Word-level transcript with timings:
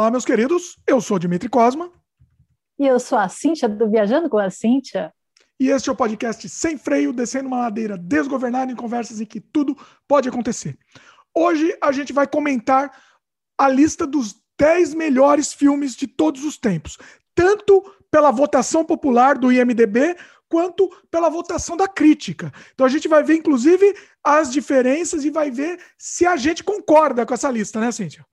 Olá, 0.00 0.10
meus 0.10 0.24
queridos. 0.24 0.78
Eu 0.86 0.98
sou 0.98 1.18
Dimitri 1.18 1.46
Cosma. 1.46 1.92
E 2.78 2.86
eu 2.86 2.98
sou 2.98 3.18
a 3.18 3.28
Cíntia 3.28 3.68
do 3.68 3.90
Viajando 3.90 4.30
com 4.30 4.38
a 4.38 4.48
Cíntia. 4.48 5.12
E 5.60 5.68
este 5.68 5.90
é 5.90 5.92
o 5.92 5.94
podcast 5.94 6.48
Sem 6.48 6.78
Freio, 6.78 7.12
descendo 7.12 7.48
uma 7.48 7.58
ladeira 7.58 7.98
desgovernada 7.98 8.72
em 8.72 8.74
conversas 8.74 9.20
em 9.20 9.26
que 9.26 9.38
tudo 9.38 9.76
pode 10.08 10.26
acontecer. 10.26 10.78
Hoje 11.36 11.76
a 11.82 11.92
gente 11.92 12.14
vai 12.14 12.26
comentar 12.26 12.90
a 13.58 13.68
lista 13.68 14.06
dos 14.06 14.42
10 14.58 14.94
melhores 14.94 15.52
filmes 15.52 15.94
de 15.94 16.06
todos 16.06 16.46
os 16.46 16.56
tempos, 16.56 16.96
tanto 17.34 17.82
pela 18.10 18.30
votação 18.30 18.82
popular 18.82 19.36
do 19.36 19.52
IMDB 19.52 20.16
quanto 20.48 20.88
pela 21.10 21.28
votação 21.28 21.76
da 21.76 21.86
crítica. 21.86 22.50
Então 22.72 22.86
a 22.86 22.90
gente 22.90 23.06
vai 23.06 23.22
ver, 23.22 23.34
inclusive, 23.34 23.94
as 24.24 24.50
diferenças 24.50 25.26
e 25.26 25.30
vai 25.30 25.50
ver 25.50 25.78
se 25.98 26.24
a 26.24 26.38
gente 26.38 26.64
concorda 26.64 27.26
com 27.26 27.34
essa 27.34 27.50
lista, 27.50 27.78
né, 27.78 27.92
Cíntia? 27.92 28.24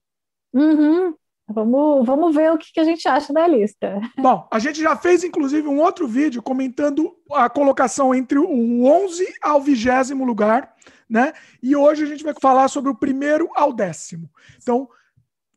Uhum. 0.53 1.13
Vamos, 1.49 2.05
vamos 2.05 2.35
ver 2.35 2.51
o 2.51 2.57
que, 2.57 2.73
que 2.73 2.79
a 2.79 2.83
gente 2.83 3.07
acha 3.07 3.31
da 3.31 3.47
lista. 3.47 4.01
Bom, 4.17 4.45
a 4.51 4.59
gente 4.59 4.81
já 4.81 4.97
fez, 4.97 5.23
inclusive, 5.23 5.65
um 5.65 5.79
outro 5.79 6.05
vídeo 6.05 6.43
comentando 6.43 7.15
a 7.31 7.49
colocação 7.49 8.13
entre 8.13 8.37
o 8.37 8.83
11 8.85 9.25
ao 9.41 9.61
20 9.61 10.13
lugar, 10.25 10.73
né? 11.09 11.31
E 11.63 11.73
hoje 11.73 12.03
a 12.03 12.05
gente 12.05 12.23
vai 12.23 12.33
falar 12.41 12.67
sobre 12.67 12.91
o 12.91 12.95
primeiro 12.95 13.49
ao 13.55 13.71
décimo. 13.71 14.29
Então, 14.61 14.89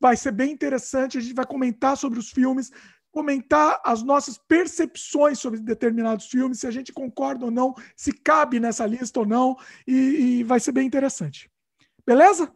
vai 0.01 0.16
ser 0.16 0.30
bem 0.30 0.53
interessante. 0.53 1.19
A 1.19 1.21
gente 1.21 1.35
vai 1.35 1.45
comentar 1.45 1.97
sobre 1.97 2.21
os 2.21 2.30
filmes, 2.30 2.71
comentar 3.11 3.80
as 3.85 4.02
nossas 4.02 4.38
percepções 4.38 5.41
sobre 5.41 5.59
determinados 5.59 6.27
filmes, 6.27 6.61
se 6.61 6.69
a 6.69 6.71
gente 6.71 6.93
concorda 6.93 7.47
ou 7.47 7.51
não, 7.51 7.75
se 7.97 8.13
cabe 8.13 8.61
nessa 8.61 8.87
lista 8.87 9.19
ou 9.19 9.27
não, 9.27 9.57
e, 9.87 10.38
e 10.38 10.45
vai 10.45 10.61
ser 10.61 10.71
bem 10.71 10.87
interessante. 10.87 11.51
Beleza? 12.07 12.52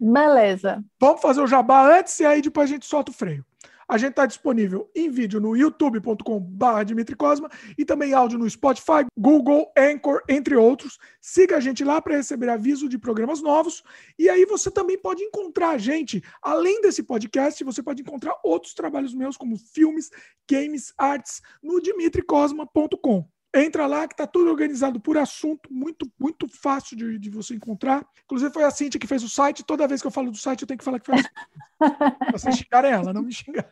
Beleza. 0.00 0.82
Vamos 0.98 1.20
fazer 1.20 1.42
o 1.42 1.46
jabá 1.46 1.98
antes 1.98 2.18
e 2.20 2.24
aí 2.24 2.40
depois 2.40 2.70
a 2.70 2.72
gente 2.72 2.86
solta 2.86 3.10
o 3.10 3.14
freio. 3.14 3.44
A 3.86 3.98
gente 3.98 4.10
está 4.10 4.24
disponível 4.24 4.88
em 4.94 5.10
vídeo 5.10 5.40
no 5.40 5.56
youtube.com.br 5.56 6.84
Dimitri 6.86 7.16
Cosma 7.16 7.50
e 7.76 7.84
também 7.84 8.14
áudio 8.14 8.38
no 8.38 8.48
Spotify, 8.48 9.04
Google, 9.18 9.66
Anchor, 9.76 10.22
entre 10.28 10.54
outros. 10.54 10.96
Siga 11.20 11.56
a 11.56 11.60
gente 11.60 11.82
lá 11.82 12.00
para 12.00 12.14
receber 12.16 12.48
aviso 12.48 12.88
de 12.88 12.96
programas 12.96 13.42
novos. 13.42 13.82
E 14.16 14.28
aí 14.28 14.46
você 14.46 14.70
também 14.70 14.96
pode 14.96 15.24
encontrar 15.24 15.70
a 15.70 15.78
gente, 15.78 16.22
além 16.40 16.80
desse 16.80 17.02
podcast, 17.02 17.64
você 17.64 17.82
pode 17.82 18.02
encontrar 18.02 18.38
outros 18.44 18.74
trabalhos 18.74 19.12
meus, 19.12 19.36
como 19.36 19.58
filmes, 19.58 20.08
games, 20.48 20.94
artes, 20.96 21.42
no 21.60 21.80
dimitricosma.com. 21.82 23.28
Entra 23.52 23.86
lá 23.86 24.06
que 24.06 24.14
tá 24.14 24.26
tudo 24.26 24.48
organizado 24.48 25.00
por 25.00 25.18
assunto, 25.18 25.72
muito, 25.72 26.10
muito 26.18 26.46
fácil 26.48 26.96
de, 26.96 27.18
de 27.18 27.30
você 27.30 27.54
encontrar. 27.54 28.06
Inclusive 28.24 28.52
foi 28.52 28.62
a 28.62 28.70
Cintia 28.70 29.00
que 29.00 29.06
fez 29.06 29.24
o 29.24 29.28
site. 29.28 29.64
Toda 29.64 29.88
vez 29.88 30.00
que 30.00 30.06
eu 30.06 30.12
falo 30.12 30.30
do 30.30 30.36
site, 30.36 30.62
eu 30.62 30.68
tenho 30.68 30.78
que 30.78 30.84
falar 30.84 31.00
que 31.00 31.06
foi 31.06 31.16
a 31.16 31.20
Vocês 32.32 32.56
xingarem 32.56 32.92
ela, 32.92 33.12
não 33.12 33.22
me 33.22 33.32
xingarem. 33.32 33.70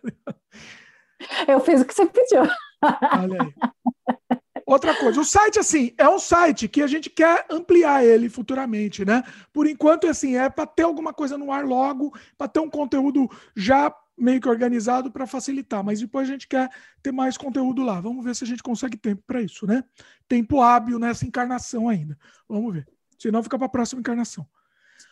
Eu 1.46 1.60
fiz 1.60 1.80
o 1.80 1.84
que 1.84 1.94
você 1.94 2.06
pediu. 2.06 2.42
Olha 2.82 3.42
aí. 3.42 4.38
Outra 4.66 4.94
coisa, 4.94 5.18
o 5.18 5.24
site, 5.24 5.58
assim, 5.58 5.94
é 5.96 6.06
um 6.06 6.18
site 6.18 6.68
que 6.68 6.82
a 6.82 6.86
gente 6.86 7.08
quer 7.08 7.46
ampliar 7.50 8.04
ele 8.04 8.28
futuramente, 8.28 9.02
né? 9.02 9.22
Por 9.50 9.66
enquanto, 9.66 10.06
assim, 10.06 10.36
é 10.36 10.50
para 10.50 10.66
ter 10.66 10.82
alguma 10.82 11.14
coisa 11.14 11.38
no 11.38 11.50
ar 11.50 11.64
logo, 11.64 12.12
para 12.36 12.48
ter 12.48 12.60
um 12.60 12.68
conteúdo 12.68 13.30
já 13.56 13.90
meio 14.18 14.40
que 14.40 14.48
organizado 14.48 15.10
para 15.10 15.26
facilitar, 15.26 15.84
mas 15.84 16.00
depois 16.00 16.28
a 16.28 16.32
gente 16.32 16.48
quer 16.48 16.70
ter 17.02 17.12
mais 17.12 17.36
conteúdo 17.36 17.82
lá. 17.82 18.00
Vamos 18.00 18.24
ver 18.24 18.34
se 18.34 18.44
a 18.44 18.46
gente 18.46 18.62
consegue 18.62 18.96
tempo 18.96 19.22
para 19.26 19.40
isso, 19.40 19.66
né? 19.66 19.84
Tempo 20.26 20.60
hábil 20.60 20.98
nessa 20.98 21.26
encarnação 21.26 21.88
ainda. 21.88 22.18
Vamos 22.48 22.74
ver. 22.74 22.88
Senão 23.18 23.42
fica 23.42 23.58
para 23.58 23.66
a 23.66 23.70
próxima 23.70 24.00
encarnação. 24.00 24.46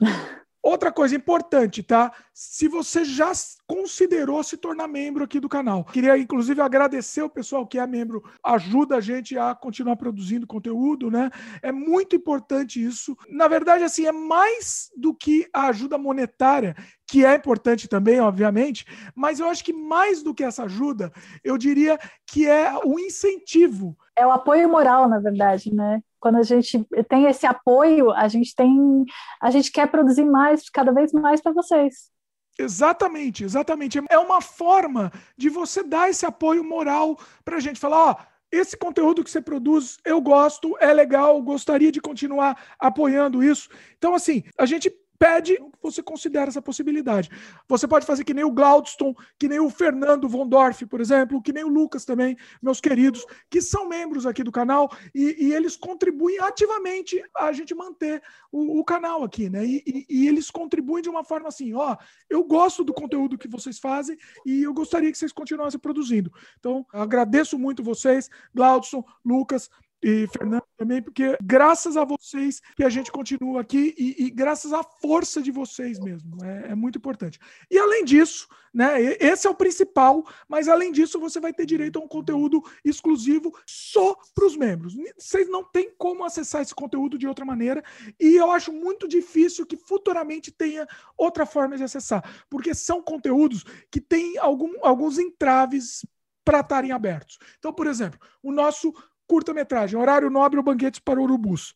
Outra 0.67 0.91
coisa 0.91 1.15
importante, 1.15 1.81
tá? 1.81 2.13
Se 2.35 2.67
você 2.67 3.05
já 3.05 3.31
considerou 3.69 4.43
se 4.43 4.57
tornar 4.57 4.89
membro 4.89 5.23
aqui 5.23 5.39
do 5.39 5.49
canal, 5.49 5.85
queria 5.85 6.19
inclusive 6.19 6.61
agradecer 6.61 7.23
o 7.23 7.31
pessoal 7.31 7.65
que 7.65 7.79
é 7.79 7.87
membro, 7.87 8.21
ajuda 8.43 8.97
a 8.97 9.01
gente 9.01 9.39
a 9.39 9.55
continuar 9.55 9.95
produzindo 9.95 10.45
conteúdo, 10.45 11.09
né? 11.09 11.31
É 11.63 11.71
muito 11.71 12.17
importante 12.17 12.85
isso. 12.85 13.17
Na 13.29 13.47
verdade, 13.47 13.85
assim, 13.85 14.07
é 14.07 14.13
mais 14.13 14.91
do 14.97 15.15
que 15.15 15.49
a 15.53 15.69
ajuda 15.69 15.97
monetária, 15.97 16.75
que 17.07 17.25
é 17.25 17.35
importante 17.35 17.89
também, 17.89 18.21
obviamente, 18.21 18.85
mas 19.15 19.39
eu 19.41 19.49
acho 19.49 19.65
que 19.65 19.73
mais 19.73 20.23
do 20.23 20.35
que 20.35 20.43
essa 20.43 20.65
ajuda, 20.65 21.13
eu 21.45 21.57
diria 21.57 21.99
que 22.27 22.49
é 22.49 22.73
o 22.85 22.99
incentivo. 22.99 23.97
É 24.17 24.27
o 24.27 24.33
apoio 24.33 24.69
moral, 24.69 25.09
na 25.09 25.19
verdade, 25.19 25.73
né? 25.73 26.01
quando 26.27 26.39
a 26.39 26.43
gente 26.43 26.85
tem 27.09 27.27
esse 27.27 27.47
apoio, 27.47 28.11
a 28.11 28.27
gente 28.27 28.53
tem, 28.53 29.05
a 29.41 29.49
gente 29.49 29.71
quer 29.71 29.89
produzir 29.89 30.25
mais, 30.25 30.69
cada 30.69 30.91
vez 30.91 31.13
mais 31.13 31.41
para 31.41 31.53
vocês. 31.53 32.11
Exatamente, 32.59 33.45
exatamente. 33.45 34.01
É 34.11 34.19
uma 34.19 34.41
forma 34.41 35.13
de 35.37 35.49
você 35.49 35.85
dar 35.85 36.11
esse 36.11 36.27
apoio 36.27 36.65
moral 36.65 37.17
para 37.45 37.59
a 37.59 37.61
gente 37.61 37.79
falar, 37.79 38.11
ó, 38.11 38.17
esse 38.51 38.77
conteúdo 38.77 39.23
que 39.23 39.31
você 39.31 39.41
produz, 39.41 39.99
eu 40.05 40.21
gosto, 40.21 40.77
é 40.81 40.93
legal, 40.93 41.41
gostaria 41.43 41.93
de 41.93 42.01
continuar 42.01 42.61
apoiando 42.77 43.45
isso. 43.45 43.69
Então, 43.97 44.13
assim, 44.13 44.43
a 44.59 44.67
gente 44.67 44.93
pede 45.19 45.57
que 45.57 45.83
você 45.83 46.03
considere 46.03 46.49
essa 46.49 46.63
possibilidade. 46.63 47.31
Você 47.69 47.87
pode 47.87 48.07
fazer 48.07 48.25
que 48.25 48.35
nem 48.35 48.45
o 48.45 48.51
Glaudston, 48.51 49.15
que 49.39 49.49
nem 49.49 49.61
o 49.61 49.71
Fernando 49.71 50.29
Vondorf, 50.29 50.85
por 50.87 51.01
exemplo, 51.01 51.43
que 51.43 51.53
nem 51.53 51.65
o 51.65 51.69
Lucas 51.69 52.05
também, 52.05 52.37
meus 52.63 52.81
queridos, 52.81 53.25
que 53.51 53.61
são 53.61 53.89
membros 53.89 54.27
aqui 54.27 54.43
do 54.43 54.53
canal 54.53 54.91
e, 55.15 55.47
e 55.47 55.53
eles 55.53 55.77
contribuem 55.77 56.39
ativamente 56.41 57.23
a 57.37 57.53
gente 57.53 57.75
manter 57.75 58.23
o, 58.51 58.81
o 58.81 58.85
canal 58.85 59.23
aqui, 59.23 59.51
né? 59.51 59.65
E, 59.65 59.83
e, 59.87 60.07
e, 60.09 60.29
eles 60.29 60.51
contribuem 60.51 61.03
de 61.03 61.09
uma 61.09 61.25
forma 61.25 61.49
assim, 61.49 61.75
ó, 61.75 61.97
eu 62.29 62.45
gosto 62.45 62.85
do 62.85 62.93
conteúdo 62.93 63.39
que 63.39 63.49
vocês 63.49 63.79
fazem 63.79 64.17
e 64.45 64.63
eu 64.63 64.73
gostaria 64.73 65.11
que 65.11 65.19
vocês 65.19 65.33
continuassem 65.33 65.79
produzindo. 65.79 66.33
Então, 66.59 66.87
agradeço 66.93 67.59
muito 67.59 67.83
vocês, 67.83 68.29
Glaudson, 68.55 69.05
Lucas, 69.25 69.71
e 70.09 70.29
Fernando 70.29 70.63
também, 70.77 71.03
porque 71.03 71.37
graças 71.43 71.97
a 71.97 72.05
vocês 72.05 72.63
que 72.77 72.85
a 72.85 72.89
gente 72.89 73.11
continua 73.11 73.63
aqui 73.63 73.93
e, 73.99 74.27
e 74.27 74.31
graças 74.31 74.73
à 74.73 74.81
força 74.85 75.43
de 75.43 75.51
vocês 75.51 75.99
mesmo. 75.99 76.37
É, 76.45 76.71
é, 76.71 76.75
muito 76.77 76.97
importante. 76.97 77.41
E 77.69 77.77
além 77.77 78.05
disso, 78.05 78.47
né, 78.73 79.03
esse 79.19 79.49
é 79.49 79.51
o 79.51 79.55
principal, 79.55 80.25
mas 80.49 80.69
além 80.69 80.93
disso, 80.93 81.19
você 81.19 81.41
vai 81.41 81.53
ter 81.53 81.67
direito 81.67 81.99
a 81.99 82.03
um 82.03 82.07
conteúdo 82.07 82.63
exclusivo 82.85 83.53
só 83.67 84.15
para 84.33 84.47
os 84.47 84.57
membros. 84.57 84.95
Vocês 85.19 85.49
não 85.49 85.65
têm 85.65 85.93
como 85.99 86.25
acessar 86.25 86.63
esse 86.63 86.73
conteúdo 86.75 87.19
de 87.19 87.27
outra 87.27 87.45
maneira, 87.45 87.83
e 88.21 88.37
eu 88.37 88.53
acho 88.53 88.73
muito 88.73 89.09
difícil 89.09 89.67
que 89.67 89.77
futuramente 89.77 90.53
tenha 90.53 90.87
outra 91.19 91.45
forma 91.45 91.77
de 91.77 91.83
acessar, 91.83 92.23
porque 92.49 92.73
são 92.77 93.03
conteúdos 93.03 93.65
que 93.91 94.01
têm 94.01 94.39
algum, 94.39 94.73
alguns 94.85 95.19
entraves 95.19 96.07
para 96.45 96.61
estarem 96.61 96.93
abertos. 96.93 97.41
Então, 97.59 97.73
por 97.73 97.89
exemplo, 97.89 98.21
o 98.41 98.53
nosso 98.53 98.95
curta-metragem, 99.27 99.99
Horário 99.99 100.31
Nobre 100.31 100.59
ou 100.59 100.65
Banquetes 100.65 101.01
para 101.01 101.21
Urubus. 101.21 101.75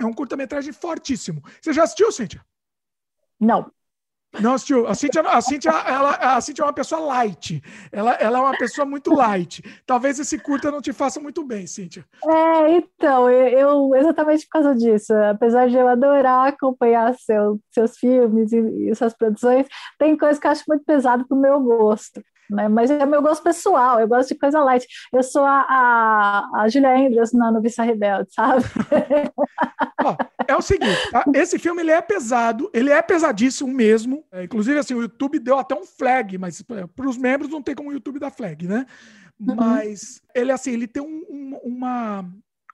É 0.00 0.04
um 0.04 0.12
curta-metragem 0.12 0.72
fortíssimo. 0.72 1.42
Você 1.60 1.72
já 1.72 1.82
assistiu, 1.82 2.12
Cíntia? 2.12 2.44
Não. 3.40 3.70
Não 4.40 4.54
assistiu. 4.54 4.86
A 4.86 4.94
Cíntia, 4.94 5.22
a 5.22 5.40
Cíntia, 5.40 5.70
ela, 5.70 6.10
a 6.14 6.40
Cíntia 6.40 6.62
é 6.62 6.66
uma 6.66 6.72
pessoa 6.72 7.00
light. 7.00 7.62
Ela, 7.90 8.12
ela 8.14 8.38
é 8.38 8.40
uma 8.42 8.56
pessoa 8.58 8.84
muito 8.84 9.14
light. 9.14 9.62
Talvez 9.86 10.18
esse 10.18 10.38
curta 10.38 10.70
não 10.70 10.82
te 10.82 10.92
faça 10.92 11.18
muito 11.18 11.42
bem, 11.44 11.66
Cíntia. 11.66 12.04
É, 12.24 12.72
então, 12.72 13.28
eu, 13.30 13.94
exatamente 13.96 14.44
por 14.44 14.50
causa 14.50 14.74
disso, 14.74 15.14
apesar 15.14 15.68
de 15.68 15.76
eu 15.76 15.88
adorar 15.88 16.48
acompanhar 16.48 17.14
seu, 17.14 17.58
seus 17.70 17.96
filmes 17.96 18.52
e, 18.52 18.90
e 18.90 18.94
suas 18.94 19.14
produções, 19.14 19.66
tem 19.98 20.16
coisas 20.16 20.38
que 20.38 20.46
eu 20.46 20.50
acho 20.50 20.64
muito 20.68 20.84
pesado 20.84 21.26
pro 21.26 21.36
meu 21.36 21.60
gosto 21.60 22.22
né? 22.50 22.68
Mas 22.68 22.90
é 22.90 23.04
meu 23.04 23.22
gosto 23.22 23.42
pessoal, 23.42 24.00
eu 24.00 24.08
gosto 24.08 24.30
de 24.30 24.34
coisa 24.34 24.60
light. 24.60 24.86
Eu 25.12 25.22
sou 25.22 25.44
a, 25.44 25.66
a, 25.68 26.62
a 26.62 26.68
Julia 26.68 26.96
Andrews 26.96 27.32
na 27.32 27.50
Noviça 27.50 27.82
Rebelde, 27.82 28.32
sabe? 28.32 28.64
Ó, 30.02 30.16
é 30.46 30.56
o 30.56 30.62
seguinte, 30.62 31.10
tá? 31.10 31.24
esse 31.34 31.58
filme 31.58 31.82
ele 31.82 31.90
é 31.90 32.00
pesado, 32.00 32.70
ele 32.72 32.90
é 32.90 33.02
pesadíssimo 33.02 33.72
mesmo. 33.72 34.24
É, 34.32 34.44
inclusive, 34.44 34.78
assim, 34.78 34.94
o 34.94 35.02
YouTube 35.02 35.38
deu 35.38 35.58
até 35.58 35.74
um 35.74 35.84
flag, 35.84 36.38
mas 36.38 36.62
é, 36.70 36.86
para 36.86 37.08
os 37.08 37.16
membros 37.16 37.50
não 37.50 37.62
tem 37.62 37.74
como 37.74 37.90
o 37.90 37.92
YouTube 37.92 38.18
dar 38.18 38.30
flag, 38.30 38.66
né? 38.66 38.86
Uhum. 39.40 39.54
Mas 39.54 40.20
ele 40.34 40.50
assim, 40.50 40.72
ele 40.72 40.86
tem 40.86 41.02
um, 41.02 41.24
um, 41.28 41.60
uma, 41.62 42.24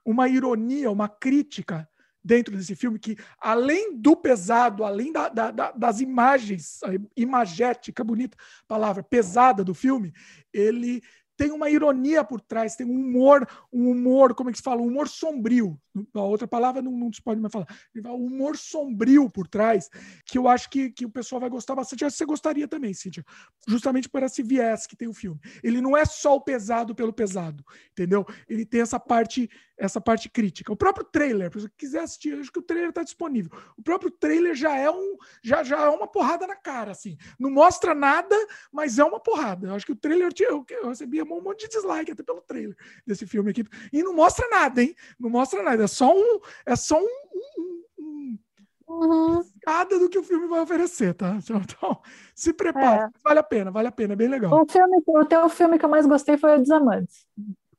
uma 0.04 0.28
ironia, 0.28 0.90
uma 0.90 1.08
crítica 1.08 1.88
dentro 2.24 2.56
desse 2.56 2.74
filme 2.74 2.98
que, 2.98 3.16
além 3.38 3.96
do 3.96 4.16
pesado, 4.16 4.84
além 4.84 5.12
da, 5.12 5.28
da, 5.28 5.50
da, 5.50 5.72
das 5.72 6.00
imagens, 6.00 6.80
imagética, 7.16 8.02
bonita 8.02 8.36
palavra, 8.66 9.02
pesada 9.02 9.62
do 9.62 9.74
filme, 9.74 10.12
ele 10.52 11.02
tem 11.36 11.50
uma 11.50 11.68
ironia 11.68 12.22
por 12.22 12.40
trás, 12.40 12.76
tem 12.76 12.86
um 12.86 12.94
humor, 12.94 13.46
um 13.72 13.90
humor, 13.90 14.34
como 14.34 14.50
é 14.50 14.52
que 14.52 14.58
se 14.58 14.64
fala? 14.64 14.80
Um 14.80 14.86
humor 14.86 15.08
sombrio. 15.08 15.78
A 16.14 16.20
outra 16.20 16.46
palavra 16.46 16.80
não, 16.80 16.92
não 16.92 17.12
se 17.12 17.22
pode 17.22 17.40
mais 17.40 17.52
falar. 17.52 17.66
Um 17.96 18.26
humor 18.26 18.56
sombrio 18.56 19.28
por 19.28 19.46
trás, 19.46 19.90
que 20.24 20.38
eu 20.38 20.48
acho 20.48 20.70
que, 20.70 20.90
que 20.90 21.04
o 21.04 21.10
pessoal 21.10 21.40
vai 21.40 21.50
gostar 21.50 21.74
bastante. 21.74 22.04
Acho 22.04 22.14
que 22.14 22.18
você 22.18 22.24
gostaria 22.24 22.68
também, 22.68 22.94
Cíntia. 22.94 23.24
Justamente 23.66 24.08
por 24.08 24.22
esse 24.22 24.42
viés 24.42 24.86
que 24.86 24.96
tem 24.96 25.08
o 25.08 25.14
filme. 25.14 25.40
Ele 25.62 25.80
não 25.80 25.96
é 25.96 26.04
só 26.04 26.36
o 26.36 26.40
pesado 26.40 26.94
pelo 26.94 27.12
pesado, 27.12 27.64
entendeu? 27.90 28.24
Ele 28.48 28.64
tem 28.64 28.80
essa 28.80 29.00
parte 29.00 29.48
essa 29.84 30.00
parte 30.00 30.28
crítica. 30.28 30.72
O 30.72 30.76
próprio 30.76 31.04
trailer, 31.04 31.52
se 31.52 31.60
você 31.60 31.68
quiser 31.76 32.00
assistir, 32.00 32.38
acho 32.38 32.52
que 32.52 32.58
o 32.58 32.62
trailer 32.62 32.90
está 32.90 33.02
disponível. 33.02 33.50
O 33.76 33.82
próprio 33.82 34.10
trailer 34.10 34.54
já 34.54 34.76
é 34.76 34.90
um 34.90 35.16
já, 35.42 35.62
já 35.62 35.80
é 35.82 35.88
uma 35.88 36.06
porrada 36.06 36.46
na 36.46 36.56
cara, 36.56 36.92
assim. 36.92 37.16
Não 37.38 37.50
mostra 37.50 37.94
nada, 37.94 38.36
mas 38.72 38.98
é 38.98 39.04
uma 39.04 39.20
porrada. 39.20 39.68
Eu 39.68 39.74
acho 39.74 39.86
que 39.86 39.92
o 39.92 39.96
trailer 39.96 40.32
eu, 40.40 40.64
eu 40.70 40.88
recebi 40.88 41.22
um 41.22 41.42
monte 41.42 41.62
de 41.62 41.76
dislike 41.76 42.12
até 42.12 42.22
pelo 42.22 42.40
trailer 42.40 42.76
desse 43.06 43.26
filme 43.26 43.50
aqui. 43.50 43.64
E 43.92 44.02
não 44.02 44.14
mostra 44.14 44.48
nada, 44.48 44.82
hein? 44.82 44.94
Não 45.18 45.30
mostra 45.30 45.62
nada. 45.62 45.84
É 45.84 45.86
só 45.86 46.12
um 46.14 46.40
é 46.66 46.76
só 46.76 47.00
um, 47.00 47.08
um, 47.34 47.84
um 47.98 48.38
Uhum. 48.86 49.42
Nada 49.66 49.98
do 49.98 50.08
que 50.08 50.18
o 50.18 50.22
filme 50.22 50.46
vai 50.46 50.60
oferecer, 50.60 51.14
tá? 51.14 51.38
Então, 51.50 52.00
se 52.34 52.52
prepare. 52.52 53.04
É. 53.04 53.08
Vale 53.22 53.38
a 53.38 53.42
pena, 53.42 53.70
vale 53.70 53.88
a 53.88 53.92
pena, 53.92 54.12
é 54.12 54.16
bem 54.16 54.28
legal. 54.28 54.52
O, 54.52 54.66
filme, 54.70 55.02
o 55.06 55.24
teu 55.24 55.48
filme 55.48 55.78
que 55.78 55.84
eu 55.84 55.88
mais 55.88 56.06
gostei 56.06 56.36
foi 56.36 56.56
o 56.56 56.60
Desamantes. 56.60 57.26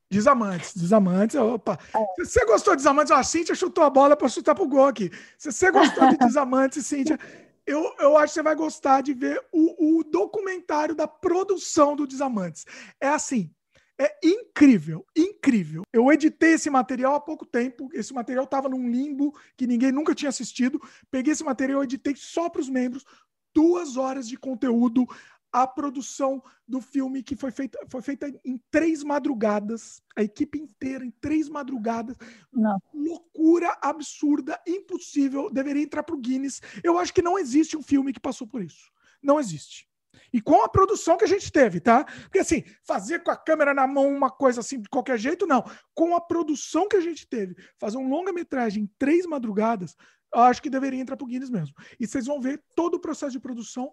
Desamantes, 0.09 0.75
Desamantes. 0.75 1.35
Opa. 1.35 1.79
É. 1.93 2.23
Se 2.23 2.31
você 2.31 2.45
gostou 2.45 2.75
de 2.75 2.77
Desamantes, 2.77 3.11
ó, 3.11 3.15
a 3.15 3.23
Cíntia 3.23 3.55
chutou 3.55 3.83
a 3.83 3.89
bola 3.89 4.15
para 4.15 4.29
chutar 4.29 4.55
pro 4.55 4.67
gol 4.67 4.85
aqui. 4.87 5.11
Se 5.37 5.51
você 5.51 5.71
gostou 5.71 6.07
de 6.09 6.17
Desamantes, 6.25 6.85
Cíntia, 6.85 7.19
eu, 7.65 7.95
eu 7.99 8.17
acho 8.17 8.27
que 8.27 8.35
você 8.35 8.43
vai 8.43 8.55
gostar 8.55 9.01
de 9.01 9.13
ver 9.13 9.43
o, 9.51 9.99
o 9.99 10.03
documentário 10.03 10.93
da 10.93 11.07
produção 11.07 11.95
do 11.95 12.05
Desamantes. 12.05 12.65
É 13.01 13.07
assim, 13.07 13.51
é 13.99 14.13
incrível, 14.23 15.05
incrível. 15.15 15.83
Eu 15.91 16.11
editei 16.11 16.53
esse 16.53 16.69
material 16.69 17.15
há 17.15 17.19
pouco 17.19 17.45
tempo. 17.45 17.89
Esse 17.93 18.13
material 18.13 18.43
estava 18.43 18.67
num 18.67 18.89
limbo 18.89 19.33
que 19.55 19.65
ninguém 19.65 19.91
nunca 19.91 20.13
tinha 20.13 20.29
assistido. 20.29 20.81
Peguei 21.09 21.31
esse 21.31 21.43
material, 21.43 21.83
editei 21.83 22.13
só 22.15 22.49
para 22.49 22.61
os 22.61 22.69
membros. 22.69 23.05
Duas 23.53 23.95
horas 23.95 24.27
de 24.27 24.37
conteúdo. 24.37 25.07
A 25.55 25.65
produção 25.65 26.43
do 26.67 26.81
filme 26.81 27.23
que 27.23 27.33
foi 27.33 27.49
feita, 27.49 27.79
foi 27.87 28.01
feita 28.01 28.27
em 28.43 28.61
três 28.69 29.05
madrugadas. 29.05 30.01
A 30.13 30.21
equipe 30.21 30.59
inteira 30.59 31.05
em 31.05 31.11
três 31.11 31.47
madrugadas. 31.47 32.17
Não. 32.51 32.77
Loucura 32.93 33.73
absurda, 33.81 34.59
impossível. 34.67 35.49
Deveria 35.49 35.81
entrar 35.81 36.03
para 36.03 36.13
o 36.13 36.19
Guinness. 36.19 36.61
Eu 36.83 36.99
acho 36.99 37.13
que 37.13 37.21
não 37.21 37.39
existe 37.39 37.77
um 37.77 37.81
filme 37.81 38.11
que 38.11 38.19
passou 38.19 38.45
por 38.45 38.61
isso. 38.61 38.91
Não 39.23 39.39
existe. 39.39 39.87
E 40.33 40.41
com 40.41 40.61
a 40.61 40.67
produção 40.67 41.15
que 41.15 41.23
a 41.23 41.27
gente 41.27 41.49
teve, 41.49 41.79
tá? 41.79 42.03
Porque 42.03 42.39
assim, 42.39 42.65
fazer 42.83 43.23
com 43.23 43.31
a 43.31 43.37
câmera 43.37 43.73
na 43.73 43.87
mão 43.87 44.13
uma 44.13 44.29
coisa 44.29 44.59
assim 44.59 44.81
de 44.81 44.89
qualquer 44.89 45.17
jeito, 45.17 45.47
não. 45.47 45.63
Com 45.93 46.17
a 46.17 46.19
produção 46.19 46.89
que 46.89 46.97
a 46.97 47.01
gente 47.01 47.25
teve, 47.29 47.55
fazer 47.79 47.97
um 47.97 48.09
longa-metragem 48.09 48.83
em 48.83 48.91
três 48.97 49.25
madrugadas, 49.25 49.95
eu 50.33 50.41
acho 50.41 50.61
que 50.61 50.69
deveria 50.69 50.99
entrar 50.99 51.15
pro 51.15 51.25
Guinness 51.25 51.49
mesmo. 51.49 51.73
E 51.97 52.05
vocês 52.05 52.25
vão 52.25 52.41
ver 52.41 52.61
todo 52.75 52.95
o 52.95 52.99
processo 52.99 53.31
de 53.31 53.39
produção 53.39 53.89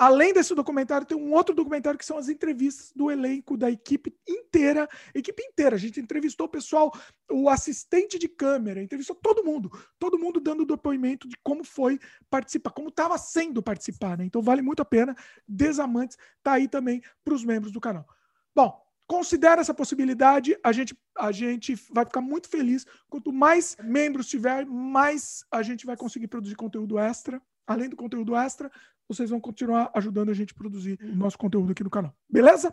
Além 0.00 0.32
desse 0.32 0.54
documentário, 0.54 1.06
tem 1.06 1.14
um 1.14 1.30
outro 1.30 1.54
documentário 1.54 1.98
que 1.98 2.06
são 2.06 2.16
as 2.16 2.30
entrevistas 2.30 2.90
do 2.96 3.10
elenco, 3.10 3.54
da 3.54 3.70
equipe 3.70 4.16
inteira. 4.26 4.88
Equipe 5.14 5.42
inteira. 5.42 5.76
A 5.76 5.78
gente 5.78 6.00
entrevistou 6.00 6.46
o 6.46 6.48
pessoal, 6.48 6.90
o 7.30 7.50
assistente 7.50 8.18
de 8.18 8.26
câmera, 8.26 8.82
entrevistou 8.82 9.14
todo 9.14 9.44
mundo. 9.44 9.70
Todo 9.98 10.18
mundo 10.18 10.40
dando 10.40 10.64
depoimento 10.64 11.28
de 11.28 11.36
como 11.44 11.62
foi 11.62 12.00
participar, 12.30 12.70
como 12.70 12.88
estava 12.88 13.18
sendo 13.18 13.62
participar. 13.62 14.16
Né? 14.16 14.24
Então 14.24 14.40
vale 14.40 14.62
muito 14.62 14.80
a 14.80 14.86
pena. 14.86 15.14
Desamantes 15.46 16.16
está 16.38 16.52
aí 16.52 16.66
também 16.66 17.02
para 17.22 17.34
os 17.34 17.44
membros 17.44 17.70
do 17.70 17.78
canal. 17.78 18.08
Bom, 18.54 18.82
considera 19.06 19.60
essa 19.60 19.74
possibilidade. 19.74 20.56
A 20.64 20.72
gente, 20.72 20.98
a 21.14 21.30
gente 21.30 21.74
vai 21.92 22.06
ficar 22.06 22.22
muito 22.22 22.48
feliz. 22.48 22.86
Quanto 23.10 23.34
mais 23.34 23.76
membros 23.84 24.28
tiver, 24.28 24.64
mais 24.64 25.44
a 25.50 25.62
gente 25.62 25.84
vai 25.84 25.94
conseguir 25.94 26.28
produzir 26.28 26.54
conteúdo 26.54 26.98
extra. 26.98 27.38
Além 27.66 27.88
do 27.88 27.96
conteúdo 27.96 28.34
extra, 28.34 28.72
vocês 29.12 29.28
vão 29.28 29.40
continuar 29.40 29.90
ajudando 29.92 30.30
a 30.30 30.34
gente 30.34 30.52
a 30.52 30.56
produzir 30.56 30.96
o 31.02 31.16
nosso 31.16 31.36
conteúdo 31.36 31.72
aqui 31.72 31.82
no 31.82 31.90
canal. 31.90 32.14
Beleza? 32.28 32.72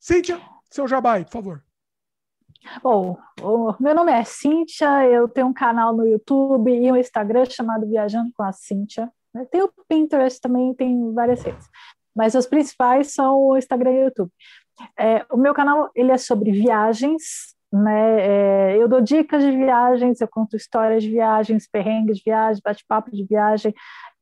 Cíntia, 0.00 0.40
seu 0.70 0.88
jabai, 0.88 1.24
por 1.24 1.32
favor. 1.32 1.64
Bom, 2.82 3.18
meu 3.78 3.94
nome 3.94 4.10
é 4.10 4.24
Cíntia, 4.24 5.04
eu 5.04 5.28
tenho 5.28 5.48
um 5.48 5.52
canal 5.52 5.94
no 5.94 6.06
YouTube 6.06 6.70
e 6.70 6.90
um 6.90 6.96
Instagram 6.96 7.44
chamado 7.44 7.86
Viajando 7.86 8.30
com 8.34 8.42
a 8.42 8.52
Cíntia. 8.52 9.12
Tem 9.50 9.62
o 9.62 9.70
Pinterest 9.86 10.40
também, 10.40 10.72
tem 10.74 11.12
várias 11.12 11.42
redes. 11.42 11.68
Mas 12.14 12.34
os 12.34 12.46
principais 12.46 13.12
são 13.12 13.38
o 13.38 13.58
Instagram 13.58 13.92
e 13.92 13.98
o 13.98 14.04
YouTube. 14.04 14.32
É, 14.98 15.26
o 15.30 15.36
meu 15.36 15.52
canal 15.52 15.90
ele 15.94 16.10
é 16.10 16.16
sobre 16.16 16.50
viagens, 16.52 17.54
né? 17.70 18.20
É, 18.20 18.76
eu 18.76 18.88
dou 18.88 19.02
dicas 19.02 19.44
de 19.44 19.50
viagens, 19.50 20.20
eu 20.20 20.28
conto 20.28 20.56
histórias 20.56 21.02
de 21.02 21.10
viagens, 21.10 21.68
perrengues 21.68 22.16
de 22.16 22.24
viagem, 22.24 22.62
bate-papo 22.64 23.10
de 23.10 23.24
viagem. 23.24 23.74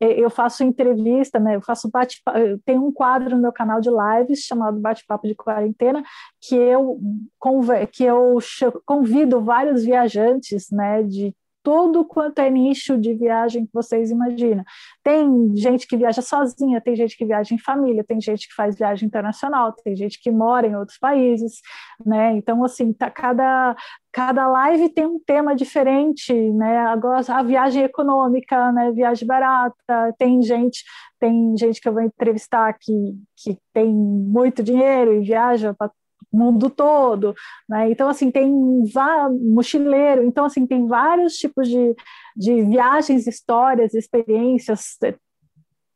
É, 0.04 0.20
eu 0.20 0.28
faço 0.28 0.62
entrevista, 0.62 1.38
né? 1.38 1.56
Eu 1.56 1.62
faço 1.62 1.90
bate 1.90 2.20
tem 2.66 2.78
um 2.78 2.92
quadro 2.92 3.36
no 3.36 3.42
meu 3.42 3.52
canal 3.52 3.80
de 3.80 3.88
lives 3.88 4.40
chamado 4.40 4.78
Bate-papo 4.78 5.26
de 5.26 5.34
quarentena 5.34 6.02
que 6.42 6.54
eu 6.54 7.00
que 7.90 8.04
eu 8.04 8.38
convido 8.84 9.40
vários 9.40 9.82
viajantes, 9.82 10.70
né? 10.70 11.02
De 11.02 11.34
todo 11.64 12.04
quanto 12.04 12.38
é 12.40 12.50
nicho 12.50 12.98
de 12.98 13.14
viagem 13.14 13.64
que 13.64 13.72
vocês 13.72 14.10
imaginam. 14.10 14.62
Tem 15.02 15.56
gente 15.56 15.86
que 15.86 15.96
viaja 15.96 16.20
sozinha, 16.20 16.80
tem 16.80 16.94
gente 16.94 17.16
que 17.16 17.24
viaja 17.24 17.54
em 17.54 17.58
família, 17.58 18.04
tem 18.04 18.20
gente 18.20 18.46
que 18.46 18.54
faz 18.54 18.76
viagem 18.76 19.06
internacional, 19.06 19.72
tem 19.72 19.96
gente 19.96 20.20
que 20.22 20.30
mora 20.30 20.66
em 20.66 20.76
outros 20.76 20.98
países, 20.98 21.60
né? 22.04 22.36
Então, 22.36 22.62
assim, 22.62 22.92
tá, 22.92 23.10
cada, 23.10 23.74
cada 24.12 24.46
live 24.46 24.90
tem 24.90 25.06
um 25.06 25.18
tema 25.18 25.56
diferente, 25.56 26.32
né? 26.52 26.80
Agora, 26.80 27.24
a 27.26 27.42
viagem 27.42 27.82
econômica, 27.82 28.70
né? 28.70 28.92
Viagem 28.92 29.26
barata, 29.26 30.14
tem 30.18 30.42
gente 30.42 30.84
tem 31.24 31.56
gente 31.56 31.80
que 31.80 31.88
eu 31.88 31.94
vou 31.94 32.02
entrevistar 32.02 32.70
que, 32.78 32.92
que 33.34 33.56
tem 33.72 33.90
muito 33.90 34.62
dinheiro 34.62 35.14
e 35.14 35.24
viaja 35.24 35.72
para 35.72 35.90
mundo 36.34 36.68
todo, 36.68 37.34
né? 37.68 37.90
Então, 37.90 38.08
assim, 38.08 38.30
tem 38.30 38.50
mochileiro, 39.54 40.24
então, 40.24 40.44
assim, 40.44 40.66
tem 40.66 40.86
vários 40.86 41.34
tipos 41.34 41.68
de, 41.68 41.94
de 42.36 42.62
viagens, 42.62 43.26
histórias, 43.26 43.94
experiências, 43.94 44.96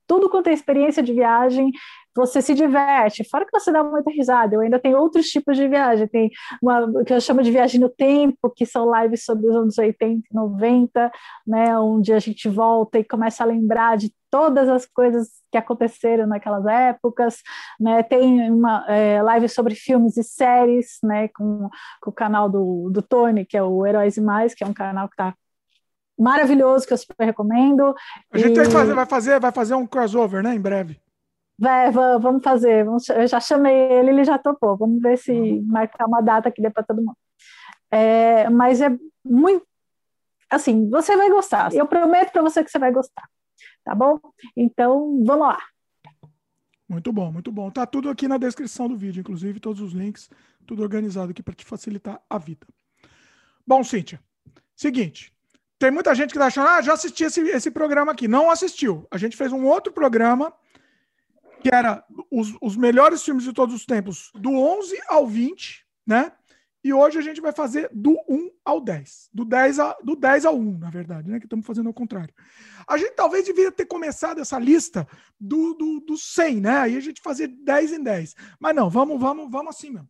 tudo 0.06 0.30
quanto 0.30 0.48
é 0.48 0.52
experiência 0.54 1.02
de 1.02 1.12
viagem, 1.12 1.70
você 2.16 2.42
se 2.42 2.52
diverte, 2.52 3.28
fora 3.28 3.44
que 3.44 3.52
você 3.52 3.70
dá 3.70 3.84
muita 3.84 4.10
risada, 4.10 4.54
eu 4.54 4.60
ainda 4.60 4.78
tenho 4.78 4.98
outros 4.98 5.26
tipos 5.26 5.56
de 5.56 5.68
viagem, 5.68 6.08
tem 6.08 6.30
uma 6.60 7.04
que 7.04 7.12
eu 7.12 7.20
chamo 7.20 7.42
de 7.42 7.50
viagem 7.50 7.80
no 7.80 7.88
tempo, 7.88 8.50
que 8.56 8.66
são 8.66 8.90
lives 8.92 9.24
sobre 9.24 9.46
os 9.46 9.54
anos 9.54 9.78
80 9.78 10.26
e 10.28 10.34
90, 10.34 11.12
né, 11.46 11.78
onde 11.78 12.12
a 12.12 12.18
gente 12.18 12.48
volta 12.48 12.98
e 12.98 13.04
começa 13.04 13.44
a 13.44 13.46
lembrar 13.46 13.96
de 13.96 14.12
todas 14.30 14.68
as 14.68 14.86
coisas 14.86 15.28
que 15.50 15.58
aconteceram 15.58 16.26
naquelas 16.26 16.66
épocas, 16.66 17.42
né, 17.80 18.02
tem 18.02 18.50
uma 18.50 18.84
é, 18.88 19.22
live 19.22 19.48
sobre 19.48 19.74
filmes 19.74 20.16
e 20.16 20.24
séries, 20.24 20.98
né, 21.02 21.28
com, 21.28 21.68
com 22.00 22.10
o 22.10 22.12
canal 22.12 22.48
do, 22.48 22.90
do 22.90 23.02
Tony, 23.02 23.44
que 23.44 23.56
é 23.56 23.62
o 23.62 23.86
Heróis 23.86 24.16
e 24.16 24.20
Mais, 24.20 24.54
que 24.54 24.62
é 24.62 24.66
um 24.66 24.74
canal 24.74 25.08
que 25.08 25.14
está 25.14 25.34
maravilhoso, 26.18 26.86
que 26.86 26.92
eu 26.92 26.98
super 26.98 27.24
recomendo. 27.24 27.94
A 28.32 28.38
gente 28.38 28.58
e... 28.58 28.70
fazer, 28.70 28.94
vai, 28.94 29.06
fazer, 29.06 29.40
vai 29.40 29.52
fazer 29.52 29.74
um 29.74 29.86
crossover, 29.86 30.42
né, 30.42 30.54
em 30.54 30.60
breve. 30.60 31.00
Vai, 31.60 31.90
vamos 31.90 32.42
fazer. 32.42 32.84
Vamos, 32.84 33.08
eu 33.08 33.26
já 33.26 33.40
chamei 33.40 33.74
ele, 33.74 34.10
ele 34.10 34.24
já 34.24 34.38
topou. 34.38 34.76
Vamos 34.76 35.02
ver 35.02 35.18
se 35.18 35.32
uhum. 35.32 35.64
marcar 35.66 36.06
uma 36.06 36.20
data 36.20 36.52
que 36.52 36.62
dê 36.62 36.70
para 36.70 36.84
todo 36.84 37.02
mundo. 37.02 37.16
É, 37.90 38.48
mas 38.48 38.80
é 38.80 38.96
muito. 39.24 39.66
Assim, 40.48 40.88
você 40.88 41.16
vai 41.16 41.28
gostar. 41.28 41.74
Eu 41.74 41.86
prometo 41.86 42.30
para 42.30 42.42
você 42.42 42.62
que 42.62 42.70
você 42.70 42.78
vai 42.78 42.92
gostar. 42.92 43.28
Tá 43.88 43.94
bom? 43.94 44.20
Então, 44.54 45.24
vamos 45.24 45.46
lá. 45.46 45.58
Muito 46.86 47.10
bom, 47.10 47.32
muito 47.32 47.50
bom. 47.50 47.70
Tá 47.70 47.86
tudo 47.86 48.10
aqui 48.10 48.28
na 48.28 48.36
descrição 48.36 48.86
do 48.86 48.98
vídeo, 48.98 49.20
inclusive 49.20 49.58
todos 49.58 49.80
os 49.80 49.94
links, 49.94 50.28
tudo 50.66 50.82
organizado 50.82 51.30
aqui 51.30 51.42
para 51.42 51.54
te 51.54 51.64
facilitar 51.64 52.20
a 52.28 52.36
vida. 52.36 52.66
Bom, 53.66 53.82
Cíntia, 53.82 54.20
seguinte. 54.76 55.32
Tem 55.78 55.90
muita 55.90 56.14
gente 56.14 56.34
que 56.34 56.38
tá 56.38 56.48
achando, 56.48 56.68
ah, 56.68 56.82
já 56.82 56.92
assisti 56.92 57.24
esse, 57.24 57.40
esse 57.40 57.70
programa 57.70 58.12
aqui. 58.12 58.28
Não 58.28 58.50
assistiu. 58.50 59.06
A 59.10 59.16
gente 59.16 59.38
fez 59.38 59.54
um 59.54 59.64
outro 59.64 59.90
programa 59.90 60.52
que 61.62 61.74
era 61.74 62.04
os, 62.30 62.54
os 62.60 62.76
melhores 62.76 63.22
filmes 63.22 63.44
de 63.44 63.54
todos 63.54 63.74
os 63.74 63.86
tempos, 63.86 64.30
do 64.34 64.50
11 64.50 65.00
ao 65.08 65.26
20, 65.26 65.86
né? 66.06 66.30
E 66.82 66.92
hoje 66.92 67.18
a 67.18 67.22
gente 67.22 67.40
vai 67.40 67.52
fazer 67.52 67.90
do 67.92 68.12
1 68.28 68.50
ao 68.64 68.80
10. 68.80 69.30
Do 69.32 69.44
10, 69.44 69.80
a, 69.80 69.96
do 70.02 70.14
10 70.14 70.44
ao 70.44 70.56
1, 70.56 70.78
na 70.78 70.90
verdade, 70.90 71.28
né? 71.28 71.38
Que 71.40 71.46
estamos 71.46 71.66
fazendo 71.66 71.88
ao 71.88 71.94
contrário. 71.94 72.32
A 72.86 72.96
gente 72.96 73.14
talvez 73.14 73.44
devia 73.44 73.72
ter 73.72 73.86
começado 73.86 74.40
essa 74.40 74.58
lista 74.58 75.06
do, 75.40 75.74
do, 75.74 76.00
do 76.00 76.16
100, 76.16 76.60
né? 76.60 76.78
Aí 76.78 76.96
a 76.96 77.00
gente 77.00 77.20
fazer 77.20 77.48
10 77.48 77.92
em 77.92 78.02
10. 78.02 78.34
Mas 78.60 78.76
não, 78.76 78.88
vamos, 78.88 79.20
vamos, 79.20 79.50
vamos 79.50 79.74
assim 79.74 79.90
mesmo. 79.90 80.08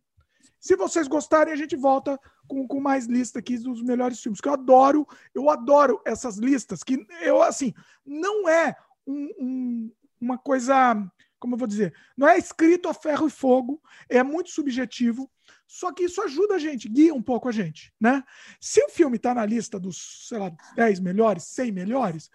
Se 0.59 0.75
vocês 0.75 1.07
gostarem, 1.07 1.53
a 1.53 1.57
gente 1.57 1.75
volta 1.75 2.19
com, 2.47 2.67
com 2.67 2.79
mais 2.79 3.05
lista 3.05 3.39
aqui 3.39 3.57
dos 3.57 3.81
melhores 3.81 4.19
filmes. 4.21 4.41
Que 4.41 4.47
eu 4.47 4.53
adoro, 4.53 5.07
eu 5.33 5.49
adoro 5.49 6.01
essas 6.05 6.37
listas. 6.37 6.83
Que 6.83 7.03
eu, 7.21 7.41
assim, 7.41 7.73
não 8.05 8.47
é 8.47 8.75
um, 9.07 9.29
um, 9.39 9.91
uma 10.21 10.37
coisa 10.37 10.95
como 11.39 11.55
eu 11.55 11.57
vou 11.57 11.67
dizer, 11.67 11.93
não 12.17 12.27
é 12.27 12.37
escrito 12.37 12.89
a 12.89 12.93
ferro 12.93 13.27
e 13.27 13.31
fogo, 13.31 13.81
é 14.09 14.21
muito 14.21 14.49
subjetivo, 14.49 15.31
só 15.67 15.93
que 15.93 16.03
isso 16.03 16.21
ajuda 16.21 16.55
a 16.55 16.59
gente, 16.59 16.89
guia 16.89 17.13
um 17.13 17.21
pouco 17.21 17.47
a 17.47 17.51
gente, 17.51 17.93
né? 18.01 18.23
Se 18.59 18.83
o 18.83 18.89
filme 18.89 19.17
está 19.17 19.33
na 19.33 19.45
lista 19.45 19.79
dos, 19.79 20.27
sei 20.27 20.39
lá, 20.39 20.51
10 20.75 20.99
melhores, 20.99 21.43
100 21.43 21.71
melhores, 21.71 22.29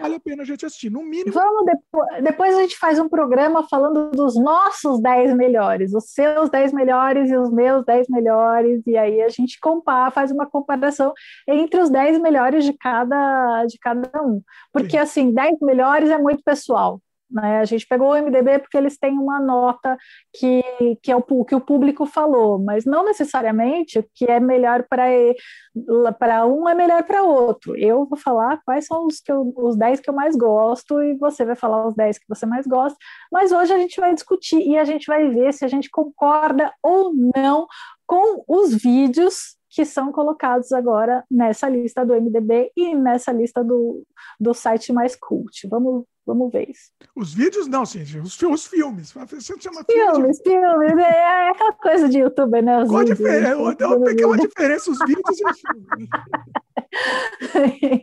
vale 0.00 0.14
a 0.14 0.20
pena 0.20 0.42
a 0.42 0.46
gente 0.46 0.64
assistir. 0.64 0.90
No 0.90 1.02
mínimo. 1.02 1.32
Vamos 1.32 1.66
depois, 1.66 2.24
depois 2.24 2.56
a 2.56 2.60
gente 2.62 2.78
faz 2.78 2.98
um 2.98 3.08
programa 3.08 3.66
falando 3.68 4.10
dos 4.10 4.36
nossos 4.36 5.00
10 5.00 5.36
melhores, 5.36 5.92
os 5.94 6.10
seus 6.12 6.48
10 6.50 6.72
melhores 6.72 7.30
e 7.30 7.36
os 7.36 7.50
meus 7.50 7.84
10 7.84 8.08
melhores, 8.08 8.82
e 8.86 8.96
aí 8.96 9.20
a 9.20 9.28
gente 9.28 9.60
compara, 9.60 10.10
faz 10.10 10.30
uma 10.30 10.46
comparação 10.46 11.12
entre 11.46 11.80
os 11.80 11.90
10 11.90 12.20
melhores 12.20 12.64
de 12.64 12.72
cada, 12.72 13.66
de 13.66 13.78
cada 13.78 14.10
um. 14.22 14.42
Porque, 14.72 14.92
Sim. 14.92 14.98
assim, 14.98 15.32
10 15.34 15.58
melhores 15.60 16.10
é 16.10 16.18
muito 16.18 16.42
pessoal. 16.42 17.00
Né? 17.32 17.60
A 17.60 17.64
gente 17.64 17.86
pegou 17.86 18.10
o 18.10 18.14
MDB 18.14 18.58
porque 18.58 18.76
eles 18.76 18.98
têm 18.98 19.18
uma 19.18 19.40
nota 19.40 19.96
que, 20.34 20.62
que 21.02 21.10
é 21.10 21.16
o 21.16 21.44
que 21.44 21.54
o 21.54 21.60
público 21.60 22.04
falou, 22.04 22.58
mas 22.58 22.84
não 22.84 23.04
necessariamente 23.04 23.98
o 23.98 24.06
que 24.14 24.26
é 24.26 24.38
melhor 24.38 24.84
para 24.88 26.46
um 26.46 26.68
é 26.68 26.74
melhor 26.74 27.02
para 27.04 27.22
outro. 27.22 27.76
Eu 27.76 28.04
vou 28.04 28.18
falar 28.18 28.60
quais 28.64 28.86
são 28.86 29.06
os, 29.06 29.20
que 29.20 29.32
eu, 29.32 29.52
os 29.56 29.76
10 29.76 30.00
que 30.00 30.10
eu 30.10 30.14
mais 30.14 30.36
gosto 30.36 31.02
e 31.02 31.14
você 31.16 31.44
vai 31.44 31.56
falar 31.56 31.86
os 31.86 31.94
10 31.94 32.18
que 32.18 32.28
você 32.28 32.44
mais 32.44 32.66
gosta, 32.66 32.98
mas 33.30 33.52
hoje 33.52 33.72
a 33.72 33.78
gente 33.78 33.98
vai 33.98 34.14
discutir 34.14 34.60
e 34.60 34.76
a 34.76 34.84
gente 34.84 35.06
vai 35.06 35.28
ver 35.30 35.52
se 35.54 35.64
a 35.64 35.68
gente 35.68 35.88
concorda 35.90 36.72
ou 36.82 37.12
não 37.34 37.66
com 38.06 38.44
os 38.46 38.74
vídeos 38.74 39.56
que 39.72 39.86
são 39.86 40.12
colocados 40.12 40.70
agora 40.70 41.24
nessa 41.30 41.66
lista 41.66 42.04
do 42.04 42.14
MDB 42.14 42.70
e 42.76 42.94
nessa 42.94 43.32
lista 43.32 43.64
do, 43.64 44.06
do 44.38 44.52
site 44.52 44.92
mais 44.92 45.16
cult. 45.16 45.66
Vamos 45.66 46.04
Vamos 46.24 46.52
ver 46.52 46.70
isso. 46.70 46.92
Os 47.16 47.34
vídeos, 47.34 47.66
não, 47.66 47.84
sim, 47.84 48.04
os, 48.20 48.40
os 48.40 48.66
filmes. 48.68 49.10
Você 49.10 49.58
chama 49.58 49.82
filmes, 49.84 50.40
filme 50.40 50.86
filmes. 50.86 51.04
É, 51.04 51.18
é 51.18 51.50
aquela 51.50 51.72
coisa 51.72 52.08
de 52.08 52.18
youtuber, 52.18 52.62
né? 52.62 52.86
Qual 52.86 53.00
a 53.00 53.04
diferença? 53.04 53.48
É, 53.48 54.14
tem 54.14 54.24
uma 54.24 54.38
diferença, 54.38 54.90
os 54.92 54.98
vídeos 55.00 55.40
e 55.40 55.44
os 55.44 55.60
filmes. 55.60 56.08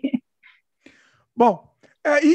Bom, 1.34 1.74
é, 2.04 2.26
e, 2.26 2.30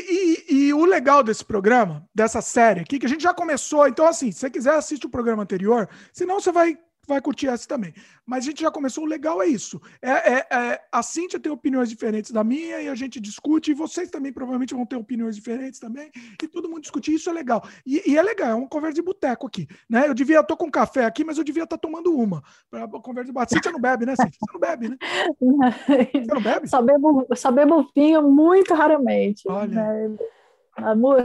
e, 0.49 0.55
e, 0.55 0.75
o 0.75 0.87
legal 0.87 1.23
desse 1.23 1.45
programa, 1.45 2.09
dessa 2.14 2.41
série 2.41 2.81
aqui, 2.81 2.99
que 2.99 3.05
a 3.05 3.09
gente 3.09 3.23
já 3.23 3.35
começou, 3.35 3.87
então 3.87 4.07
assim, 4.07 4.33
se 4.33 4.38
você 4.38 4.49
quiser 4.49 4.75
assistir 4.75 5.07
o 5.07 5.11
programa 5.11 5.43
anterior, 5.43 5.87
senão 6.14 6.41
você 6.41 6.50
vai 6.50 6.79
vai 7.06 7.20
curtir 7.20 7.49
essa 7.49 7.66
também. 7.66 7.94
Mas 8.26 8.44
a 8.44 8.46
gente 8.49 8.62
já 8.62 8.70
começou, 8.70 9.04
o 9.04 9.06
legal 9.06 9.42
é 9.42 9.46
isso. 9.46 9.80
É, 10.00 10.11
é, 10.11 10.46
é, 10.50 10.80
a 10.90 11.02
Cíntia 11.02 11.38
tem 11.38 11.50
opiniões 11.52 11.88
diferentes 11.88 12.30
da 12.30 12.42
minha 12.42 12.80
e 12.80 12.88
a 12.88 12.94
gente 12.94 13.20
discute, 13.20 13.70
e 13.70 13.75
vocês 13.75 14.11
também 14.11 14.32
provavelmente 14.32 14.75
vão 14.75 14.87
ter 14.87 14.96
opiniões 14.96 15.37
diferentes 15.37 15.78
também, 15.78 16.11
e 16.42 16.49
todo 16.49 16.68
mundo 16.68 16.82
discutir, 16.82 17.14
isso 17.14 17.30
é 17.30 17.32
legal. 17.32 17.66
E, 17.87 18.02
e 18.11 18.16
é 18.16 18.23
legal, 18.23 18.50
é 18.50 18.54
uma 18.54 18.68
conversa 18.68 18.94
de 18.94 19.02
boteco 19.02 19.46
aqui. 19.46 19.66
Né? 19.88 20.08
Eu 20.08 20.14
devia, 20.14 20.37
eu 20.37 20.44
tô 20.44 20.56
com 20.56 20.70
café 20.70 21.04
aqui, 21.04 21.25
mas 21.25 21.38
eu 21.38 21.44
devia 21.44 21.64
estar 21.64 21.76
tá 21.76 21.80
tomando 21.80 22.14
uma. 22.16 22.42
Pra 22.70 22.88
conversa 22.88 23.26
de 23.26 23.32
boteco. 23.32 23.54
Cíntia 23.54 23.73
não 23.73 23.80
bebe, 23.80 24.06
né, 24.06 24.16
Cíntia? 24.16 24.38
Você 24.40 24.52
não 24.52 24.61
bebe, 24.61 24.88
né? 24.88 24.96
Você 26.25 26.34
não 26.34 26.42
bebe? 26.42 26.68
Só 26.68 26.82
bebo, 26.82 27.26
só 27.34 27.50
bebo 27.50 27.90
vinho 27.94 28.23
muito 28.23 28.75
raramente. 28.75 29.49
Olha. 29.49 30.08
Né? 30.08 30.16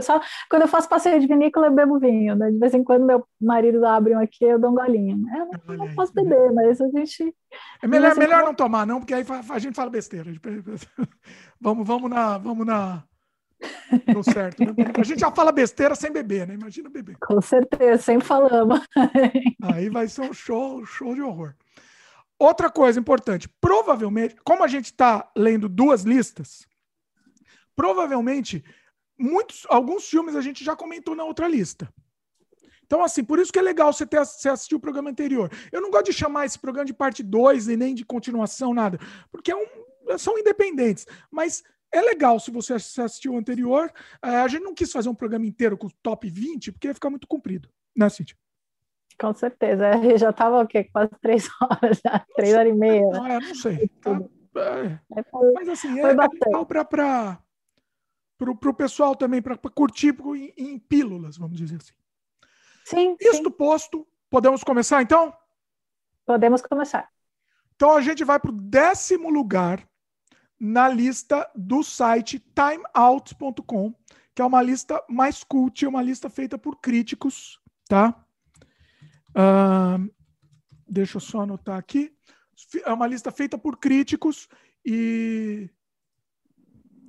Só 0.02 0.20
quando 0.48 0.62
eu 0.62 0.68
faço 0.68 0.88
passeio 0.88 1.20
de 1.20 1.26
vinícola, 1.26 1.66
eu 1.66 1.74
bebo 1.74 1.98
vinho. 1.98 2.34
Né? 2.36 2.50
De 2.50 2.58
vez 2.58 2.74
em 2.74 2.84
quando 2.84 3.04
meu 3.04 3.26
marido 3.40 3.84
abre 3.84 4.14
um 4.14 4.20
aqui, 4.20 4.44
eu 4.44 4.58
dou 4.58 4.70
um 4.70 4.74
golinho. 4.74 5.18
Eu 5.66 5.76
não, 5.76 5.94
posso 5.94 6.12
beber, 6.12 6.52
mas 6.52 6.80
a 6.80 6.88
gente. 6.88 7.34
É 7.82 7.86
melhor, 7.86 8.16
melhor 8.16 8.44
não 8.44 8.54
tomar, 8.54 8.86
não, 8.86 9.00
porque 9.00 9.14
aí 9.14 9.24
a 9.50 9.58
gente 9.58 9.74
fala 9.74 9.90
besteira. 9.90 10.30
Vamos, 11.60 11.86
vamos 11.86 12.08
na. 12.10 12.38
Vamos 12.38 12.66
na. 12.66 13.04
No 14.14 14.24
certo. 14.24 14.64
Né? 14.64 14.72
A 14.98 15.02
gente 15.02 15.20
já 15.20 15.30
fala 15.30 15.52
besteira 15.52 15.94
sem 15.94 16.10
beber, 16.10 16.46
né? 16.46 16.54
Imagina 16.54 16.88
beber. 16.88 17.16
Com 17.20 17.40
certeza, 17.42 18.00
sempre 18.02 18.26
falamos. 18.26 18.80
Aí 19.74 19.90
vai 19.90 20.08
ser 20.08 20.22
um 20.22 20.32
show, 20.32 20.84
show 20.86 21.14
de 21.14 21.20
horror. 21.20 21.54
Outra 22.38 22.70
coisa 22.70 22.98
importante, 22.98 23.46
provavelmente, 23.60 24.34
como 24.42 24.64
a 24.64 24.66
gente 24.66 24.86
está 24.86 25.30
lendo 25.36 25.68
duas 25.68 26.04
listas, 26.04 26.66
provavelmente 27.76 28.64
muitos, 29.20 29.66
alguns 29.68 30.08
filmes 30.08 30.34
a 30.34 30.40
gente 30.40 30.64
já 30.64 30.74
comentou 30.74 31.14
na 31.14 31.24
outra 31.24 31.46
lista. 31.46 31.92
Então, 32.84 33.04
assim, 33.04 33.22
por 33.22 33.38
isso 33.38 33.52
que 33.52 33.58
é 33.58 33.62
legal 33.62 33.92
você, 33.92 34.04
ter, 34.04 34.18
você 34.18 34.48
assistir 34.48 34.74
o 34.74 34.80
programa 34.80 35.10
anterior. 35.10 35.48
Eu 35.70 35.80
não 35.80 35.90
gosto 35.90 36.06
de 36.06 36.12
chamar 36.12 36.46
esse 36.46 36.58
programa 36.58 36.86
de 36.86 36.94
parte 36.94 37.22
2 37.22 37.68
e 37.68 37.76
nem 37.76 37.94
de 37.94 38.04
continuação, 38.04 38.74
nada, 38.74 38.98
porque 39.30 39.52
é 39.52 39.56
um, 39.56 40.18
são 40.18 40.36
independentes. 40.38 41.06
Mas 41.30 41.62
é 41.92 42.00
legal 42.00 42.40
se 42.40 42.50
você 42.50 42.74
assistiu 42.74 43.34
o 43.34 43.38
anterior. 43.38 43.92
É, 44.22 44.36
a 44.36 44.48
gente 44.48 44.62
não 44.62 44.74
quis 44.74 44.90
fazer 44.90 45.08
um 45.08 45.14
programa 45.14 45.46
inteiro 45.46 45.76
com 45.76 45.86
o 45.86 45.92
top 46.02 46.28
20, 46.28 46.72
porque 46.72 46.88
ia 46.88 46.94
ficar 46.94 47.10
muito 47.10 47.28
comprido, 47.28 47.68
né, 47.96 48.08
Cintia? 48.08 48.36
Com 49.20 49.34
certeza. 49.34 49.90
Eu 50.02 50.18
já 50.18 50.30
estava 50.30 50.62
o 50.62 50.66
quê? 50.66 50.84
Quase 50.84 51.10
três 51.20 51.48
horas, 51.62 52.00
já, 52.04 52.24
três 52.34 52.54
horas 52.54 52.72
e 52.72 52.76
meia. 52.76 53.08
Não, 53.08 53.26
é, 53.26 53.38
não 53.38 53.54
sei. 53.54 53.88
Tá? 54.00 54.20
É, 54.56 55.24
mas 55.54 55.68
assim, 55.68 56.00
é, 56.00 56.02
é 56.02 56.06
legal 56.08 56.66
para 56.66 57.38
para 58.40 58.70
o 58.70 58.74
pessoal 58.74 59.14
também, 59.14 59.42
para 59.42 59.56
curtir 59.56 60.16
em, 60.34 60.52
em, 60.56 60.78
pílulas, 60.78 61.36
vamos 61.36 61.58
dizer 61.58 61.76
assim. 61.76 61.92
Sim. 62.84 63.16
Isto 63.20 63.50
sim. 63.50 63.56
posto, 63.56 64.06
podemos 64.30 64.64
começar 64.64 65.02
então? 65.02 65.34
Podemos 66.24 66.62
começar. 66.62 67.08
Então 67.76 67.92
a 67.92 68.00
gente 68.00 68.24
vai 68.24 68.40
para 68.40 68.50
o 68.50 68.54
décimo 68.54 69.28
lugar 69.28 69.86
na 70.58 70.88
lista 70.88 71.50
do 71.54 71.82
site 71.82 72.38
timeout.com, 72.54 73.94
que 74.34 74.40
é 74.40 74.44
uma 74.44 74.62
lista 74.62 75.02
mais 75.08 75.44
cult, 75.44 75.84
é 75.84 75.88
uma 75.88 76.02
lista 76.02 76.30
feita 76.30 76.56
por 76.56 76.80
críticos, 76.80 77.60
tá? 77.88 78.24
Uh, 79.30 80.10
deixa 80.88 81.16
eu 81.18 81.20
só 81.20 81.42
anotar 81.42 81.78
aqui. 81.78 82.14
É 82.84 82.92
uma 82.92 83.06
lista 83.06 83.30
feita 83.30 83.58
por 83.58 83.78
críticos 83.78 84.48
e 84.84 85.70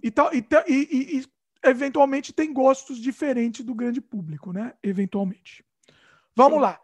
e, 0.03 0.12
tal, 0.12 0.31
e, 0.34 0.46
e, 0.67 1.20
e, 1.20 1.25
eventualmente 1.63 2.34
tem 2.34 2.51
gostos 2.51 2.98
diferentes 2.98 3.65
do 3.65 3.75
grande 3.75 4.01
público, 4.01 4.51
né? 4.51 4.74
Eventualmente. 4.81 5.65
Vamos 6.36 6.55
Sim. 6.58 6.62
lá. 6.62 6.79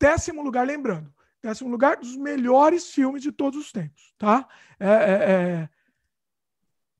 Décimo 0.00 0.42
lugar, 0.42 0.66
lembrando, 0.66 1.12
décimo 1.42 1.70
lugar 1.70 1.96
dos 1.96 2.16
melhores 2.16 2.90
filmes 2.90 3.22
de 3.22 3.32
todos 3.32 3.58
os 3.58 3.72
tempos, 3.72 4.14
tá? 4.16 4.48
É, 4.78 4.88
é, 4.88 5.68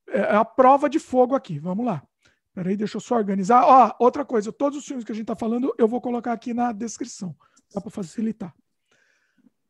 é, 0.08 0.20
é 0.20 0.36
a 0.36 0.44
prova 0.44 0.88
de 0.88 0.98
fogo 0.98 1.34
aqui. 1.34 1.58
Vamos 1.58 1.84
lá. 1.84 2.02
Peraí, 2.54 2.76
deixa 2.76 2.96
eu 2.96 3.00
só 3.00 3.14
organizar. 3.14 3.62
Ó, 3.64 3.94
outra 4.00 4.24
coisa, 4.24 4.52
todos 4.52 4.78
os 4.78 4.84
filmes 4.84 5.04
que 5.04 5.12
a 5.12 5.14
gente 5.14 5.22
está 5.22 5.36
falando, 5.36 5.72
eu 5.78 5.86
vou 5.86 6.00
colocar 6.00 6.32
aqui 6.32 6.52
na 6.52 6.72
descrição, 6.72 7.36
só 7.68 7.80
para 7.80 7.90
facilitar. 7.90 8.52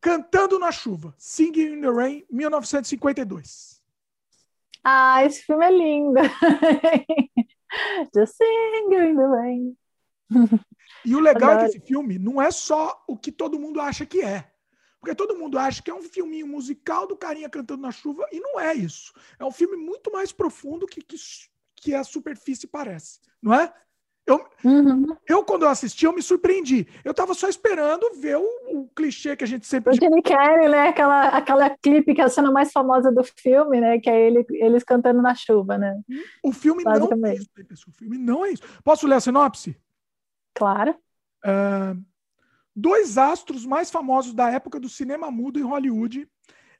Cantando 0.00 0.58
na 0.58 0.72
Chuva, 0.72 1.14
Singing 1.18 1.74
in 1.74 1.80
the 1.82 1.90
Rain, 1.90 2.24
1952. 2.30 3.77
Ah, 4.90 5.22
esse 5.22 5.42
filme 5.42 5.66
é 5.66 5.70
lindo. 5.70 6.14
Just 8.14 8.38
sing 8.38 8.86
in 8.86 9.16
the 9.16 9.26
rain. 9.26 9.76
E 11.04 11.14
o 11.14 11.20
legal 11.20 11.50
Adoro. 11.50 11.66
é 11.66 11.70
que 11.70 11.76
esse 11.76 11.86
filme 11.86 12.18
não 12.18 12.40
é 12.40 12.50
só 12.50 13.04
o 13.06 13.14
que 13.14 13.30
todo 13.30 13.58
mundo 13.58 13.82
acha 13.82 14.06
que 14.06 14.22
é. 14.22 14.50
Porque 14.98 15.14
todo 15.14 15.36
mundo 15.36 15.58
acha 15.58 15.82
que 15.82 15.90
é 15.90 15.94
um 15.94 16.02
filminho 16.02 16.46
musical 16.46 17.06
do 17.06 17.18
carinha 17.18 17.50
cantando 17.50 17.82
na 17.82 17.92
chuva, 17.92 18.26
e 18.32 18.40
não 18.40 18.58
é 18.58 18.74
isso. 18.74 19.12
É 19.38 19.44
um 19.44 19.50
filme 19.50 19.76
muito 19.76 20.10
mais 20.10 20.32
profundo 20.32 20.86
que, 20.86 21.02
que, 21.02 21.16
que 21.76 21.94
a 21.94 22.02
superfície 22.02 22.66
parece, 22.66 23.20
não 23.42 23.52
é? 23.52 23.70
Eu, 24.28 24.44
uhum. 24.62 25.16
eu, 25.26 25.42
quando 25.42 25.62
eu 25.62 25.70
assisti, 25.70 26.04
eu 26.04 26.12
me 26.12 26.20
surpreendi. 26.20 26.86
Eu 27.02 27.14
tava 27.14 27.32
só 27.32 27.48
esperando 27.48 28.12
ver 28.20 28.36
o, 28.36 28.44
o 28.72 28.88
clichê 28.94 29.34
que 29.34 29.42
a 29.42 29.46
gente 29.46 29.66
sempre. 29.66 29.90
O 29.90 29.94
Jimmy 29.94 30.20
Carrey, 30.20 30.68
né? 30.68 30.88
Aquela, 30.88 31.28
aquela 31.28 31.70
clipe 31.70 32.14
que 32.14 32.20
é 32.20 32.24
a 32.24 32.28
cena 32.28 32.50
mais 32.50 32.70
famosa 32.70 33.10
do 33.10 33.24
filme, 33.24 33.80
né? 33.80 33.98
Que 33.98 34.10
é 34.10 34.26
ele, 34.26 34.44
eles 34.50 34.84
cantando 34.84 35.22
na 35.22 35.34
chuva, 35.34 35.78
né? 35.78 35.98
O 36.42 36.52
filme 36.52 36.84
não 36.84 37.26
é 37.26 37.34
isso, 37.36 37.48
O 37.88 37.92
filme 37.92 38.18
não 38.18 38.44
é 38.44 38.50
isso. 38.50 38.62
Posso 38.84 39.06
ler 39.06 39.14
a 39.14 39.20
sinopse? 39.20 39.74
Claro. 40.54 40.94
Uh, 41.42 41.98
dois 42.76 43.16
astros 43.16 43.64
mais 43.64 43.90
famosos 43.90 44.34
da 44.34 44.50
época 44.50 44.78
do 44.78 44.90
cinema 44.90 45.30
mudo 45.30 45.58
em 45.58 45.62
Hollywood 45.62 46.24
uh, 46.24 46.28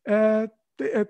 é, 0.07 0.51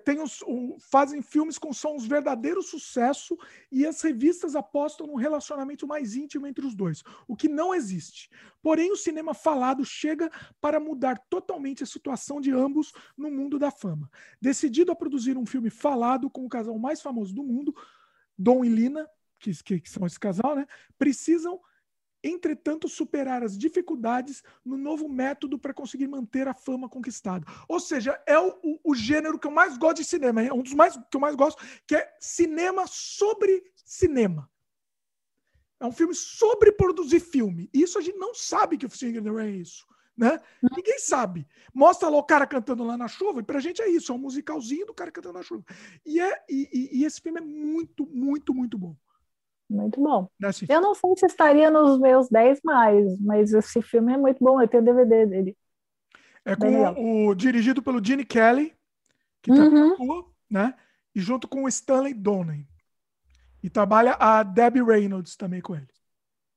tem 0.04 0.20
os, 0.20 0.42
fazem 0.90 1.20
filmes 1.20 1.58
com 1.58 1.72
sons 1.72 2.06
verdadeiro 2.06 2.62
sucesso 2.62 3.36
e 3.70 3.86
as 3.86 4.00
revistas 4.00 4.56
apostam 4.56 5.06
num 5.06 5.16
relacionamento 5.16 5.86
mais 5.86 6.14
íntimo 6.14 6.46
entre 6.46 6.66
os 6.66 6.74
dois, 6.74 7.02
o 7.26 7.36
que 7.36 7.48
não 7.48 7.74
existe. 7.74 8.30
Porém, 8.62 8.90
o 8.90 8.96
cinema 8.96 9.34
falado 9.34 9.84
chega 9.84 10.30
para 10.60 10.80
mudar 10.80 11.18
totalmente 11.28 11.82
a 11.82 11.86
situação 11.86 12.40
de 12.40 12.50
ambos 12.50 12.92
no 13.16 13.30
mundo 13.30 13.58
da 13.58 13.70
fama. 13.70 14.10
Decidido 14.40 14.90
a 14.90 14.96
produzir 14.96 15.36
um 15.36 15.44
filme 15.44 15.68
falado 15.68 16.30
com 16.30 16.46
o 16.46 16.48
casal 16.48 16.78
mais 16.78 17.02
famoso 17.02 17.34
do 17.34 17.44
mundo, 17.44 17.74
Dom 18.36 18.64
e 18.64 18.68
Lina, 18.68 19.08
que, 19.38 19.52
que, 19.62 19.80
que 19.80 19.90
são 19.90 20.06
esse 20.06 20.18
casal, 20.18 20.56
né, 20.56 20.66
precisam 20.98 21.60
entretanto, 22.22 22.88
superar 22.88 23.42
as 23.42 23.56
dificuldades 23.56 24.42
no 24.64 24.76
novo 24.76 25.08
método 25.08 25.58
para 25.58 25.74
conseguir 25.74 26.08
manter 26.08 26.48
a 26.48 26.54
fama 26.54 26.88
conquistada. 26.88 27.46
Ou 27.68 27.78
seja, 27.80 28.20
é 28.26 28.38
o, 28.38 28.58
o, 28.62 28.80
o, 28.92 28.94
gênero 28.94 29.38
que 29.38 29.46
eu 29.46 29.50
mais 29.50 29.76
gosto 29.76 29.98
de 29.98 30.04
cinema, 30.04 30.42
é 30.42 30.52
um 30.52 30.62
dos 30.62 30.74
mais 30.74 30.96
que 30.96 31.16
eu 31.16 31.20
mais 31.20 31.34
gosto, 31.34 31.62
que 31.86 31.94
é 31.94 32.16
cinema 32.20 32.86
sobre 32.86 33.64
cinema. 33.84 34.50
É 35.80 35.86
um 35.86 35.92
filme 35.92 36.14
sobre 36.14 36.72
produzir 36.72 37.20
filme. 37.20 37.70
Isso 37.72 37.98
a 37.98 38.00
gente 38.00 38.18
não 38.18 38.34
sabe 38.34 38.76
que 38.76 38.86
o 38.86 38.90
Singer 38.90 39.24
é 39.38 39.50
isso. 39.50 39.86
Né? 40.16 40.32
Uhum. 40.60 40.70
Ninguém 40.76 40.98
sabe. 40.98 41.46
Mostra 41.72 42.08
lá 42.08 42.18
o 42.18 42.24
cara 42.24 42.44
cantando 42.44 42.82
lá 42.82 42.96
na 42.96 43.06
chuva, 43.06 43.38
e 43.38 43.44
pra 43.44 43.60
gente 43.60 43.80
é 43.80 43.88
isso, 43.88 44.10
é 44.10 44.14
um 44.14 44.18
musicalzinho 44.18 44.84
do 44.84 44.92
cara 44.92 45.12
cantando 45.12 45.38
na 45.38 45.44
chuva. 45.44 45.64
E, 46.04 46.20
é, 46.20 46.44
e, 46.50 46.68
e, 46.72 46.98
e 46.98 47.04
esse 47.04 47.20
filme 47.20 47.38
é 47.38 47.44
muito, 47.44 48.04
muito, 48.04 48.52
muito 48.52 48.76
bom. 48.76 48.96
Muito 49.68 50.00
bom. 50.00 50.28
Eu 50.68 50.80
não 50.80 50.94
sei 50.94 51.10
se 51.16 51.26
estaria 51.26 51.70
nos 51.70 51.98
meus 51.98 52.28
10 52.28 52.60
mais, 52.64 53.18
mas 53.20 53.52
esse 53.52 53.82
filme 53.82 54.12
é 54.14 54.16
muito 54.16 54.42
bom. 54.42 54.60
Eu 54.60 54.68
tenho 54.68 54.82
DVD 54.84 55.26
dele. 55.26 55.56
É 56.44 56.56
com 56.56 57.26
o, 57.28 57.34
dirigido 57.34 57.82
pelo 57.82 58.02
Gene 58.02 58.24
Kelly, 58.24 58.74
que 59.42 59.50
Uhum. 59.50 59.92
atua, 59.92 60.26
né? 60.50 60.74
E 61.14 61.20
junto 61.20 61.46
com 61.46 61.64
o 61.64 61.68
Stanley 61.68 62.14
Donen. 62.14 62.66
E 63.62 63.68
trabalha 63.68 64.16
a 64.18 64.42
Debbie 64.42 64.82
Reynolds 64.82 65.36
também 65.36 65.60
com 65.60 65.74
ele. 65.74 65.88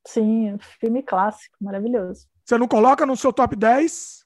Sim, 0.07 0.57
filme 0.79 1.03
clássico, 1.03 1.57
maravilhoso. 1.59 2.27
Você 2.45 2.57
não 2.57 2.67
coloca 2.67 3.05
no 3.05 3.17
seu 3.17 3.33
top 3.33 3.55
10? 3.55 4.25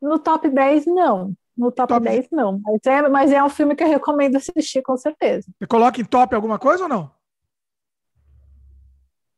No 0.00 0.18
top 0.18 0.48
10, 0.48 0.86
não. 0.86 1.34
No 1.56 1.70
top, 1.70 1.88
Top 1.88 2.04
10, 2.04 2.28
não. 2.30 2.60
Mas 2.60 2.80
é, 2.86 3.08
mas 3.08 3.32
é 3.32 3.42
um 3.42 3.48
filme 3.50 3.74
que 3.74 3.82
eu 3.84 3.88
recomendo 3.88 4.36
assistir, 4.36 4.82
com 4.82 4.96
certeza. 4.96 5.50
Você 5.58 5.66
coloca 5.66 6.00
em 6.00 6.04
top 6.04 6.34
alguma 6.34 6.58
coisa 6.58 6.84
ou 6.84 6.88
não? 6.88 7.10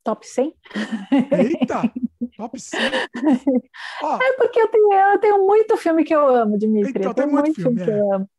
Top 0.04 0.26
100? 0.26 0.54
Eita! 1.30 1.82
top 2.36 2.58
100. 2.58 2.80
Ó, 4.02 4.16
É 4.20 4.32
porque 4.34 4.60
eu 4.60 4.68
tenho, 4.68 4.92
eu 4.92 5.18
tenho 5.20 5.46
muito 5.46 5.76
filme 5.76 6.04
que 6.04 6.14
eu 6.14 6.26
amo, 6.28 6.58
Dimitri. 6.58 6.90
Então, 6.90 7.10
eu 7.10 7.14
tem 7.14 7.24
tenho 7.24 7.30
muito 7.32 7.44
muito 7.46 7.60
filme, 7.60 7.76
filme, 7.76 7.84
que 7.84 7.90
é. 7.90 7.98
eu 7.98 8.12
amo. 8.14 8.30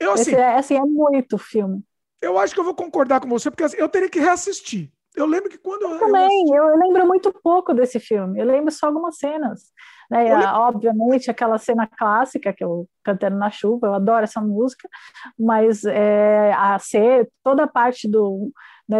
eu 0.00 0.12
assim, 0.12 0.32
Esse 0.32 0.34
é, 0.34 0.54
assim, 0.56 0.76
é 0.76 0.80
muito 0.84 1.38
filme. 1.38 1.82
eu 2.20 2.38
acho 2.38 2.54
que 2.54 2.60
eu 2.60 2.64
vou 2.64 2.74
concordar 2.74 3.20
com 3.20 3.28
você, 3.28 3.50
porque 3.50 3.64
assim, 3.64 3.76
eu 3.78 3.88
teria 3.88 4.08
que 4.08 4.18
reassistir. 4.18 4.90
Eu 5.14 5.26
lembro 5.26 5.48
que 5.48 5.58
quando 5.58 5.82
eu, 5.82 5.90
eu 5.90 5.98
Também, 6.00 6.26
assisti- 6.26 6.54
eu, 6.56 6.76
lembro 6.76 7.06
muito 7.06 7.32
pouco 7.42 7.72
desse 7.72 8.00
filme. 8.00 8.40
Eu 8.40 8.46
lembro 8.46 8.72
só 8.72 8.86
algumas 8.86 9.16
cenas. 9.18 9.72
né? 10.10 10.28
Eu 10.32 10.36
Ah, 10.36 10.68
Obviamente, 10.68 11.30
aquela 11.30 11.56
cena 11.58 11.86
clássica 11.86 12.52
que 12.52 12.64
eu 12.64 12.88
cantando 13.04 13.36
na 13.38 13.50
chuva, 13.50 13.86
eu 13.86 13.94
adoro 13.94 14.24
essa 14.24 14.40
música, 14.40 14.88
mas 15.38 15.84
é, 15.84 16.52
a 16.54 16.78
ser 16.80 17.28
toda 17.44 17.64
a 17.64 17.68
parte 17.68 18.08
do 18.08 18.50
né, 18.88 18.98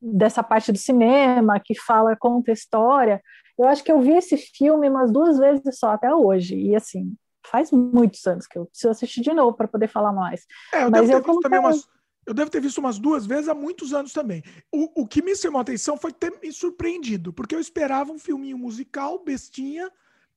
dessa 0.00 0.42
parte 0.42 0.72
do 0.72 0.78
cinema 0.78 1.60
que 1.60 1.74
fala, 1.74 2.16
conta 2.16 2.52
história. 2.52 3.22
Eu 3.58 3.66
acho 3.66 3.82
que 3.84 3.92
eu 3.92 4.00
vi 4.00 4.12
esse 4.12 4.36
filme 4.36 4.88
umas 4.88 5.12
duas 5.12 5.38
vezes 5.38 5.78
só 5.78 5.90
até 5.90 6.14
hoje. 6.14 6.56
E 6.56 6.74
assim, 6.74 7.14
faz 7.46 7.70
muitos 7.70 8.26
anos 8.26 8.46
que 8.46 8.58
eu 8.58 8.66
preciso 8.66 8.90
assistir 8.90 9.20
de 9.20 9.32
novo 9.32 9.56
para 9.56 9.68
poder 9.68 9.88
falar 9.88 10.12
mais. 10.12 10.46
É, 10.72 10.84
eu 10.84 10.90
Mas 10.90 11.08
devo 11.08 11.22
ter 11.22 11.28
eu 11.28 11.32
visto 11.32 11.40
também 11.42 11.60
umas. 11.60 11.88
Eu 12.24 12.34
devo 12.34 12.50
ter 12.50 12.60
visto 12.60 12.78
umas 12.78 13.00
duas 13.00 13.26
vezes 13.26 13.48
há 13.48 13.54
muitos 13.54 13.92
anos 13.92 14.12
também. 14.12 14.44
O, 14.70 15.02
o 15.02 15.08
que 15.08 15.20
me 15.20 15.34
chamou 15.34 15.58
a 15.58 15.62
atenção 15.62 15.96
foi 15.96 16.12
ter 16.12 16.30
me 16.40 16.52
surpreendido, 16.52 17.32
porque 17.32 17.52
eu 17.52 17.58
esperava 17.58 18.12
um 18.12 18.18
filminho 18.18 18.56
musical, 18.56 19.24
bestinha, 19.24 19.90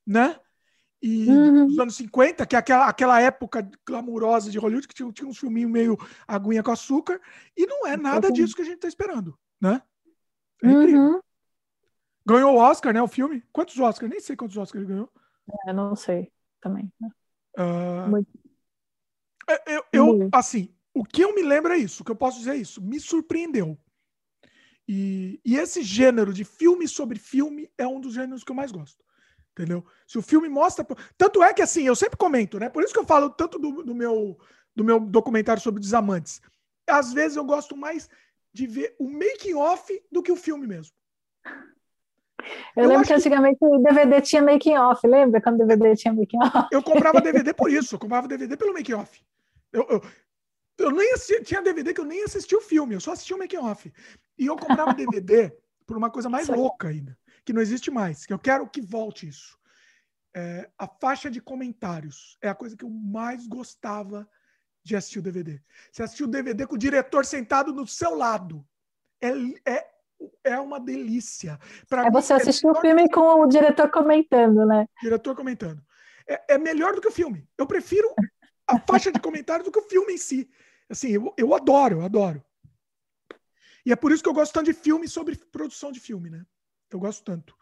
né? 0.04 0.36
E 1.02 1.28
Uhum. 1.28 1.66
dos 1.66 1.78
anos 1.78 1.96
50, 1.96 2.46
que 2.46 2.56
é 2.56 2.58
aquela, 2.58 2.88
aquela 2.88 3.20
época 3.20 3.68
glamurosa 3.86 4.50
de 4.50 4.58
Hollywood, 4.58 4.88
que 4.88 4.94
tinha, 4.94 5.12
tinha 5.12 5.28
uns 5.28 5.38
filminhos 5.38 5.70
meio 5.70 5.96
aguinha 6.26 6.62
com 6.62 6.70
açúcar, 6.70 7.20
e 7.56 7.66
não 7.66 7.86
é 7.86 7.96
nada 7.96 8.32
disso 8.32 8.56
que 8.56 8.62
a 8.62 8.64
gente 8.64 8.78
tá 8.78 8.88
esperando, 8.88 9.38
né? 9.60 9.82
É. 10.62 10.68
Uhum. 10.68 11.20
Ganhou 12.26 12.54
o 12.54 12.58
Oscar, 12.58 12.92
né? 12.92 13.00
O 13.00 13.06
filme. 13.06 13.42
Quantos 13.52 13.78
Oscars? 13.78 14.10
Nem 14.10 14.20
sei 14.20 14.34
quantos 14.34 14.56
Oscars 14.56 14.82
ele 14.82 14.92
ganhou. 14.92 15.10
Eu 15.66 15.74
não 15.74 15.94
sei 15.94 16.32
também. 16.60 16.92
Ah, 17.56 18.06
Muito. 18.08 18.28
é, 19.48 19.76
eu, 19.76 19.84
eu, 19.92 20.06
Muito. 20.06 20.34
assim, 20.34 20.74
o 20.92 21.04
que 21.04 21.22
eu 21.22 21.34
me 21.34 21.42
lembro 21.42 21.72
é 21.72 21.78
isso, 21.78 22.02
o 22.02 22.04
que 22.04 22.10
eu 22.10 22.16
posso 22.16 22.38
dizer 22.38 22.52
é 22.52 22.56
isso, 22.56 22.82
me 22.82 22.98
surpreendeu. 22.98 23.78
E, 24.88 25.40
e 25.44 25.56
esse 25.56 25.82
gênero 25.82 26.32
de 26.32 26.44
filme 26.44 26.88
sobre 26.88 27.18
filme 27.18 27.70
é 27.76 27.86
um 27.86 28.00
dos 28.00 28.14
gêneros 28.14 28.42
que 28.42 28.50
eu 28.50 28.56
mais 28.56 28.72
gosto. 28.72 29.04
Entendeu? 29.56 29.82
Se 30.06 30.18
o 30.18 30.22
filme 30.22 30.50
mostra. 30.50 30.86
Tanto 31.16 31.42
é 31.42 31.54
que, 31.54 31.62
assim, 31.62 31.86
eu 31.86 31.96
sempre 31.96 32.18
comento, 32.18 32.58
né? 32.58 32.68
Por 32.68 32.82
isso 32.84 32.92
que 32.92 32.98
eu 32.98 33.06
falo 33.06 33.30
tanto 33.30 33.58
do, 33.58 33.82
do 33.82 33.94
meu, 33.94 34.38
do 34.74 34.84
meu 34.84 35.00
documentário 35.00 35.62
sobre 35.62 35.80
Desamantes. 35.80 36.42
Às 36.86 37.14
vezes 37.14 37.38
eu 37.38 37.44
gosto 37.44 37.74
mais 37.74 38.08
de 38.52 38.66
ver 38.66 38.94
o 38.98 39.08
making-off 39.10 40.02
do 40.12 40.22
que 40.22 40.30
o 40.30 40.36
filme 40.36 40.66
mesmo. 40.66 40.94
Eu, 42.76 42.84
Eu 42.84 42.88
lembro 42.90 43.06
que 43.06 43.14
antigamente 43.14 43.58
o 43.62 43.78
DVD 43.78 44.20
tinha 44.20 44.42
making 44.42 44.76
off, 44.76 45.06
lembra 45.06 45.40
quando 45.40 45.62
o 45.62 45.66
DVD 45.66 45.96
tinha 45.96 46.12
making 46.12 46.38
off? 46.38 46.68
Eu 46.70 46.82
comprava 46.82 47.20
DVD 47.20 47.54
por 47.54 47.70
isso, 47.70 47.94
eu 47.94 47.98
comprava 47.98 48.28
DVD 48.28 48.56
pelo 48.56 48.74
make-off. 48.74 49.24
Eu, 49.72 49.86
eu, 49.88 50.02
eu 50.78 50.90
nem 50.90 51.12
assisti, 51.14 51.42
tinha 51.42 51.62
DVD 51.62 51.94
que 51.94 52.00
eu 52.00 52.04
nem 52.04 52.22
assisti 52.22 52.54
o 52.54 52.60
filme, 52.60 52.94
eu 52.94 53.00
só 53.00 53.12
assistia 53.12 53.36
o 53.36 53.38
make-off. 53.38 53.90
E 54.38 54.46
eu 54.46 54.56
comprava 54.56 54.92
DVD 54.92 55.50
por 55.86 55.96
uma 55.96 56.10
coisa 56.10 56.28
mais 56.28 56.48
louca 56.48 56.88
ainda, 56.88 57.16
que 57.46 57.52
não 57.52 57.62
existe 57.62 57.90
mais, 57.92 58.26
que 58.26 58.32
eu 58.32 58.38
quero 58.38 58.68
que 58.68 58.80
volte 58.80 59.28
isso. 59.28 59.56
É, 60.34 60.68
a 60.76 60.86
faixa 60.86 61.30
de 61.30 61.40
comentários 61.40 62.36
é 62.42 62.48
a 62.48 62.54
coisa 62.54 62.76
que 62.76 62.84
eu 62.84 62.90
mais 62.90 63.46
gostava 63.46 64.28
de 64.84 64.96
assistir 64.96 65.20
o 65.20 65.22
DVD. 65.22 65.62
Você 65.90 66.02
assistiu 66.02 66.26
o 66.26 66.30
DVD 66.30 66.66
com 66.66 66.74
o 66.74 66.78
diretor 66.78 67.24
sentado 67.24 67.72
do 67.72 67.86
seu 67.86 68.16
lado. 68.16 68.66
É, 69.20 69.30
é, 69.64 69.86
é 70.44 70.60
uma 70.60 70.78
delícia. 70.80 71.58
Pra 71.88 72.02
É 72.02 72.04
mim, 72.06 72.10
você 72.10 72.34
assistir 72.34 72.66
o 72.66 72.70
melhor 72.70 72.82
filme 72.82 73.10
com 73.10 73.40
o 73.40 73.46
diretor 73.46 73.90
comentando, 73.90 74.66
né? 74.66 74.86
diretor 75.00 75.34
comentando. 75.36 75.80
É, 76.28 76.54
é 76.54 76.58
melhor 76.58 76.94
do 76.94 77.00
que 77.00 77.08
o 77.08 77.12
filme. 77.12 77.48
Eu 77.56 77.66
prefiro 77.66 78.12
a 78.66 78.78
faixa 78.80 79.12
de 79.12 79.20
comentários 79.20 79.64
do 79.64 79.72
que 79.72 79.78
o 79.78 79.88
filme 79.88 80.14
em 80.14 80.18
si. 80.18 80.50
Assim, 80.90 81.10
eu, 81.10 81.32
eu 81.38 81.54
adoro, 81.54 82.00
eu 82.00 82.04
adoro. 82.04 82.44
E 83.86 83.92
é 83.92 83.96
por 83.96 84.10
isso 84.10 84.22
que 84.22 84.28
eu 84.28 84.34
gosto 84.34 84.52
tanto 84.52 84.66
de 84.66 84.74
filme 84.74 85.08
sobre 85.08 85.36
produção 85.36 85.92
de 85.92 86.00
filme, 86.00 86.28
né? 86.28 86.44
Eu 86.90 86.98
gosto 86.98 87.24
tanto. 87.24 87.54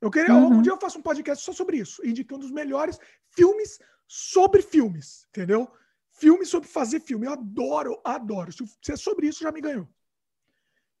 Eu 0.00 0.10
queria, 0.10 0.34
Uhum. 0.34 0.58
um 0.58 0.62
dia 0.62 0.72
eu 0.72 0.80
faço 0.80 0.98
um 0.98 1.02
podcast 1.02 1.44
só 1.44 1.52
sobre 1.52 1.76
isso, 1.78 2.04
indicando 2.06 2.44
os 2.44 2.50
melhores 2.50 2.98
filmes 3.30 3.78
sobre 4.06 4.62
filmes, 4.62 5.26
entendeu? 5.28 5.70
Filme 6.12 6.44
sobre 6.46 6.68
fazer 6.68 7.00
filme. 7.00 7.26
Eu 7.26 7.32
adoro, 7.32 8.00
adoro. 8.04 8.50
Se 8.52 8.92
é 8.92 8.96
sobre 8.96 9.26
isso, 9.28 9.42
já 9.42 9.52
me 9.52 9.60
ganhou. 9.60 9.86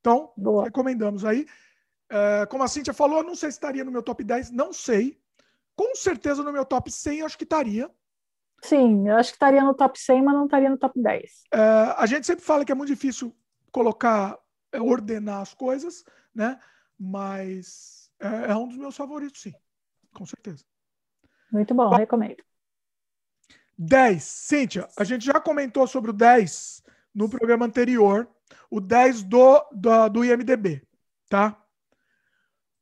Então, 0.00 0.32
Boa. 0.36 0.64
recomendamos 0.64 1.24
aí. 1.24 1.46
É, 2.08 2.46
como 2.46 2.62
a 2.62 2.68
Cintia 2.68 2.92
falou, 2.92 3.22
não 3.22 3.34
sei 3.34 3.50
se 3.50 3.56
estaria 3.56 3.84
no 3.84 3.90
meu 3.92 4.02
top 4.02 4.22
10, 4.24 4.50
não 4.50 4.72
sei. 4.72 5.20
Com 5.76 5.94
certeza 5.94 6.42
no 6.42 6.52
meu 6.52 6.64
top 6.64 6.90
100 6.90 7.20
eu 7.20 7.26
acho 7.26 7.38
que 7.38 7.44
estaria. 7.44 7.90
Sim, 8.62 9.08
eu 9.08 9.16
acho 9.16 9.30
que 9.30 9.36
estaria 9.36 9.62
no 9.64 9.74
top 9.74 9.98
100, 9.98 10.22
mas 10.22 10.34
não 10.34 10.44
estaria 10.44 10.68
no 10.68 10.76
top 10.76 11.00
10. 11.00 11.44
É, 11.52 11.58
a 11.96 12.04
gente 12.06 12.26
sempre 12.26 12.44
fala 12.44 12.64
que 12.64 12.72
é 12.72 12.74
muito 12.74 12.88
difícil 12.90 13.34
colocar, 13.72 14.38
é, 14.72 14.80
ordenar 14.80 15.40
as 15.40 15.54
coisas, 15.54 16.04
né? 16.34 16.58
Mas 17.00 18.10
é, 18.20 18.50
é 18.50 18.54
um 18.54 18.68
dos 18.68 18.76
meus 18.76 18.94
favoritos, 18.94 19.40
sim. 19.40 19.54
Com 20.12 20.26
certeza. 20.26 20.64
Muito 21.50 21.74
bom, 21.74 21.88
recomendo. 21.88 22.44
10. 23.78 24.22
Cíntia, 24.22 24.88
a 24.98 25.04
gente 25.04 25.24
já 25.24 25.40
comentou 25.40 25.86
sobre 25.86 26.10
o 26.10 26.12
10 26.14 26.82
no 27.14 27.30
programa 27.30 27.64
anterior. 27.64 28.28
O 28.70 28.80
10 28.80 29.22
do, 29.22 29.64
do, 29.72 30.08
do 30.10 30.24
IMDB, 30.24 30.86
tá? 31.28 31.56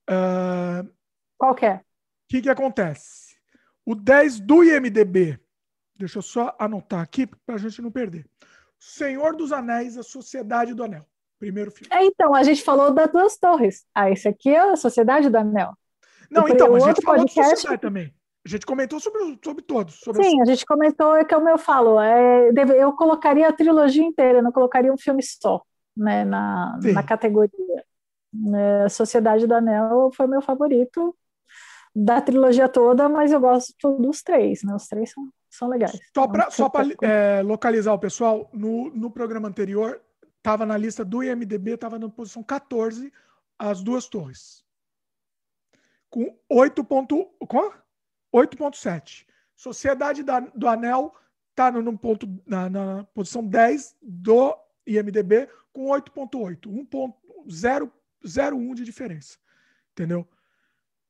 É, 0.09 0.85
Qual 1.37 1.55
que 1.55 1.67
é? 1.67 1.75
O 1.77 1.83
que, 2.29 2.43
que 2.43 2.51
acontece? 2.51 3.37
O 3.87 3.95
10 3.95 4.41
do 4.41 4.65
IMDB, 4.65 5.39
deixa 5.95 6.19
eu 6.19 6.23
só 6.23 6.57
anotar 6.59 7.01
aqui 7.01 7.27
para 7.27 7.55
a 7.55 7.59
gente 7.59 7.81
não 7.81 7.91
perder. 7.91 8.29
Senhor 8.79 9.37
dos 9.37 9.53
Anéis, 9.53 9.97
A 9.97 10.03
Sociedade 10.03 10.75
do 10.75 10.83
Anel. 10.83 11.07
Primeiro 11.39 11.71
filme. 11.71 11.89
É, 11.93 12.05
então, 12.05 12.35
a 12.35 12.43
gente 12.43 12.63
falou 12.63 12.91
das 12.93 13.11
duas 13.11 13.37
torres. 13.37 13.85
Ah, 13.95 14.11
esse 14.11 14.27
aqui 14.29 14.51
é 14.51 14.73
a 14.73 14.77
Sociedade 14.77 15.31
do 15.31 15.37
Anel. 15.37 15.73
Não, 16.31 16.45
o 16.45 16.49
então, 16.49 16.75
a 16.75 16.81
gente 16.81 17.03
falou 17.03 17.25
de 17.25 17.33
podcast- 17.33 17.55
Sociedade 17.57 17.81
também. 17.81 18.13
A 18.45 18.49
gente 18.49 18.67
comentou 18.67 18.99
sobre, 18.99 19.39
sobre 19.45 19.63
todos. 19.63 19.95
Sobre 20.01 20.23
Sim, 20.25 20.41
a 20.41 20.45
gente 20.45 20.65
comentou, 20.65 21.15
é 21.17 21.25
como 21.25 21.49
eu 21.49 21.59
falo, 21.59 22.01
é, 22.01 22.51
eu 22.77 22.93
colocaria 22.93 23.47
a 23.49 23.53
trilogia 23.53 24.03
inteira, 24.03 24.41
não 24.41 24.51
colocaria 24.53 24.93
um 24.93 24.97
filme 24.97 25.23
só, 25.23 25.63
né, 25.97 26.25
na, 26.25 26.79
Sim. 26.81 26.93
na 26.93 27.03
categoria. 27.03 27.85
É, 28.85 28.89
Sociedade 28.89 29.47
do 29.47 29.55
Anel 29.55 30.11
foi 30.15 30.27
meu 30.27 30.41
favorito 30.41 31.15
da 31.95 32.21
trilogia 32.21 32.69
toda, 32.69 33.09
mas 33.09 33.33
eu 33.33 33.41
gosto 33.41 33.75
dos 33.99 34.23
três, 34.23 34.63
né? 34.63 34.75
Os 34.75 34.87
três 34.87 35.11
são, 35.11 35.29
são 35.51 35.69
legais. 35.69 35.93
Só 35.93 35.99
Então, 36.11 36.29
para 36.31 36.51
só 36.51 36.69
pra, 36.69 36.85
é, 37.03 37.43
localizar 37.43 37.93
o 37.93 37.99
pessoal, 37.99 38.49
no, 38.53 38.91
no 38.91 39.11
programa 39.11 39.49
anterior, 39.49 40.01
estava 40.39 40.65
na 40.65 40.77
lista 40.77 41.05
do 41.05 41.23
IMDB, 41.23 41.73
estava 41.75 41.99
na 41.99 42.09
posição 42.09 42.43
14, 42.43 43.13
as 43.59 43.83
duas 43.83 44.07
torres. 44.07 44.65
Com 46.11 46.39
8 46.49 46.83
ponto, 46.85 47.25
com 47.47 47.73
8.7. 48.33 49.27
Sociedade 49.55 50.23
da- 50.23 50.41
do 50.41 50.69
Anel 50.69 51.15
está 51.51 51.71
na, 52.47 52.71
na 52.71 53.05
posição 53.13 53.45
10 53.45 53.97
do 54.01 54.57
IMDB 54.87 55.49
com 55.73 55.87
8.8. 55.91 56.71
1.001 56.71 58.75
de 58.75 58.85
diferença. 58.85 59.37
Entendeu? 59.93 60.27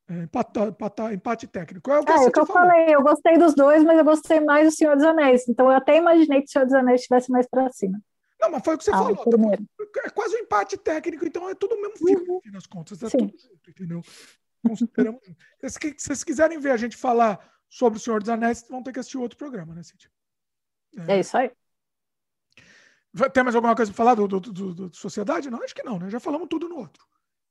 É, 0.09 0.23
empata- 0.23 0.69
empata- 0.69 1.12
empate 1.12 1.47
técnico. 1.47 1.91
É 1.91 2.01
o 2.01 2.05
que 2.05 2.11
é 2.11 2.14
o 2.17 2.33
que 2.33 2.41
eu 2.41 2.47
falou. 2.47 2.62
falei, 2.71 2.95
eu 2.95 3.03
gostei 3.03 3.37
dos 3.37 3.55
dois, 3.55 3.85
mas 3.85 3.99
eu 3.99 4.05
gostei 4.05 4.41
mais 4.41 4.67
do 4.67 4.75
Senhor 4.75 4.97
dos 4.97 5.05
Anéis. 5.05 5.47
Então 5.47 5.67
eu 5.67 5.77
até 5.77 5.99
imaginei 5.99 6.41
que 6.41 6.49
o 6.49 6.51
Senhor 6.51 6.64
dos 6.64 6.75
Anéis 6.75 7.03
estivesse 7.03 7.31
mais 7.31 7.47
para 7.47 7.71
cima. 7.71 8.01
Não, 8.40 8.51
mas 8.51 8.62
foi 8.64 8.74
o 8.74 8.79
que 8.79 8.85
você 8.85 8.90
Ah, 8.90 8.98
falou. 8.98 9.16
tá 9.16 10.01
é 10.05 10.11
quase 10.11 10.37
um 10.37 10.40
empate 10.40 10.77
técnico, 10.77 11.27
então 11.27 11.48
é 11.48 11.55
tudo 11.55 11.74
o 11.74 11.81
mesmo 11.81 11.96
filme, 11.96 12.27
no 12.27 12.40
fim 12.40 12.51
das 12.51 12.66
contas. 12.66 13.03
É 13.03 13.09
Sim. 13.09 13.18
tudo 13.18 13.38
junto, 13.38 13.70
entendeu? 13.70 14.03
Consideramos. 14.66 15.20
junto. 15.24 15.38
se, 15.68 15.94
vocês 15.98 16.24
quiserem 16.24 16.59
ver 16.59 16.70
a 16.70 16.77
gente 16.77 16.96
falar 16.96 17.38
sobre 17.68 17.98
o 17.98 18.01
Senhor 18.01 18.20
dos 18.20 18.29
Anéis, 18.29 18.64
vão 18.68 18.83
ter 18.83 18.92
que 18.92 19.01
assistir 19.01 19.18
outro 19.18 19.37
programa, 19.37 19.74
né, 19.74 19.83
Cíntia? 19.83 20.11
É 21.07 21.18
isso 21.18 21.37
aí. 21.37 21.51
Tem 23.33 23.42
mais 23.42 23.57
alguma 23.57 23.74
coisa 23.74 23.90
para 23.90 23.96
falar 23.96 24.14
do, 24.14 24.29
do, 24.29 24.40
do, 24.40 24.74
do, 24.74 24.96
Sociedade? 24.96 25.51
Não, 25.51 25.62
acho 25.62 25.74
que 25.74 25.83
não, 25.83 25.98
né? 25.98 26.09
Já 26.09 26.20
falamos 26.20 26.48
tudo 26.48 26.68
no 26.68 26.77
outro. 26.77 27.05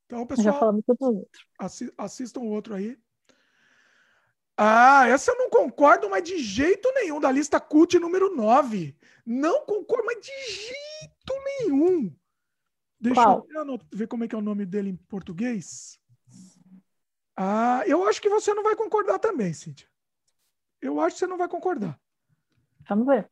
Então, 0.06 0.26
pessoal. 0.26 0.46
Já 0.46 0.54
falamos 0.54 0.84
tudo 0.86 0.98
no 1.02 1.18
outro. 1.20 1.46
Assi 1.60 1.94
assistam 1.98 2.42
o 2.42 2.50
outro 2.50 2.74
aí. 2.74 2.98
Ah, 4.58 5.08
essa 5.08 5.32
eu 5.32 5.38
não 5.38 5.52
concordo, 5.52 6.10
mas 6.10 6.24
de 6.24 6.40
jeito 6.40 6.92
nenhum, 6.96 7.20
da 7.20 7.32
lista 7.32 7.60
CUT 7.60 8.00
número 8.00 8.36
9. 8.36 8.98
Não 9.24 9.64
concordo, 9.66 10.06
mas 10.06 10.20
de 10.20 10.32
jeito 10.52 11.44
nenhum. 11.46 12.16
Deixa 13.00 13.24
Qual? 13.24 13.46
eu 13.50 13.80
ver 13.94 14.08
como 14.08 14.24
é 14.24 14.28
que 14.28 14.34
é 14.34 14.38
o 14.38 14.42
nome 14.42 14.66
dele 14.66 14.90
em 14.90 14.96
português. 14.96 16.00
Ah, 17.36 17.84
eu 17.86 18.08
acho 18.08 18.20
que 18.20 18.30
você 18.30 18.52
não 18.56 18.64
vai 18.64 18.76
concordar 18.76 19.20
também, 19.20 19.54
Cíntia. 19.54 19.88
Eu 20.82 21.00
acho 21.00 21.16
que 21.16 21.20
você 21.20 21.28
não 21.28 21.38
vai 21.38 21.48
concordar. 21.48 22.00
Vamos 22.90 23.06
ver. 23.06 23.30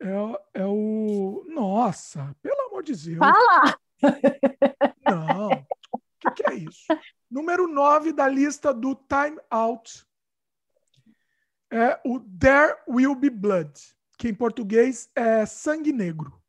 É, 0.00 0.60
é 0.60 0.66
o. 0.66 1.44
Nossa, 1.48 2.34
pelo 2.40 2.68
amor 2.68 2.84
de 2.84 2.92
Deus. 2.92 3.18
Fala! 3.18 3.76
Não. 5.04 5.50
O 5.92 5.98
que, 6.20 6.30
que, 6.30 6.50
é 6.50 6.54
isso? 6.54 6.86
Número 7.28 7.66
9 7.66 8.12
da 8.12 8.28
lista 8.28 8.72
do 8.72 8.94
Time 8.94 9.38
Out 9.50 10.06
é 11.70 12.00
o 12.04 12.20
There 12.20 12.76
Will 12.88 13.14
Be 13.14 13.30
Blood, 13.30 13.72
que 14.18 14.28
em 14.28 14.34
português 14.34 15.08
é 15.14 15.46
Sangue 15.46 15.92
Negro. 15.92 16.40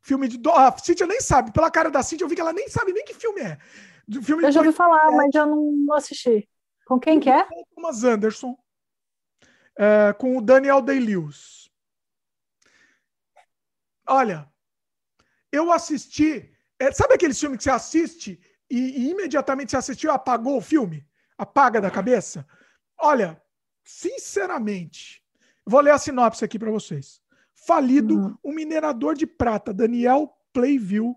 Filme 0.00 0.28
de. 0.28 0.40
Ah, 0.50 0.68
a 0.68 0.78
Cíntia 0.78 1.06
nem 1.06 1.20
sabe. 1.20 1.52
Pela 1.52 1.70
cara 1.70 1.90
da 1.90 2.02
Cíntia, 2.02 2.24
eu 2.24 2.28
vi 2.28 2.36
que 2.36 2.40
ela 2.40 2.52
nem 2.52 2.68
sabe 2.68 2.92
nem 2.92 3.04
que 3.04 3.12
filme 3.12 3.40
é. 3.40 3.58
Filme 4.22 4.44
eu 4.44 4.52
já 4.52 4.60
ouvi 4.60 4.72
falar, 4.72 5.10
mas 5.10 5.30
já 5.34 5.44
não 5.44 5.92
assisti. 5.92 6.48
Com 6.86 7.00
quem 7.00 7.18
que 7.18 7.28
é? 7.28 7.44
Thomas 7.74 8.04
Anderson. 8.04 8.56
É, 9.76 10.12
com 10.12 10.38
o 10.38 10.40
Daniel 10.40 10.80
Day-Lewis. 10.80 11.68
Olha, 14.08 14.48
eu 15.50 15.72
assisti. 15.72 16.54
É, 16.78 16.92
sabe 16.92 17.14
aquele 17.14 17.34
filme 17.34 17.56
que 17.56 17.64
você 17.64 17.70
assiste 17.70 18.40
e, 18.70 18.78
e 18.78 19.10
imediatamente 19.10 19.72
você 19.72 19.76
assistiu 19.76 20.12
apagou 20.12 20.56
o 20.56 20.62
filme? 20.62 21.04
Apaga 21.36 21.80
da 21.80 21.90
cabeça? 21.90 22.46
Olha, 22.96 23.42
sinceramente, 23.86 25.22
vou 25.64 25.80
ler 25.80 25.92
a 25.92 25.98
sinopse 25.98 26.44
aqui 26.44 26.58
para 26.58 26.70
vocês. 26.70 27.22
Falido, 27.54 28.18
uhum. 28.18 28.38
um 28.44 28.52
minerador 28.52 29.14
de 29.14 29.26
prata, 29.26 29.72
Daniel 29.72 30.36
Plainville, 30.52 31.14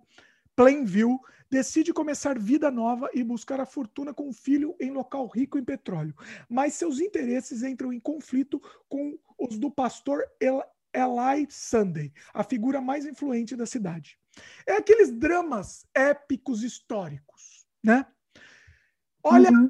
Plainville, 0.56 1.18
decide 1.50 1.92
começar 1.92 2.38
vida 2.38 2.70
nova 2.70 3.10
e 3.14 3.24
buscar 3.24 3.60
a 3.60 3.66
fortuna 3.66 4.14
com 4.14 4.30
um 4.30 4.34
filho 4.34 4.76
em 4.80 4.92
local 4.92 5.26
rico 5.28 5.58
em 5.58 5.64
petróleo. 5.64 6.16
Mas 6.48 6.74
seus 6.76 7.00
interesses 7.00 7.64
entram 7.64 7.92
em 7.92 8.00
conflito 8.00 8.62
com 8.88 9.18
os 9.38 9.58
do 9.58 9.72
pastor 9.72 10.24
El 10.40 10.64
Eli 10.94 11.48
Sunday, 11.50 12.14
a 12.34 12.44
figura 12.44 12.82
mais 12.82 13.06
influente 13.06 13.56
da 13.56 13.66
cidade. 13.66 14.18
É 14.66 14.78
aqueles 14.78 15.12
dramas 15.12 15.86
épicos 15.94 16.64
históricos, 16.64 17.66
né? 17.84 18.06
Olha, 19.24 19.52
uhum. 19.52 19.70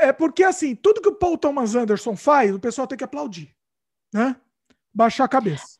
É 0.00 0.12
porque 0.12 0.42
assim, 0.42 0.74
tudo 0.74 1.00
que 1.00 1.08
o 1.08 1.14
Paul 1.14 1.38
Thomas 1.38 1.74
Anderson 1.74 2.16
faz, 2.16 2.54
o 2.54 2.60
pessoal 2.60 2.86
tem 2.86 2.98
que 2.98 3.04
aplaudir, 3.04 3.54
né? 4.12 4.36
Baixar 4.92 5.24
a 5.24 5.28
cabeça. 5.28 5.78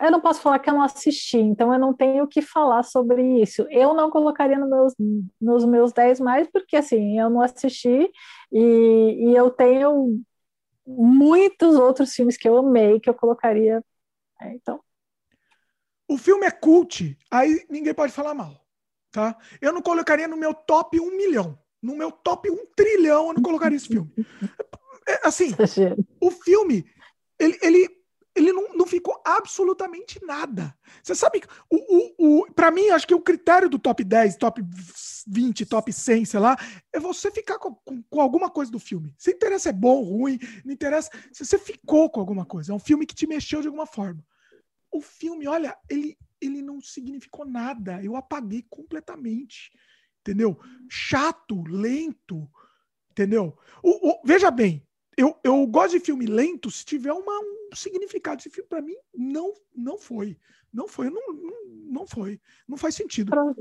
Eu 0.00 0.10
não 0.10 0.20
posso 0.20 0.40
falar 0.40 0.58
que 0.58 0.68
eu 0.68 0.74
não 0.74 0.82
assisti, 0.82 1.38
então 1.38 1.72
eu 1.72 1.78
não 1.78 1.94
tenho 1.94 2.24
o 2.24 2.28
que 2.28 2.42
falar 2.42 2.82
sobre 2.82 3.22
isso. 3.40 3.62
Eu 3.70 3.94
não 3.94 4.10
colocaria 4.10 4.58
no 4.58 4.68
meus, 4.68 4.92
nos 5.40 5.64
meus 5.64 5.92
10 5.92 6.20
mais, 6.20 6.48
porque 6.48 6.76
assim, 6.76 7.18
eu 7.18 7.30
não 7.30 7.40
assisti 7.40 8.10
e, 8.52 9.28
e 9.28 9.34
eu 9.36 9.50
tenho 9.50 10.20
muitos 10.86 11.76
outros 11.76 12.12
filmes 12.12 12.36
que 12.36 12.48
eu 12.48 12.58
amei 12.58 12.98
que 12.98 13.08
eu 13.08 13.14
colocaria. 13.14 13.82
É, 14.40 14.54
então. 14.54 14.80
O 16.08 16.18
filme 16.18 16.44
é 16.44 16.50
cult, 16.50 17.16
aí 17.30 17.64
ninguém 17.70 17.94
pode 17.94 18.12
falar 18.12 18.34
mal. 18.34 18.64
Tá? 19.10 19.36
Eu 19.60 19.72
não 19.72 19.80
colocaria 19.80 20.26
no 20.26 20.36
meu 20.36 20.52
top 20.52 21.00
1 21.00 21.16
milhão. 21.16 21.56
No 21.84 21.94
meu 21.94 22.10
top 22.10 22.50
1 22.50 22.66
trilhão, 22.74 23.28
eu 23.28 23.34
não 23.34 23.42
colocaria 23.42 23.76
esse 23.76 23.88
filme. 23.88 24.10
É, 25.06 25.28
assim, 25.28 25.50
o 26.20 26.30
filme, 26.30 26.86
ele, 27.38 27.58
ele 27.62 28.04
ele 28.36 28.52
não, 28.52 28.74
não 28.74 28.86
ficou 28.86 29.20
absolutamente 29.24 30.18
nada. 30.24 30.76
Você 31.02 31.14
sabe, 31.14 31.42
o, 31.70 31.76
o, 31.76 32.40
o, 32.40 32.52
para 32.52 32.70
mim, 32.70 32.88
acho 32.88 33.06
que 33.06 33.14
o 33.14 33.20
critério 33.20 33.68
do 33.68 33.78
top 33.78 34.02
10, 34.02 34.36
top 34.36 34.60
20, 35.26 35.64
top 35.66 35.92
100, 35.92 36.24
sei 36.24 36.40
lá, 36.40 36.56
é 36.92 36.98
você 36.98 37.30
ficar 37.30 37.60
com, 37.60 37.74
com, 37.76 38.02
com 38.02 38.20
alguma 38.20 38.50
coisa 38.50 38.72
do 38.72 38.80
filme. 38.80 39.14
Se 39.16 39.30
interessa 39.30 39.68
é 39.68 39.72
bom, 39.72 40.02
ruim, 40.02 40.38
não 40.64 40.72
interessa. 40.72 41.10
Se 41.32 41.44
você 41.44 41.56
ficou 41.58 42.10
com 42.10 42.18
alguma 42.18 42.44
coisa, 42.44 42.72
é 42.72 42.74
um 42.74 42.80
filme 42.80 43.06
que 43.06 43.14
te 43.14 43.26
mexeu 43.26 43.60
de 43.60 43.68
alguma 43.68 43.86
forma. 43.86 44.24
O 44.90 45.00
filme, 45.00 45.46
olha, 45.46 45.76
ele, 45.88 46.18
ele 46.40 46.60
não 46.60 46.80
significou 46.80 47.46
nada. 47.46 48.02
Eu 48.02 48.16
apaguei 48.16 48.64
completamente. 48.68 49.70
Entendeu? 50.24 50.58
Chato, 50.88 51.62
lento. 51.68 52.48
Entendeu? 53.10 53.56
O, 53.82 54.10
o, 54.10 54.20
veja 54.24 54.50
bem, 54.50 54.82
eu, 55.16 55.38
eu 55.44 55.66
gosto 55.66 55.98
de 55.98 56.04
filme 56.04 56.24
lento 56.24 56.70
se 56.70 56.82
tiver 56.82 57.12
uma, 57.12 57.38
um 57.38 57.68
significado. 57.74 58.40
Esse 58.40 58.48
filme, 58.48 58.68
para 58.68 58.80
mim, 58.80 58.96
não, 59.14 59.52
não 59.76 59.98
foi. 59.98 60.38
Não 60.72 60.88
foi, 60.88 61.10
não, 61.10 61.32
não, 61.32 61.64
não 61.66 62.06
foi. 62.06 62.40
Não 62.66 62.78
faz 62.78 62.94
sentido. 62.94 63.30
Pronto. 63.30 63.60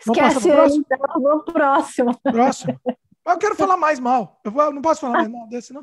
Esquece 0.00 0.48
ele, 0.48 0.76
então, 0.76 0.98
vamos 1.20 1.44
próximo. 1.44 2.18
Próximo. 2.22 2.80
Eu 3.26 3.38
quero 3.38 3.54
falar 3.54 3.76
mais 3.76 3.98
mal. 3.98 4.40
Eu 4.44 4.72
não 4.72 4.82
posso 4.82 5.00
falar 5.00 5.14
mais 5.14 5.28
mal 5.28 5.48
desse, 5.48 5.72
não. 5.72 5.80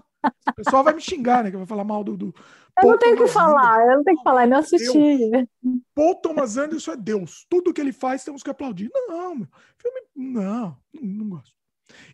O 0.47 0.53
pessoal 0.53 0.83
vai 0.83 0.93
me 0.93 1.01
xingar, 1.01 1.43
né? 1.43 1.49
Que 1.49 1.55
eu 1.55 1.59
vou 1.59 1.67
falar 1.67 1.83
mal 1.83 2.03
do. 2.03 2.15
do 2.15 2.35
eu 2.81 2.89
não 2.91 2.97
tenho 2.97 3.17
que 3.17 3.27
falar, 3.27 3.87
eu 3.87 3.97
não 3.97 4.03
tenho 4.03 4.17
que 4.17 4.23
falar, 4.23 4.43
eu 4.43 4.49
não 4.49 4.57
assisti. 4.57 5.49
Paul 5.93 6.15
Thomas 6.15 6.57
Anderson 6.57 6.91
é 6.91 6.97
Deus. 6.97 7.45
Tudo 7.49 7.73
que 7.73 7.81
ele 7.81 7.91
faz 7.91 8.23
temos 8.23 8.43
que 8.43 8.49
aplaudir. 8.49 8.89
Não, 8.93 9.35
meu. 9.35 9.47
Filme. 9.77 10.01
Não, 10.15 10.77
não, 10.93 11.29
gosto. 11.29 11.55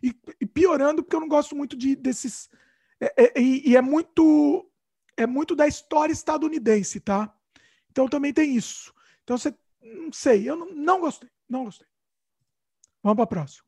E, 0.02 0.14
e, 0.40 0.46
piorando, 0.46 1.02
porque 1.02 1.14
eu 1.14 1.20
não 1.20 1.28
gosto 1.28 1.54
muito 1.54 1.76
de, 1.76 1.94
desses. 1.94 2.48
É, 3.00 3.24
é, 3.24 3.40
e, 3.40 3.70
e, 3.70 3.76
é 3.76 3.82
muito. 3.82 4.64
É 5.16 5.26
muito 5.26 5.54
da 5.54 5.66
história 5.66 6.12
estadunidense, 6.12 7.00
tá? 7.00 7.34
Então 7.90 8.08
também 8.08 8.32
tem 8.32 8.56
isso. 8.56 8.94
Então 9.22 9.36
você. 9.36 9.54
Não 9.82 10.12
sei, 10.12 10.48
eu 10.48 10.56
não, 10.56 10.74
não 10.74 11.00
gostei. 11.00 11.28
Não 11.48 11.64
gostei. 11.64 11.86
Vamos 13.02 13.16
para 13.16 13.24
a 13.24 13.28
próxima. 13.28 13.67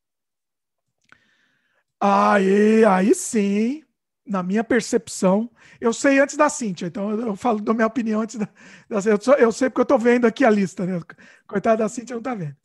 Aí, 2.00 2.84
aí 2.84 3.14
sim, 3.14 3.84
na 4.26 4.42
minha 4.42 4.64
percepção, 4.64 5.50
eu 5.80 5.92
sei 5.92 6.18
antes 6.18 6.36
da 6.36 6.48
Cíntia, 6.48 6.86
então 6.86 7.10
eu, 7.10 7.26
eu 7.28 7.36
falo 7.36 7.60
da 7.60 7.74
minha 7.74 7.86
opinião 7.86 8.22
antes 8.22 8.36
da. 8.36 8.48
da 8.88 8.98
eu, 9.04 9.18
eu, 9.38 9.52
sei 9.52 9.68
porque 9.68 9.80
eu 9.80 9.82
estou 9.82 9.98
vendo 9.98 10.26
aqui 10.26 10.44
a 10.44 10.50
lista, 10.50 10.86
né? 10.86 11.00
Coitada 11.46 11.82
da 11.84 11.88
Cíntia 11.88 12.14
não 12.14 12.20
está 12.20 12.34
vendo. 12.34 12.56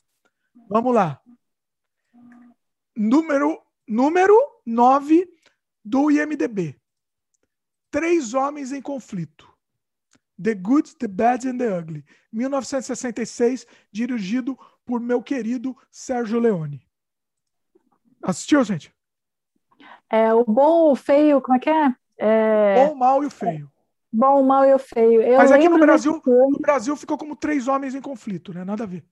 Vamos 0.70 0.94
lá 0.94 1.22
número, 2.96 3.62
número 3.88 4.36
9 4.66 5.28
do 5.84 6.10
IMDB. 6.10 6.80
Três 7.92 8.34
Homens 8.34 8.72
em 8.72 8.82
Conflito. 8.82 9.54
The 10.42 10.54
Good, 10.54 10.96
The 10.98 11.08
Bad 11.08 11.48
and 11.48 11.58
The 11.58 11.78
Ugly. 11.78 12.06
1966, 12.32 13.66
dirigido 13.92 14.58
por 14.86 15.00
meu 15.00 15.22
querido 15.22 15.76
Sérgio 15.92 16.40
Leone. 16.40 16.86
Assistiu, 18.22 18.64
gente? 18.64 18.94
É, 20.10 20.34
o 20.34 20.44
bom, 20.44 20.92
o 20.92 20.96
feio, 20.96 21.42
como 21.42 21.58
é 21.58 21.60
que 21.60 21.70
é? 21.70 21.96
é... 22.18 22.76
Bom, 22.76 22.94
o 22.94 22.98
mal 22.98 23.24
e 23.24 23.28
o 23.28 23.30
feio. 23.30 23.72
Bom, 24.12 24.42
o 24.42 24.48
mal 24.48 24.66
e 24.66 24.74
o 24.74 24.80
feio. 24.80 25.22
Eu 25.22 25.38
Mas 25.38 25.52
aqui 25.52 25.68
no 25.68 25.78
Brasil, 25.78 26.22
no 26.26 26.60
Brasil 26.60 26.96
ficou 26.96 27.18
como 27.18 27.36
Três 27.36 27.68
Homens 27.68 27.96
em 27.96 28.02
Conflito, 28.02 28.54
né? 28.54 28.64
Nada 28.64 28.84
a 28.84 28.88
ver. 28.88 29.04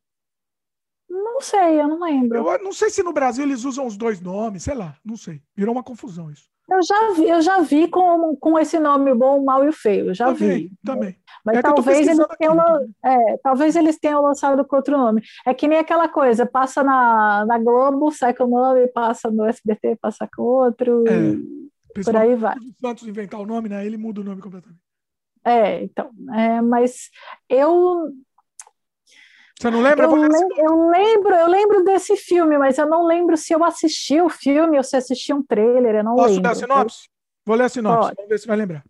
Não 1.09 1.41
sei, 1.41 1.81
eu 1.81 1.87
não 1.87 1.99
lembro. 1.99 2.37
Eu 2.37 2.63
não 2.63 2.71
sei 2.71 2.89
se 2.89 3.03
no 3.03 3.11
Brasil 3.11 3.43
eles 3.43 3.65
usam 3.65 3.85
os 3.85 3.97
dois 3.97 4.21
nomes, 4.21 4.63
sei 4.63 4.73
lá, 4.73 4.95
não 5.03 5.17
sei. 5.17 5.41
Virou 5.55 5.75
uma 5.75 5.83
confusão 5.83 6.31
isso. 6.31 6.49
Eu 6.69 6.81
já 6.81 7.11
vi, 7.13 7.29
eu 7.29 7.41
já 7.41 7.59
vi 7.59 7.87
com, 7.89 8.35
com 8.37 8.57
esse 8.57 8.79
nome 8.79 9.13
bom, 9.13 9.39
o 9.39 9.45
mal 9.45 9.63
e 9.65 9.67
o 9.67 9.73
feio, 9.73 10.07
eu 10.07 10.13
já 10.13 10.33
também, 10.33 10.67
vi. 10.67 10.71
Também. 10.83 11.15
Mas 11.45 11.57
é 11.57 11.61
talvez, 11.61 12.07
eles 12.07 12.27
tenham, 12.39 12.57
é, 13.03 13.37
talvez 13.43 13.75
eles 13.75 13.99
tenham 13.99 14.21
lançado 14.21 14.63
com 14.65 14.77
outro 14.77 14.97
nome. 14.97 15.21
É 15.45 15.53
que 15.53 15.67
nem 15.67 15.79
aquela 15.79 16.07
coisa, 16.07 16.45
passa 16.45 16.81
na, 16.81 17.45
na 17.45 17.57
Globo, 17.59 18.11
sai 18.11 18.33
com 18.33 18.45
o 18.45 18.47
nome, 18.47 18.87
passa 18.87 19.29
no 19.29 19.45
SBT, 19.45 19.97
passa 20.01 20.27
com 20.33 20.41
outro, 20.41 21.03
é, 21.07 22.01
por 22.01 22.15
aí 22.15 22.35
vai. 22.35 22.55
O 22.55 22.87
Santos 22.87 23.07
inventar 23.07 23.41
o 23.41 23.45
nome, 23.45 23.67
né, 23.67 23.85
ele 23.85 23.97
muda 23.97 24.21
o 24.21 24.23
nome 24.23 24.41
completamente. 24.41 24.81
É, 25.45 25.83
então, 25.83 26.09
é, 26.33 26.61
mas 26.61 27.09
eu 27.49 28.09
você 29.63 29.71
não 29.71 29.81
lembra? 29.81 30.05
Eu, 30.05 30.11
eu, 30.11 30.89
lembro, 30.89 31.33
eu 31.33 31.47
lembro 31.47 31.83
desse 31.85 32.17
filme, 32.17 32.57
mas 32.57 32.77
eu 32.77 32.85
não 32.85 33.05
lembro 33.05 33.37
se 33.37 33.53
eu 33.53 33.63
assisti 33.63 34.19
o 34.19 34.29
filme 34.29 34.77
ou 34.77 34.83
se 34.83 34.97
assisti 34.97 35.33
um 35.33 35.41
trailer, 35.41 35.95
eu 35.95 36.03
não 36.03 36.15
Posso 36.15 36.35
lembro. 36.35 36.43
ler 36.43 36.49
a 36.49 36.55
sinopse? 36.55 37.09
Vou 37.45 37.55
ler 37.55 37.63
a 37.63 37.69
sinopse, 37.69 38.07
Pode. 38.07 38.15
vamos 38.17 38.29
ver 38.29 38.39
se 38.39 38.47
vai 38.47 38.57
lembrar. 38.57 38.83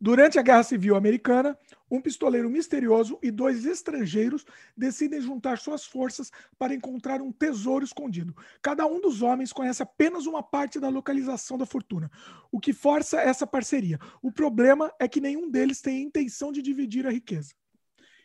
Durante 0.00 0.38
a 0.38 0.42
Guerra 0.42 0.62
Civil 0.62 0.94
Americana, 0.94 1.58
um 1.90 2.00
pistoleiro 2.00 2.48
misterioso 2.48 3.18
e 3.22 3.30
dois 3.30 3.64
estrangeiros 3.64 4.44
decidem 4.76 5.20
juntar 5.20 5.58
suas 5.58 5.86
forças 5.86 6.30
para 6.58 6.74
encontrar 6.74 7.20
um 7.20 7.32
tesouro 7.32 7.84
escondido. 7.84 8.36
Cada 8.62 8.86
um 8.86 9.00
dos 9.00 9.22
homens 9.22 9.52
conhece 9.52 9.82
apenas 9.82 10.26
uma 10.26 10.42
parte 10.42 10.78
da 10.78 10.88
localização 10.88 11.58
da 11.58 11.66
fortuna, 11.66 12.10
o 12.52 12.60
que 12.60 12.72
força 12.72 13.20
essa 13.20 13.46
parceria. 13.46 13.98
O 14.22 14.30
problema 14.30 14.92
é 15.00 15.08
que 15.08 15.20
nenhum 15.20 15.50
deles 15.50 15.80
tem 15.80 16.02
intenção 16.02 16.52
de 16.52 16.62
dividir 16.62 17.06
a 17.06 17.10
riqueza. 17.10 17.52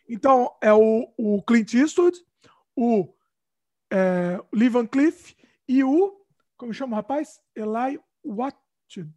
Então, 0.08 0.56
é 0.62 0.74
o, 0.74 1.08
o 1.18 1.42
Clint 1.44 1.74
Eastwood, 1.74 2.18
o 2.76 3.14
é, 3.92 4.40
Lee 4.54 4.70
Van 4.70 4.86
Cleef 4.86 5.34
e 5.68 5.84
o. 5.84 6.20
Como 6.58 6.74
chama 6.74 6.94
o 6.94 6.96
rapaz? 6.96 7.40
Eli 7.56 8.00
Watched. 8.26 9.14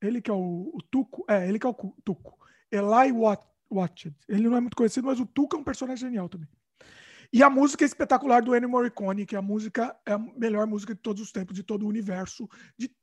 Ele 0.00 0.20
que 0.20 0.30
é 0.30 0.34
o, 0.34 0.70
o 0.74 0.82
Tuco. 0.90 1.24
É, 1.28 1.48
ele 1.48 1.58
que 1.58 1.66
é 1.66 1.70
o 1.70 1.74
Tuco. 2.04 2.36
Eli 2.70 3.12
Watched. 3.70 4.16
Ele 4.28 4.48
não 4.48 4.56
é 4.56 4.60
muito 4.60 4.76
conhecido, 4.76 5.06
mas 5.06 5.20
o 5.20 5.26
Tuco 5.26 5.56
é 5.56 5.58
um 5.58 5.64
personagem 5.64 6.08
genial 6.08 6.28
também. 6.28 6.48
E 7.32 7.42
a 7.42 7.48
música 7.48 7.84
espetacular 7.84 8.42
do 8.42 8.54
Ennio 8.54 8.68
Morricone, 8.68 9.24
que 9.24 9.34
é 9.34 9.38
a 9.38 9.42
música 9.42 9.96
é 10.04 10.12
a 10.12 10.18
melhor 10.18 10.66
música 10.66 10.94
de 10.94 11.00
todos 11.00 11.22
os 11.22 11.32
tempos, 11.32 11.56
de 11.56 11.62
todo 11.62 11.84
o 11.84 11.88
universo, 11.88 12.46
de 12.76 12.94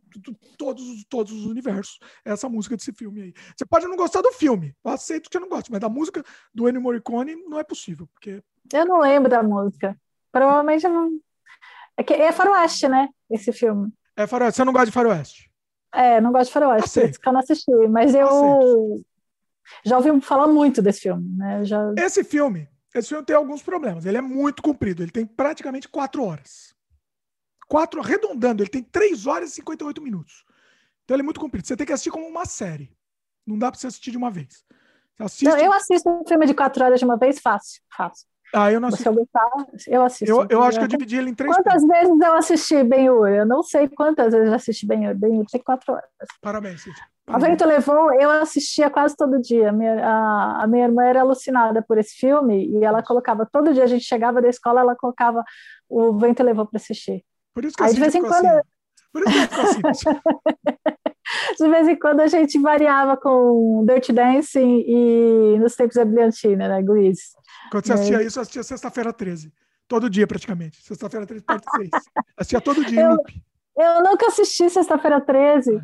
todos, 0.57 1.05
todos 1.09 1.31
os 1.31 1.45
universos. 1.45 1.99
Essa 2.23 2.49
música 2.49 2.75
desse 2.75 2.91
filme 2.93 3.21
aí. 3.21 3.33
Você 3.55 3.65
pode 3.65 3.87
não 3.87 3.95
gostar 3.95 4.21
do 4.21 4.31
filme, 4.31 4.75
eu 4.83 4.91
aceito 4.91 5.29
que 5.29 5.37
você 5.37 5.39
não 5.39 5.49
gosta, 5.49 5.69
mas 5.71 5.79
da 5.79 5.89
música 5.89 6.23
do 6.53 6.67
Ennio 6.67 6.81
Morricone 6.81 7.35
não 7.35 7.59
é 7.59 7.63
possível, 7.63 8.07
porque... 8.13 8.43
Eu 8.71 8.85
não 8.85 8.99
lembro 8.99 9.29
da 9.29 9.41
música. 9.41 9.97
Provavelmente 10.31 10.87
não... 10.87 11.09
É, 11.97 12.03
que 12.03 12.13
é 12.13 12.31
faroeste, 12.31 12.87
né? 12.87 13.09
Esse 13.29 13.51
filme. 13.51 13.91
É 14.15 14.25
faroeste. 14.25 14.57
Você 14.57 14.63
não 14.63 14.73
gosta 14.73 14.85
de 14.87 14.91
faroeste? 14.91 15.51
É, 15.93 16.21
não 16.21 16.31
gosto 16.31 16.47
de 16.47 16.53
faroeste, 16.53 16.85
Aceito. 16.85 17.05
por 17.05 17.11
isso 17.11 17.19
que 17.19 17.29
eu 17.29 17.33
não 17.33 17.39
assisti. 17.39 17.71
Mas 17.89 18.13
eu 18.13 18.27
Aceito. 18.27 19.05
já 19.85 19.97
ouvi 19.97 20.21
falar 20.21 20.47
muito 20.47 20.81
desse 20.81 21.01
filme, 21.01 21.35
né? 21.37 21.65
Já... 21.65 21.93
Esse 21.97 22.23
filme, 22.23 22.69
esse 22.93 23.09
filme 23.09 23.25
tem 23.25 23.35
alguns 23.35 23.61
problemas. 23.61 24.05
Ele 24.05 24.17
é 24.17 24.21
muito 24.21 24.61
comprido. 24.61 25.03
Ele 25.03 25.11
tem 25.11 25.25
praticamente 25.25 25.89
quatro 25.89 26.23
horas. 26.23 26.75
Quatro, 27.69 28.01
arredondando, 28.01 28.63
ele 28.63 28.69
tem 28.69 28.81
três 28.81 29.27
horas 29.27 29.51
e 29.51 29.55
58 29.55 30.01
minutos. 30.01 30.43
Então 31.05 31.15
ele 31.15 31.21
é 31.21 31.23
muito 31.23 31.39
comprido. 31.39 31.65
Você 31.65 31.77
tem 31.77 31.85
que 31.85 31.93
assistir 31.93 32.09
como 32.09 32.27
uma 32.27 32.45
série. 32.45 32.91
Não 33.45 33.57
dá 33.57 33.71
para 33.71 33.79
você 33.79 33.87
assistir 33.87 34.11
de 34.11 34.17
uma 34.17 34.31
vez. 34.31 34.65
Assiste... 35.19 35.45
Não, 35.45 35.57
eu 35.57 35.71
assisto 35.71 36.09
um 36.09 36.23
filme 36.27 36.47
de 36.47 36.53
quatro 36.53 36.83
horas 36.83 36.99
de 36.99 37.05
uma 37.05 37.15
vez 37.15 37.39
fácil. 37.39 37.81
Fácil. 37.95 38.27
Ah, 38.53 38.71
eu 38.71 38.79
não 38.79 38.87
assisti. 38.87 39.03
Se 39.03 39.09
eu 39.09 39.13
gostar, 39.13 39.49
eu 39.87 40.03
assisto. 40.03 40.33
Eu, 40.33 40.47
eu 40.49 40.63
acho 40.63 40.79
que 40.79 40.85
eu 40.85 40.87
dividi 40.87 41.17
ele 41.17 41.29
em 41.29 41.35
três. 41.35 41.55
Quantas 41.55 41.85
vezes 41.85 42.19
eu 42.19 42.33
assisti 42.33 42.83
Ben-Hur? 42.83 43.27
Eu 43.27 43.45
não 43.45 43.61
sei 43.61 43.87
quantas 43.87 44.33
vezes 44.33 44.49
eu 44.49 44.55
assisti 44.55 44.87
Ben-Hur. 44.87 45.15
Ben-Hur 45.15 45.45
tem 45.45 45.61
quatro 45.61 45.93
horas. 45.93 46.09
Parabéns, 46.41 46.81
Cid. 46.81 46.95
A 47.27 47.37
Vento 47.37 47.63
Levou, 47.63 48.11
eu 48.19 48.31
assistia 48.31 48.89
quase 48.89 49.15
todo 49.15 49.39
dia. 49.39 49.71
Minha, 49.71 50.03
a, 50.03 50.63
a, 50.63 50.67
minha 50.67 50.85
irmã 50.85 51.03
era 51.03 51.21
alucinada 51.21 51.79
por 51.83 51.99
esse 51.99 52.15
filme 52.15 52.65
e 52.67 52.83
ela 52.83 53.03
colocava, 53.03 53.45
todo 53.45 53.71
dia 53.71 53.83
a 53.83 53.87
gente 53.87 54.03
chegava 54.03 54.41
da 54.41 54.49
escola, 54.49 54.81
ela 54.81 54.95
colocava 54.95 55.43
o 55.87 56.17
Vento 56.17 56.41
Levou 56.41 56.65
para 56.65 56.77
assistir. 56.77 57.23
Por 57.53 57.65
isso 57.65 57.75
que 57.75 57.83
Aí, 57.83 57.93
de 57.93 57.99
vez 57.99 58.15
em 58.15 58.21
quando. 58.21 58.45
Assim. 58.45 58.61
Por 59.11 59.21
isso 59.23 59.47
que 59.47 59.87
assim. 59.87 60.03
de 61.59 61.69
vez 61.69 61.87
em 61.87 61.99
quando 61.99 62.19
a 62.21 62.27
gente 62.27 62.59
variava 62.59 63.17
com 63.17 63.85
Dirty 63.87 64.13
Dancing 64.13 64.83
e 64.87 65.59
Nos 65.59 65.75
Tempos 65.75 65.95
da 65.95 66.05
Brilhantina, 66.05 66.67
né, 66.67 66.81
Grease. 66.81 67.21
Quando 67.71 67.85
você 67.85 67.93
assistia 67.93 68.21
é. 68.21 68.25
isso, 68.25 68.39
eu 68.39 68.41
assistia 68.41 68.63
Sexta-feira 68.63 69.13
13. 69.13 69.53
Todo 69.87 70.09
dia, 70.09 70.27
praticamente. 70.27 70.81
Sexta-feira 70.83 71.25
13, 71.25 71.43
parte 71.43 71.65
6. 71.75 71.89
assistia 72.37 72.61
todo 72.61 72.85
dia, 72.85 73.01
eu, 73.01 73.17
eu 73.77 74.03
nunca 74.03 74.27
assisti 74.27 74.69
Sexta-feira 74.69 75.19
13. 75.19 75.71
Olha 75.71 75.81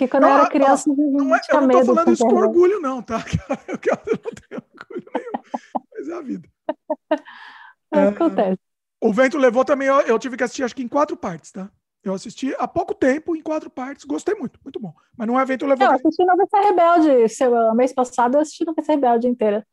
porque 0.00 0.08
quando 0.08 0.22
não, 0.22 0.30
eu 0.30 0.38
era 0.38 0.48
criança, 0.48 0.88
não, 0.88 0.96
não 0.96 1.36
é, 1.36 1.40
eu 1.50 1.60
não 1.60 1.68
tô 1.68 1.84
falando 1.84 2.12
isso 2.12 2.26
com 2.26 2.34
orgulho, 2.34 2.80
não, 2.80 3.02
tá? 3.02 3.22
Eu, 3.68 3.74
eu 3.74 4.18
não 4.24 4.32
tenho 4.48 4.62
orgulho 4.72 5.10
nenhum, 5.14 5.42
mas 5.92 6.08
é 6.08 6.14
a 6.14 6.20
vida. 6.22 6.48
É, 7.92 8.06
acontece. 8.06 8.60
O 9.00 9.12
Vento 9.12 9.38
Levou 9.38 9.64
também, 9.64 9.88
eu, 9.88 10.00
eu, 10.02 10.18
tive 10.18 10.36
que 10.36 10.44
assistir, 10.44 10.62
acho 10.62 10.76
que 10.76 10.82
em 10.82 10.88
quatro 10.88 11.16
partes, 11.16 11.50
tá? 11.50 11.70
Eu 12.02 12.14
assisti 12.14 12.54
há 12.58 12.66
pouco 12.68 12.94
tempo, 12.94 13.34
em 13.34 13.42
quatro 13.42 13.70
partes, 13.70 14.04
gostei 14.04 14.34
muito, 14.34 14.58
muito 14.62 14.78
bom. 14.78 14.94
Mas 15.16 15.26
não 15.26 15.38
é 15.38 15.44
Vento 15.44 15.66
Levou. 15.66 15.86
Eu 15.86 15.92
assisti 15.92 16.24
Noviça 16.24 16.60
Rebelde, 16.60 17.28
seu, 17.28 17.74
mês 17.74 17.92
passado 17.92 18.36
eu 18.36 18.40
assisti 18.40 18.64
Noviça 18.64 18.92
Rebelde 18.92 19.26
inteira. 19.26 19.66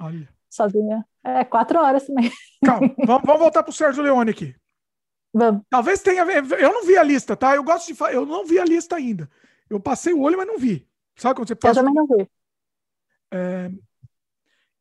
Olha. 0.00 0.28
Sozinha. 0.50 1.04
É, 1.22 1.44
quatro 1.44 1.80
horas 1.80 2.06
também. 2.06 2.30
Calma, 2.64 2.94
vamos, 3.04 3.22
vamos 3.24 3.40
voltar 3.40 3.62
pro 3.62 3.72
Sérgio 3.72 4.02
Leone 4.02 4.30
aqui. 4.30 4.54
Vamos. 5.32 5.62
Talvez 5.68 6.00
tenha. 6.00 6.22
Eu 6.22 6.72
não 6.72 6.84
vi 6.84 6.96
a 6.96 7.02
lista, 7.02 7.36
tá? 7.36 7.56
Eu 7.56 7.64
gosto 7.64 7.92
de. 7.92 8.00
Eu 8.12 8.24
não 8.24 8.46
vi 8.46 8.58
a 8.60 8.64
lista 8.64 8.94
ainda. 8.96 9.28
Eu 9.68 9.80
passei 9.80 10.12
o 10.12 10.20
olho, 10.20 10.36
mas 10.36 10.46
não 10.46 10.58
vi. 10.58 10.88
Sabe 11.16 11.34
quando 11.34 11.48
você 11.48 11.56
passa? 11.56 11.80
Eu 11.80 11.84
também 11.84 11.94
não 11.94 12.06
vi. 12.06 12.30
É... 13.32 13.70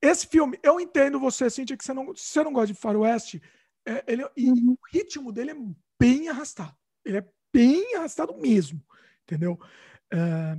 Esse 0.01 0.27
filme, 0.27 0.59
eu 0.61 0.79
entendo 0.79 1.19
você, 1.19 1.49
Cintia, 1.49 1.77
que 1.77 1.83
você 1.83 1.93
não, 1.93 2.07
você 2.07 2.43
não 2.43 2.51
gosta 2.51 2.67
de 2.67 2.79
faroeste, 2.79 3.41
é, 3.85 4.03
ele, 4.07 4.23
uhum. 4.23 4.71
o 4.71 4.77
ritmo 4.91 5.31
dele 5.31 5.51
é 5.51 5.57
bem 5.99 6.29
arrastado. 6.29 6.75
Ele 7.03 7.17
é 7.17 7.25
bem 7.53 7.95
arrastado 7.95 8.35
mesmo, 8.37 8.81
entendeu? 9.23 9.59
É... 10.11 10.57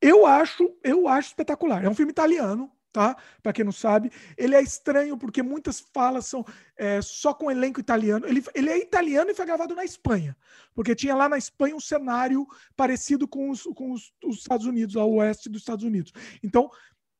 Eu 0.00 0.26
acho, 0.26 0.76
eu 0.82 1.08
acho 1.08 1.28
espetacular. 1.28 1.82
É 1.82 1.88
um 1.88 1.94
filme 1.94 2.12
italiano, 2.12 2.70
tá? 2.92 3.16
Para 3.42 3.54
quem 3.54 3.64
não 3.64 3.72
sabe, 3.72 4.12
ele 4.36 4.54
é 4.54 4.60
estranho 4.60 5.16
porque 5.16 5.42
muitas 5.42 5.80
falas 5.80 6.26
são 6.26 6.44
é, 6.76 7.00
só 7.00 7.32
com 7.32 7.50
elenco 7.50 7.80
italiano. 7.80 8.26
Ele, 8.26 8.44
ele 8.54 8.68
é 8.68 8.78
italiano 8.78 9.30
e 9.30 9.34
foi 9.34 9.46
gravado 9.46 9.74
na 9.74 9.84
Espanha, 9.84 10.36
porque 10.74 10.94
tinha 10.94 11.14
lá 11.14 11.26
na 11.26 11.38
Espanha 11.38 11.74
um 11.74 11.80
cenário 11.80 12.46
parecido 12.76 13.26
com 13.26 13.48
os, 13.48 13.62
com 13.62 13.92
os, 13.92 14.12
os 14.22 14.36
Estados 14.38 14.66
Unidos, 14.66 14.94
ao 14.94 15.10
oeste 15.10 15.48
dos 15.48 15.62
Estados 15.62 15.84
Unidos. 15.84 16.12
Então 16.42 16.70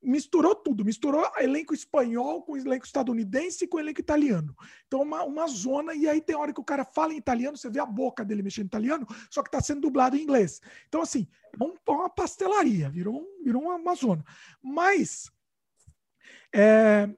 misturou 0.05 0.55
tudo, 0.55 0.85
misturou 0.85 1.29
elenco 1.39 1.73
espanhol 1.73 2.41
com 2.43 2.55
elenco 2.55 2.85
estadunidense 2.85 3.65
e 3.65 3.67
com 3.67 3.79
elenco 3.79 3.99
italiano. 3.99 4.55
Então, 4.87 5.01
uma, 5.01 5.23
uma 5.23 5.47
zona, 5.47 5.93
e 5.93 6.07
aí 6.07 6.21
tem 6.21 6.35
hora 6.35 6.53
que 6.53 6.59
o 6.59 6.63
cara 6.63 6.85
fala 6.85 7.13
em 7.13 7.17
italiano, 7.17 7.57
você 7.57 7.69
vê 7.69 7.79
a 7.79 7.85
boca 7.85 8.23
dele 8.23 8.43
mexendo 8.43 8.65
em 8.65 8.67
italiano, 8.67 9.07
só 9.29 9.41
que 9.41 9.49
está 9.49 9.61
sendo 9.61 9.81
dublado 9.81 10.15
em 10.15 10.21
inglês. 10.21 10.61
Então, 10.87 11.01
assim, 11.01 11.27
é 11.59 11.63
um, 11.63 11.73
uma 11.87 12.09
pastelaria, 12.09 12.89
virou, 12.89 13.15
um, 13.15 13.43
virou 13.43 13.63
uma, 13.63 13.75
uma 13.75 13.95
zona. 13.95 14.23
Mas 14.61 15.31
é, 16.53 17.09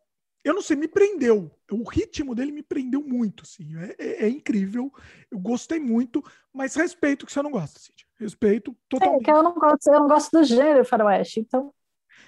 eu 0.44 0.54
não 0.54 0.62
sei, 0.62 0.78
me 0.78 0.88
prendeu. 0.88 1.52
O 1.70 1.84
ritmo 1.84 2.34
dele 2.34 2.54
me 2.54 2.64
prendeu 2.64 3.02
muito, 3.02 3.44
assim. 3.44 3.76
É, 3.78 3.96
é, 4.00 4.26
é 4.26 4.30
incrível. 4.30 4.92
Eu 5.30 5.38
gostei 5.38 5.78
muito, 5.80 6.24
mas 6.54 6.74
respeito 6.76 7.26
que 7.26 7.34
você 7.34 7.42
não 7.42 7.52
gosta, 7.52 7.80
Cid. 7.80 8.08
Respeito 8.18 8.76
totalmente. 8.88 9.30
É, 9.30 9.34
eu 9.34 9.44
não 9.44 9.54
gosto, 9.54 9.88
eu 9.88 10.00
não 10.00 10.08
gosto 10.08 10.32
do 10.32 10.44
gênero 10.44 10.86
faroeste, 10.86 11.42
então. 11.42 11.74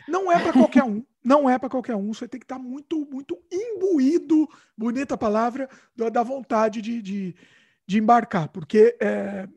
Não 0.09 0.31
é 0.31 0.39
para 0.39 0.53
qualquer 0.53 0.83
um. 0.83 1.03
Não 1.23 1.49
é 1.49 1.59
para 1.59 1.69
qualquer 1.69 1.95
um. 1.95 2.13
Você 2.13 2.27
tem 2.27 2.39
que 2.39 2.45
estar 2.45 2.57
tá 2.57 2.61
muito, 2.61 3.07
muito 3.11 3.37
imbuído, 3.51 4.47
bonita 4.77 5.17
palavra, 5.17 5.69
da 5.95 6.23
vontade 6.23 6.81
de, 6.81 7.01
de, 7.01 7.35
de 7.87 7.97
embarcar, 7.99 8.49
porque 8.49 8.97
é, 8.99 9.47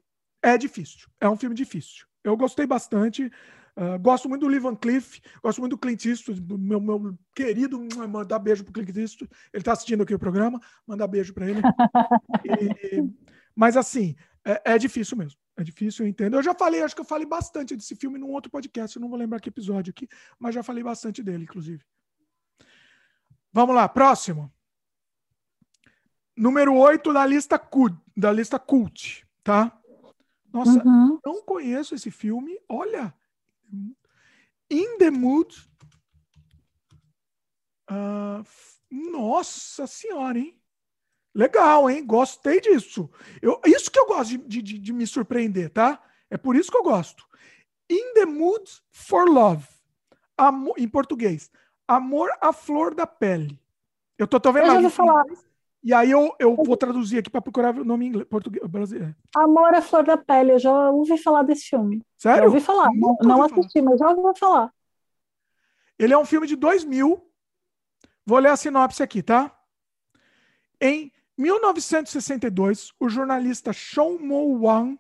é 0.43 0.59
difícil. 0.59 1.09
É 1.21 1.29
um 1.29 1.37
filme 1.37 1.55
difícil. 1.55 2.07
Eu 2.25 2.37
gostei 2.37 2.67
bastante. 2.67 3.31
Uh, 3.75 3.99
gosto 3.99 4.29
muito 4.29 4.43
do 4.43 4.49
Lee 4.49 4.59
Van 4.59 4.75
Cleef, 4.75 5.19
gosto 5.43 5.61
muito 5.61 5.73
do 5.73 5.79
Clint 5.79 6.05
Eastwood, 6.05 6.43
meu, 6.59 6.79
meu 6.79 7.19
querido, 7.35 7.81
mandar 8.07 8.39
beijo 8.39 8.63
pro 8.65 8.73
Clint 8.73 8.95
Eastwood. 8.95 9.33
Ele 9.51 9.63
está 9.63 9.73
assistindo 9.73 10.03
aqui 10.03 10.15
o 10.15 10.19
programa, 10.19 10.61
mandar 10.87 11.07
beijo 11.07 11.33
para 11.33 11.49
ele. 11.49 11.61
E, 12.45 13.03
mas 13.55 13.77
assim, 13.77 14.15
é, 14.45 14.75
é, 14.75 14.79
difícil 14.79 15.17
mesmo. 15.17 15.39
É 15.57 15.63
difícil, 15.63 16.05
eu 16.05 16.09
entendo. 16.09 16.37
Eu 16.37 16.43
já 16.43 16.55
falei, 16.55 16.83
acho 16.83 16.95
que 16.95 17.01
eu 17.01 17.07
falei 17.07 17.27
bastante 17.27 17.77
desse 17.77 17.95
filme 17.95 18.19
num 18.19 18.31
outro 18.31 18.51
podcast, 18.51 18.97
eu 18.97 19.01
não 19.01 19.09
vou 19.09 19.19
lembrar 19.19 19.41
que 19.41 19.49
episódio 19.49 19.91
aqui, 19.91 20.09
mas 20.39 20.55
já 20.55 20.63
falei 20.63 20.83
bastante 20.83 21.23
dele, 21.23 21.45
inclusive. 21.45 21.85
Vamos 23.53 23.75
lá, 23.75 23.89
próximo. 23.89 24.51
Número 26.35 26.75
8 26.75 27.13
da 27.13 27.27
lista 27.27 27.59
cult, 27.59 27.95
da 28.17 28.33
lista 28.33 28.59
cult, 28.59 29.27
tá? 29.45 29.79
Nossa, 30.51 30.83
uhum. 30.87 31.19
não 31.25 31.43
conheço 31.43 31.95
esse 31.95 32.11
filme. 32.11 32.59
Olha, 32.69 33.15
In 34.71 34.97
the 34.99 35.11
Mood. 35.11 35.55
Uh, 37.91 38.43
nossa 38.91 39.87
senhora, 39.87 40.39
hein? 40.39 40.62
Legal, 41.35 41.89
hein? 41.89 42.05
Gostei 42.05 42.61
disso. 42.61 43.11
Eu, 43.41 43.61
isso 43.65 43.91
que 43.91 43.99
eu 43.99 44.07
gosto 44.07 44.39
de, 44.39 44.63
de, 44.63 44.79
de, 44.79 44.93
me 44.93 45.07
surpreender, 45.07 45.71
tá? 45.71 46.01
É 46.31 46.37
por 46.37 46.57
isso 46.57 46.71
que 46.71 46.77
eu 46.77 46.83
gosto. 46.83 47.25
In 47.89 48.15
the 48.15 48.27
Mood 48.27 48.71
for 48.91 49.29
Love. 49.29 49.67
Amor, 50.37 50.75
em 50.79 50.89
português. 50.89 51.51
Amor 51.89 52.31
à 52.41 52.53
flor 52.53 52.95
da 52.95 53.07
pele. 53.07 53.59
Eu 54.19 54.27
tô, 54.27 54.39
tô 54.39 54.53
vendo 54.53 54.67
eu 54.67 54.83
já 54.83 54.91
falar. 54.91 55.25
E 55.83 55.93
aí 55.93 56.13
eu, 56.13 56.33
eu 56.39 56.55
vou 56.55 56.77
traduzir 56.77 57.19
aqui 57.19 57.29
para 57.29 57.43
procurar 57.43 57.77
o 57.77 57.85
nome 57.85 58.05
em 58.05 58.09
inglês, 58.09 58.29
português, 58.29 58.65
brasileiro. 58.69 59.17
Amor 59.35 59.75
à 59.75 59.83
Flor 59.83 60.05
da 60.05 60.17
Pele, 60.17 60.53
eu 60.53 60.59
já 60.59 60.91
ouvi 60.91 61.19
falar 61.19 61.43
desse 61.43 61.65
filme. 61.65 62.01
Sério? 62.17 62.39
Já 62.39 62.45
ouvi 62.45 62.61
falar, 62.61 62.89
não, 62.95 63.17
não 63.21 63.43
assisti, 63.43 63.81
falar. 63.81 63.91
mas 63.91 63.99
já 63.99 64.11
ouvi 64.11 64.39
falar. 64.39 64.73
Ele 65.99 66.13
é 66.13 66.19
um 66.19 66.25
filme 66.25 66.47
de 66.47 66.55
2000. 66.55 67.21
Vou 68.25 68.39
ler 68.39 68.51
a 68.51 68.57
sinopse 68.57 69.03
aqui, 69.03 69.25
tá? 69.25 69.51
Em 70.81 71.13
1962, 71.37 72.93
o 73.01 73.09
jornalista 73.09 73.73
Sean 73.73 74.19
Mo 74.19 74.59
Wan 74.61 74.99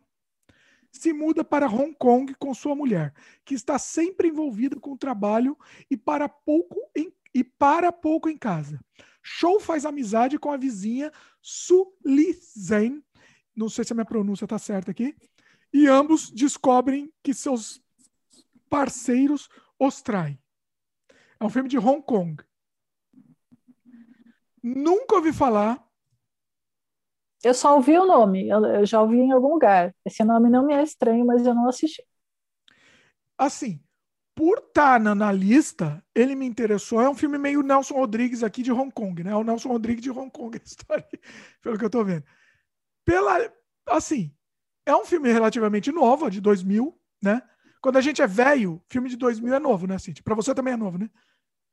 se 0.91 1.13
muda 1.13 1.43
para 1.43 1.67
Hong 1.69 1.95
Kong 1.95 2.35
com 2.35 2.53
sua 2.55 2.75
mulher, 2.75 3.15
que 3.45 3.55
está 3.55 3.79
sempre 3.79 4.29
envolvida 4.29 4.79
com 4.79 4.93
o 4.93 4.99
trabalho 4.99 5.57
e 5.91 5.97
para 5.97 6.29
pouco 6.29 6.79
em, 6.95 7.13
e 7.35 7.43
para 7.43 7.91
pouco 7.91 8.29
em 8.29 8.37
casa. 8.37 8.79
Show 9.23 9.59
faz 9.59 9.87
amizade 9.87 10.39
com 10.39 10.51
a 10.51 10.57
vizinha 10.57 11.11
Su 11.41 11.95
Li 12.05 12.33
Zhen, 12.33 13.03
não 13.57 13.69
sei 13.69 13.85
se 13.85 13.93
a 13.93 13.95
minha 13.95 14.05
pronúncia 14.05 14.45
está 14.45 14.59
certa 14.59 14.91
aqui, 14.91 15.17
e 15.73 15.87
ambos 15.87 16.31
descobrem 16.31 17.11
que 17.23 17.33
seus 17.33 17.83
parceiros 18.69 19.49
os 19.79 20.03
traem. 20.03 20.39
É 21.41 21.45
um 21.45 21.51
filme 21.51 21.69
de 21.69 21.79
Hong 21.79 22.03
Kong. 22.03 22.43
Nunca 24.63 25.17
ouvi 25.17 25.33
falar. 25.33 25.83
Eu 27.43 27.55
só 27.55 27.75
ouvi 27.75 27.99
o 27.99 28.07
nome, 28.07 28.49
eu, 28.49 28.65
eu 28.65 28.87
já 28.87 29.01
ouvi 29.03 29.17
em 29.17 29.33
algum 29.33 29.55
lugar. 29.55 29.95
Esse 30.05 30.23
nome 30.23 30.49
não 30.49 30.65
me 30.65 30.75
é 30.75 30.83
estranho, 30.83 31.27
mas 31.27 31.45
eu 31.45 31.55
não 31.55 31.69
assisti. 31.69 32.05
Assim, 33.37 33.81
por 34.35 34.59
estar 34.59 35.01
na, 35.01 35.15
na, 35.15 35.33
lista, 35.33 36.03
ele 36.15 36.35
me 36.37 36.47
interessou. 36.47 37.01
É 37.01 37.09
um 37.09 37.15
filme 37.15 37.37
meio 37.39 37.63
Nelson 37.63 37.95
Rodrigues 37.95 38.43
aqui 38.43 38.63
de 38.63 38.71
Hong 38.71 38.91
Kong, 38.93 39.23
né? 39.25 39.33
É 39.33 39.37
o 39.37 39.43
Nelson 39.43 39.69
Rodrigues 39.71 40.03
de 40.03 40.11
Hong 40.11 40.31
Kong, 40.31 40.57
a 40.59 40.65
história, 40.65 41.09
pelo 41.61 41.79
que 41.79 41.85
eu 41.85 41.91
tô 41.91 42.05
vendo. 42.05 42.25
Pela, 43.05 43.53
assim, 43.89 44.33
é 44.87 44.95
um 44.95 45.05
filme 45.05 45.33
relativamente 45.33 45.91
novo, 45.91 46.31
de 46.31 46.41
2000, 46.41 46.97
né? 47.23 47.43
Quando 47.81 47.97
a 47.97 48.01
gente 48.01 48.23
é 48.23 48.27
velho, 48.27 48.81
filme 48.89 49.09
de 49.09 49.17
2000 49.17 49.55
é 49.55 49.59
novo, 49.59 49.87
né, 49.89 49.99
Cintia? 49.99 50.23
Pra 50.23 50.37
você 50.37 50.55
também 50.55 50.75
é 50.75 50.77
novo, 50.77 50.99
né? 50.99 51.11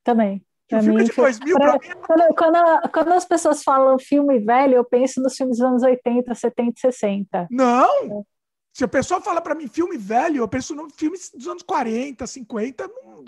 Também. 0.04 0.44
O 0.72 0.82
filme 0.82 1.04
de 1.04 1.12
2000, 1.12 1.58
pra, 1.58 1.80
pra 1.80 1.80
mim... 1.80 1.88
É 1.88 1.96
quando, 1.96 2.36
quando, 2.36 2.92
quando, 2.92 3.14
as 3.14 3.26
pessoas 3.26 3.64
falam 3.64 3.98
filme 3.98 4.40
velho, 4.40 4.76
eu 4.76 4.84
penso 4.84 5.22
nos 5.22 5.36
filmes 5.36 5.58
dos 5.58 5.66
anos 5.66 5.84
80, 5.84 6.34
70 6.36 6.70
e 6.70 6.80
60. 6.80 7.48
Não! 7.50 8.20
É. 8.20 8.40
Se 8.74 8.84
a 8.84 8.88
pessoa 8.88 9.20
fala 9.20 9.42
para 9.42 9.56
mim 9.56 9.68
filme 9.68 9.98
velho, 9.98 10.38
eu 10.38 10.48
penso 10.48 10.76
no 10.76 10.90
filme 10.90 11.18
dos 11.34 11.48
anos 11.48 11.64
40, 11.64 12.26
50, 12.26 12.88
não, 12.88 13.26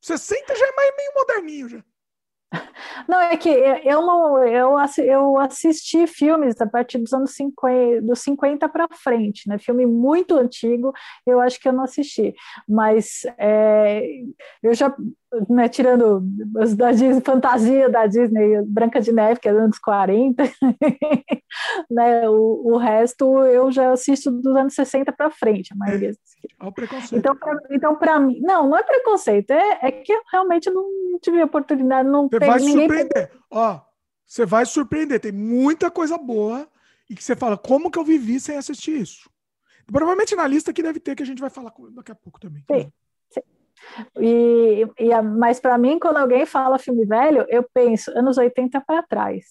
60 0.00 0.54
já 0.54 0.66
é 0.66 0.72
mais 0.72 0.96
meio 0.96 1.12
moderninho 1.16 1.68
já. 1.68 1.84
Não, 3.06 3.20
é 3.20 3.36
que 3.36 3.48
eu 3.48 4.00
não 4.06 4.42
eu, 4.42 4.74
eu 5.04 5.38
assisti 5.38 6.06
filmes 6.06 6.58
a 6.60 6.66
partir 6.66 6.96
dos 6.96 7.12
anos 7.12 7.34
50, 7.34 8.00
dos 8.00 8.20
50 8.20 8.66
para 8.70 8.88
frente, 8.90 9.46
né? 9.46 9.58
Filme 9.58 9.84
muito 9.84 10.34
antigo, 10.34 10.92
eu 11.26 11.40
acho 11.40 11.60
que 11.60 11.68
eu 11.68 11.74
não 11.74 11.84
assisti, 11.84 12.34
mas 12.66 13.20
é, 13.38 14.02
eu 14.62 14.74
já 14.74 14.94
né, 15.48 15.68
tirando 15.68 16.22
as 16.58 16.74
da 16.74 16.90
Disney, 16.90 17.20
fantasia 17.20 17.88
da 17.88 18.06
Disney, 18.06 18.62
Branca 18.62 19.00
de 19.00 19.12
Neve, 19.12 19.40
que 19.40 19.48
é 19.48 19.52
dos 19.52 19.62
anos 19.62 19.78
40, 19.78 20.42
né, 21.90 22.28
o, 22.28 22.72
o 22.72 22.76
resto 22.78 23.38
eu 23.44 23.70
já 23.70 23.92
assisto 23.92 24.30
dos 24.30 24.56
anos 24.56 24.74
60 24.74 25.12
para 25.12 25.30
frente, 25.30 25.72
a 25.72 25.76
maioria. 25.76 26.10
É, 26.10 26.64
o 26.64 26.72
preconceito. 26.72 27.16
Então, 27.16 27.36
pra, 27.36 27.58
então, 27.70 27.96
para 27.96 28.18
mim, 28.18 28.40
não, 28.40 28.68
não 28.68 28.76
é 28.78 28.82
preconceito, 28.82 29.50
é, 29.50 29.78
é 29.82 29.92
que 29.92 30.12
eu 30.12 30.22
realmente 30.32 30.70
não 30.70 30.84
tive 31.20 31.42
oportunidade, 31.42 32.08
não 32.08 32.28
Você 32.28 32.38
vai 32.38 32.58
ninguém... 32.58 32.88
surpreender, 32.88 33.30
ó, 33.50 33.80
você 34.26 34.46
vai 34.46 34.66
surpreender, 34.66 35.20
tem 35.20 35.32
muita 35.32 35.90
coisa 35.90 36.16
boa 36.16 36.66
e 37.08 37.14
que 37.14 37.22
você 37.22 37.36
fala, 37.36 37.56
como 37.56 37.90
que 37.90 37.98
eu 37.98 38.04
vivi 38.04 38.40
sem 38.40 38.56
assistir 38.56 39.00
isso? 39.00 39.30
Provavelmente 39.86 40.36
na 40.36 40.46
lista 40.46 40.72
que 40.72 40.82
deve 40.82 41.00
ter, 41.00 41.16
que 41.16 41.22
a 41.22 41.26
gente 41.26 41.40
vai 41.40 41.48
falar 41.48 41.72
daqui 41.94 42.12
a 42.12 42.14
pouco 42.14 42.38
também. 42.38 42.62
Sim. 42.70 42.92
E, 44.18 44.86
e 44.98 45.22
mas 45.22 45.60
para 45.60 45.78
mim, 45.78 45.98
quando 45.98 46.18
alguém 46.18 46.46
fala 46.46 46.78
filme 46.78 47.04
velho, 47.04 47.44
eu 47.48 47.64
penso 47.72 48.10
anos 48.16 48.38
80 48.38 48.80
para 48.86 49.02
trás. 49.02 49.44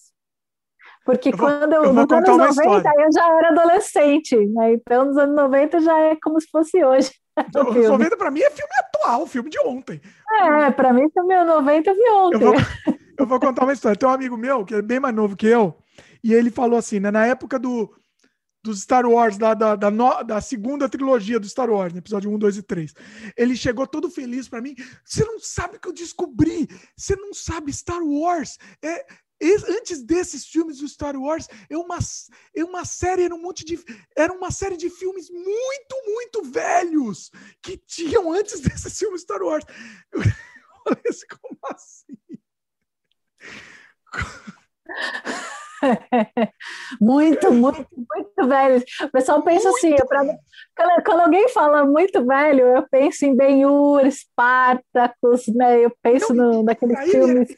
Porque 1.04 1.30
eu 1.30 1.36
vou, 1.36 1.46
quando 1.48 1.72
eu, 1.72 1.84
eu 1.84 1.92
nos 1.92 2.10
anos 2.10 2.28
90 2.28 2.50
história. 2.50 2.92
eu 2.98 3.12
já 3.12 3.38
era 3.38 3.48
adolescente, 3.48 4.36
né? 4.36 4.74
Então 4.74 5.06
nos 5.06 5.16
anos 5.16 5.36
90 5.36 5.80
já 5.80 5.98
é 5.98 6.16
como 6.22 6.40
se 6.40 6.48
fosse 6.50 6.84
hoje. 6.84 7.10
Então, 7.48 7.70
anos 7.70 7.88
90 7.88 8.16
para 8.16 8.32
mim 8.32 8.40
é 8.40 8.50
filme 8.50 8.72
atual, 8.80 9.24
filme 9.24 9.48
de 9.48 9.60
ontem. 9.60 10.00
É, 10.42 10.72
para 10.72 10.92
mim 10.92 11.08
filme 11.08 11.44
90 11.44 11.88
eu 11.88 11.94
vi 11.94 12.10
ontem. 12.10 12.34
Eu 12.34 12.40
vou, 12.40 12.54
eu 13.16 13.26
vou 13.26 13.38
contar 13.38 13.62
uma 13.62 13.72
história. 13.72 13.96
Tem 13.96 14.08
um 14.08 14.12
amigo 14.12 14.36
meu 14.36 14.64
que 14.64 14.74
é 14.74 14.82
bem 14.82 14.98
mais 14.98 15.14
novo 15.14 15.36
que 15.36 15.46
eu, 15.46 15.78
e 16.22 16.34
ele 16.34 16.50
falou 16.50 16.76
assim, 16.76 16.98
né, 16.98 17.12
na 17.12 17.26
época 17.26 17.56
do 17.56 17.88
dos 18.68 18.82
Star 18.82 19.06
Wars, 19.06 19.38
da, 19.38 19.54
da, 19.54 19.74
da, 19.74 19.90
no, 19.90 20.22
da, 20.22 20.40
segunda 20.40 20.88
trilogia 20.88 21.40
do 21.40 21.48
Star 21.48 21.70
Wars, 21.70 21.92
né, 21.92 22.00
episódio 22.00 22.30
1, 22.30 22.38
2 22.38 22.56
e 22.58 22.62
3. 22.62 22.94
Ele 23.36 23.56
chegou 23.56 23.86
todo 23.86 24.10
feliz 24.10 24.46
para 24.48 24.60
mim. 24.60 24.74
Você 25.04 25.24
não 25.24 25.40
sabe 25.40 25.76
o 25.76 25.80
que 25.80 25.88
eu 25.88 25.92
descobri. 25.92 26.68
Você 26.94 27.16
não 27.16 27.32
sabe 27.32 27.72
Star 27.72 28.02
Wars. 28.02 28.58
É, 28.84 29.06
antes 29.70 30.02
desses 30.02 30.46
filmes 30.46 30.78
do 30.78 30.88
Star 30.88 31.16
Wars, 31.16 31.48
é 31.70 31.78
uma, 31.78 31.98
é 32.54 32.62
uma 32.62 32.84
série, 32.84 33.22
era 33.22 33.34
um 33.34 33.40
monte 33.40 33.64
de. 33.64 33.82
Era 34.14 34.32
uma 34.32 34.50
série 34.50 34.76
de 34.76 34.90
filmes 34.90 35.30
muito, 35.30 36.04
muito 36.06 36.42
velhos 36.42 37.30
que 37.62 37.78
tinham 37.78 38.30
antes 38.30 38.60
desses 38.60 38.98
filmes 38.98 39.22
Star 39.22 39.42
Wars. 39.42 39.64
Eu 40.12 40.20
falei 40.20 41.02
assim, 41.08 41.26
como 41.40 41.58
assim? 41.72 42.18
muito, 47.00 47.52
muito, 47.52 47.86
muito 47.92 48.48
velhos. 48.48 48.82
O 49.02 49.10
pessoal 49.10 49.42
pensa 49.42 49.68
assim, 49.68 49.94
pra, 49.96 50.24
quando, 51.04 51.20
alguém 51.20 51.48
fala 51.48 51.84
muito 51.84 52.24
velho, 52.24 52.66
eu 52.66 52.86
penso 52.90 53.24
em 53.24 53.36
Ben-Hur, 53.36 54.02
Spartacus, 54.10 55.46
né? 55.48 55.84
Eu 55.84 55.92
penso 56.02 56.34
Não, 56.34 56.52
no, 56.52 56.62
naqueles 56.64 56.98
filmes. 57.10 57.56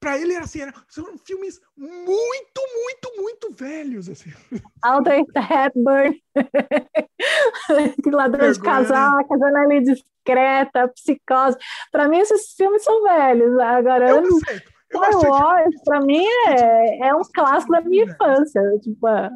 Para 0.00 0.18
ele 0.18 0.34
era 0.34 0.44
assim, 0.44 0.60
era, 0.60 0.74
são 0.86 1.16
filmes 1.24 1.58
muito, 1.78 2.60
muito, 2.74 3.22
muito 3.22 3.50
velhos. 3.54 4.08
Assim. 4.10 4.30
Audrey 4.82 5.24
Hepburn, 5.34 6.22
Ladrão 8.12 8.52
de 8.52 8.60
Casaca, 8.60 9.38
Janela 9.38 9.80
Discreta, 9.80 10.88
Psicose. 10.88 11.56
Para 11.90 12.06
mim, 12.06 12.18
esses 12.18 12.52
filmes 12.54 12.84
são 12.84 13.02
velhos. 13.02 13.58
Agora, 13.58 14.10
eu, 14.10 14.16
eu 14.16 14.22
não 14.22 14.38
sei. 14.40 14.62
Star 14.94 15.30
Wars, 15.30 15.82
pra 15.84 16.00
mim, 16.00 16.24
é, 16.48 17.08
é 17.08 17.14
um 17.14 17.22
clássico 17.22 17.72
da 17.72 17.80
minha 17.80 18.04
infância. 18.04 18.62
Tipo, 18.80 19.06
a, 19.06 19.30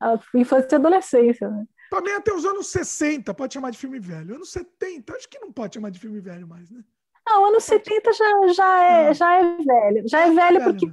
a 0.00 0.20
infância 0.34 0.68
e 0.72 0.74
adolescência, 0.76 1.48
né? 1.48 1.64
Pra 1.90 2.02
mim, 2.02 2.10
até 2.10 2.32
os 2.32 2.44
anos 2.44 2.66
60 2.68 3.32
pode 3.32 3.54
chamar 3.54 3.70
de 3.70 3.78
filme 3.78 3.98
velho. 3.98 4.34
Anos 4.34 4.52
70, 4.52 5.14
acho 5.14 5.28
que 5.28 5.38
não 5.38 5.50
pode 5.50 5.74
chamar 5.74 5.90
de 5.90 5.98
filme 5.98 6.20
velho 6.20 6.46
mais, 6.46 6.70
né? 6.70 6.82
Não, 7.26 7.46
anos 7.46 7.64
70 7.64 8.12
já, 8.12 8.48
já, 8.54 8.84
é, 8.84 9.08
ah. 9.08 9.12
já 9.12 9.34
é 9.34 9.56
velho. 9.56 10.08
Já 10.08 10.20
é, 10.20 10.28
é 10.28 10.32
velho 10.32 10.64
porque 10.64 10.86
né? 10.86 10.92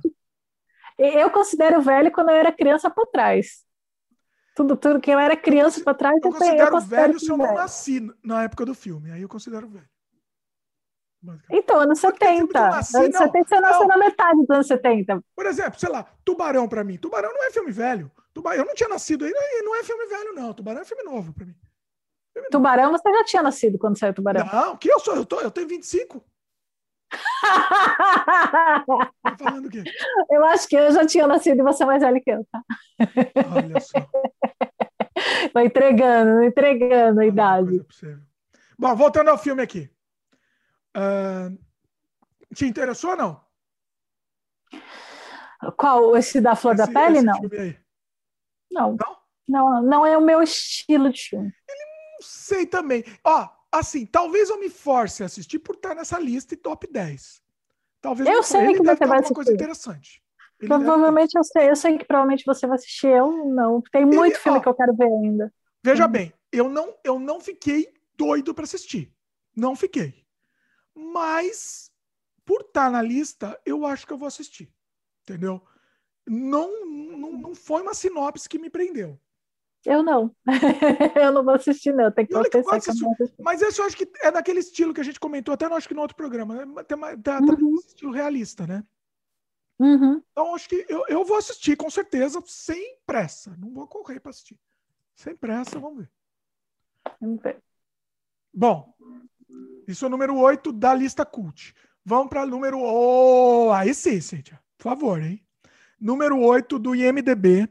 eu 0.98 1.30
considero 1.30 1.82
velho 1.82 2.12
quando 2.12 2.30
eu 2.30 2.36
era 2.36 2.52
criança 2.52 2.90
para 2.90 3.06
trás. 3.06 3.64
Tudo, 4.56 4.78
tudo 4.78 5.02
que 5.02 5.12
eu 5.12 5.20
era 5.20 5.36
criança 5.36 5.84
para 5.84 5.94
trás, 5.94 6.16
eu, 6.24 6.30
eu 6.30 6.32
considero, 6.32 6.62
eu 6.62 6.72
considero 6.72 7.08
velho 7.08 7.20
se 7.20 7.30
eu 7.30 7.38
não 7.38 7.54
nasci 7.54 8.10
na 8.24 8.44
época 8.44 8.66
do 8.66 8.74
filme. 8.74 9.12
Aí 9.12 9.22
eu 9.22 9.30
considero 9.30 9.68
velho. 9.68 9.90
Então, 11.50 11.80
anos 11.80 12.00
70. 12.00 12.54
Nasci, 12.54 12.98
anos 12.98 13.18
70 13.18 13.48
você 13.48 13.60
nasceu 13.60 13.88
na 13.88 13.98
metade 13.98 14.40
dos 14.40 14.50
anos 14.50 14.68
70. 14.68 15.24
Por 15.36 15.46
exemplo, 15.46 15.80
sei 15.80 15.90
lá, 15.90 16.06
Tubarão 16.24 16.68
pra 16.68 16.84
mim. 16.84 16.98
Tubarão 16.98 17.34
não 17.34 17.44
é 17.46 17.52
filme 17.52 17.72
velho. 17.72 18.12
Tubarão, 18.34 18.60
eu 18.60 18.66
não 18.66 18.76
tinha 18.76 18.90
nascido 18.90 19.26
ainda 19.26 19.38
e 19.40 19.62
não 19.62 19.76
é 19.76 19.84
filme 19.84 20.06
velho, 20.08 20.34
não. 20.34 20.54
Tubarão 20.54 20.82
é 20.82 20.86
filme 20.86 21.04
novo 21.04 21.34
pra 21.34 21.46
mim. 21.46 21.56
Filme 22.34 22.50
Tubarão, 22.50 22.92
novo. 22.92 22.98
você 22.98 23.12
já 23.12 23.24
tinha 23.24 23.44
nascido 23.44 23.78
quando 23.78 23.98
saiu 23.98 24.14
Tubarão. 24.14 24.46
Não, 24.46 24.78
que 24.78 24.92
eu 24.92 25.00
sou? 25.00 25.16
Eu, 25.16 25.26
tô, 25.26 25.40
eu 25.40 25.52
tenho 25.52 25.68
25. 25.68 26.24
tá 27.42 29.38
falando 29.38 29.68
o 29.68 29.70
quê? 29.70 29.84
Eu 30.30 30.44
acho 30.46 30.68
que 30.68 30.76
eu 30.76 30.92
já 30.92 31.06
tinha 31.06 31.28
nascido 31.28 31.60
e 31.60 31.64
você 31.64 31.84
é 31.84 31.86
mais 31.86 32.02
velho 32.02 32.22
que 32.22 32.32
eu, 32.32 32.46
tá? 32.52 32.62
Olha 33.56 33.80
só. 33.80 34.00
Vai 35.54 35.66
entregando, 35.66 36.44
entregando 36.44 37.22
a 37.22 37.26
idade. 37.26 37.86
Bom, 38.78 38.96
voltando 38.96 39.30
ao 39.30 39.38
filme 39.38 39.62
aqui. 39.62 39.90
Uh, 40.96 41.58
te 42.54 42.66
interessou 42.66 43.12
ou 43.12 43.18
não? 43.18 43.46
Qual? 45.78 46.16
Esse 46.16 46.40
da 46.40 46.56
Flor 46.56 46.76
esse, 46.76 46.86
da 46.86 47.00
Pele? 47.00 47.22
Não. 47.22 47.42
não. 48.72 48.96
Não? 48.98 49.18
Não, 49.48 49.84
não 49.84 50.06
é 50.06 50.18
o 50.18 50.22
meu 50.22 50.42
estilo 50.42 51.12
de 51.12 51.22
filme. 51.22 51.54
Ele 51.70 51.86
não 52.14 52.20
sei 52.22 52.66
também. 52.66 53.04
Ó, 53.24 53.48
assim, 53.72 54.06
talvez 54.06 54.50
eu 54.50 54.60
me 54.60 54.70
force 54.70 55.22
a 55.22 55.28
assistir 55.28 55.60
por 55.60 55.76
estar 55.76 55.94
nessa 55.94 56.20
lista 56.20 56.54
e 56.54 56.58
top 56.58 56.88
10. 56.92 57.42
Talvez 58.02 58.30
eu 58.30 58.44
sei 58.44 58.74
que 58.74 58.84
você 58.84 59.06
vai 59.06 59.20
assistir. 59.20 59.34
coisa 59.34 59.54
interessante. 59.54 60.24
Ele 60.60 60.70
provavelmente 60.70 61.38
eu 61.38 61.44
sei, 61.44 61.70
eu 61.70 61.76
sei 61.76 61.98
que 61.98 62.06
provavelmente 62.06 62.46
você 62.46 62.66
vai 62.66 62.76
assistir. 62.76 63.08
Eu 63.08 63.46
não. 63.46 63.82
Tem 63.92 64.06
muito 64.06 64.36
Ele, 64.36 64.36
filme 64.36 64.60
ó, 64.60 64.62
que 64.62 64.70
eu 64.70 64.74
quero 64.74 64.96
ver 64.96 65.06
ainda. 65.06 65.54
Veja 65.84 66.06
hum. 66.06 66.12
bem, 66.12 66.34
eu 66.52 66.70
não, 66.70 66.96
eu 67.04 67.20
não 67.20 67.40
fiquei 67.40 67.94
doido 68.18 68.54
para 68.54 68.64
assistir. 68.64 69.14
Não 69.56 69.76
fiquei. 69.76 70.25
Mas, 70.96 71.92
por 72.46 72.62
estar 72.62 72.86
tá 72.86 72.90
na 72.90 73.02
lista, 73.02 73.60
eu 73.66 73.86
acho 73.86 74.08
que 74.08 74.14
eu 74.14 74.18
vou 74.18 74.28
assistir. 74.28 74.74
Entendeu? 75.24 75.62
Não, 76.26 76.86
não, 76.86 77.32
não 77.34 77.56
foi 77.56 77.82
uma 77.82 77.94
sinopse 77.94 78.48
que 78.48 78.58
me 78.58 78.70
prendeu. 78.70 79.20
Eu 79.86 80.02
não. 80.02 80.36
eu 81.16 81.32
não 81.32 81.44
vou 81.44 81.54
assistir, 81.54 81.94
não. 81.94 82.12
Tem 82.12 82.26
que 82.26 82.34
confessar 82.34 82.82
que, 82.82 83.24
eu 83.24 83.30
Mas 83.40 83.62
esse 83.62 83.80
eu 83.80 83.86
acho 83.86 83.96
que 83.96 84.10
é 84.22 84.32
daquele 84.32 84.60
estilo 84.60 84.94
que 84.94 85.02
a 85.02 85.04
gente 85.04 85.20
comentou, 85.20 85.54
até 85.54 85.66
acho 85.66 85.88
que 85.88 85.94
no 85.94 86.02
outro 86.02 86.18
programa, 86.18 86.66
né? 86.66 86.84
Tem 86.84 86.98
uma, 86.98 87.16
tá, 87.18 87.40
tá 87.40 87.54
uhum. 87.54 87.76
estilo 87.76 88.12
realista, 88.12 88.66
né? 88.66 88.84
Uhum. 89.78 90.24
Então, 90.32 90.56
acho 90.56 90.70
que 90.70 90.86
eu, 90.90 91.06
eu 91.08 91.24
vou 91.24 91.38
assistir, 91.38 91.76
com 91.76 91.90
certeza, 91.90 92.42
sem 92.48 92.98
pressa. 93.06 93.56
Não 93.58 93.72
vou 93.72 93.88
correr 93.88 94.20
para 94.20 94.32
assistir. 94.32 94.58
Sem 95.16 95.36
pressa, 95.36 95.78
vamos 95.80 96.00
ver. 96.00 96.12
Vamos 97.22 97.42
ver. 97.42 97.62
Bom, 98.54 98.94
isso 99.88 100.06
é 100.06 100.08
o 100.08 100.12
número 100.12 100.36
8 100.38 100.72
da 100.72 100.94
lista 100.94 101.26
cult. 101.26 101.74
Vamos 102.04 102.30
para 102.30 102.46
número. 102.46 102.80
Oh, 102.80 103.72
aí 103.72 103.94
sim, 103.94 104.20
Cíntia. 104.22 104.62
Por 104.78 104.84
favor, 104.84 105.22
hein? 105.22 105.44
Número 106.00 106.40
8 106.40 106.78
do 106.78 106.94
IMDB, 106.96 107.68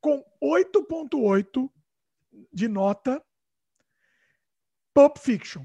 com 0.00 0.24
8,8 0.42 1.70
de 2.52 2.68
nota. 2.68 3.22
Pulp 4.94 5.18
Fiction. 5.18 5.64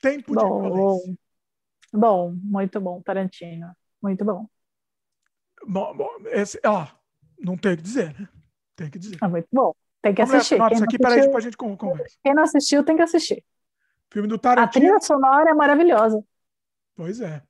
Tempo 0.00 0.34
Bom. 0.34 0.62
de 0.62 0.68
violência. 0.68 1.18
Bom, 1.92 2.32
muito 2.42 2.80
bom, 2.80 3.02
Tarantino. 3.02 3.74
Muito 4.02 4.24
bom. 4.24 4.46
Bom, 5.66 5.94
bom 5.96 6.08
esse, 6.26 6.58
ó, 6.64 6.86
não 7.38 7.56
tem 7.56 7.72
o 7.72 7.76
que 7.76 7.82
dizer, 7.82 8.18
né? 8.18 8.28
Tem 8.76 8.88
que 8.90 8.98
dizer. 8.98 9.18
É 9.22 9.28
muito 9.28 9.48
bom. 9.52 9.74
Tem 10.00 10.14
que 10.14 10.22
Vamos 10.22 10.36
assistir. 10.36 10.54
sinopse 10.54 10.74
Quem 10.74 10.80
não 10.80 10.84
aqui, 10.86 10.98
peraí, 10.98 11.12
assistiu- 11.14 11.26
depois 11.28 11.44
a 11.44 11.46
gente 11.48 11.56
con- 11.56 11.76
conversa. 11.76 12.16
Quem 12.22 12.34
não 12.34 12.42
assistiu 12.44 12.84
tem 12.84 12.96
que 12.96 13.02
assistir. 13.02 13.44
Filme 14.10 14.28
do 14.28 14.36
A 14.36 14.38
Tarantino. 14.38 14.84
trilha 14.86 15.00
sonora 15.00 15.50
é 15.50 15.54
maravilhosa. 15.54 16.24
Pois 16.96 17.20
é. 17.20 17.42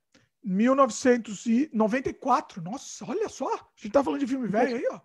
1994. 0.43 2.61
Nossa, 2.61 3.05
olha 3.07 3.29
só. 3.29 3.47
A 3.53 3.59
gente 3.75 3.91
tá 3.91 4.03
falando 4.03 4.19
de 4.19 4.27
filme 4.27 4.47
velho 4.47 4.75
aí, 4.77 4.87
ó. 4.91 4.95
A 4.95 5.01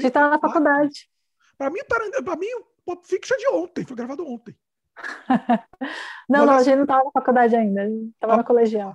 gente 0.00 0.10
tá 0.10 0.20
na 0.20 0.30
94. 0.38 0.40
faculdade. 0.40 1.10
Pra 1.56 1.70
mim, 1.70 1.80
Tarantino, 1.88 2.24
pra 2.24 2.36
mim, 2.36 2.46
o 2.54 2.64
Pulp 2.84 3.04
Fiction 3.04 3.36
é 3.36 3.38
de 3.38 3.48
ontem. 3.48 3.84
Foi 3.84 3.96
gravado 3.96 4.26
ontem. 4.26 4.56
Não, 6.28 6.40
Olha 6.42 6.46
não, 6.46 6.54
a 6.54 6.58
só. 6.58 6.64
gente 6.64 6.76
não 6.78 6.86
tava 6.86 7.04
na 7.04 7.10
faculdade 7.10 7.56
ainda. 7.56 7.82
A 7.82 7.88
gente 7.88 8.12
tava 8.20 8.34
Ó, 8.34 8.36
na 8.36 8.44
colegial. 8.44 8.94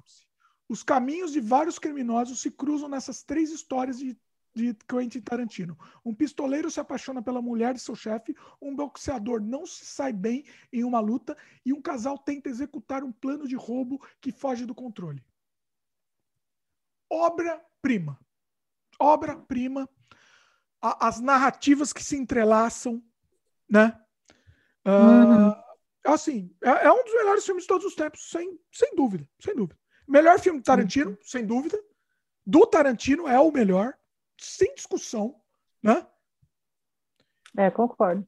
Os 0.69 0.83
caminhos 0.83 1.31
de 1.31 1.39
vários 1.41 1.77
criminosos 1.79 2.39
se 2.41 2.49
cruzam 2.51 2.88
nessas 2.88 3.23
três 3.23 3.51
histórias 3.51 3.97
de, 3.99 4.17
de 4.55 4.73
Quentin 4.87 5.21
Tarantino. 5.21 5.77
Um 6.03 6.13
pistoleiro 6.13 6.71
se 6.71 6.79
apaixona 6.79 7.21
pela 7.21 7.41
mulher 7.41 7.73
de 7.73 7.79
seu 7.81 7.95
chefe, 7.95 8.35
um 8.61 8.75
boxeador 8.75 9.41
não 9.41 9.65
se 9.65 9.85
sai 9.85 10.13
bem 10.13 10.45
em 10.71 10.83
uma 10.83 10.99
luta 10.99 11.37
e 11.65 11.73
um 11.73 11.81
casal 11.81 12.17
tenta 12.17 12.49
executar 12.49 13.03
um 13.03 13.11
plano 13.11 13.47
de 13.47 13.55
roubo 13.55 14.01
que 14.21 14.31
foge 14.31 14.65
do 14.65 14.73
controle. 14.73 15.23
Obra-prima. 17.09 18.19
Obra-prima. 18.99 19.89
As 20.81 21.19
narrativas 21.19 21.91
que 21.91 22.03
se 22.03 22.15
entrelaçam, 22.15 23.03
né? 23.69 23.99
Ah, 24.85 25.65
Assim, 26.05 26.55
é, 26.63 26.85
é 26.85 26.91
um 26.91 27.03
dos 27.03 27.13
melhores 27.15 27.43
filmes 27.43 27.63
de 27.63 27.67
todos 27.67 27.85
os 27.85 27.95
tempos, 27.95 28.29
sem, 28.29 28.59
sem 28.71 28.95
dúvida, 28.95 29.27
sem 29.39 29.55
dúvida. 29.55 29.77
Melhor 30.07 30.39
filme 30.39 30.59
do 30.59 30.63
Tarantino, 30.63 31.17
sem 31.23 31.43
dúvida. 31.43 31.81
Do 32.45 32.67
Tarantino 32.67 33.27
é 33.27 33.39
o 33.39 33.51
melhor, 33.51 33.95
sem 34.38 34.73
discussão, 34.75 35.39
né? 35.81 36.05
É, 37.57 37.69
concordo. 37.71 38.25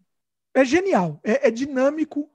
É 0.54 0.64
genial, 0.64 1.20
é, 1.24 1.48
é 1.48 1.52
dinâmico, 1.52 2.30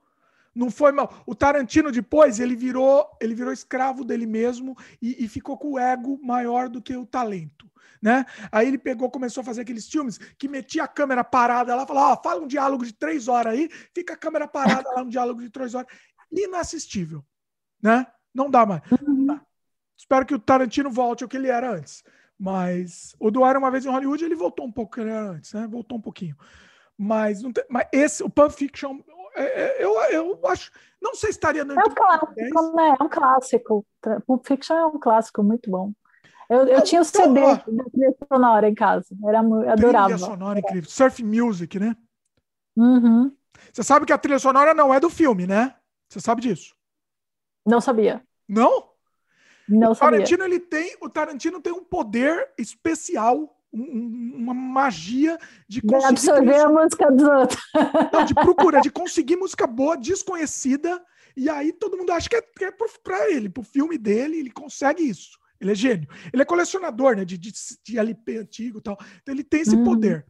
não 0.54 0.70
foi 0.70 0.92
mal. 0.92 1.22
O 1.26 1.34
Tarantino 1.34 1.90
depois 1.90 2.38
ele 2.38 2.54
virou, 2.54 3.06
ele 3.20 3.34
virou 3.34 3.52
escravo 3.52 4.04
dele 4.04 4.26
mesmo 4.26 4.76
e, 5.00 5.24
e 5.24 5.28
ficou 5.28 5.56
com 5.56 5.72
o 5.72 5.78
ego 5.78 6.18
maior 6.22 6.68
do 6.68 6.82
que 6.82 6.94
o 6.94 7.06
talento, 7.06 7.70
né? 8.00 8.26
Aí 8.50 8.68
ele 8.68 8.78
pegou, 8.78 9.10
começou 9.10 9.40
a 9.40 9.44
fazer 9.44 9.62
aqueles 9.62 9.88
filmes 9.88 10.18
que 10.18 10.48
metia 10.48 10.84
a 10.84 10.88
câmera 10.88 11.24
parada 11.24 11.74
lá, 11.74 11.86
falava, 11.86 12.12
ó, 12.12 12.22
fala 12.22 12.42
um 12.42 12.46
diálogo 12.46 12.84
de 12.84 12.92
três 12.92 13.28
horas 13.28 13.54
aí, 13.54 13.68
fica 13.94 14.14
a 14.14 14.16
câmera 14.16 14.46
parada 14.46 14.88
lá, 14.90 15.02
um 15.02 15.08
diálogo 15.08 15.40
de 15.40 15.50
três 15.50 15.74
horas, 15.74 15.90
inassistível, 16.30 17.24
né? 17.82 18.06
Não 18.34 18.50
dá 18.50 18.64
mais. 18.64 18.82
Não 19.02 19.26
dá. 19.26 19.40
Espero 19.96 20.26
que 20.26 20.34
o 20.34 20.38
Tarantino 20.38 20.90
volte 20.90 21.22
ao 21.22 21.28
que 21.28 21.36
ele 21.36 21.48
era 21.48 21.70
antes. 21.70 22.02
Mas 22.42 23.14
o 23.20 23.30
do 23.30 23.44
Era 23.44 23.56
uma 23.56 23.70
vez 23.70 23.86
em 23.86 23.88
Hollywood, 23.88 24.24
ele 24.24 24.34
voltou 24.34 24.66
um 24.66 24.72
pouco 24.72 25.00
antes, 25.00 25.52
né? 25.52 25.68
Voltou 25.68 25.96
um 25.96 26.00
pouquinho. 26.00 26.36
Mas, 26.98 27.40
não 27.40 27.52
tem- 27.52 27.64
mas 27.70 27.86
esse, 27.92 28.22
o 28.24 28.28
Pulp 28.28 28.50
Fiction, 28.50 28.98
é- 29.36 29.80
é- 29.80 29.84
eu, 29.84 29.94
eu 30.12 30.46
acho. 30.48 30.72
Não 31.00 31.14
sei 31.14 31.30
se 31.32 31.38
estaria 31.38 31.64
no 31.64 31.74
É 31.74 31.84
um 31.84 31.94
clássico, 31.94 32.34
10. 32.34 32.52
né? 32.74 32.94
É 33.00 33.04
um 33.04 33.08
clássico. 33.08 33.86
Pulp 34.26 34.44
Fiction 34.46 34.76
é 34.76 34.86
um 34.86 34.98
clássico 34.98 35.42
muito 35.44 35.70
bom. 35.70 35.92
Eu, 36.50 36.66
eu 36.66 36.78
Ah, 36.78 36.82
tinha 36.82 37.00
o 37.00 37.04
CD 37.04 37.40
ó. 37.40 37.54
da 37.54 37.84
trilha 37.90 38.16
sonora 38.32 38.68
em 38.68 38.74
casa. 38.74 39.06
Era, 39.24 39.38
eu 39.38 39.60
Trilha 39.60 39.72
adorava. 39.72 40.18
sonora 40.18 40.58
incrível. 40.58 40.90
Surf 40.90 41.22
Music, 41.24 41.78
né? 41.78 41.96
Uhum. 42.76 43.36
Você 43.72 43.82
sabe 43.82 44.06
que 44.06 44.12
a 44.12 44.18
trilha 44.18 44.38
sonora 44.38 44.74
não 44.74 44.92
é 44.92 45.00
do 45.00 45.10
filme, 45.10 45.46
né? 45.46 45.74
Você 46.08 46.20
sabe 46.20 46.42
disso? 46.42 46.74
Não 47.66 47.80
sabia. 47.80 48.22
Não? 48.48 48.91
Não 49.72 49.92
o 49.92 49.94
sabia. 49.94 50.18
Tarantino 50.18 50.44
ele 50.44 50.60
tem, 50.60 50.96
o 51.00 51.08
Tarantino 51.08 51.60
tem 51.60 51.72
um 51.72 51.82
poder 51.84 52.48
especial, 52.58 53.58
um- 53.72 53.80
um- 53.82 54.32
uma 54.36 54.54
magia 54.54 55.38
de 55.68 55.80
De 55.80 55.86
conseguir 55.86 56.08
absorver 56.30 56.60
a 56.60 56.68
música 56.68 57.10
dos 57.10 57.28
outros. 57.28 57.62
Não, 58.12 58.24
de 58.24 58.34
procura, 58.34 58.80
de 58.80 58.90
conseguir 58.92 59.36
música 59.36 59.66
boa, 59.66 59.96
desconhecida, 59.96 61.02
e 61.36 61.48
aí 61.48 61.72
todo 61.72 61.96
mundo 61.96 62.12
acha 62.12 62.28
que 62.28 62.36
é, 62.36 62.42
que 62.42 62.64
é 62.66 62.72
pra 63.02 63.30
ele, 63.30 63.48
pro 63.48 63.62
filme 63.62 63.96
dele, 63.96 64.38
ele 64.38 64.50
consegue 64.50 65.02
isso. 65.02 65.38
Ele 65.60 65.70
é 65.72 65.74
gênio. 65.74 66.08
Ele 66.32 66.42
é 66.42 66.44
colecionador, 66.44 67.16
né, 67.16 67.24
de, 67.24 67.38
de, 67.38 67.52
de 67.84 67.98
LP 67.98 68.38
antigo 68.38 68.78
e 68.78 68.82
tal. 68.82 68.98
Então 69.22 69.32
ele 69.34 69.44
tem 69.44 69.60
esse 69.60 69.76
Uhum. 69.76 69.84
poder. 69.84 70.26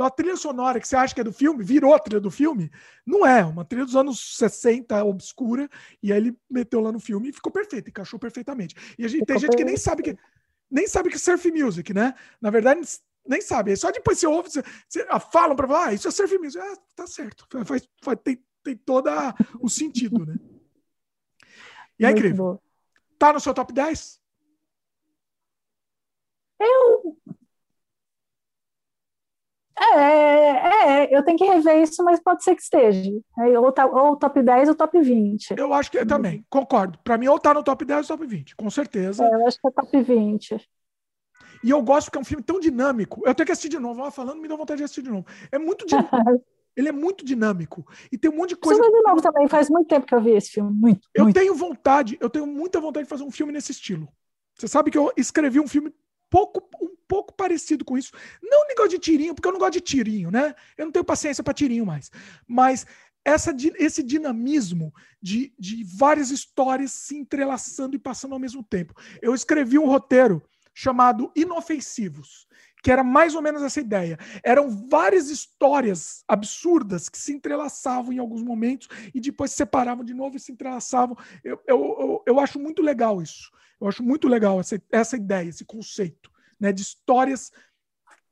Então 0.00 0.06
a 0.06 0.10
trilha 0.10 0.34
sonora 0.34 0.80
que 0.80 0.88
você 0.88 0.96
acha 0.96 1.14
que 1.14 1.20
é 1.20 1.24
do 1.24 1.30
filme, 1.30 1.62
virou 1.62 1.92
a 1.92 1.98
trilha 1.98 2.22
do 2.22 2.30
filme, 2.30 2.70
não 3.06 3.26
é. 3.26 3.44
Uma 3.44 3.66
trilha 3.66 3.84
dos 3.84 3.94
anos 3.94 4.38
60, 4.38 5.04
obscura, 5.04 5.68
e 6.02 6.10
aí 6.10 6.16
ele 6.16 6.34
meteu 6.48 6.80
lá 6.80 6.90
no 6.90 6.98
filme 6.98 7.28
e 7.28 7.32
ficou 7.34 7.52
perfeito, 7.52 7.90
encaixou 7.90 8.18
perfeitamente. 8.18 8.74
E 8.98 9.04
a 9.04 9.08
gente, 9.08 9.26
tem 9.26 9.38
gente 9.38 9.54
que 9.54 9.62
nem 9.62 9.76
sabe 9.76 10.02
que 10.02 10.16
nem 10.70 10.86
sabe 10.86 11.10
que 11.10 11.16
é 11.16 11.18
surf 11.18 11.52
music, 11.52 11.92
né? 11.92 12.14
Na 12.40 12.48
verdade, 12.48 12.80
nem 13.28 13.42
sabe. 13.42 13.72
Aí 13.72 13.76
Só 13.76 13.90
depois 13.90 14.18
você 14.18 14.26
ouve, 14.26 14.48
você, 14.48 14.62
você 14.88 15.06
ah, 15.06 15.20
falam 15.20 15.54
para 15.54 15.68
falar, 15.68 15.88
ah, 15.88 15.92
isso 15.92 16.08
é 16.08 16.10
surf 16.10 16.38
music. 16.38 16.58
Ah, 16.64 16.76
tá 16.96 17.06
certo. 17.06 17.46
Faz, 17.66 17.86
faz, 18.02 18.18
tem, 18.24 18.42
tem 18.62 18.76
todo 18.78 19.10
o 19.60 19.68
sentido, 19.68 20.24
né? 20.24 20.36
E 21.98 22.06
é 22.06 22.08
Muito 22.08 22.20
incrível. 22.20 22.62
Tá 23.18 23.34
no 23.34 23.40
seu 23.40 23.52
top 23.52 23.70
10? 23.70 24.18
É, 29.80 31.04
é, 31.04 31.16
eu 31.16 31.24
tenho 31.24 31.38
que 31.38 31.44
rever 31.44 31.82
isso, 31.82 32.04
mas 32.04 32.20
pode 32.20 32.44
ser 32.44 32.54
que 32.54 32.62
esteja. 32.62 33.10
Ou, 33.58 33.72
tá, 33.72 33.86
ou 33.86 34.16
top 34.16 34.42
10 34.42 34.68
ou 34.68 34.74
top 34.74 35.00
20. 35.00 35.54
Eu 35.56 35.72
acho 35.72 35.90
que 35.90 35.98
é 35.98 36.04
também, 36.04 36.44
concordo. 36.50 36.98
Para 37.02 37.16
mim, 37.16 37.28
ou 37.28 37.38
tá 37.38 37.54
no 37.54 37.62
top 37.62 37.84
10 37.84 38.10
ou 38.10 38.16
top 38.16 38.28
20, 38.28 38.56
com 38.56 38.68
certeza. 38.70 39.24
É, 39.24 39.34
eu 39.34 39.46
acho 39.46 39.58
que 39.58 39.68
é 39.68 39.70
top 39.70 40.02
20. 40.02 40.68
E 41.62 41.70
eu 41.70 41.82
gosto 41.82 42.06
porque 42.06 42.18
é 42.18 42.20
um 42.20 42.24
filme 42.24 42.42
tão 42.42 42.60
dinâmico. 42.60 43.22
Eu 43.24 43.34
tenho 43.34 43.46
que 43.46 43.52
assistir 43.52 43.68
de 43.68 43.78
novo. 43.78 44.00
Ela 44.00 44.10
falando, 44.10 44.40
me 44.40 44.48
dá 44.48 44.56
vontade 44.56 44.78
de 44.78 44.84
assistir 44.84 45.02
de 45.02 45.10
novo. 45.10 45.26
É 45.50 45.58
muito 45.58 45.86
dinâmico. 45.86 46.10
Ele 46.76 46.88
é 46.88 46.92
muito 46.92 47.24
dinâmico. 47.24 47.86
E 48.12 48.16
tem 48.16 48.30
um 48.30 48.36
monte 48.36 48.50
de 48.50 48.56
coisa. 48.56 48.80
Ver 48.80 48.90
de 48.90 49.02
novo 49.02 49.20
também, 49.20 49.48
faz 49.48 49.68
muito 49.68 49.88
tempo 49.88 50.06
que 50.06 50.14
eu 50.14 50.20
vi 50.20 50.30
esse 50.30 50.50
filme. 50.50 50.70
Muito, 50.72 51.08
Eu 51.14 51.24
muito. 51.24 51.36
tenho 51.38 51.54
vontade, 51.54 52.16
eu 52.20 52.30
tenho 52.30 52.46
muita 52.46 52.80
vontade 52.80 53.04
de 53.04 53.10
fazer 53.10 53.24
um 53.24 53.30
filme 53.30 53.52
nesse 53.52 53.72
estilo. 53.72 54.08
Você 54.56 54.68
sabe 54.68 54.90
que 54.90 54.96
eu 54.96 55.12
escrevi 55.16 55.58
um 55.58 55.66
filme 55.66 55.92
pouco, 56.30 56.62
um 56.80 56.96
pouco 57.06 57.34
parecido 57.34 57.84
com 57.84 57.98
isso. 57.98 58.12
Não 58.42 58.66
negócio 58.68 58.90
de 58.90 58.98
tirinho, 58.98 59.34
porque 59.34 59.48
eu 59.48 59.52
não 59.52 59.58
gosto 59.58 59.74
de 59.74 59.80
tirinho, 59.80 60.30
né? 60.30 60.54
Eu 60.78 60.86
não 60.86 60.92
tenho 60.92 61.04
paciência 61.04 61.42
para 61.42 61.52
tirinho 61.52 61.84
mais. 61.84 62.10
Mas 62.46 62.86
essa, 63.24 63.54
esse 63.78 64.02
dinamismo 64.02 64.94
de, 65.20 65.52
de 65.58 65.84
várias 65.84 66.30
histórias 66.30 66.92
se 66.92 67.16
entrelaçando 67.16 67.94
e 67.94 67.98
passando 67.98 68.32
ao 68.32 68.40
mesmo 68.40 68.62
tempo. 68.62 68.94
Eu 69.20 69.34
escrevi 69.34 69.78
um 69.78 69.86
roteiro 69.86 70.42
chamado 70.72 71.30
Inofensivos, 71.36 72.46
que 72.82 72.90
era 72.90 73.04
mais 73.04 73.34
ou 73.34 73.42
menos 73.42 73.62
essa 73.62 73.80
ideia. 73.80 74.18
Eram 74.42 74.88
várias 74.88 75.28
histórias 75.28 76.24
absurdas 76.26 77.08
que 77.08 77.18
se 77.18 77.32
entrelaçavam 77.32 78.12
em 78.12 78.18
alguns 78.18 78.42
momentos 78.42 78.88
e 79.14 79.20
depois 79.20 79.50
se 79.50 79.58
separavam 79.58 80.04
de 80.04 80.14
novo 80.14 80.36
e 80.36 80.40
se 80.40 80.52
entrelaçavam. 80.52 81.16
Eu, 81.44 81.60
eu, 81.66 81.96
eu, 82.00 82.22
eu 82.26 82.40
acho 82.40 82.58
muito 82.58 82.80
legal 82.80 83.20
isso. 83.20 83.50
Eu 83.80 83.88
acho 83.88 84.02
muito 84.02 84.28
legal 84.28 84.60
essa, 84.60 84.80
essa 84.92 85.16
ideia, 85.16 85.48
esse 85.48 85.64
conceito, 85.64 86.30
né, 86.58 86.72
de 86.72 86.82
histórias 86.82 87.50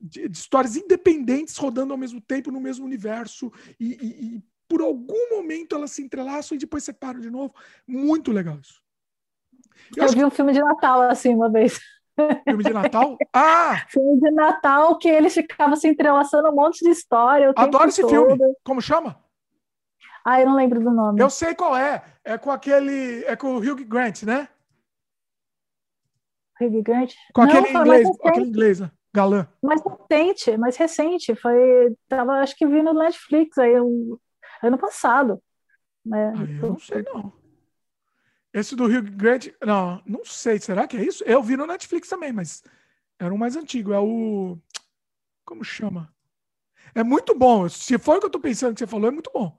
de, 0.00 0.28
de 0.28 0.38
histórias 0.38 0.76
independentes 0.76 1.56
rodando 1.56 1.92
ao 1.92 1.98
mesmo 1.98 2.20
tempo 2.20 2.52
no 2.52 2.60
mesmo 2.60 2.84
universo 2.84 3.50
e, 3.80 3.94
e- 3.94 4.36
e 4.36 4.42
por 4.68 4.80
algum 4.80 5.30
momento 5.36 5.74
elas 5.74 5.90
se 5.90 6.02
entrelaçam 6.02 6.54
e 6.54 6.58
depois 6.58 6.84
separam 6.84 7.18
de 7.20 7.30
novo. 7.30 7.52
Muito 7.86 8.30
legal 8.30 8.58
isso. 8.60 8.80
Eu 9.96 10.04
Eu 10.04 10.12
vi 10.12 10.24
um 10.24 10.30
filme 10.30 10.52
de 10.52 10.60
Natal 10.60 11.02
assim 11.02 11.34
uma 11.34 11.50
vez. 11.50 11.78
que 12.16 12.42
filme 12.50 12.62
de 12.62 12.72
Natal. 12.72 13.16
Ah, 13.32 13.86
Filme 13.88 14.20
de 14.20 14.30
Natal 14.30 14.98
que 14.98 15.08
eles 15.08 15.32
ficavam 15.34 15.74
se 15.74 15.88
entrelaçando 15.88 16.48
um 16.48 16.54
monte 16.54 16.84
de 16.84 16.90
história. 16.90 17.52
Adoro 17.56 17.88
esse 17.88 18.02
todo. 18.02 18.10
filme. 18.10 18.38
Como 18.62 18.80
chama? 18.80 19.18
Ah, 20.24 20.40
eu 20.40 20.46
não 20.46 20.54
lembro 20.56 20.80
do 20.80 20.90
nome. 20.90 21.20
Eu 21.20 21.30
sei 21.30 21.54
qual 21.54 21.76
é. 21.76 22.04
É 22.22 22.36
com 22.38 22.50
aquele. 22.50 23.24
É 23.24 23.34
com 23.34 23.54
o 23.54 23.58
Hugh 23.58 23.84
Grant, 23.86 24.22
né? 24.24 24.48
Grant? 26.82 27.12
Com 27.34 27.42
Não, 27.42 27.50
aquele 27.50 27.78
inglês, 27.78 28.08
aquele 28.24 28.46
inglês, 28.46 28.80
né? 28.80 28.90
Galã. 29.14 29.48
mais 29.62 29.80
recente, 29.82 30.56
mais 30.56 30.76
recente. 30.76 31.34
Foi, 31.34 31.96
tava, 32.08 32.40
acho 32.40 32.56
que 32.56 32.66
vi 32.66 32.82
no 32.82 32.92
Netflix 32.92 33.56
aí 33.58 33.80
um, 33.80 34.18
ano 34.62 34.78
passado. 34.78 35.42
Né? 36.04 36.32
Ah, 36.36 36.62
eu 36.62 36.68
não 36.70 36.78
sei, 36.78 37.02
não. 37.02 37.32
Esse 38.52 38.74
do 38.74 38.84
Hugh 38.84 39.10
Grant, 39.16 39.48
não, 39.64 40.02
não 40.06 40.24
sei. 40.24 40.58
Será 40.58 40.86
que 40.86 40.96
é 40.96 41.04
isso? 41.04 41.22
Eu 41.24 41.42
vi 41.42 41.56
no 41.56 41.66
Netflix 41.66 42.08
também, 42.08 42.32
mas 42.32 42.62
era 43.18 43.32
um 43.32 43.38
mais 43.38 43.56
antigo. 43.56 43.92
É 43.92 44.00
o. 44.00 44.58
Como 45.44 45.64
chama? 45.64 46.12
É 46.94 47.02
muito 47.02 47.34
bom. 47.34 47.68
Se 47.68 47.98
for 47.98 48.16
o 48.16 48.20
que 48.20 48.26
eu 48.26 48.30
tô 48.30 48.40
pensando 48.40 48.74
que 48.74 48.80
você 48.80 48.86
falou, 48.86 49.08
é 49.08 49.12
muito 49.12 49.30
bom. 49.32 49.56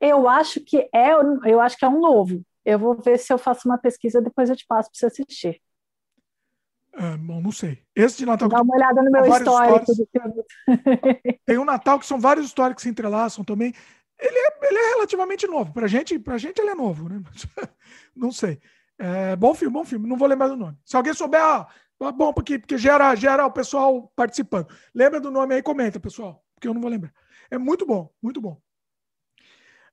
Eu 0.00 0.28
acho 0.28 0.60
que 0.60 0.88
é, 0.92 1.12
eu 1.44 1.60
acho 1.60 1.76
que 1.76 1.84
é 1.84 1.88
um 1.88 2.00
novo. 2.00 2.44
Eu 2.64 2.78
vou 2.78 2.94
ver 3.00 3.18
se 3.18 3.32
eu 3.32 3.38
faço 3.38 3.68
uma 3.68 3.78
pesquisa 3.78 4.20
depois 4.20 4.50
eu 4.50 4.56
te 4.56 4.66
passo 4.66 4.90
para 4.90 4.98
você 4.98 5.06
assistir. 5.06 5.60
É, 7.00 7.16
bom, 7.16 7.40
não 7.40 7.52
sei. 7.52 7.80
Esse 7.94 8.18
de 8.18 8.26
Natal. 8.26 8.48
Dá 8.48 8.60
uma 8.60 8.74
olhada 8.74 9.00
no 9.02 9.10
meu 9.10 9.24
histórico. 9.24 9.92
Tem 11.46 11.56
um 11.56 11.64
Natal 11.64 12.00
que 12.00 12.06
são 12.06 12.18
várias 12.18 12.44
histórias 12.44 12.74
que 12.74 12.82
se 12.82 12.88
entrelaçam 12.88 13.44
também. 13.44 13.72
Ele 14.18 14.36
é, 14.36 14.66
ele 14.66 14.78
é 14.78 14.88
relativamente 14.94 15.46
novo. 15.46 15.72
Pra 15.72 15.86
gente, 15.86 16.18
pra 16.18 16.36
gente 16.36 16.60
ele 16.60 16.70
é 16.70 16.74
novo, 16.74 17.08
né? 17.08 17.22
Não 18.16 18.32
sei. 18.32 18.60
É, 18.98 19.36
bom 19.36 19.54
filme, 19.54 19.72
bom 19.72 19.84
filme. 19.84 20.08
Não 20.08 20.16
vou 20.16 20.26
lembrar 20.26 20.48
do 20.48 20.56
nome. 20.56 20.76
Se 20.84 20.96
alguém 20.96 21.14
souber, 21.14 21.40
ah, 21.40 21.68
bom, 22.12 22.32
porque, 22.32 22.58
porque 22.58 22.76
gera, 22.76 23.14
gera 23.14 23.46
o 23.46 23.52
pessoal 23.52 24.12
participando. 24.16 24.66
Lembra 24.92 25.20
do 25.20 25.30
nome 25.30 25.54
aí, 25.54 25.62
comenta, 25.62 26.00
pessoal, 26.00 26.44
porque 26.56 26.66
eu 26.66 26.74
não 26.74 26.80
vou 26.80 26.90
lembrar. 26.90 27.12
É 27.48 27.56
muito 27.56 27.86
bom, 27.86 28.12
muito 28.20 28.40
bom. 28.40 28.60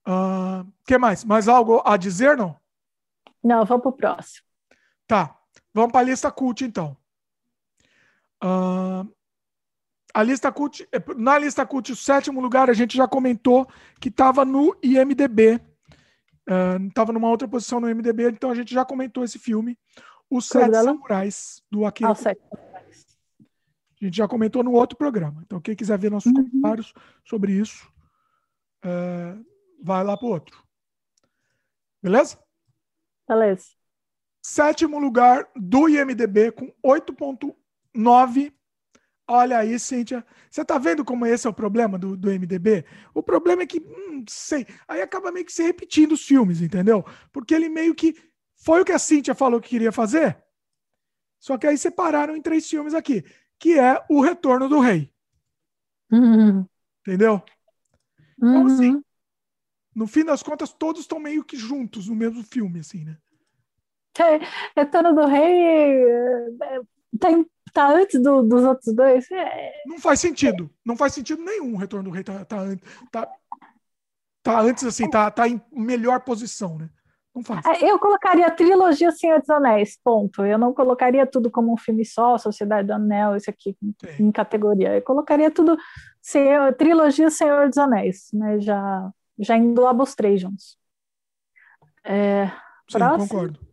O 0.07 0.11
uh, 0.11 0.73
que 0.87 0.97
mais? 0.97 1.23
Mais 1.23 1.47
algo 1.47 1.83
a 1.85 1.97
dizer, 1.97 2.35
não? 2.35 2.59
Não, 3.43 3.63
vamos 3.63 3.83
para 3.83 3.89
o 3.89 3.93
próximo. 3.93 4.45
Tá, 5.05 5.37
vamos 5.75 5.91
para 5.91 6.01
a 6.01 6.09
lista 6.09 6.31
cult, 6.31 6.65
então. 6.65 6.97
Uh, 8.43 9.07
a 10.11 10.23
lista 10.23 10.51
cult, 10.51 10.87
na 11.15 11.37
lista 11.37 11.63
cult, 11.67 11.91
o 11.91 11.95
sétimo 11.95 12.41
lugar, 12.41 12.69
a 12.71 12.73
gente 12.73 12.97
já 12.97 13.07
comentou 13.07 13.67
que 13.99 14.09
estava 14.09 14.43
no 14.43 14.75
IMDB 14.81 15.61
Estava 16.87 17.09
uh, 17.09 17.13
numa 17.13 17.29
outra 17.29 17.47
posição 17.47 17.79
no 17.79 17.87
MDB, 17.87 18.29
então 18.29 18.51
a 18.51 18.55
gente 18.55 18.71
já 18.71 18.85
comentou 18.85 19.23
esse 19.23 19.39
filme. 19.39 19.77
Os 20.29 20.47
Sete 20.47 20.69
dela? 20.69 20.91
Samurais, 20.91 21.63
do 21.71 21.85
Akira. 21.85 22.11
Ah, 22.11 22.15
Sete 22.15 22.41
A 22.53 24.05
gente 24.05 24.15
já 24.15 24.27
comentou 24.27 24.63
no 24.63 24.73
outro 24.73 24.95
programa. 24.95 25.41
Então, 25.43 25.59
quem 25.59 25.75
quiser 25.75 25.97
ver 25.97 26.11
nossos 26.11 26.31
uhum. 26.31 26.47
comentários 26.49 26.93
sobre 27.23 27.53
isso, 27.53 27.91
uh, 28.85 29.43
vai 29.81 30.03
lá 30.03 30.15
para 30.15 30.27
o 30.27 30.29
outro. 30.29 30.63
Beleza? 32.01 32.37
Beleza. 33.27 33.74
Sétimo 34.47 34.99
lugar 34.99 35.49
do 35.55 35.89
IMDB 35.89 36.51
com 36.51 36.71
8.9 36.85 38.53
Olha 39.27 39.57
aí, 39.57 39.79
Cíntia. 39.79 40.23
Você 40.51 40.63
tá 40.63 40.77
vendo 40.77 41.03
como 41.03 41.25
esse 41.25 41.47
é 41.47 41.49
o 41.49 41.53
problema 41.53 41.97
do, 41.97 42.15
do 42.15 42.29
MDB? 42.29 42.85
O 43.11 43.23
problema 43.23 43.63
é 43.63 43.65
que, 43.65 43.79
hum, 43.79 44.23
sei, 44.29 44.67
aí 44.87 45.01
acaba 45.01 45.31
meio 45.31 45.47
que 45.47 45.51
se 45.51 45.63
repetindo 45.63 46.11
os 46.11 46.23
filmes, 46.23 46.61
entendeu? 46.61 47.03
Porque 47.31 47.55
ele 47.55 47.69
meio 47.69 47.95
que 47.95 48.15
foi 48.63 48.81
o 48.81 48.85
que 48.85 48.91
a 48.91 48.99
Cíntia 48.99 49.33
falou 49.33 49.59
que 49.59 49.69
queria 49.69 49.91
fazer, 49.91 50.37
só 51.39 51.57
que 51.57 51.65
aí 51.65 51.75
separaram 51.75 52.35
em 52.35 52.41
três 52.41 52.69
filmes 52.69 52.93
aqui, 52.93 53.25
que 53.57 53.79
é 53.79 53.99
O 54.07 54.21
Retorno 54.21 54.69
do 54.69 54.79
Rei. 54.79 55.11
Uhum. 56.11 56.67
Entendeu? 57.01 57.41
Então, 58.37 58.67
assim, 58.67 58.93
uhum. 58.93 59.03
no 59.95 60.05
fim 60.05 60.23
das 60.23 60.43
contas, 60.43 60.71
todos 60.71 61.01
estão 61.01 61.19
meio 61.19 61.43
que 61.43 61.57
juntos 61.57 62.07
no 62.07 62.15
mesmo 62.15 62.43
filme, 62.43 62.81
assim, 62.81 63.03
né? 63.03 63.17
É, 64.21 64.39
Retorno 64.75 65.13
do 65.13 65.25
Rei 65.25 66.03
é, 66.03 66.79
tem 67.19 67.45
tá 67.75 67.89
antes 67.89 68.21
do, 68.21 68.41
dos 68.41 68.63
outros 68.63 68.95
dois. 68.95 69.29
É... 69.29 69.73
Não 69.85 69.99
faz 69.99 70.21
sentido. 70.21 70.69
Não 70.83 70.95
faz 70.95 71.13
sentido 71.13 71.43
nenhum 71.43 71.73
o 71.73 71.77
Retorno 71.77 72.09
do 72.09 72.13
Rei 72.13 72.23
tá, 72.23 72.45
tá, 72.45 72.57
tá, 73.11 73.29
tá 74.41 74.61
antes, 74.61 74.85
assim, 74.85 75.09
tá, 75.09 75.29
tá 75.29 75.47
em 75.47 75.61
melhor 75.73 76.21
posição, 76.21 76.77
né? 76.77 76.89
Não 77.35 77.43
faz. 77.43 77.65
É, 77.65 77.91
eu 77.91 77.99
colocaria 77.99 78.47
a 78.47 78.51
trilogia 78.51 79.11
Senhor 79.11 79.41
dos 79.41 79.49
Anéis, 79.49 79.99
ponto. 80.01 80.45
Eu 80.45 80.57
não 80.57 80.73
colocaria 80.73 81.27
tudo 81.27 81.51
como 81.51 81.73
um 81.73 81.77
filme 81.77 82.05
só, 82.05 82.37
Sociedade 82.37 82.87
do 82.87 82.93
Anel, 82.93 83.35
isso 83.35 83.49
aqui, 83.49 83.75
Sim. 83.81 84.23
em 84.27 84.31
categoria. 84.31 84.95
Eu 84.95 85.01
colocaria 85.01 85.51
tudo, 85.51 85.77
Senhor, 86.21 86.73
trilogia 86.75 87.29
Senhor 87.29 87.67
dos 87.67 87.77
Anéis, 87.77 88.29
né? 88.31 88.57
Já, 88.61 89.11
já 89.37 89.57
engloba 89.57 90.03
os 90.03 90.15
três 90.15 90.39
juntos. 90.39 90.77
É, 92.05 92.47
Sim, 92.89 92.99
próximo. 92.99 93.27
concordo. 93.27 93.64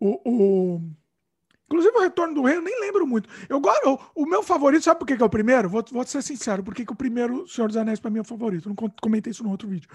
O, 0.00 0.20
o, 0.24 0.80
Inclusive 1.66 1.96
o 1.96 2.00
Retorno 2.00 2.34
do 2.34 2.42
Rei 2.42 2.56
eu 2.56 2.62
nem 2.62 2.80
lembro 2.80 3.06
muito. 3.06 3.28
Eu, 3.48 3.60
eu 3.84 4.00
O 4.14 4.24
meu 4.24 4.42
favorito, 4.42 4.84
sabe 4.84 5.00
por 5.00 5.06
que, 5.06 5.16
que 5.16 5.22
é 5.22 5.26
o 5.26 5.30
primeiro? 5.30 5.68
Vou, 5.68 5.84
vou 5.90 6.06
ser 6.06 6.22
sincero, 6.22 6.62
por 6.62 6.74
que, 6.74 6.86
que 6.86 6.92
o 6.92 6.96
primeiro 6.96 7.46
Senhor 7.48 7.66
dos 7.66 7.76
Anéis 7.76 7.98
para 7.98 8.10
mim 8.10 8.18
é 8.18 8.22
o 8.22 8.24
favorito? 8.24 8.68
Eu 8.68 8.74
não 8.74 8.90
comentei 9.02 9.32
isso 9.32 9.42
no 9.42 9.50
outro 9.50 9.68
vídeo, 9.68 9.90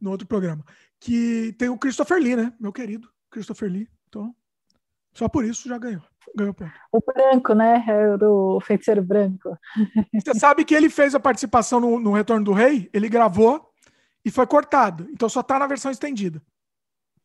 no 0.00 0.10
outro 0.10 0.26
programa. 0.26 0.64
Que 1.00 1.54
tem 1.58 1.68
o 1.70 1.78
Christopher 1.78 2.18
Lee, 2.18 2.36
né? 2.36 2.52
Meu 2.60 2.72
querido 2.72 3.08
Christopher 3.30 3.70
Lee. 3.70 3.88
Então, 4.08 4.34
só 5.14 5.28
por 5.28 5.44
isso 5.44 5.68
já 5.68 5.78
ganhou. 5.78 6.02
Ganhou 6.36 6.52
ponto. 6.52 6.72
O 6.92 7.00
branco, 7.00 7.54
né? 7.54 7.84
É 7.86 8.26
o 8.26 8.60
feiticeiro 8.60 9.02
branco. 9.02 9.56
Você 10.12 10.34
sabe 10.34 10.64
que 10.64 10.74
ele 10.74 10.90
fez 10.90 11.14
a 11.14 11.20
participação 11.20 11.80
no, 11.80 11.98
no 11.98 12.12
Retorno 12.12 12.44
do 12.44 12.52
Rei? 12.52 12.90
Ele 12.92 13.08
gravou 13.08 13.70
e 14.24 14.30
foi 14.30 14.46
cortado. 14.46 15.08
Então 15.10 15.28
só 15.28 15.42
tá 15.42 15.58
na 15.58 15.66
versão 15.66 15.90
estendida. 15.90 16.42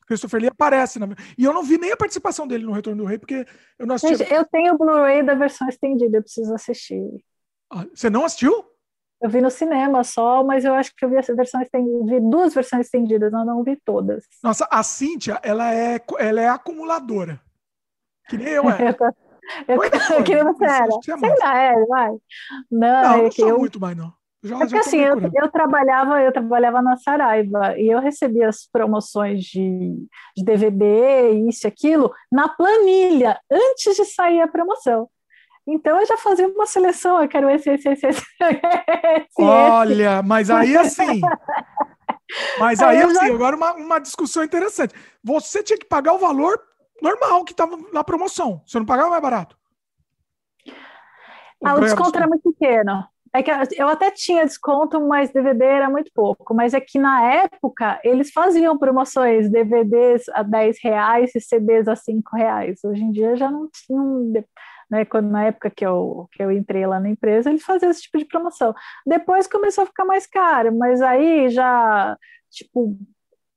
Christopher 0.09 0.41
Lee 0.41 0.49
aparece. 0.49 0.97
Na... 0.97 1.07
E 1.37 1.43
eu 1.43 1.53
não 1.53 1.61
vi 1.61 1.77
nem 1.77 1.91
a 1.91 1.97
participação 1.97 2.47
dele 2.47 2.65
no 2.65 2.71
Retorno 2.71 3.03
do 3.03 3.07
Rei, 3.07 3.19
porque 3.19 3.45
eu 3.77 3.85
não 3.85 3.93
assisti. 3.93 4.17
Gente, 4.17 4.33
eu 4.33 4.43
tenho 4.43 4.73
o 4.73 4.77
Blu-ray 4.77 5.21
da 5.21 5.35
versão 5.35 5.69
estendida, 5.69 6.17
eu 6.17 6.23
preciso 6.23 6.51
assistir. 6.53 7.23
Ah, 7.71 7.85
você 7.93 8.09
não 8.09 8.25
assistiu? 8.25 8.65
Eu 9.21 9.29
vi 9.29 9.39
no 9.39 9.51
cinema 9.51 10.03
só, 10.03 10.43
mas 10.43 10.65
eu 10.65 10.73
acho 10.73 10.95
que 10.95 11.05
eu 11.05 11.09
vi 11.09 11.17
essa 11.17 11.35
versão 11.35 11.61
estendida, 11.61 12.05
vi 12.05 12.19
duas 12.21 12.53
versões 12.53 12.87
estendidas, 12.87 13.31
eu 13.31 13.45
não 13.45 13.63
vi 13.63 13.75
todas. 13.85 14.25
Nossa, 14.41 14.67
a 14.71 14.81
Cíntia, 14.81 15.39
ela 15.43 15.71
é, 15.73 16.01
ela 16.17 16.41
é 16.41 16.49
acumuladora. 16.49 17.39
Que 18.27 18.37
nem 18.37 18.47
eu 18.47 18.69
é. 18.69 18.95
eu, 19.67 19.83
eu, 19.83 20.23
queria 20.23 20.43
você 20.43 20.65
era. 20.65 20.89
Sei 21.03 21.35
lá, 21.39 21.57
é, 21.59 21.85
vai. 21.85 22.09
Não, 22.71 23.01
não, 23.01 23.13
é 23.13 23.21
não 23.23 23.31
sou 23.31 23.49
eu... 23.49 23.59
muito 23.59 23.79
mais, 23.79 23.95
não. 23.95 24.11
Já, 24.41 24.55
é 24.55 24.59
porque 24.59 24.77
assim, 24.77 24.99
eu, 24.99 25.19
eu, 25.33 25.51
trabalhava, 25.51 26.21
eu 26.21 26.31
trabalhava 26.31 26.81
na 26.81 26.95
Saraiva 26.95 27.77
e 27.77 27.89
eu 27.89 27.99
recebia 27.99 28.47
as 28.47 28.65
promoções 28.65 29.43
de, 29.43 30.07
de 30.35 30.43
DVD, 30.45 31.31
isso 31.49 31.65
e 31.65 31.67
aquilo, 31.67 32.13
na 32.31 32.47
planilha, 32.47 33.37
antes 33.51 33.95
de 33.95 34.05
sair 34.05 34.41
a 34.41 34.47
promoção. 34.47 35.09
Então 35.67 35.99
eu 35.99 36.05
já 36.05 36.17
fazia 36.17 36.47
uma 36.47 36.65
seleção, 36.65 37.21
eu 37.21 37.27
quero 37.27 37.49
esse, 37.49 37.69
esse, 37.69 37.89
esse, 37.89 38.07
esse. 38.07 38.23
Olha, 39.37 40.23
mas 40.23 40.49
aí 40.49 40.75
assim. 40.77 41.21
Mas 42.59 42.79
aí, 42.79 42.97
aí 42.97 43.03
assim, 43.03 43.27
já... 43.27 43.33
agora 43.33 43.55
uma, 43.55 43.73
uma 43.73 43.99
discussão 43.99 44.43
interessante. 44.43 44.93
Você 45.23 45.63
tinha 45.63 45.79
que 45.79 45.85
pagar 45.85 46.13
o 46.13 46.19
valor 46.19 46.61
normal 47.01 47.43
que 47.43 47.53
estava 47.53 47.75
na 47.91 48.03
promoção. 48.03 48.61
Você 48.67 48.77
não 48.77 48.85
pagava 48.85 49.09
mais 49.09 49.21
barato. 49.21 49.57
Ah, 51.63 51.73
o 51.73 51.79
desconto 51.79 52.15
era 52.15 52.27
muito 52.27 52.53
pequeno. 52.53 53.03
É 53.33 53.43
que 53.43 53.51
eu 53.77 53.87
até 53.87 54.09
tinha 54.11 54.45
desconto, 54.45 54.99
mas 55.07 55.31
DVD 55.31 55.63
era 55.63 55.89
muito 55.89 56.11
pouco. 56.13 56.53
Mas 56.53 56.73
é 56.73 56.81
que 56.81 56.97
na 56.97 57.23
época 57.23 57.99
eles 58.03 58.31
faziam 58.31 58.77
promoções, 58.77 59.49
DVDs 59.49 60.27
a 60.29 60.41
10 60.43 60.77
reais 60.83 61.35
e 61.35 61.41
CDs 61.41 61.87
a 61.87 61.95
5 61.95 62.35
reais. 62.35 62.79
Hoje 62.83 63.03
em 63.03 63.11
dia 63.11 63.35
já 63.35 63.51
não 63.51 63.69
tinha. 63.71 64.43
Né, 64.89 65.05
quando, 65.05 65.29
na 65.29 65.45
época 65.45 65.69
que 65.69 65.85
eu, 65.85 66.27
que 66.31 66.41
eu 66.41 66.51
entrei 66.51 66.87
lá 66.87 66.99
na 66.99 67.09
empresa, 67.09 67.51
eles 67.51 67.63
faziam 67.63 67.91
esse 67.91 68.01
tipo 68.01 68.17
de 68.17 68.25
promoção. 68.25 68.73
Depois 69.05 69.45
começou 69.45 69.83
a 69.83 69.87
ficar 69.87 70.03
mais 70.03 70.25
caro, 70.25 70.75
mas 70.75 70.99
aí 70.99 71.47
já, 71.49 72.17
tipo, 72.49 72.97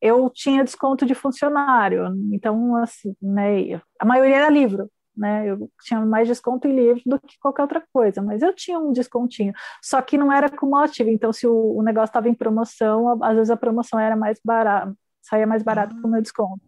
eu 0.02 0.28
tinha 0.28 0.64
desconto 0.64 1.06
de 1.06 1.14
funcionário, 1.14 2.12
então, 2.32 2.76
assim, 2.76 3.14
né, 3.22 3.80
a 3.98 4.04
maioria 4.04 4.36
era 4.36 4.50
livro, 4.50 4.90
né? 5.16 5.48
Eu 5.48 5.70
tinha 5.82 6.00
mais 6.00 6.26
desconto 6.26 6.66
em 6.66 6.74
livros 6.74 7.02
do 7.04 7.18
que 7.20 7.38
qualquer 7.38 7.62
outra 7.62 7.82
coisa, 7.92 8.22
mas 8.22 8.42
eu 8.42 8.54
tinha 8.54 8.78
um 8.78 8.92
descontinho. 8.92 9.52
Só 9.82 10.00
que 10.00 10.18
não 10.18 10.32
era 10.32 10.48
cumulativo, 10.48 11.10
então 11.10 11.32
se 11.32 11.46
o, 11.46 11.76
o 11.76 11.82
negócio 11.82 12.10
estava 12.10 12.28
em 12.28 12.34
promoção, 12.34 13.22
às 13.22 13.34
vezes 13.34 13.50
a 13.50 13.56
promoção 13.56 13.98
era 13.98 14.16
mais 14.16 14.40
barata, 14.44 14.94
saía 15.22 15.46
mais 15.46 15.62
barato 15.62 15.94
ah, 15.96 16.00
com 16.00 16.08
o 16.08 16.10
meu 16.10 16.22
desconto. 16.22 16.60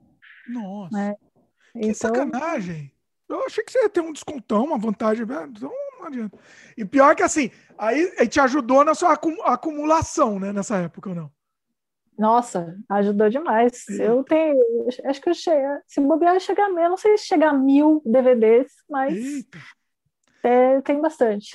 Nossa. 0.48 0.96
Né? 0.96 1.14
Que 1.72 1.88
então... 1.88 1.94
sacanagem! 1.94 2.92
Eu 3.28 3.46
achei 3.46 3.64
que 3.64 3.72
você 3.72 3.82
ia 3.82 3.88
ter 3.88 4.00
um 4.00 4.12
descontão, 4.12 4.64
uma 4.64 4.78
vantagem, 4.78 5.24
então 5.24 5.72
não 5.98 6.06
adianta. 6.06 6.38
E 6.76 6.84
pior 6.84 7.16
que 7.16 7.22
assim, 7.22 7.50
aí, 7.78 8.12
aí 8.18 8.28
te 8.28 8.38
ajudou 8.38 8.84
na 8.84 8.94
sua 8.94 9.18
acumulação, 9.44 10.38
né, 10.38 10.52
nessa 10.52 10.76
época 10.76 11.08
ou 11.08 11.14
não? 11.14 11.32
Nossa, 12.18 12.76
ajudou 12.88 13.28
demais. 13.28 13.88
Eu 13.88 14.24
tenho, 14.24 14.56
acho 15.04 15.20
que 15.20 15.28
eu 15.28 15.34
cheguei, 15.34 15.62
se 15.86 16.00
bobear, 16.00 16.38
chegar 16.38 16.66
a 16.66 16.88
não 16.88 16.96
sei 16.96 17.18
se 17.18 17.26
chegar 17.26 17.50
a 17.50 17.58
mil 17.58 18.00
DVDs, 18.04 18.72
mas 18.88 19.44
é, 20.42 20.80
tem 20.82 21.00
bastante. 21.00 21.52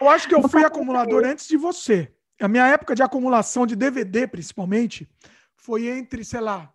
Eu 0.00 0.08
acho 0.08 0.28
que 0.28 0.34
eu 0.34 0.42
fui 0.48 0.64
acumulador 0.64 1.24
antes 1.24 1.48
de 1.48 1.56
você. 1.56 2.12
A 2.40 2.46
minha 2.46 2.66
época 2.66 2.94
de 2.94 3.02
acumulação 3.02 3.66
de 3.66 3.74
DVD, 3.74 4.28
principalmente, 4.28 5.08
foi 5.56 5.88
entre, 5.88 6.24
sei 6.24 6.40
lá, 6.40 6.72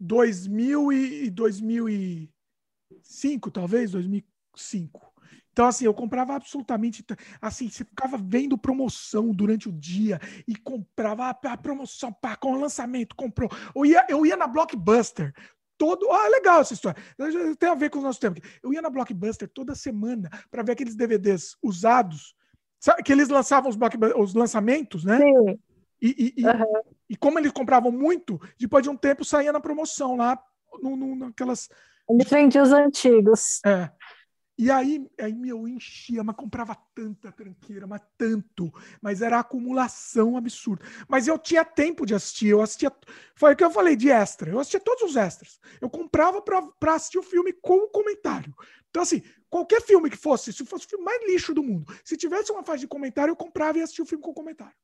2000 0.00 0.92
e 0.92 1.30
2005, 1.30 3.50
talvez, 3.50 3.92
2005. 3.92 5.13
Então, 5.54 5.68
assim, 5.68 5.84
eu 5.84 5.94
comprava 5.94 6.34
absolutamente. 6.34 7.04
Assim, 7.40 7.70
você 7.70 7.84
ficava 7.84 8.18
vendo 8.18 8.58
promoção 8.58 9.30
durante 9.30 9.68
o 9.68 9.72
dia 9.72 10.20
e 10.48 10.56
comprava 10.56 11.26
ah, 11.26 11.52
a 11.52 11.56
promoção, 11.56 12.12
pá, 12.12 12.34
com 12.34 12.54
o 12.54 12.60
lançamento, 12.60 13.14
comprou. 13.14 13.48
Eu 13.72 13.86
ia, 13.86 14.04
eu 14.08 14.26
ia 14.26 14.36
na 14.36 14.48
Blockbuster 14.48 15.32
todo. 15.78 16.10
Ah, 16.10 16.26
legal 16.26 16.60
essa 16.60 16.74
história. 16.74 17.00
Tem 17.56 17.68
a 17.68 17.74
ver 17.76 17.88
com 17.88 18.00
o 18.00 18.02
nosso 18.02 18.18
tempo. 18.18 18.40
Eu 18.64 18.72
ia 18.72 18.82
na 18.82 18.90
Blockbuster 18.90 19.48
toda 19.48 19.76
semana 19.76 20.28
para 20.50 20.64
ver 20.64 20.72
aqueles 20.72 20.96
DVDs 20.96 21.56
usados, 21.62 22.34
sabe, 22.80 23.04
que 23.04 23.12
eles 23.12 23.28
lançavam 23.28 23.70
os, 23.70 23.78
os 24.16 24.34
lançamentos, 24.34 25.04
né? 25.04 25.18
Sim. 25.18 25.58
E, 26.02 26.34
e, 26.36 26.44
uhum. 26.44 26.82
e, 27.10 27.16
como 27.16 27.38
eles 27.38 27.52
compravam 27.52 27.92
muito, 27.92 28.40
depois 28.58 28.82
de 28.82 28.90
um 28.90 28.96
tempo 28.96 29.24
saía 29.24 29.52
na 29.52 29.60
promoção 29.60 30.16
lá, 30.16 30.36
no, 30.82 30.96
no, 30.96 31.14
naquelas. 31.14 31.68
Eles 32.10 32.28
vendiam 32.28 32.64
os 32.64 32.72
antigos. 32.72 33.60
É. 33.64 33.88
E 34.56 34.70
aí, 34.70 35.04
aí 35.20 35.34
meu, 35.34 35.66
enchia, 35.66 36.22
mas 36.22 36.36
comprava 36.36 36.76
tanta 36.94 37.32
tranqueira, 37.32 37.86
mas 37.86 38.00
tanto. 38.16 38.72
Mas 39.02 39.20
era 39.20 39.40
acumulação 39.40 40.36
absurda. 40.36 40.84
Mas 41.08 41.26
eu 41.26 41.36
tinha 41.38 41.64
tempo 41.64 42.06
de 42.06 42.14
assistir. 42.14 42.48
Eu 42.48 42.62
assistia. 42.62 42.92
Foi 43.34 43.52
o 43.52 43.56
que 43.56 43.64
eu 43.64 43.70
falei 43.70 43.96
de 43.96 44.10
extra. 44.10 44.50
Eu 44.50 44.60
assistia 44.60 44.80
todos 44.80 45.02
os 45.02 45.16
extras. 45.16 45.58
Eu 45.80 45.90
comprava 45.90 46.40
para 46.40 46.94
assistir 46.94 47.18
o 47.18 47.22
filme 47.22 47.52
com 47.52 47.78
o 47.78 47.88
comentário. 47.88 48.54
Então, 48.90 49.02
assim, 49.02 49.22
qualquer 49.50 49.82
filme 49.82 50.08
que 50.08 50.16
fosse, 50.16 50.52
se 50.52 50.64
fosse 50.64 50.86
o 50.86 50.88
filme 50.88 51.04
mais 51.04 51.26
lixo 51.26 51.52
do 51.52 51.64
mundo, 51.64 51.92
se 52.04 52.16
tivesse 52.16 52.52
uma 52.52 52.62
faixa 52.62 52.80
de 52.80 52.88
comentário, 52.88 53.32
eu 53.32 53.36
comprava 53.36 53.78
e 53.78 53.82
assistia 53.82 54.04
o 54.04 54.06
filme 54.06 54.22
com 54.22 54.32
comentário. 54.32 54.74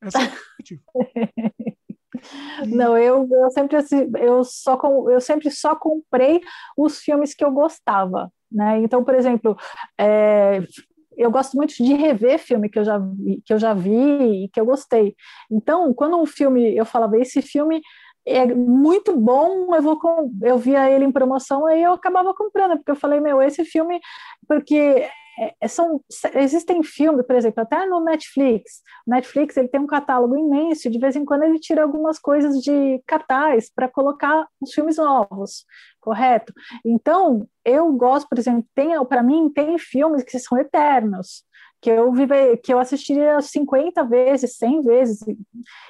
Essa 0.00 0.22
é 0.22 0.26
a 0.26 0.36
Não, 2.66 2.96
eu, 2.96 3.28
eu 3.30 3.50
sempre 3.50 3.76
eu 4.20 4.44
só 4.44 4.78
eu 5.10 5.20
sempre 5.20 5.50
só 5.50 5.74
comprei 5.74 6.40
os 6.76 6.98
filmes 6.98 7.34
que 7.34 7.44
eu 7.44 7.50
gostava, 7.50 8.32
né? 8.50 8.78
Então, 8.78 9.04
por 9.04 9.14
exemplo, 9.14 9.56
é, 9.98 10.62
eu 11.16 11.30
gosto 11.30 11.56
muito 11.56 11.74
de 11.74 11.94
rever 11.94 12.38
filme 12.38 12.68
que 12.68 12.78
eu 12.78 12.84
já 12.84 12.98
vi, 12.98 13.42
que 13.44 13.52
eu 13.52 13.58
já 13.58 13.72
vi 13.72 14.44
e 14.44 14.48
que 14.48 14.60
eu 14.60 14.66
gostei. 14.66 15.14
Então, 15.50 15.92
quando 15.94 16.16
um 16.20 16.26
filme 16.26 16.76
eu 16.76 16.84
falava 16.84 17.18
esse 17.18 17.40
filme 17.42 17.80
é 18.26 18.44
muito 18.46 19.16
bom, 19.16 19.74
eu 19.74 19.82
vou 19.82 19.98
com, 19.98 20.32
eu 20.42 20.58
via 20.58 20.90
ele 20.90 21.04
em 21.04 21.12
promoção 21.12 21.64
aí 21.66 21.82
eu 21.82 21.92
acabava 21.92 22.34
comprando, 22.34 22.76
porque 22.76 22.90
eu 22.90 22.96
falei, 22.96 23.20
meu, 23.20 23.40
esse 23.40 23.64
filme 23.64 24.00
porque 24.48 25.08
é, 25.38 25.54
é, 25.60 25.68
são, 25.68 26.00
existem 26.34 26.82
filmes, 26.82 27.26
por 27.26 27.36
exemplo, 27.36 27.62
até 27.62 27.84
no 27.86 28.00
Netflix. 28.00 28.82
O 29.06 29.10
Netflix 29.10 29.56
ele 29.56 29.68
tem 29.68 29.80
um 29.80 29.86
catálogo 29.86 30.36
imenso, 30.36 30.90
de 30.90 30.98
vez 30.98 31.14
em 31.14 31.24
quando 31.24 31.42
ele 31.42 31.58
tira 31.58 31.82
algumas 31.82 32.18
coisas 32.18 32.62
de 32.62 33.02
cartaz 33.06 33.70
para 33.70 33.88
colocar 33.88 34.46
os 34.60 34.72
filmes 34.72 34.96
novos, 34.96 35.66
correto? 36.00 36.52
Então, 36.84 37.46
eu 37.64 37.92
gosto, 37.92 38.28
por 38.28 38.38
exemplo, 38.38 38.64
tem 38.74 38.92
para 39.06 39.22
mim 39.22 39.50
tem 39.50 39.78
filmes 39.78 40.22
que 40.22 40.38
são 40.38 40.58
eternos, 40.58 41.44
que 41.80 41.90
eu 41.90 42.10
vive, 42.12 42.56
que 42.58 42.72
eu 42.72 42.78
assistiria 42.78 43.40
50 43.40 44.04
vezes, 44.04 44.56
100 44.56 44.82
vezes, 44.82 45.20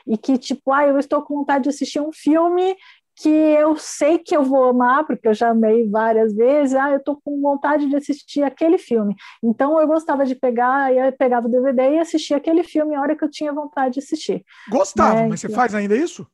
e, 0.06 0.18
que 0.18 0.36
tipo, 0.36 0.72
ah, 0.72 0.86
eu 0.86 0.98
estou 0.98 1.22
com 1.22 1.36
vontade 1.36 1.64
de 1.64 1.70
assistir 1.70 2.00
um 2.00 2.12
filme 2.12 2.76
que 3.16 3.28
eu 3.28 3.76
sei 3.76 4.18
que 4.18 4.36
eu 4.36 4.42
vou 4.42 4.64
amar, 4.64 5.06
porque 5.06 5.26
eu 5.26 5.34
já 5.34 5.48
amei 5.48 5.88
várias 5.88 6.34
vezes, 6.34 6.74
ah, 6.74 6.90
eu 6.90 6.98
estou 6.98 7.18
com 7.24 7.40
vontade 7.40 7.88
de 7.88 7.96
assistir 7.96 8.42
aquele 8.42 8.76
filme. 8.76 9.14
Então 9.42 9.80
eu 9.80 9.86
gostava 9.86 10.26
de 10.26 10.34
pegar, 10.34 10.94
eu 10.94 11.10
pegava 11.12 11.48
o 11.48 11.50
DVD 11.50 11.94
e 11.94 11.98
assistia 11.98 12.36
aquele 12.36 12.62
filme 12.62 12.94
a 12.94 13.00
hora 13.00 13.16
que 13.16 13.24
eu 13.24 13.30
tinha 13.30 13.52
vontade 13.52 13.94
de 13.94 14.00
assistir. 14.00 14.44
Gostava, 14.70 15.22
né? 15.22 15.28
mas 15.28 15.40
você 15.40 15.48
faz 15.48 15.74
ainda 15.74 15.96
isso? 15.96 16.26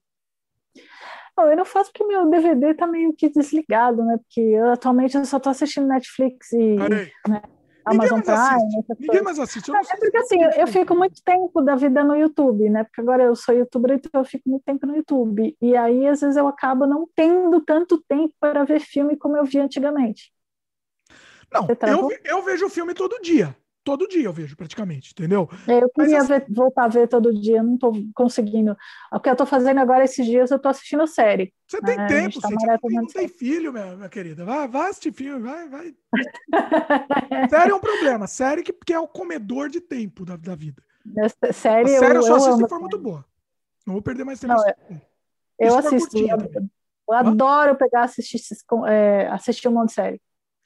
Não, 1.37 1.49
eu 1.49 1.57
não 1.57 1.64
faço 1.64 1.91
porque 1.93 2.05
meu 2.05 2.28
DVD 2.28 2.74
tá 2.74 2.87
meio 2.87 3.14
que 3.14 3.28
desligado, 3.30 4.05
né? 4.05 4.18
Porque 4.18 4.41
eu, 4.41 4.70
atualmente 4.70 5.16
eu 5.16 5.24
só 5.24 5.39
estou 5.39 5.51
assistindo 5.51 5.87
Netflix 5.87 6.53
e. 6.53 6.76
Né? 7.28 7.43
Amazon 7.85 8.20
mais 8.24 8.62
Prime. 8.62 8.85
Ninguém 9.01 9.22
mais 9.22 9.39
assiste. 9.39 9.68
Eu 9.68 9.76
é 9.76 9.97
porque 9.97 10.16
assim, 10.16 10.43
eu, 10.57 10.66
fico 10.66 10.95
muito 10.95 11.22
tempo 11.22 11.61
da 11.62 11.74
vida 11.74 12.05
no 12.05 12.14
YouTube, 12.14 12.68
né? 12.70 12.85
Porque 12.85 13.01
agora 13.01 13.22
eu 13.24 13.35
sou 13.35 13.55
youtuber, 13.55 13.93
então 13.93 14.20
eu 14.20 14.24
fico 14.24 14.49
muito 14.49 14.62
tempo 14.64 14.87
no 14.87 14.97
YouTube. 14.97 15.57
E 15.61 15.76
aí, 15.76 16.07
às 16.07 16.20
vezes, 16.20 16.37
eu 16.37 16.47
acabo 16.47 16.87
não 16.87 17.09
tendo 17.14 17.61
tanto 17.61 18.03
tempo 18.03 18.35
para 18.39 18.64
ver 18.64 18.80
filme 18.80 19.16
como 19.16 19.37
eu 19.37 19.45
via 19.45 19.64
antigamente. 19.64 20.33
Não, 21.53 21.66
eu, 21.87 22.09
eu 22.24 22.43
vejo 22.43 22.68
filme 22.70 22.95
todo 22.95 23.20
dia 23.20 23.55
todo 23.85 24.09
dia 24.09 24.24
eu 24.24 24.33
vejo 24.33 24.57
praticamente, 24.57 25.12
entendeu? 25.12 25.49
É, 25.66 25.83
eu 25.83 25.89
queria 25.91 26.18
assim, 26.18 26.28
ver, 26.28 26.47
voltar 26.49 26.85
a 26.85 26.89
ver 26.89 27.09
todo 27.09 27.33
dia, 27.33 27.62
não 27.62 27.74
estou 27.74 27.93
conseguindo. 28.14 28.76
O 29.12 29.20
que 29.20 29.28
eu 29.28 29.33
estou 29.33 29.47
fazendo 29.47 29.78
agora 29.78 30.05
esses 30.05 30.24
dias, 30.24 30.51
eu 30.51 30.57
estou 30.57 30.70
assistindo 30.70 31.07
série. 31.07 31.53
Você 31.66 31.80
tem 31.80 31.97
né? 31.97 32.07
tempo, 32.07 32.41
tá 32.41 32.49
você 32.49 32.91
não 32.91 33.07
tem 33.07 33.28
filho, 33.28 33.72
minha, 33.72 33.97
minha, 33.97 34.09
querida. 34.09 34.45
Vai, 34.45 34.68
vai 34.68 34.91
assistir 34.91 35.12
filme, 35.12 35.41
vai, 35.41 35.68
vai. 35.68 35.95
série 37.51 37.70
é 37.70 37.74
um 37.74 37.80
problema. 37.80 38.26
Série 38.26 38.62
que, 38.62 38.72
que 38.72 38.93
é 38.93 38.99
o 38.99 39.09
comedor 39.09 39.68
de 39.68 39.80
tempo 39.80 40.24
da, 40.24 40.37
da 40.37 40.55
vida. 40.55 40.83
Essa 41.16 41.53
série, 41.53 41.97
a 41.97 41.99
série 41.99 42.16
eu, 42.16 42.20
eu 42.20 42.22
só 42.22 42.37
assisto 42.37 42.59
se 42.59 42.68
for 42.68 42.80
muito 42.80 42.99
boa. 42.99 43.24
Não 43.87 43.95
vou 43.95 44.03
perder 44.03 44.24
mais 44.24 44.39
tempo. 44.39 44.55
Não, 44.55 44.64
eu, 44.68 45.68
eu 45.68 45.78
assisto. 45.78 46.16
Eu, 46.16 46.70
eu 47.09 47.14
adoro 47.14 47.74
pegar 47.76 48.05
assistir, 48.05 48.39
é, 48.87 49.26
assistir 49.28 49.68
um 49.68 49.72
monte 49.72 49.89
de 49.89 49.95
série. 49.95 50.20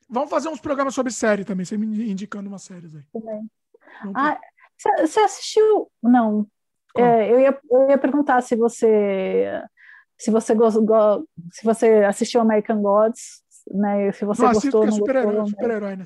Vamos 0.09 0.31
fazer 0.31 0.49
uns 0.49 0.61
programas 0.61 0.95
sobre 0.95 1.13
série 1.13 1.45
também, 1.45 1.65
você 1.65 1.77
me 1.77 2.11
indicando 2.11 2.49
umas 2.49 2.63
séries 2.63 2.95
aí. 2.95 3.03
Também. 3.13 3.51
Ah, 4.15 4.39
você 5.01 5.21
assistiu? 5.21 5.91
Não. 6.03 6.47
É, 6.97 7.31
eu, 7.31 7.41
ia, 7.41 7.59
eu 7.71 7.91
ia 7.91 7.99
perguntar 7.99 8.41
se 8.41 8.57
você 8.57 9.63
se 10.19 10.31
você 10.31 10.55
gostou, 10.55 11.29
se 11.53 11.65
você 11.65 12.05
assistiu 12.05 12.41
American 12.41 12.81
Gods, 12.81 13.43
né? 13.71 14.11
Se 14.13 14.25
você 14.25 14.43
não 14.43 14.53
gostou. 14.53 14.85
É 14.85 14.91
super-herói, 14.91 15.47
super-herói, 15.47 15.97
né, 15.97 16.05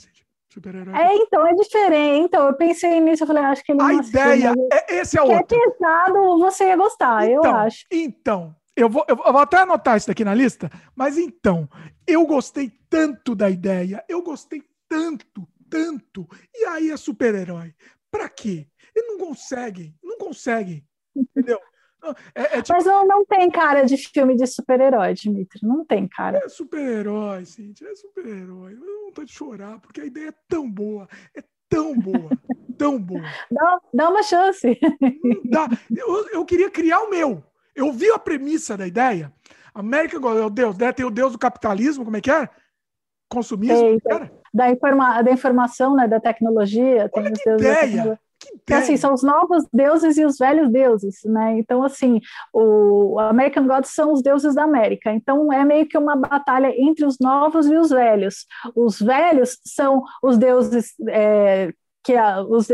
Super-herói. 0.52 0.94
É, 1.00 1.14
então, 1.14 1.46
é 1.46 1.54
diferente. 1.54 2.24
Então, 2.24 2.48
eu 2.48 2.54
pensei 2.54 3.00
nisso, 3.00 3.22
eu 3.22 3.26
falei, 3.28 3.44
acho 3.44 3.62
que 3.62 3.70
ele 3.70 3.80
A 3.80 3.92
ideia, 3.92 4.52
é, 4.72 4.96
esse 4.96 5.16
é 5.16 5.22
o 5.22 5.30
outro. 5.30 5.56
é 5.56 5.60
pesado, 5.60 6.38
você 6.40 6.64
ia 6.64 6.76
gostar, 6.76 7.24
então, 7.24 7.44
eu 7.44 7.56
acho. 7.56 7.86
Então, 7.88 8.56
eu 8.82 8.88
vou, 8.88 9.04
eu 9.08 9.16
vou 9.16 9.38
até 9.38 9.58
anotar 9.58 9.96
isso 9.96 10.06
daqui 10.06 10.24
na 10.24 10.34
lista, 10.34 10.70
mas 10.94 11.18
então, 11.18 11.68
eu 12.06 12.26
gostei 12.26 12.70
tanto 12.88 13.34
da 13.34 13.50
ideia, 13.50 14.04
eu 14.08 14.22
gostei 14.22 14.62
tanto, 14.88 15.46
tanto, 15.68 16.26
e 16.54 16.64
aí 16.64 16.90
é 16.90 16.96
super-herói. 16.96 17.74
Pra 18.10 18.28
quê? 18.28 18.66
Eles 18.94 19.08
não 19.08 19.18
conseguem, 19.18 19.94
não 20.02 20.18
conseguem, 20.18 20.84
entendeu? 21.14 21.60
É, 22.34 22.58
é 22.58 22.62
tipo... 22.62 22.72
Mas 22.72 22.86
não, 22.86 23.06
não 23.06 23.24
tem 23.24 23.50
cara 23.50 23.84
de 23.84 23.96
filme 23.96 24.34
de 24.34 24.46
super-herói, 24.46 25.14
Dimitri. 25.14 25.60
Não 25.62 25.84
tem 25.84 26.08
cara. 26.08 26.38
É 26.38 26.48
super-herói, 26.48 27.44
Cintia. 27.44 27.88
É 27.88 27.94
super-herói. 27.94 28.72
Eu 28.72 28.80
não 28.80 29.12
tô 29.12 29.22
de 29.22 29.32
chorar, 29.32 29.78
porque 29.80 30.00
a 30.00 30.06
ideia 30.06 30.28
é 30.28 30.34
tão 30.48 30.70
boa. 30.70 31.06
É 31.36 31.44
tão 31.68 31.94
boa. 31.98 32.30
tão 32.78 32.98
boa. 32.98 33.22
Dá, 33.50 33.80
dá 33.92 34.08
uma 34.08 34.22
chance. 34.22 34.78
Dá. 35.44 35.68
Eu, 35.94 36.28
eu 36.30 36.44
queria 36.44 36.70
criar 36.70 37.00
o 37.00 37.10
meu. 37.10 37.44
Eu 37.80 37.92
vi 37.92 38.10
a 38.10 38.18
premissa 38.18 38.76
da 38.76 38.86
ideia. 38.86 39.32
América, 39.74 40.18
o 40.18 40.50
Deus, 40.50 40.76
né? 40.76 40.92
tem 40.92 41.06
o 41.06 41.10
Deus 41.10 41.32
do 41.32 41.38
capitalismo, 41.38 42.04
como 42.04 42.16
é 42.16 42.20
que 42.20 42.30
é? 42.30 42.48
Consumismo, 43.28 44.00
tem. 44.00 44.30
Da, 44.52 44.70
informa 44.70 45.22
da 45.22 45.30
informação, 45.30 45.96
né, 45.96 46.06
da 46.06 46.20
tecnologia. 46.20 47.08
Olha 47.14 47.24
tem 47.24 47.32
que 47.32 47.50
os 47.50 47.60
ideia! 47.60 48.20
Que 48.38 48.54
ideia. 48.54 48.82
assim, 48.82 48.96
são 48.96 49.14
os 49.14 49.22
novos 49.22 49.64
deuses 49.72 50.16
e 50.16 50.24
os 50.24 50.38
velhos 50.38 50.70
deuses, 50.70 51.20
né? 51.24 51.58
Então, 51.58 51.82
assim, 51.82 52.20
o 52.52 53.18
American 53.18 53.66
Gods 53.66 53.90
são 53.90 54.12
os 54.12 54.22
deuses 54.22 54.54
da 54.54 54.64
América. 54.64 55.12
Então, 55.12 55.52
é 55.52 55.64
meio 55.64 55.86
que 55.86 55.96
uma 55.96 56.16
batalha 56.16 56.72
entre 56.76 57.04
os 57.04 57.18
novos 57.18 57.66
e 57.66 57.76
os 57.76 57.90
velhos. 57.90 58.46
Os 58.74 59.00
velhos 59.00 59.58
são 59.64 60.02
os 60.22 60.38
deuses 60.38 60.94
é, 61.08 61.72
que 62.02 62.14
os 62.48 62.66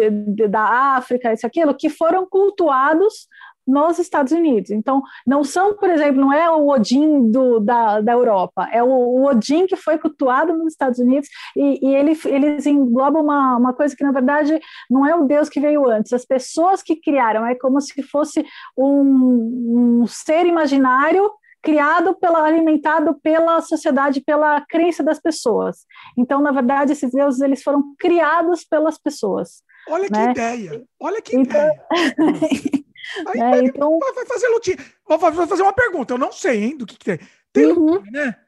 da 0.49 0.95
África, 0.97 1.33
isso 1.33 1.47
aquilo, 1.47 1.75
que 1.75 1.91
foram 1.91 2.27
cultuados 2.27 3.27
nos 3.67 3.99
Estados 3.99 4.33
Unidos. 4.33 4.71
Então, 4.71 5.03
não 5.27 5.43
são, 5.43 5.75
por 5.77 5.91
exemplo, 5.91 6.21
não 6.21 6.33
é 6.33 6.51
o 6.51 6.69
Odin 6.69 7.31
do, 7.31 7.59
da, 7.59 8.01
da 8.01 8.13
Europa, 8.13 8.69
é 8.71 8.83
o, 8.83 8.89
o 8.89 9.25
Odin 9.27 9.67
que 9.67 9.77
foi 9.77 9.99
cultuado 9.99 10.57
nos 10.57 10.73
Estados 10.73 10.99
Unidos 10.99 11.29
e, 11.57 11.87
e 11.87 11.95
ele, 11.95 12.19
eles 12.27 12.67
englobam 12.67 13.23
uma, 13.23 13.57
uma 13.57 13.73
coisa 13.73 13.97
que, 13.97 14.05
na 14.05 14.13
verdade, 14.13 14.59
não 14.91 15.07
é 15.07 15.15
o 15.15 15.25
Deus 15.25 15.49
que 15.49 15.61
veio 15.61 15.89
antes, 15.89 16.13
as 16.13 16.25
pessoas 16.25 16.83
que 16.83 16.97
criaram, 16.97 17.47
é 17.47 17.55
como 17.55 17.81
se 17.81 18.03
fosse 18.03 18.45
um, 18.77 20.03
um 20.03 20.07
ser 20.07 20.47
imaginário 20.47 21.31
criado 21.63 22.15
pela 22.15 22.45
alimentado 22.45 23.19
pela 23.21 23.61
sociedade, 23.61 24.21
pela 24.21 24.61
crença 24.61 25.03
das 25.03 25.19
pessoas. 25.19 25.79
Então, 26.17 26.41
na 26.41 26.53
verdade, 26.53 26.93
esses 26.93 27.11
deuses 27.11 27.41
eles 27.41 27.61
foram 27.61 27.83
criados 27.99 28.65
pelas 28.65 28.97
pessoas. 28.97 29.65
Olha 29.89 30.09
né? 30.09 30.27
que 30.27 30.31
ideia! 30.31 30.85
Olha 31.01 31.21
que 31.21 31.37
então... 31.37 31.61
ideia! 31.61 32.85
Aí 33.29 33.41
é, 33.41 33.65
então... 33.65 33.99
vai 33.99 34.27
fazer 34.27 34.49
lutinha. 34.49 34.77
Vai 35.07 35.19
fazer 35.47 35.63
uma 35.63 35.73
pergunta, 35.73 36.15
eu 36.15 36.19
não 36.19 36.33
sei, 36.33 36.65
hein, 36.65 36.77
do 36.77 36.87
que, 36.87 36.97
que 36.97 37.05
tem. 37.05 37.19
Tem 37.53 37.67
uhum. 37.67 37.95
lutinha, 37.95 38.11
né? 38.11 38.41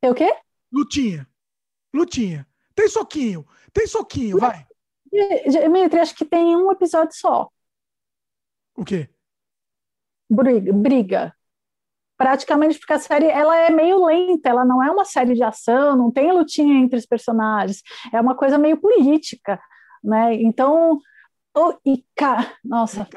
Tem 0.00 0.10
o 0.10 0.14
quê? 0.14 0.34
Lutinha. 0.72 1.26
Lutinha. 1.94 2.46
Tem 2.74 2.88
soquinho. 2.88 3.46
Tem 3.72 3.86
soquinho, 3.86 4.38
vai. 4.38 4.66
Dimitri, 5.48 5.98
acho 5.98 6.14
que 6.14 6.24
tem 6.24 6.56
um 6.56 6.70
episódio 6.70 7.14
só. 7.16 7.50
O 8.76 8.84
quê? 8.84 9.08
Briga. 10.30 10.72
briga. 10.72 11.36
Praticamente 12.16 12.78
porque 12.78 12.92
a 12.92 12.98
série 12.98 13.26
ela 13.26 13.56
é 13.56 13.70
meio 13.70 14.04
lenta, 14.04 14.50
ela 14.50 14.64
não 14.64 14.82
é 14.82 14.90
uma 14.90 15.04
série 15.04 15.34
de 15.34 15.42
ação, 15.42 15.96
não 15.96 16.12
tem 16.12 16.30
lutinha 16.30 16.78
entre 16.78 16.98
os 16.98 17.06
personagens, 17.06 17.82
é 18.12 18.20
uma 18.20 18.36
coisa 18.36 18.58
meio 18.58 18.76
política, 18.76 19.58
né? 20.04 20.34
Então, 20.34 21.00
oh, 21.56 21.74
cá, 22.14 22.54
nossa. 22.62 23.08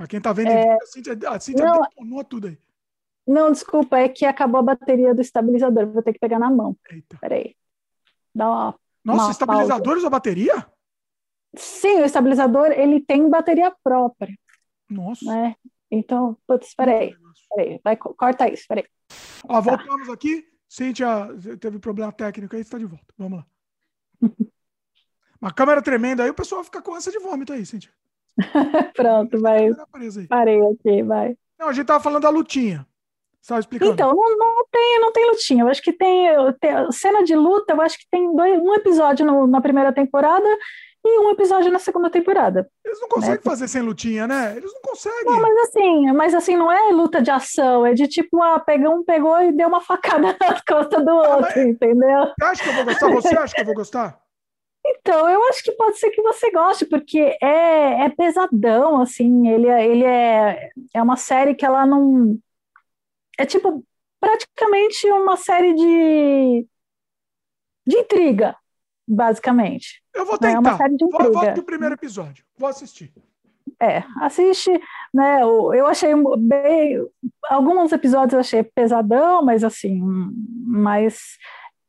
Para 0.00 0.06
quem 0.06 0.16
está 0.16 0.32
vendo, 0.32 0.48
é... 0.48 0.72
a 0.72 0.86
Cíntia, 0.86 1.18
a 1.28 1.38
Cíntia 1.38 1.62
não, 1.62 1.82
detonou 1.82 2.24
tudo 2.24 2.46
aí. 2.46 2.58
Não, 3.26 3.52
desculpa, 3.52 3.98
é 3.98 4.08
que 4.08 4.24
acabou 4.24 4.60
a 4.60 4.62
bateria 4.62 5.14
do 5.14 5.20
estabilizador, 5.20 5.88
vou 5.88 6.02
ter 6.02 6.14
que 6.14 6.18
pegar 6.18 6.38
na 6.38 6.48
mão. 6.50 6.74
Eita. 6.90 7.18
Peraí. 7.20 7.54
Dá 8.34 8.48
uma. 8.48 8.80
Nossa, 9.04 9.24
uma 9.24 9.30
estabilizadores 9.30 10.02
ou 10.02 10.08
bateria? 10.08 10.66
Sim, 11.54 12.00
o 12.00 12.04
estabilizador 12.06 12.70
ele 12.70 13.02
tem 13.02 13.28
bateria 13.28 13.76
própria. 13.84 14.34
Nossa. 14.88 15.22
Né? 15.22 15.54
Então, 15.90 16.34
putz, 16.46 16.74
peraí. 16.74 17.14
Peraí, 17.54 17.78
vai, 17.84 17.94
corta 17.94 18.50
isso, 18.50 18.64
peraí. 18.66 18.86
Ó, 19.46 19.60
voltamos 19.60 20.06
tá. 20.06 20.14
aqui. 20.14 20.48
Cíntia 20.66 21.28
teve 21.60 21.78
problema 21.78 22.10
técnico 22.10 22.56
aí, 22.56 22.62
está 22.62 22.78
de 22.78 22.86
volta. 22.86 23.12
Vamos 23.18 23.40
lá. 23.40 23.46
Uma 25.42 25.52
câmera 25.52 25.82
tremenda, 25.82 26.22
aí 26.24 26.30
o 26.30 26.34
pessoal 26.34 26.64
fica 26.64 26.80
com 26.80 26.94
ânsia 26.94 27.12
de 27.12 27.18
vômito 27.18 27.52
aí, 27.52 27.66
Cintia. 27.66 27.92
Pronto, 28.94 29.40
vai. 29.40 29.70
Parei 30.28 30.60
aqui, 30.60 31.02
vai. 31.02 31.36
Não, 31.58 31.68
a 31.68 31.72
gente 31.72 31.86
tava 31.86 32.02
falando 32.02 32.22
da 32.22 32.30
lutinha. 32.30 32.86
Estava 33.40 33.60
explicando. 33.60 33.92
Então, 33.92 34.14
não, 34.14 34.36
não, 34.36 34.66
tem, 34.70 35.00
não 35.00 35.12
tem 35.12 35.30
lutinha. 35.30 35.64
Eu 35.64 35.68
acho 35.68 35.82
que 35.82 35.92
tem, 35.92 36.28
tem, 36.60 36.92
cena 36.92 37.24
de 37.24 37.34
luta, 37.34 37.72
eu 37.72 37.80
acho 37.80 37.98
que 37.98 38.06
tem 38.10 38.34
dois, 38.34 38.60
um 38.60 38.74
episódio 38.74 39.24
no, 39.24 39.46
na 39.46 39.60
primeira 39.60 39.92
temporada 39.92 40.46
e 41.02 41.18
um 41.20 41.30
episódio 41.30 41.72
na 41.72 41.78
segunda 41.78 42.10
temporada. 42.10 42.68
Eles 42.84 43.00
não 43.00 43.08
conseguem 43.08 43.36
né? 43.36 43.42
fazer 43.42 43.68
sem 43.68 43.80
lutinha, 43.80 44.26
né? 44.26 44.54
Eles 44.56 44.72
não 44.72 44.82
conseguem. 44.82 45.24
Não, 45.24 45.40
mas 45.40 45.56
assim, 45.68 46.12
mas 46.12 46.34
assim, 46.34 46.56
não 46.56 46.70
é 46.70 46.92
luta 46.92 47.22
de 47.22 47.30
ação, 47.30 47.86
é 47.86 47.94
de 47.94 48.06
tipo, 48.06 48.42
ah, 48.42 48.60
pegou 48.60 48.94
um 48.94 49.04
pegou 49.04 49.40
e 49.40 49.52
deu 49.52 49.68
uma 49.68 49.80
facada 49.80 50.36
nas 50.38 50.60
costas 50.60 51.02
do 51.02 51.10
ah, 51.10 51.36
outro, 51.36 51.60
entendeu? 51.62 52.26
Você 52.38 52.44
acha 52.44 52.62
que 52.62 52.68
eu 52.68 52.74
vou 52.74 52.84
gostar? 52.84 53.08
Você 53.10 53.38
acha 53.38 53.54
que 53.54 53.60
eu 53.60 53.66
vou 53.66 53.74
gostar? 53.74 54.20
Então, 54.84 55.28
eu 55.28 55.42
acho 55.48 55.62
que 55.62 55.72
pode 55.72 55.98
ser 55.98 56.10
que 56.10 56.22
você 56.22 56.50
goste, 56.50 56.86
porque 56.86 57.36
é, 57.42 58.04
é 58.04 58.08
pesadão, 58.08 59.00
assim, 59.00 59.48
ele, 59.48 59.68
é, 59.68 59.86
ele 59.86 60.04
é, 60.04 60.70
é 60.94 61.02
uma 61.02 61.16
série 61.16 61.54
que 61.54 61.64
ela 61.64 61.86
não... 61.86 62.38
É 63.38 63.44
tipo, 63.44 63.84
praticamente 64.20 65.10
uma 65.10 65.36
série 65.36 65.74
de, 65.74 66.66
de 67.86 67.98
intriga, 67.98 68.56
basicamente. 69.08 70.02
Eu 70.14 70.26
vou 70.26 70.38
tentar. 70.38 70.54
É 70.54 70.58
uma 70.58 70.76
série 70.76 70.96
de 70.96 71.04
intriga. 71.04 71.30
Volto 71.30 71.54
pro 71.54 71.62
primeiro 71.64 71.94
episódio, 71.94 72.44
vou 72.56 72.68
assistir. 72.68 73.12
É, 73.80 74.02
assiste, 74.20 74.70
né? 75.14 75.42
Eu 75.42 75.86
achei 75.86 76.12
bem. 76.38 77.06
Alguns 77.48 77.92
episódios 77.92 78.34
eu 78.34 78.40
achei 78.40 78.62
pesadão, 78.62 79.42
mas 79.42 79.64
assim, 79.64 80.02
mas 80.66 81.38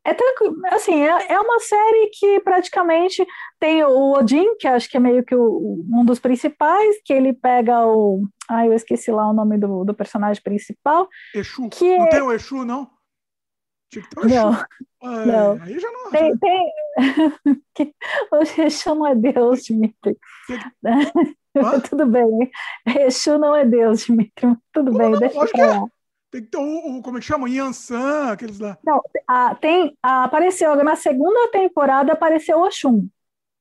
é 0.04 0.14
tranquilo, 0.14 0.56
assim, 0.72 1.00
é, 1.00 1.34
é 1.34 1.40
uma 1.40 1.60
série 1.60 2.10
que 2.14 2.40
praticamente 2.40 3.26
tem 3.60 3.84
o 3.84 4.14
Odin, 4.14 4.56
que 4.58 4.68
acho 4.68 4.90
que 4.90 4.98
é 4.98 5.00
meio 5.00 5.24
que 5.24 5.36
o, 5.36 5.86
um 5.94 6.04
dos 6.04 6.20
principais, 6.20 6.96
que 7.06 7.14
ele 7.14 7.34
pega 7.34 7.86
o. 7.86 8.28
Ai, 8.50 8.68
eu 8.68 8.74
esqueci 8.74 9.12
lá 9.12 9.30
o 9.30 9.34
nome 9.34 9.60
do, 9.60 9.84
do 9.84 9.94
personagem 9.94 10.42
principal. 10.42 11.08
Exu. 11.36 11.70
Que 11.70 11.98
não 11.98 12.06
é... 12.06 12.10
tem 12.10 12.22
o 12.22 12.32
Exu, 12.32 12.66
não? 12.66 12.90
Tinha 13.92 14.04
que 14.04 14.10
ter 14.10 14.22
o 14.22 14.26
Exu. 14.26 14.36
Não. 14.36 14.66
Ah, 15.04 15.26
não. 15.26 15.62
Aí 15.62 15.80
já 15.80 15.92
não. 15.92 16.10
Tem, 16.10 16.38
tem... 16.38 16.72
o 18.32 18.62
Exu 18.64 18.96
não 18.96 19.08
é 19.08 19.16
Deus, 19.16 19.64
Dimitri. 19.64 20.18
Tudo 21.90 22.08
bem. 22.08 22.52
Exu 23.02 23.38
não 23.38 23.56
é 23.56 23.66
Deus, 23.66 24.06
Dimitri. 24.06 24.58
Tudo 24.74 24.98
bem, 24.98 25.12
não? 25.12 25.20
deixa 25.20 25.40
eu 25.40 25.48
falar. 25.48 25.86
Tem 26.32 26.42
que 26.42 26.50
ter 26.50 26.58
o, 26.58 26.98
o 26.98 27.02
como 27.02 27.18
é 27.18 27.20
que 27.20 27.28
chama? 27.28 27.50
Yansan, 27.50 28.32
aqueles 28.32 28.58
lá. 28.58 28.78
Não, 28.84 29.02
a, 29.28 29.54
tem, 29.56 29.98
a, 30.02 30.24
apareceu, 30.24 30.74
na 30.82 30.96
segunda 30.96 31.52
temporada 31.52 32.14
apareceu 32.14 32.58
o 32.58 32.64
Oxum. 32.64 33.08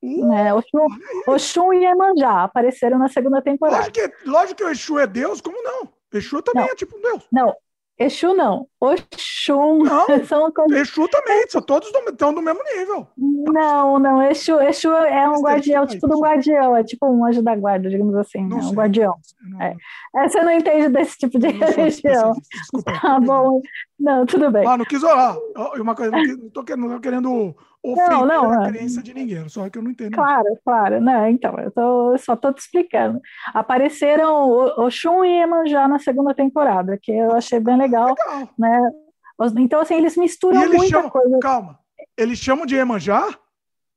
Uh, 0.01 0.29
né? 0.29 0.55
Oxum, 0.55 0.87
Oxum 1.27 1.73
e 1.73 1.85
Iemanjá 1.85 2.45
apareceram 2.45 2.97
na 2.97 3.09
segunda 3.09 3.43
temporada. 3.43 3.79
Lógico 3.79 3.95
que, 3.95 4.31
lógico 4.31 4.57
que 4.57 4.65
o 4.65 4.71
Exu 4.71 4.99
é 5.01 5.07
Deus, 5.07 5.41
como 5.41 5.61
não? 5.63 5.89
Exu 6.13 6.41
também 6.43 6.65
não, 6.65 6.73
é 6.73 6.77
tipo 6.77 6.97
um 6.97 7.03
Deus. 7.03 7.27
Não, 7.33 7.55
Exu 8.01 8.35
não. 8.35 8.67
Oxum. 8.81 9.85
Não, 9.85 10.07
são 10.25 10.51
Exu 10.71 11.07
também, 11.09 11.45
são 11.49 11.61
todos 11.61 11.93
do, 11.93 11.99
estão 12.09 12.33
do 12.33 12.41
mesmo 12.41 12.61
nível. 12.75 13.07
Não, 13.17 13.99
não. 13.99 14.23
Exu, 14.23 14.59
Exu 14.59 14.91
é 14.91 15.29
um 15.29 15.43
guardião, 15.43 15.87
tipo 15.87 16.07
um 16.07 16.19
guardião, 16.19 16.75
é 16.75 16.83
tipo 16.83 17.07
um 17.07 17.27
anjo 17.27 17.43
da 17.43 17.55
guarda, 17.55 17.91
digamos 17.91 18.15
assim. 18.17 18.43
Não 18.47 18.59
é 18.59 18.63
um 18.63 18.73
guardião. 18.73 19.15
Não, 19.43 19.61
é. 19.61 19.77
é. 20.17 20.29
Você 20.29 20.41
não 20.41 20.51
entende 20.51 20.89
desse 20.89 21.19
tipo 21.19 21.39
de 21.39 21.49
religião. 21.49 22.33
Desculpa. 22.51 22.99
Tá 23.03 23.21
bom. 23.21 23.61
Não, 23.99 24.25
tudo 24.25 24.51
bem. 24.51 24.67
Ah, 24.67 24.79
não 24.79 24.87
quis 24.87 25.03
orar. 25.03 25.37
Uma 25.79 25.95
coisa, 25.95 26.11
não, 26.11 26.49
tô 26.49 26.65
querendo 26.65 27.55
ofender 27.83 28.11
não, 28.11 28.27
não, 28.27 28.63
a 28.63 28.69
crença 28.69 29.03
de 29.03 29.15
ninguém, 29.15 29.49
só 29.49 29.69
que 29.69 29.79
eu 29.79 29.83
não 29.83 29.91
entendo. 29.91 30.13
Claro, 30.13 30.59
claro. 30.65 31.01
Não, 31.01 31.27
então, 31.29 31.59
eu 31.59 31.71
tô, 31.71 32.17
só 32.19 32.37
tô 32.37 32.53
te 32.53 32.59
explicando. 32.59 33.21
Apareceram 33.55 34.51
Oxum 34.79 35.25
e 35.25 35.41
Iemanjá 35.41 35.89
na 35.89 35.99
segunda 35.99 36.35
temporada, 36.35 36.99
que 37.01 37.13
eu 37.13 37.33
achei 37.33 37.61
bem 37.61 37.77
legal, 37.77 38.09
legal. 38.09 38.49
né? 38.59 38.91
Então, 39.59 39.81
assim, 39.81 39.95
eles 39.95 40.17
misturam 40.17 40.63
eles 40.63 40.77
muita 40.77 40.91
chamam, 40.91 41.11
coisa. 41.11 41.39
Calma, 41.41 41.79
eles 42.17 42.39
chamam 42.39 42.67
de 42.67 42.77
Iemanjá? 42.77 43.29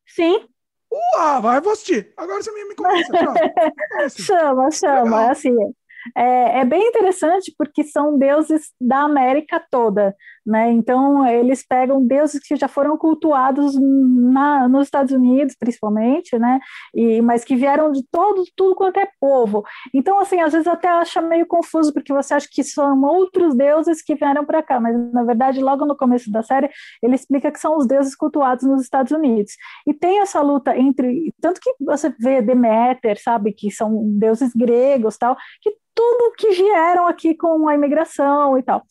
Sim. 0.08 0.46
Uau, 1.16 1.42
vai, 1.42 1.60
vou 1.60 1.74
assistir. 1.74 2.14
Agora 2.16 2.42
você 2.42 2.52
me, 2.52 2.76
conhece. 2.76 3.12
chama, 4.24 4.70
chama. 4.72 5.04
Legal. 5.04 5.32
Assim, 5.32 5.56
é, 6.16 6.60
é, 6.60 6.66
bem 6.66 6.88
interessante 6.88 7.54
porque 7.58 7.84
são 7.84 8.18
deuses 8.18 8.72
da 8.80 9.00
América 9.00 9.64
toda, 9.72 10.16
né? 10.46 10.72
Então 10.72 11.26
eles 11.28 11.66
pegam 11.66 12.06
deuses 12.06 12.40
que 12.42 12.56
já 12.56 12.68
foram 12.68 12.98
cultuados 12.98 13.76
na, 13.80 14.68
nos 14.68 14.86
Estados 14.88 15.12
Unidos, 15.12 15.56
principalmente, 15.58 16.38
né? 16.38 16.60
E, 16.94 17.22
mas 17.22 17.44
que 17.44 17.56
vieram 17.56 17.92
de 17.92 18.04
todo 18.12 18.44
tudo 18.56 18.76
quanto 18.76 19.00
é 19.00 19.08
povo. 19.20 19.64
Então 19.94 20.20
assim, 20.20 20.40
às 20.42 20.52
vezes 20.54 20.68
até 20.68 20.88
acha 20.90 21.22
meio 21.22 21.46
confuso 21.46 21.94
porque 21.94 22.14
você 22.14 22.34
acha 22.34 22.48
que 22.52 22.64
são 22.64 23.02
outros 23.04 23.56
deuses 23.56 24.02
que 24.02 24.16
vieram 24.16 24.46
para 24.46 24.62
cá, 24.62 24.80
mas 24.80 24.96
na 25.14 25.24
verdade 25.24 25.62
logo 25.62 25.86
no 25.86 25.96
começo 25.96 26.32
da 26.32 26.44
série 26.44 26.70
ele 27.02 27.16
explica 27.16 27.52
que 27.52 27.60
são 27.60 27.78
os 27.78 27.88
deuses 27.88 28.16
cultuados 28.16 28.66
nos 28.66 28.82
Estados 28.82 29.12
Unidos. 29.12 29.54
E 29.88 29.94
tem 29.94 30.20
essa 30.20 30.42
luta 30.42 30.78
entre 30.78 31.34
tanto 31.42 31.60
que 31.62 31.74
você 31.80 32.14
vê 32.20 32.42
Deméter, 32.42 33.22
sabe, 33.22 33.54
que 33.54 33.72
são 33.72 34.04
deuses 34.18 34.52
gregos, 34.54 35.18
tal, 35.18 35.36
que 35.62 35.72
tudo 35.94 36.34
que 36.36 36.50
vieram 36.52 37.08
aqui 37.08 37.36
com 37.36 37.68
a 37.68 37.76
imigração 37.76 38.58
e 38.58 38.64
tal. 38.64 38.84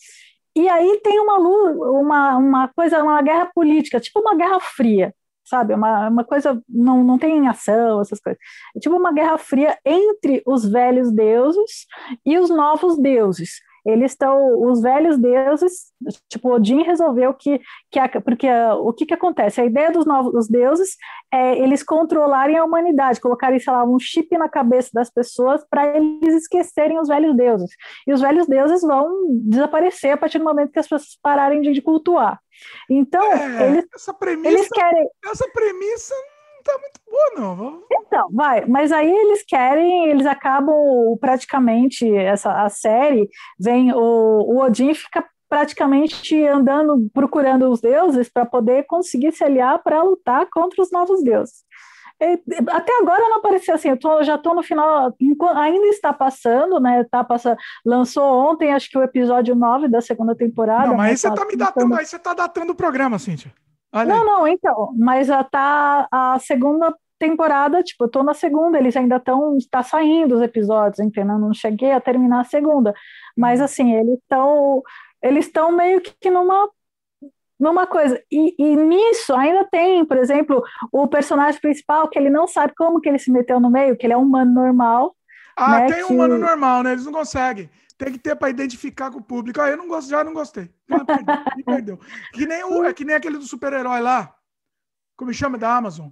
E 0.54 0.68
aí 0.68 1.00
tem 1.02 1.18
uma, 1.18 1.38
uma, 1.38 2.36
uma 2.36 2.68
coisa, 2.68 3.02
uma 3.02 3.22
guerra 3.22 3.50
política, 3.54 4.00
tipo 4.00 4.20
uma 4.20 4.34
guerra 4.36 4.60
fria, 4.60 5.14
sabe? 5.44 5.74
Uma, 5.74 6.08
uma 6.08 6.24
coisa, 6.24 6.62
não, 6.68 7.02
não 7.02 7.18
tem 7.18 7.48
ação, 7.48 8.00
essas 8.00 8.20
coisas. 8.20 8.40
É 8.76 8.78
tipo 8.80 8.96
uma 8.96 9.12
guerra 9.12 9.38
fria 9.38 9.78
entre 9.84 10.42
os 10.46 10.64
velhos 10.64 11.10
deuses 11.10 11.86
e 12.24 12.38
os 12.38 12.50
novos 12.50 12.98
deuses 12.98 13.60
eles 13.84 14.12
estão, 14.12 14.62
os 14.62 14.80
velhos 14.80 15.18
deuses, 15.18 15.92
tipo, 16.28 16.52
Odin 16.52 16.82
resolveu 16.82 17.34
que, 17.34 17.60
que 17.90 17.98
a, 17.98 18.08
porque 18.20 18.46
a, 18.46 18.74
o 18.74 18.92
que 18.92 19.06
que 19.06 19.14
acontece? 19.14 19.60
A 19.60 19.64
ideia 19.64 19.90
dos 19.90 20.06
novos 20.06 20.48
deuses 20.48 20.96
é 21.32 21.58
eles 21.58 21.82
controlarem 21.82 22.56
a 22.56 22.64
humanidade, 22.64 23.20
colocarem, 23.20 23.58
sei 23.58 23.72
lá, 23.72 23.84
um 23.84 23.98
chip 23.98 24.36
na 24.38 24.48
cabeça 24.48 24.90
das 24.92 25.10
pessoas 25.10 25.64
para 25.68 25.96
eles 25.96 26.34
esquecerem 26.34 26.98
os 26.98 27.08
velhos 27.08 27.36
deuses. 27.36 27.70
E 28.06 28.12
os 28.12 28.20
velhos 28.20 28.46
deuses 28.46 28.82
vão 28.82 29.10
desaparecer 29.40 30.12
a 30.12 30.16
partir 30.16 30.38
do 30.38 30.44
momento 30.44 30.72
que 30.72 30.78
as 30.78 30.88
pessoas 30.88 31.18
pararem 31.22 31.60
de, 31.60 31.72
de 31.72 31.82
cultuar. 31.82 32.40
Então, 32.88 33.22
é, 33.32 33.68
eles, 33.68 33.86
essa 33.94 34.14
premissa, 34.14 34.48
eles 34.48 34.68
querem... 34.68 35.08
Essa 35.24 35.48
premissa 35.52 36.14
tá 36.62 36.78
muito 36.78 37.00
boa, 37.06 37.54
não. 37.56 37.82
Então, 37.90 38.28
vai, 38.32 38.64
mas 38.66 38.92
aí 38.92 39.10
eles 39.10 39.42
querem, 39.46 40.08
eles 40.08 40.26
acabam 40.26 40.76
praticamente, 41.20 42.14
essa, 42.14 42.62
a 42.62 42.68
série, 42.68 43.28
vem, 43.58 43.92
o, 43.92 43.98
o 43.98 44.62
Odin 44.62 44.94
fica 44.94 45.24
praticamente 45.48 46.46
andando, 46.46 47.10
procurando 47.12 47.70
os 47.70 47.80
deuses 47.80 48.28
para 48.28 48.46
poder 48.46 48.84
conseguir 48.86 49.32
se 49.32 49.44
aliar 49.44 49.82
para 49.82 50.02
lutar 50.02 50.46
contra 50.50 50.82
os 50.82 50.90
novos 50.90 51.22
deuses. 51.22 51.64
Até 52.70 52.92
agora 53.00 53.28
não 53.28 53.38
apareceu 53.38 53.74
assim, 53.74 53.88
eu 53.88 53.98
tô, 53.98 54.22
já 54.22 54.36
estou 54.36 54.54
no 54.54 54.62
final, 54.62 55.12
ainda 55.56 55.86
está 55.88 56.12
passando, 56.12 56.78
né? 56.78 57.04
Tá 57.10 57.24
passando, 57.24 57.56
lançou 57.84 58.22
ontem, 58.22 58.72
acho 58.72 58.88
que 58.88 58.96
o 58.96 59.02
episódio 59.02 59.54
9 59.56 59.88
da 59.88 60.00
segunda 60.00 60.34
temporada. 60.34 60.86
Não, 60.86 60.96
mas 60.96 61.10
aí 61.10 61.16
você 61.16 61.28
está 61.28 61.44
me 61.44 61.56
datando, 61.56 61.94
aí 61.96 62.06
você 62.06 62.16
está 62.16 62.32
datando 62.32 62.72
o 62.72 62.76
programa, 62.76 63.18
Cíntia. 63.18 63.52
Olha 63.92 64.06
não, 64.06 64.20
aí. 64.20 64.24
não, 64.24 64.48
então, 64.48 64.94
mas 64.96 65.26
já 65.26 65.44
tá 65.44 66.08
a 66.10 66.38
segunda 66.38 66.94
temporada, 67.18 67.82
tipo, 67.82 68.04
eu 68.04 68.08
tô 68.08 68.22
na 68.22 68.34
segunda, 68.34 68.78
eles 68.78 68.96
ainda 68.96 69.16
estão, 69.16 69.56
está 69.56 69.82
saindo 69.82 70.34
os 70.34 70.42
episódios, 70.42 70.98
entendeu? 70.98 71.38
Não 71.38 71.54
cheguei 71.54 71.92
a 71.92 72.00
terminar 72.00 72.40
a 72.40 72.44
segunda, 72.44 72.92
mas 73.36 73.60
uhum. 73.60 73.64
assim, 73.64 73.94
eles 73.94 74.18
estão, 74.18 74.82
eles 75.22 75.46
estão 75.46 75.70
meio 75.70 76.00
que 76.00 76.30
numa 76.30 76.68
numa 77.60 77.86
coisa, 77.86 78.20
e, 78.28 78.56
e, 78.58 78.74
nisso 78.74 79.32
ainda 79.36 79.64
tem, 79.70 80.04
por 80.04 80.16
exemplo, 80.16 80.64
o 80.90 81.06
personagem 81.06 81.60
principal 81.60 82.08
que 82.08 82.18
ele 82.18 82.28
não 82.28 82.48
sabe 82.48 82.72
como 82.76 83.00
que 83.00 83.08
ele 83.08 83.20
se 83.20 83.30
meteu 83.30 83.60
no 83.60 83.70
meio, 83.70 83.96
que 83.96 84.04
ele 84.04 84.14
é 84.14 84.16
um 84.16 84.22
humano 84.22 84.52
normal. 84.52 85.14
Ah, 85.56 85.78
né, 85.78 85.86
tem 85.86 86.04
que... 86.04 86.12
um 86.12 86.16
humano 86.16 86.38
normal, 86.38 86.82
né? 86.82 86.90
Eles 86.90 87.04
não 87.04 87.12
conseguem 87.12 87.70
tem 88.02 88.12
que 88.12 88.18
ter 88.18 88.34
para 88.34 88.50
identificar 88.50 89.12
com 89.12 89.18
o 89.18 89.22
público. 89.22 89.60
Ah, 89.60 89.70
eu 89.70 89.76
não 89.76 89.86
gosto, 89.86 90.10
já 90.10 90.24
não 90.24 90.34
gostei. 90.34 90.68
Já 90.88 91.04
perdeu, 91.04 91.24
me 91.56 91.62
perdeu. 91.62 92.00
Que 92.32 92.46
nem 92.46 92.64
o, 92.64 92.84
é 92.84 92.92
que 92.92 93.04
nem 93.04 93.14
aquele 93.14 93.38
do 93.38 93.44
super-herói 93.44 94.00
lá. 94.00 94.34
Como 95.16 95.32
chama 95.32 95.56
da 95.56 95.76
Amazon? 95.76 96.08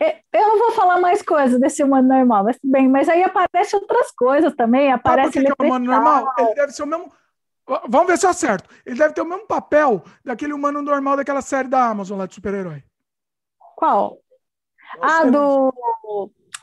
É, 0.00 0.20
eu 0.32 0.48
não 0.48 0.58
vou 0.58 0.72
falar 0.72 1.00
mais 1.00 1.20
coisas 1.20 1.60
desse 1.60 1.82
humano 1.82 2.08
normal, 2.08 2.44
mas 2.44 2.58
bem, 2.62 2.88
mas 2.88 3.08
aí 3.08 3.22
aparece 3.22 3.74
outras 3.74 4.12
coisas 4.12 4.54
também. 4.54 4.92
Aparece 4.92 5.32
Sabe 5.32 5.46
que 5.46 5.52
é 5.52 5.64
o 5.64 5.66
humano 5.66 5.84
normal? 5.84 6.32
Ele 6.38 6.54
deve 6.54 6.72
ser 6.72 6.84
o 6.84 6.86
mesmo. 6.86 7.12
Vamos 7.88 8.06
ver 8.06 8.16
se 8.16 8.26
eu 8.26 8.30
acerto. 8.30 8.68
Ele 8.86 8.98
deve 8.98 9.12
ter 9.12 9.20
o 9.20 9.26
mesmo 9.26 9.46
papel 9.46 10.02
daquele 10.24 10.52
humano 10.52 10.80
normal 10.80 11.16
daquela 11.16 11.42
série 11.42 11.68
da 11.68 11.86
Amazon 11.86 12.18
lá 12.18 12.26
de 12.26 12.34
super-herói. 12.34 12.84
Qual? 13.76 14.18
ah, 15.00 15.24
do. 15.24 15.72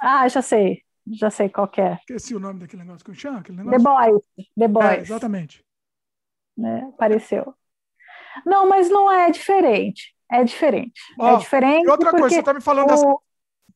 Ah, 0.02 0.28
já 0.28 0.42
sei 0.42 0.87
já 1.14 1.30
sei 1.30 1.50
qual 1.50 1.70
é. 1.78 1.94
Esqueci 1.96 2.36
o 2.36 2.40
nome 2.40 2.60
daquele 2.60 2.84
negócio 2.84 3.04
que 3.04 3.12
eu 3.12 3.16
chamo, 3.16 3.40
aquele 3.40 3.58
negócio. 3.58 3.78
The 3.78 3.84
Boys. 3.84 4.24
The 4.58 4.68
Boys. 4.68 4.86
É, 4.86 5.00
exatamente. 5.00 5.66
Né? 6.58 6.90
Apareceu. 6.94 7.54
Não, 8.46 8.68
mas 8.68 8.90
não 8.90 9.12
é 9.12 9.30
diferente. 9.32 10.16
É 10.32 10.44
diferente. 10.44 11.00
É 11.20 11.36
diferente. 11.38 11.86
E 11.86 11.90
outra 11.90 12.12
coisa, 12.12 12.30
você 12.30 12.40
está 12.40 12.54
me 12.54 12.62
falando 12.62 12.92
o... 12.94 13.22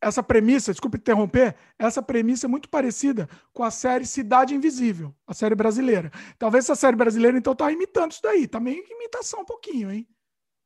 essa 0.01 0.21
premissa, 0.21 0.71
desculpe 0.71 0.97
interromper, 0.97 1.55
essa 1.79 2.01
premissa 2.01 2.45
é 2.45 2.49
muito 2.49 2.69
parecida 2.69 3.29
com 3.53 3.63
a 3.63 3.71
série 3.71 4.05
Cidade 4.05 4.53
Invisível, 4.53 5.15
a 5.25 5.33
série 5.33 5.55
brasileira. 5.55 6.11
Talvez 6.37 6.65
essa 6.65 6.75
série 6.75 6.95
brasileira, 6.95 7.37
então, 7.37 7.55
tá 7.55 7.71
imitando 7.71 8.11
isso 8.11 8.21
daí. 8.21 8.47
Tá 8.47 8.59
meio 8.59 8.83
que 8.83 8.93
imitação 8.93 9.41
um 9.41 9.45
pouquinho, 9.45 9.91
hein? 9.91 10.07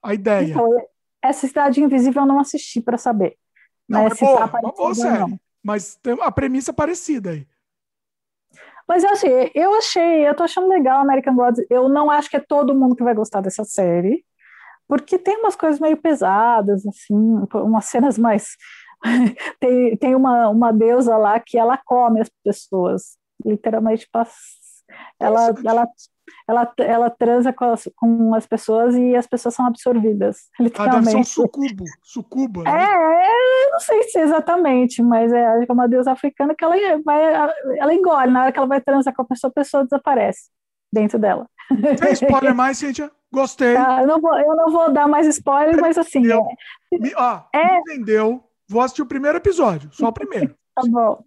A 0.02 0.14
ideia. 0.14 0.52
Então, 0.52 0.70
essa 1.22 1.48
Cidade 1.48 1.82
Invisível 1.82 2.24
eu 2.24 2.28
não 2.28 2.40
assisti 2.40 2.82
para 2.82 2.98
saber. 2.98 3.38
Não, 3.88 4.08
é 4.08 4.10
boa, 4.10 4.48
tá 4.48 4.60
uma 4.60 4.72
boa 4.72 4.96
série. 4.96 5.20
Não. 5.20 5.40
Mas 5.66 5.96
tem 5.96 6.16
a 6.22 6.32
premissa 6.32 6.72
parecida 6.72 7.32
aí. 7.32 7.48
Mas 8.88 9.04
assim, 9.04 9.28
eu 9.56 9.74
achei, 9.74 10.28
eu 10.28 10.36
tô 10.36 10.44
achando 10.44 10.68
legal 10.68 11.02
American 11.02 11.36
Gods. 11.36 11.66
Eu 11.72 11.90
não 11.90 12.12
acho 12.12 12.30
que 12.30 12.38
é 12.38 12.40
todo 12.40 12.76
mundo 12.76 12.96
que 12.96 13.04
vai 13.04 13.16
gostar 13.16 13.42
dessa 13.42 13.64
série, 13.64 14.24
porque 14.88 15.18
tem 15.18 15.38
umas 15.40 15.56
coisas 15.56 15.80
meio 15.80 15.98
pesadas, 15.98 16.86
assim, 16.86 17.16
umas 17.56 17.86
cenas 17.86 18.16
mais. 18.16 18.56
tem 19.60 19.98
tem 19.98 20.14
uma, 20.14 20.50
uma 20.50 20.72
deusa 20.72 21.18
lá 21.18 21.40
que 21.40 21.58
ela 21.58 21.80
come 21.84 22.22
as 22.22 22.30
pessoas, 22.44 23.18
literalmente. 23.44 24.08
Ela, 25.20 25.48
ela, 25.66 25.88
ela, 26.48 26.72
ela 26.80 27.10
transa 27.10 27.52
com 27.52 27.66
as, 27.66 27.90
com 27.96 28.34
as 28.36 28.46
pessoas 28.46 28.96
e 28.96 29.16
as 29.16 29.28
pessoas 29.28 29.56
são 29.56 29.66
absorvidas. 29.66 30.50
Literalmente. 30.60 30.98
Ah, 30.98 31.02
deve 31.02 31.18
um 31.18 31.24
sucubo, 31.24 31.84
sucuba. 32.04 32.64
Né? 32.64 32.72
É, 32.72 33.68
é, 33.68 33.72
não 33.72 33.80
sei 33.80 34.04
se 34.04 34.20
exatamente, 34.20 35.02
mas 35.02 35.32
é, 35.32 35.66
é 35.68 35.74
uma 35.74 35.88
deusa 35.88 36.12
africana 36.12 36.56
que 36.56 36.64
ela, 36.64 36.76
vai, 37.04 37.22
ela 37.78 37.94
engole. 37.94 38.32
Na 38.32 38.44
hora 38.44 38.52
que 38.52 38.58
ela 38.58 38.68
vai 38.68 38.82
transar 38.82 39.14
com 39.14 39.22
a 39.22 39.26
pessoa, 39.26 39.50
a 39.50 39.54
pessoa 39.54 39.84
desaparece 39.84 40.50
dentro 40.92 41.20
dela. 41.20 41.48
Tem 42.00 42.14
spoiler 42.14 42.54
mais, 42.56 42.78
Cíntia? 42.78 43.12
Gostei. 43.32 43.76
Ah, 43.76 44.02
eu, 44.02 44.08
não 44.08 44.22
vou, 44.22 44.38
eu 44.40 44.56
não 44.56 44.72
vou 44.72 44.92
dar 44.92 45.08
mais 45.08 45.28
spoiler, 45.28 45.80
mas 45.82 45.98
assim. 45.98 46.20
Entendeu? 46.20 46.46
É, 46.94 46.98
me, 46.98 47.14
ó, 47.16 47.42
é... 47.54 47.78
entendeu? 47.80 48.44
Vou 48.68 48.82
assistir 48.82 49.02
o 49.02 49.08
primeiro 49.08 49.38
episódio, 49.38 49.90
só 49.92 50.08
o 50.08 50.14
primeiro. 50.14 50.56
tá 50.74 50.82
bom. 50.88 51.24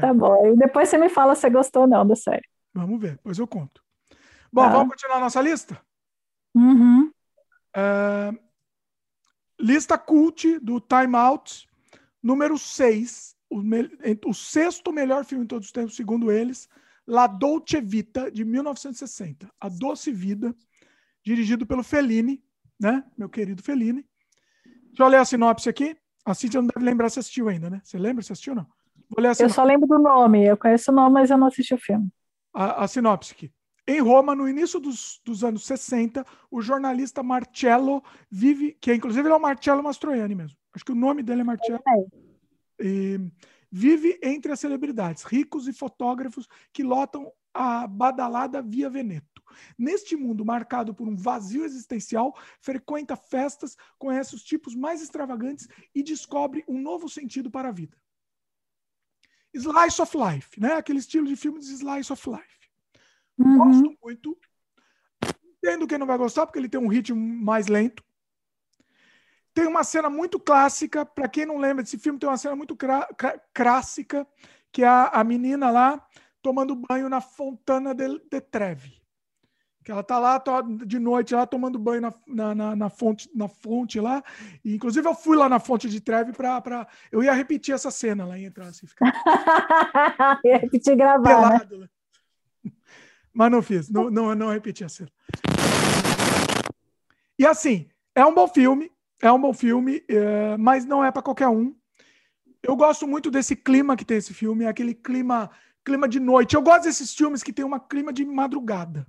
Tá 0.00 0.14
bom. 0.14 0.46
E 0.46 0.56
depois 0.56 0.88
você 0.88 0.98
me 0.98 1.08
fala 1.08 1.34
se 1.34 1.48
gostou 1.48 1.82
ou 1.82 1.88
não 1.88 2.06
da 2.06 2.14
série. 2.14 2.46
Vamos 2.74 3.00
ver, 3.00 3.12
depois 3.12 3.38
eu 3.38 3.46
conto. 3.46 3.83
Bom, 4.54 4.62
tá. 4.62 4.68
vamos 4.68 4.90
continuar 4.90 5.18
nossa 5.18 5.40
lista? 5.40 5.84
Uhum. 6.54 7.10
Uh, 7.76 8.38
lista 9.58 9.98
cult 9.98 10.60
do 10.60 10.80
Time 10.80 11.16
Out, 11.16 11.68
número 12.22 12.56
6. 12.56 13.34
O, 13.50 13.60
o, 14.28 14.32
sexto 14.32 14.92
melhor 14.92 15.24
filme 15.24 15.42
de 15.44 15.48
todos 15.48 15.66
os 15.66 15.72
tempos, 15.72 15.96
segundo 15.96 16.30
eles. 16.30 16.68
La 17.04 17.26
Dolce 17.26 17.80
Vita, 17.80 18.30
de 18.30 18.44
1960. 18.44 19.50
A 19.60 19.68
Doce 19.68 20.12
Vida, 20.12 20.54
dirigido 21.24 21.66
pelo 21.66 21.82
Fellini, 21.82 22.40
né? 22.78 23.04
Meu 23.18 23.28
querido 23.28 23.60
Fellini. 23.60 24.06
Deixa 24.86 25.02
eu 25.02 25.08
ler 25.08 25.18
a 25.18 25.24
sinopse 25.24 25.68
aqui. 25.68 25.96
A 26.24 26.32
Cintia 26.32 26.62
não 26.62 26.68
deve 26.68 26.86
lembrar 26.86 27.10
se 27.10 27.18
assistiu 27.18 27.48
ainda, 27.48 27.68
né? 27.68 27.80
Você 27.82 27.98
lembra 27.98 28.22
se 28.22 28.32
assistiu 28.32 28.52
ou 28.52 28.58
não? 28.58 28.66
Vou 29.10 29.20
ler 29.20 29.30
a 29.30 29.34
eu 29.36 29.50
só 29.50 29.64
lembro 29.64 29.88
do 29.88 29.98
nome. 29.98 30.46
Eu 30.46 30.56
conheço 30.56 30.92
o 30.92 30.94
nome, 30.94 31.14
mas 31.14 31.28
eu 31.28 31.36
não 31.36 31.48
assisti 31.48 31.74
o 31.74 31.78
filme. 31.78 32.08
A, 32.54 32.84
a 32.84 32.88
sinopse 32.88 33.32
aqui. 33.32 33.52
Em 33.86 34.00
Roma, 34.00 34.34
no 34.34 34.48
início 34.48 34.80
dos, 34.80 35.20
dos, 35.24 35.44
anos 35.44 35.66
60, 35.66 36.24
o 36.50 36.62
jornalista 36.62 37.22
Marcello 37.22 38.02
vive, 38.30 38.72
que 38.80 38.90
é, 38.90 38.94
inclusive 38.94 39.28
é 39.28 39.34
o 39.34 39.40
Marcello 39.40 39.82
Mastroianni 39.82 40.34
mesmo. 40.34 40.56
Acho 40.72 40.84
que 40.84 40.92
o 40.92 40.96
nome 40.96 41.22
dele 41.22 41.42
é 41.42 41.44
Marcello. 41.44 41.80
E, 42.80 43.20
vive 43.70 44.18
entre 44.22 44.52
as 44.52 44.60
celebridades, 44.60 45.24
ricos 45.24 45.66
e 45.66 45.72
fotógrafos 45.72 46.48
que 46.72 46.82
lotam 46.82 47.30
a 47.52 47.86
badalada 47.86 48.62
Via 48.62 48.88
Veneto. 48.88 49.42
Neste 49.76 50.16
mundo 50.16 50.44
marcado 50.44 50.94
por 50.94 51.08
um 51.08 51.16
vazio 51.16 51.64
existencial, 51.64 52.36
frequenta 52.60 53.16
festas, 53.16 53.76
conhece 53.98 54.34
os 54.34 54.42
tipos 54.42 54.74
mais 54.74 55.02
extravagantes 55.02 55.68
e 55.94 56.02
descobre 56.02 56.64
um 56.68 56.80
novo 56.80 57.08
sentido 57.08 57.50
para 57.50 57.68
a 57.68 57.72
vida. 57.72 57.96
Slice 59.52 60.00
of 60.00 60.16
Life, 60.16 60.60
né? 60.60 60.74
Aquele 60.74 60.98
estilo 61.00 61.26
de 61.26 61.36
filme 61.36 61.60
de 61.60 61.66
Slice 61.66 62.12
of 62.12 62.30
Life. 62.30 62.63
Uhum. 63.38 63.58
Gosto 63.58 63.98
muito. 64.02 64.38
Entendo 65.58 65.86
quem 65.86 65.98
não 65.98 66.06
vai 66.06 66.18
gostar, 66.18 66.46
porque 66.46 66.58
ele 66.58 66.68
tem 66.68 66.80
um 66.80 66.88
ritmo 66.88 67.18
mais 67.18 67.66
lento. 67.66 68.02
Tem 69.54 69.66
uma 69.66 69.84
cena 69.84 70.10
muito 70.10 70.40
clássica, 70.40 71.06
para 71.06 71.28
quem 71.28 71.46
não 71.46 71.58
lembra 71.58 71.82
desse 71.82 71.96
filme, 71.96 72.18
tem 72.18 72.28
uma 72.28 72.36
cena 72.36 72.56
muito 72.56 72.76
clássica, 73.54 74.26
que 74.72 74.82
é 74.82 74.88
a, 74.88 75.06
a 75.08 75.24
menina 75.24 75.70
lá 75.70 76.04
tomando 76.42 76.74
banho 76.74 77.08
na 77.08 77.20
Fontana 77.20 77.94
de, 77.94 78.18
de 78.18 78.40
Trevi. 78.40 79.04
Que 79.84 79.92
ela 79.92 80.02
tá 80.02 80.18
lá 80.18 80.42
de 80.86 80.98
noite 80.98 81.34
lá 81.34 81.46
tomando 81.46 81.78
banho 81.78 82.00
na, 82.00 82.12
na, 82.26 82.54
na, 82.54 82.76
na, 82.76 82.90
fonte, 82.90 83.30
na 83.34 83.48
fonte 83.48 84.00
lá. 84.00 84.24
E, 84.64 84.74
inclusive, 84.74 85.06
eu 85.06 85.14
fui 85.14 85.36
lá 85.36 85.46
na 85.46 85.60
fonte 85.60 85.88
de 85.90 86.00
Trevi 86.00 86.32
para. 86.32 86.58
Pra... 86.62 86.88
Eu 87.12 87.22
ia 87.22 87.34
repetir 87.34 87.74
essa 87.74 87.90
cena 87.90 88.24
lá, 88.24 88.38
ia 88.38 88.46
entrar 88.46 88.66
assim. 88.66 88.86
Ficar... 88.86 89.12
ia 90.42 90.56
repetir 90.56 90.96
gravar. 90.96 91.50
Né? 91.50 91.58
Pelado, 91.58 91.78
né? 91.78 91.88
Mas 93.34 93.50
não 93.50 93.60
fiz, 93.60 93.90
não, 93.90 94.08
não, 94.08 94.32
não 94.34 94.48
repeti 94.48 94.84
a 94.84 94.88
cena. 94.88 95.10
E 97.36 97.44
assim, 97.44 97.88
é 98.14 98.24
um 98.24 98.32
bom 98.32 98.46
filme, 98.46 98.92
é 99.20 99.30
um 99.32 99.40
bom 99.40 99.52
filme, 99.52 100.04
é, 100.08 100.56
mas 100.56 100.84
não 100.84 101.04
é 101.04 101.10
para 101.10 101.20
qualquer 101.22 101.48
um. 101.48 101.74
Eu 102.62 102.76
gosto 102.76 103.08
muito 103.08 103.30
desse 103.32 103.56
clima 103.56 103.96
que 103.96 104.04
tem 104.04 104.18
esse 104.18 104.32
filme, 104.32 104.64
é 104.64 104.68
aquele 104.68 104.94
clima, 104.94 105.50
clima 105.84 106.08
de 106.08 106.20
noite. 106.20 106.54
Eu 106.54 106.62
gosto 106.62 106.84
desses 106.84 107.12
filmes 107.12 107.42
que 107.42 107.52
tem 107.52 107.64
um 107.64 107.78
clima 107.78 108.12
de 108.12 108.24
madrugada. 108.24 109.04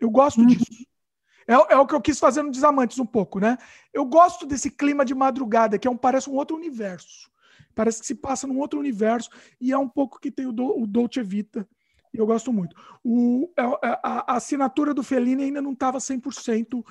Eu 0.00 0.10
gosto 0.10 0.40
uhum. 0.40 0.46
disso. 0.46 0.86
É, 1.46 1.52
é, 1.52 1.76
o 1.76 1.86
que 1.86 1.94
eu 1.94 2.00
quis 2.00 2.18
fazer 2.18 2.42
no 2.42 2.50
Desamantes 2.50 2.98
um 2.98 3.06
pouco, 3.06 3.38
né? 3.38 3.58
Eu 3.92 4.06
gosto 4.06 4.46
desse 4.46 4.70
clima 4.70 5.04
de 5.04 5.14
madrugada, 5.14 5.78
que 5.78 5.86
é 5.86 5.90
um, 5.90 5.96
parece 5.96 6.30
um 6.30 6.34
outro 6.34 6.56
universo. 6.56 7.30
Parece 7.74 8.00
que 8.00 8.06
se 8.06 8.14
passa 8.14 8.46
num 8.46 8.58
outro 8.58 8.78
universo 8.78 9.28
e 9.60 9.70
é 9.70 9.78
um 9.78 9.88
pouco 9.88 10.18
que 10.18 10.30
tem 10.30 10.46
o, 10.46 10.52
do, 10.52 10.80
o 10.80 10.86
Dolce 10.86 11.22
Vita 11.22 11.68
eu 12.12 12.26
gosto 12.26 12.52
muito. 12.52 12.74
O, 13.04 13.52
a, 13.56 13.62
a, 13.62 14.32
a 14.32 14.36
assinatura 14.36 14.92
do 14.92 15.02
Fellini 15.02 15.44
ainda 15.44 15.62
não 15.62 15.72
estava 15.72 15.98
100%, 15.98 16.84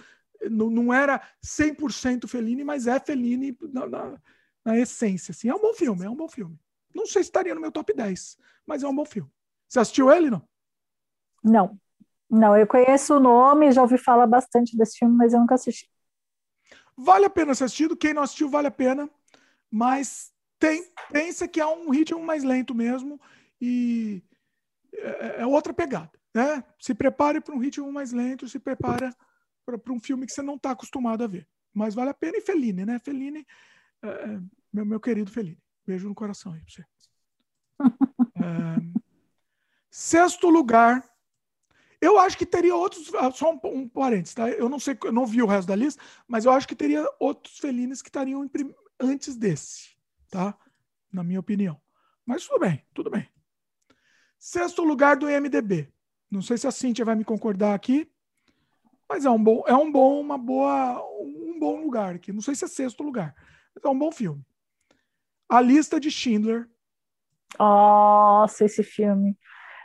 não, 0.50 0.70
não 0.70 0.94
era 0.94 1.22
100% 1.44 2.28
Fellini, 2.28 2.64
mas 2.64 2.88
é 2.88 3.00
Fellini 3.00 3.58
na, 3.74 3.88
na, 3.88 4.22
na, 4.64 4.78
essência. 4.78 5.32
Assim. 5.32 5.50
É 5.50 5.56
um 5.56 5.62
bom 5.62 5.74
filme, 5.74 6.06
é 6.06 6.10
um 6.10 6.16
bom 6.16 6.30
filme. 6.30 6.58
Não 6.94 7.06
sei 7.06 7.24
se 7.24 7.30
estaria 7.30 7.54
no 7.54 7.62
meu 7.62 7.72
top 7.72 7.94
10, 7.94 8.38
mas 8.66 8.84
é 8.84 8.88
um 8.88 8.96
bom 8.96 9.06
filme. 9.06 9.30
Você 9.68 9.80
assistiu 9.80 10.12
ele, 10.12 10.30
não? 10.30 10.42
Não. 11.44 11.80
Não, 12.30 12.56
eu 12.56 12.68
conheço 12.68 13.16
o 13.16 13.20
nome, 13.20 13.72
já 13.72 13.82
ouvi 13.82 13.98
falar 13.98 14.28
bastante 14.28 14.78
desse 14.78 15.00
filme, 15.00 15.16
mas 15.16 15.34
eu 15.34 15.40
nunca 15.40 15.56
assisti. 15.56 15.90
Vale 16.96 17.26
a 17.26 17.30
pena 17.30 17.56
ser 17.56 17.64
assistido. 17.64 17.98
Quem 17.98 18.14
não 18.14 18.22
assistiu, 18.22 18.50
vale 18.50 18.68
a 18.68 18.72
pena. 18.72 19.10
Mas 19.72 20.32
tem, 20.60 20.84
pensa 21.12 21.48
que 21.48 21.60
é 21.60 21.66
um 21.66 21.90
ritmo 21.90 22.22
mais 22.22 22.44
lento 22.44 22.76
mesmo. 22.76 23.20
E 23.60 24.22
é, 25.00 25.42
é 25.42 25.46
outra 25.46 25.74
pegada. 25.74 26.12
Né? 26.34 26.64
Se 26.80 26.94
prepare 26.94 27.42
para 27.42 27.56
um 27.56 27.60
ritmo 27.60 27.92
mais 27.92 28.12
lento, 28.12 28.48
se 28.48 28.60
prepara 28.60 29.16
para 29.66 29.94
um 29.94 30.00
filme 30.00 30.26
que 30.26 30.32
você 30.32 30.42
não 30.42 30.56
está 30.56 30.72
acostumado 30.72 31.24
a 31.24 31.28
ver. 31.28 31.48
Mas 31.74 31.94
vale 31.96 32.10
a 32.10 32.14
pena. 32.14 32.38
E 32.38 32.42
Fellini, 32.42 32.86
né? 32.86 33.00
Fellini, 33.00 33.46
é, 34.02 34.08
é 34.08 34.40
meu, 34.72 34.86
meu 34.86 35.00
querido 35.00 35.32
Fellini. 35.32 35.62
Beijo 35.86 36.08
no 36.08 36.16
coração 36.16 36.54
aí 36.54 36.62
para 36.62 36.72
você. 36.72 36.86
é, 38.44 39.00
sexto 39.90 40.50
lugar. 40.50 41.04
Eu 42.02 42.18
acho 42.18 42.38
que 42.38 42.46
teria 42.46 42.76
outros. 42.76 43.14
Ah, 43.16 43.32
só 43.32 43.54
um, 43.54 43.60
um 43.66 43.90
parênteses, 43.90 44.34
tá? 44.34 44.50
Eu 44.50 44.70
não 44.70 44.80
sei, 44.80 44.98
eu 45.04 45.12
não 45.12 45.26
vi 45.26 45.42
o 45.42 45.48
resto 45.48 45.68
da 45.68 45.76
lista, 45.76 46.02
mas 46.28 46.46
eu 46.46 46.52
acho 46.52 46.68
que 46.68 46.76
teria 46.76 47.06
outros 47.20 47.58
Fellines 47.58 48.02
que 48.02 48.10
estariam 48.10 48.50
antes 49.00 49.36
desse, 49.36 49.98
tá? 50.30 50.58
Na 51.12 51.24
minha 51.24 51.40
opinião. 51.40 51.80
Mas 52.26 52.46
tudo 52.46 52.60
bem, 52.60 52.86
tudo 52.94 53.10
bem. 53.10 53.28
Sexto 54.40 54.84
lugar 54.84 55.18
do 55.18 55.30
IMDB. 55.30 55.92
Não 56.32 56.42
sei 56.42 56.58
se 56.58 56.66
a 56.66 56.72
Cintia 56.72 57.04
vai 57.04 57.16
me 57.16 57.26
concordar 57.26 57.74
aqui, 57.74 58.10
mas 59.10 59.26
é 59.26 59.30
um 59.30 59.44
bom, 59.44 59.64
é 59.66 59.74
um 59.74 59.92
bom, 59.92 60.22
uma 60.22 60.38
boa, 60.38 61.04
um 61.20 61.58
bom 61.60 61.82
lugar 61.82 62.14
aqui. 62.14 62.32
Não 62.32 62.42
sei 62.42 62.54
se 62.54 62.64
é 62.64 62.68
sexto 62.68 63.02
lugar, 63.02 63.34
mas 63.74 63.84
é 63.84 63.90
um 63.90 63.98
bom 63.98 64.12
filme. 64.12 64.46
A 65.50 65.60
lista 65.60 66.00
de 66.00 66.12
Schindler. 66.12 66.70
Nossa, 67.58 68.66
esse 68.66 68.84
filme. 68.84 69.36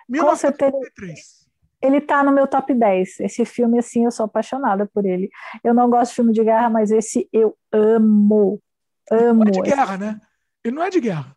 1933. 0.06 1.48
Ele 1.80 2.00
tá 2.02 2.22
no 2.22 2.32
meu 2.32 2.46
top 2.46 2.74
10. 2.74 3.20
Esse 3.20 3.46
filme, 3.46 3.78
assim, 3.78 4.04
eu 4.04 4.10
sou 4.10 4.26
apaixonada 4.26 4.86
por 4.86 5.06
ele. 5.06 5.30
Eu 5.62 5.72
não 5.72 5.88
gosto 5.88 6.10
de 6.10 6.16
filme 6.16 6.32
de 6.32 6.44
guerra, 6.44 6.68
mas 6.68 6.90
esse 6.90 7.26
eu 7.32 7.56
amo. 7.72 8.60
Amo. 9.10 9.44
Não 9.44 9.48
é 9.48 9.50
de 9.50 9.60
guerra, 9.62 9.96
né? 9.96 10.20
Ele 10.62 10.74
não 10.76 10.82
é 10.82 10.90
de 10.90 11.00
guerra. 11.00 11.34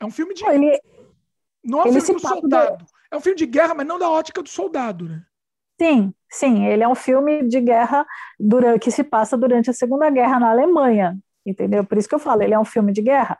É 0.00 0.04
um 0.06 0.10
filme 0.10 0.32
de. 0.34 0.44
Ele, 0.46 0.80
não 1.64 1.80
é 1.80 1.84
um 1.84 1.86
ele 1.88 2.00
filme 2.00 2.20
do 2.20 2.28
soldado. 2.28 2.76
Do... 2.78 2.86
É 3.10 3.16
um 3.16 3.20
filme 3.20 3.38
de 3.38 3.46
guerra, 3.46 3.74
mas 3.74 3.86
não 3.86 3.98
da 3.98 4.10
ótica 4.10 4.42
do 4.42 4.48
soldado, 4.48 5.08
né? 5.08 5.22
Sim, 5.80 6.14
sim. 6.30 6.66
Ele 6.66 6.82
é 6.82 6.88
um 6.88 6.94
filme 6.94 7.46
de 7.48 7.60
guerra 7.60 8.06
durante, 8.38 8.80
que 8.80 8.90
se 8.90 9.02
passa 9.02 9.36
durante 9.36 9.70
a 9.70 9.72
Segunda 9.72 10.08
Guerra 10.10 10.38
na 10.38 10.50
Alemanha, 10.50 11.18
entendeu? 11.44 11.84
Por 11.84 11.98
isso 11.98 12.08
que 12.08 12.14
eu 12.14 12.18
falo, 12.18 12.42
ele 12.42 12.54
é 12.54 12.58
um 12.58 12.64
filme 12.64 12.92
de 12.92 13.02
guerra. 13.02 13.38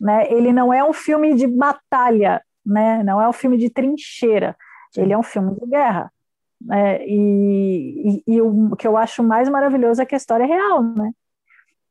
Né? 0.00 0.30
Ele 0.30 0.52
não 0.52 0.72
é 0.72 0.84
um 0.84 0.92
filme 0.92 1.34
de 1.34 1.46
batalha, 1.46 2.42
né? 2.64 3.02
não 3.02 3.20
é 3.20 3.28
um 3.28 3.32
filme 3.32 3.56
de 3.56 3.70
trincheira. 3.70 4.56
Sim. 4.92 5.02
Ele 5.02 5.12
é 5.12 5.18
um 5.18 5.22
filme 5.22 5.54
de 5.54 5.66
guerra. 5.66 6.12
Né? 6.60 7.06
E, 7.06 8.22
e, 8.26 8.34
e, 8.34 8.42
o 8.42 8.74
que 8.76 8.86
eu 8.86 8.96
acho 8.96 9.22
mais 9.22 9.48
maravilhoso 9.48 10.02
é 10.02 10.06
que 10.06 10.14
a 10.14 10.18
história 10.18 10.44
é 10.44 10.46
real, 10.46 10.82
né? 10.82 11.12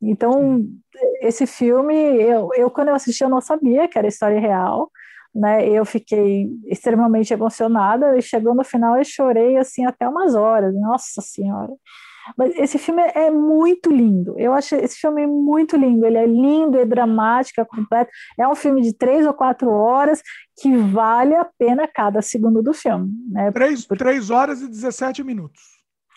Então, 0.02 0.66
esse 1.22 1.48
filme, 1.48 1.96
eu, 1.96 2.50
eu 2.56 2.70
quando 2.70 2.90
eu 2.90 2.96
assisti, 2.96 3.24
eu 3.24 3.30
não 3.30 3.42
sabia 3.42 3.88
que 3.88 3.98
era 3.98 4.08
história 4.08 4.40
real, 4.40 4.92
né? 5.36 5.68
Eu 5.68 5.84
fiquei 5.84 6.50
extremamente 6.66 7.34
emocionada 7.34 8.18
e 8.18 8.22
chegou 8.22 8.56
no 8.56 8.64
final 8.64 8.98
eu 8.98 9.04
chorei 9.04 9.58
assim 9.58 9.86
até 9.86 10.08
umas 10.08 10.34
horas. 10.34 10.74
Nossa 10.74 11.22
Senhora! 11.22 11.74
Mas 12.36 12.56
esse 12.56 12.80
filme 12.80 13.04
é 13.14 13.30
muito 13.30 13.92
lindo. 13.92 14.34
Eu 14.40 14.54
acho 14.54 14.76
esse 14.76 14.98
filme 14.98 15.28
muito 15.28 15.78
lindo. 15.78 16.06
Ele 16.06 16.18
é 16.18 16.26
lindo, 16.26 16.80
é 16.80 16.86
dramático, 16.86 17.62
é 17.62 17.66
completo. 17.66 18.10
É 18.40 18.48
um 18.48 18.56
filme 18.56 18.82
de 18.82 18.94
três 18.94 19.28
ou 19.28 19.34
quatro 19.34 19.70
horas 19.70 20.24
que 20.60 20.76
vale 20.76 21.36
a 21.36 21.46
pena 21.46 21.88
cada 21.88 22.22
segundo 22.24 22.64
do 22.64 22.74
filme. 22.74 23.12
Né? 23.30 23.52
Três, 23.52 23.86
três 23.86 24.30
horas 24.32 24.62
e 24.62 24.68
17 24.68 25.24
minutos. 25.24 25.62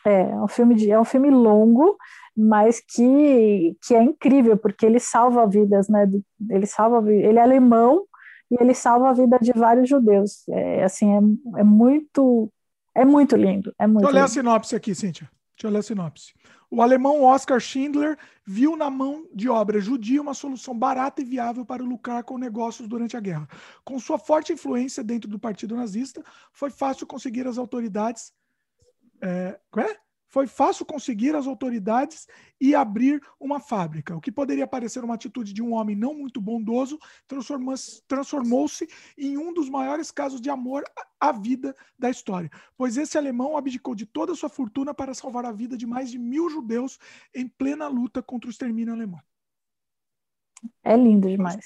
É, 0.06 0.30
é 0.30 0.40
um 0.40 0.48
filme 0.48 0.74
de, 0.74 0.90
é 0.90 0.98
um 0.98 1.04
filme 1.04 1.28
longo, 1.28 1.96
mas 2.34 2.80
que, 2.80 3.76
que 3.82 3.94
é 3.94 4.02
incrível 4.02 4.56
porque 4.56 4.86
ele 4.86 5.00
salva 5.00 5.46
vidas, 5.46 5.88
né? 5.88 6.08
Ele 6.48 6.66
salva, 6.66 7.12
ele 7.12 7.38
é 7.38 7.42
alemão 7.42 8.04
e 8.50 8.62
ele 8.62 8.74
salva 8.74 9.10
a 9.10 9.12
vida 9.12 9.38
de 9.40 9.52
vários 9.52 9.88
judeus. 9.88 10.48
É 10.48 10.84
assim, 10.84 11.10
é, 11.12 11.60
é 11.60 11.64
muito 11.64 12.50
é 12.94 13.04
muito 13.04 13.36
lindo. 13.36 13.72
É 13.78 13.86
muito 13.86 14.00
Deixa 14.00 14.10
eu 14.10 14.14
ler 14.14 14.24
a 14.24 14.28
sinopse 14.28 14.74
aqui, 14.74 14.94
Cíntia. 14.94 15.30
Deixa 15.56 15.66
eu 15.66 15.70
ler 15.70 15.78
a 15.78 15.82
sinopse. 15.82 16.32
O 16.70 16.82
alemão 16.82 17.22
Oscar 17.22 17.58
Schindler 17.60 18.18
viu 18.44 18.76
na 18.76 18.90
mão 18.90 19.26
de 19.34 19.48
obra 19.48 19.80
judia 19.80 20.20
uma 20.20 20.34
solução 20.34 20.76
barata 20.78 21.22
e 21.22 21.24
viável 21.24 21.64
para 21.64 21.82
lucrar 21.82 22.22
com 22.24 22.36
negócios 22.36 22.86
durante 22.86 23.16
a 23.16 23.20
guerra. 23.20 23.48
Com 23.84 23.98
sua 23.98 24.18
forte 24.18 24.52
influência 24.52 25.02
dentro 25.02 25.30
do 25.30 25.38
partido 25.38 25.74
nazista, 25.74 26.22
foi 26.52 26.70
fácil 26.70 27.06
conseguir 27.06 27.46
as 27.46 27.56
autoridades. 27.56 28.32
É, 29.22 29.58
é? 29.78 29.96
Foi 30.28 30.46
fácil 30.46 30.84
conseguir 30.84 31.34
as 31.34 31.46
autoridades 31.46 32.26
e 32.60 32.74
abrir 32.74 33.20
uma 33.40 33.58
fábrica. 33.58 34.14
O 34.16 34.20
que 34.20 34.30
poderia 34.30 34.66
parecer 34.66 35.02
uma 35.02 35.14
atitude 35.14 35.52
de 35.52 35.62
um 35.62 35.72
homem 35.72 35.96
não 35.96 36.14
muito 36.14 36.40
bondoso 36.40 36.98
transformou-se 38.06 38.88
em 39.16 39.38
um 39.38 39.52
dos 39.52 39.68
maiores 39.68 40.10
casos 40.10 40.40
de 40.40 40.50
amor 40.50 40.84
à 41.18 41.32
vida 41.32 41.74
da 41.98 42.10
história, 42.10 42.50
pois 42.76 42.96
esse 42.96 43.16
alemão 43.16 43.56
abdicou 43.56 43.94
de 43.94 44.06
toda 44.06 44.32
a 44.32 44.36
sua 44.36 44.48
fortuna 44.48 44.92
para 44.92 45.14
salvar 45.14 45.44
a 45.44 45.52
vida 45.52 45.76
de 45.76 45.86
mais 45.86 46.10
de 46.10 46.18
mil 46.18 46.48
judeus 46.50 46.98
em 47.34 47.48
plena 47.48 47.88
luta 47.88 48.22
contra 48.22 48.48
o 48.48 48.50
extermínio 48.50 48.92
alemão. 48.92 49.20
É 50.84 50.96
lindo 50.96 51.28
demais. 51.28 51.56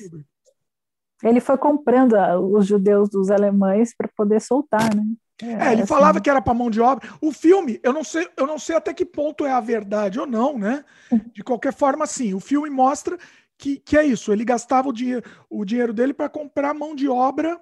Ele 1.23 1.41
foi 1.41 1.57
comprando 1.57 2.15
os 2.53 2.67
judeus 2.67 3.09
dos 3.09 3.31
alemães 3.31 3.95
para 3.97 4.09
poder 4.09 4.41
soltar, 4.41 4.95
né? 4.95 5.05
É, 5.43 5.69
é, 5.69 5.73
ele 5.73 5.83
assim... 5.83 5.87
falava 5.87 6.21
que 6.21 6.31
era 6.31 6.41
para 6.41 6.55
mão 6.55 6.71
de 6.71 6.81
obra. 6.81 7.09
O 7.21 7.33
filme, 7.33 7.81
eu 7.83 7.93
não 7.93 8.05
sei, 8.05 8.29
eu 8.37 8.47
não 8.47 8.59
sei 8.59 8.77
até 8.77 8.95
que 8.95 9.05
ponto 9.05 9.45
é 9.45 9.51
a 9.51 9.61
verdade 9.61 10.21
ou 10.21 10.27
não, 10.27 10.57
né? 10.57 10.85
De 11.35 11.43
qualquer 11.43 11.73
forma, 11.73 12.07
sim, 12.07 12.33
o 12.33 12.41
filme 12.41 12.71
mostra 12.71 13.19
que, 13.59 13.79
que 13.79 13.99
é 13.99 14.05
isso. 14.05 14.33
Ele 14.33 14.45
gastava 14.45 14.89
o 14.89 14.93
dinheiro, 14.93 15.23
o 15.51 15.65
dinheiro 15.65 15.93
dele 15.93 16.15
para 16.15 16.29
comprar 16.29 16.73
mão 16.73 16.95
de 16.95 17.09
obra 17.09 17.61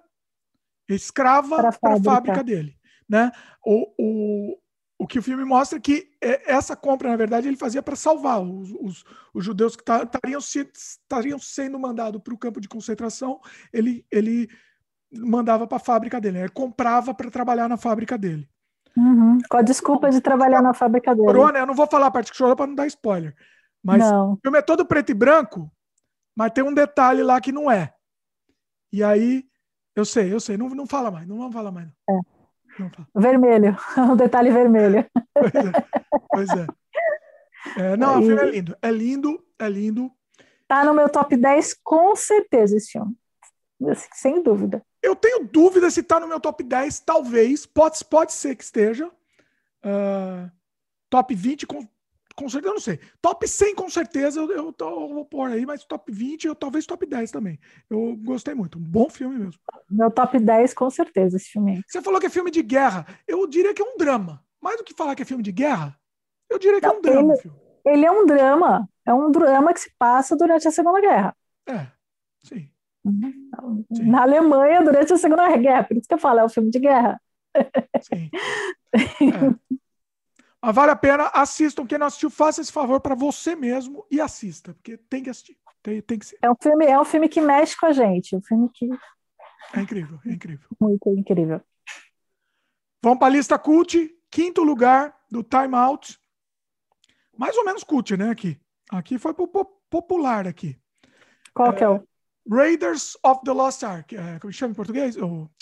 escrava 0.88 1.56
para 1.56 1.68
a 1.68 1.72
fábrica. 1.72 2.10
fábrica. 2.10 2.44
dele, 2.44 2.76
né? 3.08 3.30
O, 3.64 3.86
o, 3.96 4.58
o 4.98 5.06
que 5.06 5.18
o 5.18 5.22
filme 5.22 5.44
mostra 5.44 5.78
é 5.78 5.80
que 5.80 6.10
é, 6.20 6.52
essa 6.52 6.74
compra, 6.74 7.08
na 7.08 7.16
verdade, 7.16 7.48
ele 7.48 7.56
fazia 7.56 7.82
para 7.82 7.96
salvar 7.96 8.42
os, 8.42 8.70
os, 8.72 9.04
os, 9.32 9.44
judeus 9.44 9.76
que 9.76 9.82
estariam 9.82 10.40
se, 10.40 10.68
sendo 11.40 11.78
mandados 11.78 12.20
para 12.22 12.34
o 12.34 12.38
campo 12.38 12.60
de 12.60 12.68
concentração. 12.68 13.40
Ele, 13.72 14.04
ele 14.10 14.48
mandava 15.12 15.66
para 15.66 15.76
a 15.76 15.80
fábrica 15.80 16.20
dele, 16.20 16.38
ele 16.40 16.48
comprava 16.48 17.12
para 17.12 17.30
trabalhar 17.30 17.68
na 17.68 17.76
fábrica 17.76 18.16
dele. 18.16 18.48
Uhum, 18.96 19.38
com 19.48 19.56
a 19.56 19.62
desculpa 19.62 20.10
de 20.10 20.20
trabalhar 20.20 20.62
na 20.62 20.74
fábrica 20.74 21.14
dele. 21.14 21.26
Chorou, 21.26 21.52
né? 21.52 21.60
Eu 21.60 21.66
não 21.66 21.74
vou 21.74 21.86
falar 21.86 22.06
a 22.06 22.10
parte 22.10 22.30
que 22.30 22.36
chorou 22.36 22.56
para 22.56 22.66
não 22.66 22.74
dar 22.74 22.86
spoiler. 22.86 23.34
Mas 23.82 23.98
não. 23.98 24.32
o 24.32 24.38
filme 24.42 24.58
é 24.58 24.62
todo 24.62 24.84
preto 24.84 25.10
e 25.10 25.14
branco, 25.14 25.70
mas 26.36 26.52
tem 26.52 26.62
um 26.62 26.74
detalhe 26.74 27.22
lá 27.22 27.40
que 27.40 27.52
não 27.52 27.70
é. 27.70 27.94
E 28.92 29.02
aí, 29.02 29.44
eu 29.94 30.04
sei, 30.04 30.32
eu 30.32 30.40
sei, 30.40 30.56
não, 30.56 30.68
não 30.70 30.86
fala 30.86 31.10
mais, 31.10 31.26
não 31.26 31.38
vamos 31.38 31.54
falar 31.54 31.70
mais. 31.70 31.88
É. 32.08 32.18
Vermelho, 33.14 33.76
um 33.98 34.16
detalhe 34.16 34.50
vermelho. 34.50 35.06
Pois 35.34 35.54
é. 35.54 35.72
Pois 36.28 36.48
é. 36.50 36.66
é 37.92 37.96
não, 37.96 38.18
o 38.18 38.22
filme 38.22 38.40
é 38.40 38.50
lindo. 38.50 38.76
É 38.82 38.90
lindo, 38.90 39.44
é 39.58 39.68
lindo. 39.68 40.10
Tá 40.66 40.84
no 40.84 40.94
meu 40.94 41.08
top 41.08 41.36
10, 41.36 41.74
com 41.82 42.14
certeza, 42.14 42.76
esse 42.76 42.92
filme. 42.92 43.16
Assim, 43.88 44.08
sem 44.12 44.42
dúvida. 44.42 44.84
Eu 45.02 45.16
tenho 45.16 45.46
dúvida 45.46 45.90
se 45.90 46.00
está 46.00 46.20
no 46.20 46.28
meu 46.28 46.38
top 46.38 46.62
10, 46.62 47.00
talvez. 47.00 47.66
Pode, 47.66 48.04
pode 48.04 48.32
ser 48.32 48.54
que 48.54 48.64
esteja. 48.64 49.06
Uh, 49.84 50.50
top 51.08 51.34
20, 51.34 51.66
com, 51.66 51.86
com 52.36 52.48
certeza, 52.48 52.70
eu 52.70 52.74
não 52.74 52.80
sei. 52.80 53.00
Top 53.20 53.46
100, 53.46 53.74
com 53.74 53.88
certeza, 53.88 54.40
eu, 54.40 54.50
eu, 54.50 54.72
tô, 54.72 54.88
eu, 54.88 55.14
vou 55.14 55.24
pôr 55.24 55.50
aí, 55.50 55.64
mas 55.64 55.84
top 55.84 56.12
20, 56.12 56.46
eu, 56.46 56.54
talvez 56.54 56.86
top 56.86 57.06
10 57.06 57.30
também. 57.30 57.58
Eu 57.88 58.16
gostei 58.22 58.54
muito. 58.54 58.78
Um 58.78 58.82
bom 58.82 59.08
filme 59.08 59.38
mesmo. 59.38 59.60
Meu 59.90 60.10
top 60.10 60.38
10, 60.38 60.74
com 60.74 60.90
certeza, 60.90 61.36
esse 61.36 61.50
filme. 61.50 61.82
Você 61.86 62.02
falou 62.02 62.20
que 62.20 62.26
é 62.26 62.30
filme 62.30 62.50
de 62.50 62.62
guerra. 62.62 63.06
Eu 63.26 63.46
diria 63.46 63.72
que 63.72 63.82
é 63.82 63.84
um 63.84 63.96
drama. 63.96 64.44
Mais 64.60 64.76
do 64.76 64.84
que 64.84 64.94
falar 64.94 65.14
que 65.14 65.22
é 65.22 65.26
filme 65.26 65.42
de 65.42 65.52
guerra, 65.52 65.98
eu 66.50 66.58
diria 66.58 66.80
que 66.80 66.86
não, 66.86 66.94
é 66.94 66.98
um 66.98 67.00
drama. 67.00 67.34
Ele, 67.34 67.52
ele 67.86 68.06
é 68.06 68.10
um 68.10 68.26
drama. 68.26 68.88
É 69.06 69.14
um 69.14 69.30
drama 69.30 69.72
que 69.72 69.80
se 69.80 69.90
passa 69.98 70.36
durante 70.36 70.68
a 70.68 70.70
Segunda 70.70 71.00
Guerra. 71.00 71.36
É, 71.66 71.86
sim. 72.44 72.70
Uhum. 73.04 73.50
Na 74.02 74.22
Alemanha, 74.22 74.82
durante 74.82 75.12
a 75.12 75.16
Segunda 75.16 75.56
Guerra, 75.56 75.84
por 75.84 75.96
isso 75.96 76.06
que 76.06 76.14
eu 76.14 76.18
falo, 76.18 76.40
é 76.40 76.44
um 76.44 76.48
filme 76.48 76.70
de 76.70 76.78
guerra. 76.78 77.20
Sim. 78.02 78.30
É. 78.94 79.80
Mas 80.62 80.74
vale 80.74 80.90
a 80.90 80.96
pena, 80.96 81.30
assistam. 81.32 81.86
Quem 81.86 81.98
não 81.98 82.06
assistiu, 82.06 82.28
faça 82.28 82.60
esse 82.60 82.70
favor 82.70 83.00
para 83.00 83.14
você 83.14 83.56
mesmo 83.56 84.04
e 84.10 84.20
assista, 84.20 84.74
porque 84.74 84.98
tem 84.98 85.22
que 85.22 85.30
assistir. 85.30 85.56
Tem, 85.82 86.02
tem 86.02 86.18
que 86.18 86.26
ser. 86.26 86.38
É 86.42 86.50
um, 86.50 86.56
filme, 86.60 86.84
é 86.84 87.00
um 87.00 87.04
filme 87.04 87.28
que 87.28 87.40
mexe 87.40 87.78
com 87.78 87.86
a 87.86 87.92
gente. 87.92 88.36
Um 88.36 88.42
filme 88.42 88.68
que. 88.72 88.88
É 89.74 89.80
incrível, 89.80 90.18
é 90.26 90.32
incrível. 90.32 90.68
Muito 90.78 91.08
incrível. 91.10 91.60
Vamos 93.02 93.18
para 93.18 93.28
a 93.28 93.30
lista 93.30 93.58
cult. 93.58 94.14
Quinto 94.30 94.62
lugar 94.62 95.16
do 95.30 95.42
Time 95.42 95.74
Out. 95.74 96.18
Mais 97.36 97.56
ou 97.56 97.64
menos 97.64 97.82
cult, 97.82 98.16
né? 98.16 98.30
Aqui. 98.30 98.60
Aqui 98.90 99.18
foi 99.18 99.32
popular 99.32 100.46
aqui. 100.46 100.78
Qual 101.54 101.70
é, 101.70 101.72
que 101.74 101.82
é 101.82 101.88
o? 101.88 102.06
Raiders 102.50 103.16
of 103.22 103.42
the 103.44 103.52
Lost 103.52 103.84
Ark. 103.84 104.16
É, 104.16 104.40
como 104.40 104.52
chama 104.52 104.72
em 104.72 104.74
português? 104.74 105.16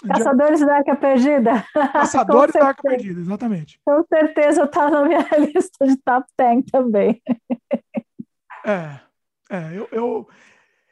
Caçadores 0.07 0.61
da 0.61 0.77
Arca 0.77 0.97
Perdida. 0.97 1.65
Caçadores 1.93 2.55
da 2.55 2.69
Arca 2.69 2.83
Perdida, 2.83 3.21
exatamente. 3.21 3.79
Com 3.85 4.03
certeza 4.09 4.65
está 4.65 4.89
na 4.89 5.05
minha 5.05 5.29
lista 5.39 5.87
de 5.87 5.97
top 5.99 6.27
10 6.39 6.65
também. 6.73 7.23
É, 8.65 9.01
é 9.51 9.77
eu, 9.77 9.89
eu, 9.93 10.29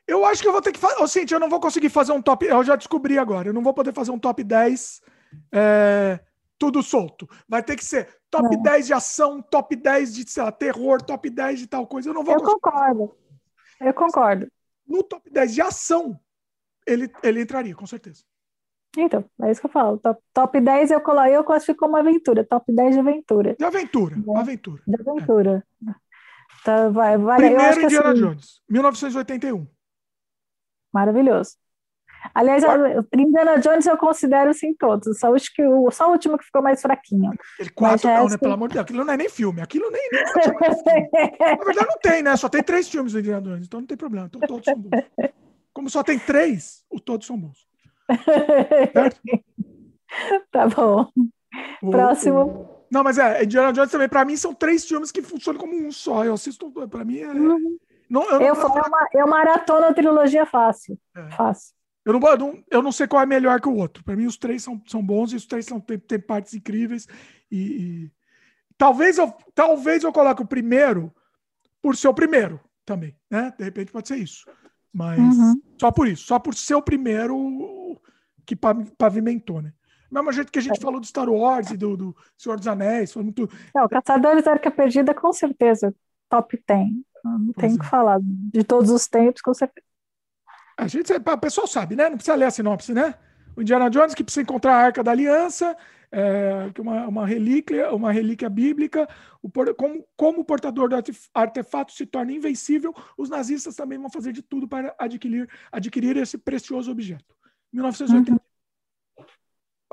eu 0.06 0.24
acho 0.26 0.42
que 0.42 0.48
eu 0.48 0.52
vou 0.52 0.60
ter 0.60 0.72
que 0.72 0.78
fazer. 0.78 0.96
Oh, 1.00 1.06
Cintia, 1.06 1.36
eu 1.36 1.40
não 1.40 1.48
vou 1.48 1.60
conseguir 1.60 1.88
fazer 1.88 2.12
um 2.12 2.20
top. 2.20 2.44
Eu 2.44 2.62
já 2.62 2.76
descobri 2.76 3.18
agora. 3.18 3.48
Eu 3.48 3.54
não 3.54 3.62
vou 3.62 3.72
poder 3.72 3.94
fazer 3.94 4.10
um 4.10 4.18
top 4.18 4.44
10 4.44 5.00
é, 5.50 6.20
tudo 6.58 6.82
solto. 6.82 7.26
Vai 7.48 7.62
ter 7.62 7.74
que 7.74 7.84
ser 7.84 8.06
top 8.30 8.54
é. 8.54 8.58
10 8.58 8.86
de 8.88 8.92
ação, 8.92 9.40
top 9.40 9.74
10 9.74 10.14
de 10.14 10.30
sei 10.30 10.42
lá, 10.42 10.52
terror, 10.52 11.00
top 11.00 11.30
10 11.30 11.60
de 11.60 11.66
tal 11.66 11.86
coisa. 11.86 12.10
Eu 12.10 12.14
não 12.14 12.22
vou 12.22 12.34
Eu 12.34 12.40
conseguir. 12.40 12.60
concordo. 12.60 13.16
Eu 13.80 13.94
concordo 13.94 14.48
no 14.86 15.02
top 15.02 15.30
10 15.30 15.54
de 15.54 15.60
ação, 15.60 16.18
ele, 16.86 17.10
ele 17.22 17.42
entraria, 17.42 17.74
com 17.74 17.86
certeza. 17.86 18.22
Então, 18.96 19.24
é 19.42 19.50
isso 19.50 19.60
que 19.60 19.66
eu 19.66 19.70
falo. 19.70 19.98
Top, 19.98 20.22
top 20.32 20.60
10 20.60 20.90
eu 20.90 21.00
coloco, 21.00 21.28
eu 21.28 21.44
classifico 21.44 21.80
como 21.80 21.96
aventura. 21.96 22.44
Top 22.44 22.72
10 22.72 22.94
de 22.94 23.00
aventura. 23.00 23.54
De 23.58 23.64
aventura, 23.64 24.16
de, 24.16 24.36
aventura. 24.36 24.82
De 24.86 25.00
aventura. 25.00 25.66
É. 25.86 25.92
Tá, 26.64 26.88
vai, 26.88 27.18
vai, 27.18 27.36
Primeiro 27.36 27.82
Indiana 27.84 28.10
assim, 28.10 28.20
Jones, 28.20 28.62
1981. 28.68 29.66
Maravilhoso. 30.92 31.56
Aliás, 32.34 32.64
Quarto. 32.64 33.08
Indiana 33.14 33.58
Jones 33.58 33.86
eu 33.86 33.96
considero 33.96 34.50
assim 34.50 34.74
todos. 34.74 35.18
Só, 35.18 35.34
acho 35.34 35.52
que 35.52 35.62
o, 35.62 35.90
só 35.90 36.08
o 36.08 36.12
último 36.12 36.38
que 36.38 36.44
ficou 36.44 36.62
mais 36.62 36.80
fraquinho. 36.80 37.32
Ele 37.58 37.70
quatro, 37.70 38.08
não, 38.08 38.28
né? 38.28 38.36
Pelo 38.38 38.54
amor 38.54 38.68
de 38.68 38.74
Deus, 38.74 38.84
aquilo 38.84 39.04
não 39.04 39.14
é 39.14 39.16
nem 39.16 39.28
filme. 39.28 39.60
Aquilo 39.60 39.90
nem. 39.90 40.08
nem 40.10 40.22
Na 41.58 41.64
verdade, 41.64 41.88
não 41.88 41.98
tem, 42.00 42.22
né? 42.22 42.36
Só 42.36 42.48
tem 42.48 42.62
três 42.62 42.88
filmes 42.88 43.12
do 43.12 43.20
Indiana 43.20 43.42
Jones, 43.42 43.66
então 43.66 43.80
não 43.80 43.86
tem 43.86 43.96
problema. 43.96 44.26
Então 44.26 44.40
todos 44.40 44.64
são 44.64 44.78
bons. 44.78 44.90
Como 45.72 45.90
só 45.90 46.02
tem 46.02 46.18
três, 46.18 46.84
os 46.90 47.00
todos 47.00 47.26
são 47.26 47.38
bons. 47.38 47.66
Certo? 48.92 49.20
Tá 50.52 50.68
bom. 50.68 51.10
O, 51.82 51.90
Próximo. 51.90 52.40
O... 52.40 52.86
Não, 52.90 53.02
mas 53.02 53.18
é, 53.18 53.42
Indiana 53.42 53.72
Jones 53.72 53.90
também, 53.90 54.08
pra 54.08 54.24
mim, 54.24 54.36
são 54.36 54.54
três 54.54 54.86
filmes 54.86 55.10
que 55.10 55.20
funcionam 55.20 55.60
como 55.60 55.76
um 55.76 55.90
só. 55.90 56.24
Eu 56.24 56.34
assisto, 56.34 56.70
pra 56.88 57.04
mim 57.04 57.18
é. 57.18 57.28
Uhum. 57.28 57.76
Não, 58.08 58.22
eu, 58.30 58.40
não... 58.40 58.46
eu, 58.46 58.54
eu 59.14 59.26
maratona 59.26 59.88
a 59.88 59.94
trilogia 59.94 60.46
fácil. 60.46 60.98
É. 61.14 61.28
Fácil. 61.32 61.74
Eu 62.06 62.12
não, 62.12 62.62
eu 62.70 62.82
não, 62.82 62.92
sei 62.92 63.08
qual 63.08 63.20
é 63.20 63.26
melhor 63.26 63.60
que 63.60 63.68
o 63.68 63.74
outro. 63.74 64.04
Para 64.04 64.14
mim, 64.14 64.26
os 64.26 64.36
três 64.36 64.62
são, 64.62 64.80
são 64.86 65.04
bons 65.04 65.32
e 65.32 65.36
os 65.36 65.44
três 65.44 65.66
são, 65.66 65.80
têm, 65.80 65.98
têm 65.98 66.20
partes 66.20 66.54
incríveis. 66.54 67.08
E, 67.50 67.58
e, 67.58 68.12
talvez, 68.78 69.18
eu, 69.18 69.34
talvez 69.52 70.04
eu 70.04 70.12
coloque 70.12 70.40
o 70.40 70.46
primeiro 70.46 71.12
por 71.82 71.96
ser 71.96 72.06
o 72.06 72.14
primeiro 72.14 72.60
também. 72.84 73.16
Né? 73.28 73.52
De 73.58 73.64
repente 73.64 73.90
pode 73.90 74.06
ser 74.06 74.18
isso. 74.18 74.46
Mas 74.94 75.18
uhum. 75.18 75.60
só 75.80 75.90
por 75.90 76.06
isso, 76.06 76.24
só 76.24 76.38
por 76.38 76.54
ser 76.54 76.76
o 76.76 76.82
primeiro 76.82 78.00
que 78.46 78.54
pavimentou, 78.54 79.60
né? 79.60 79.72
Mesmo 80.10 80.32
jeito 80.32 80.52
que 80.52 80.60
a 80.60 80.62
gente 80.62 80.78
é. 80.78 80.80
falou 80.80 81.00
do 81.00 81.06
Star 81.06 81.28
Wars 81.28 81.70
e 81.72 81.76
do, 81.76 81.96
do 81.96 82.16
Senhor 82.38 82.56
dos 82.56 82.68
Anéis, 82.68 83.12
foi 83.12 83.24
muito. 83.24 83.50
Não, 83.74 83.88
Caçadores 83.88 84.44
da 84.44 84.52
Arca 84.52 84.70
Perdida, 84.70 85.12
com 85.12 85.32
certeza, 85.32 85.92
top 86.28 86.62
10. 86.66 86.88
Não 87.24 87.52
tem 87.52 87.76
que 87.76 87.84
é. 87.84 87.88
falar. 87.88 88.20
De 88.22 88.62
todos 88.62 88.90
os 88.90 89.08
tempos, 89.08 89.42
com 89.42 89.52
certeza. 89.52 89.84
A 90.76 90.86
gente, 90.86 91.12
o 91.12 91.38
pessoal 91.38 91.66
sabe, 91.66 91.96
né? 91.96 92.08
Não 92.08 92.16
precisa 92.16 92.36
ler 92.36 92.46
a 92.46 92.50
sinopse, 92.50 92.92
né? 92.92 93.14
O 93.56 93.62
Indiana 93.62 93.88
Jones 93.88 94.14
que 94.14 94.22
precisa 94.22 94.42
encontrar 94.42 94.74
a 94.74 94.78
Arca 94.78 95.02
da 95.02 95.10
Aliança, 95.10 95.74
é, 96.12 96.70
uma, 96.78 97.08
uma 97.08 97.26
relíquia, 97.26 97.92
uma 97.94 98.12
relíquia 98.12 98.50
bíblica. 98.50 99.08
O, 99.42 99.50
como, 99.74 100.06
como 100.16 100.40
o 100.40 100.44
portador 100.44 100.88
do 100.88 100.96
artefato 101.34 101.92
se 101.92 102.04
torna 102.04 102.32
invencível, 102.32 102.94
os 103.16 103.30
nazistas 103.30 103.74
também 103.74 103.98
vão 103.98 104.10
fazer 104.10 104.32
de 104.32 104.42
tudo 104.42 104.68
para 104.68 104.94
adquirir, 104.98 105.48
adquirir 105.72 106.16
esse 106.18 106.36
precioso 106.36 106.90
objeto. 106.90 107.34
1980. 107.72 108.32
Uhum. 108.32 109.24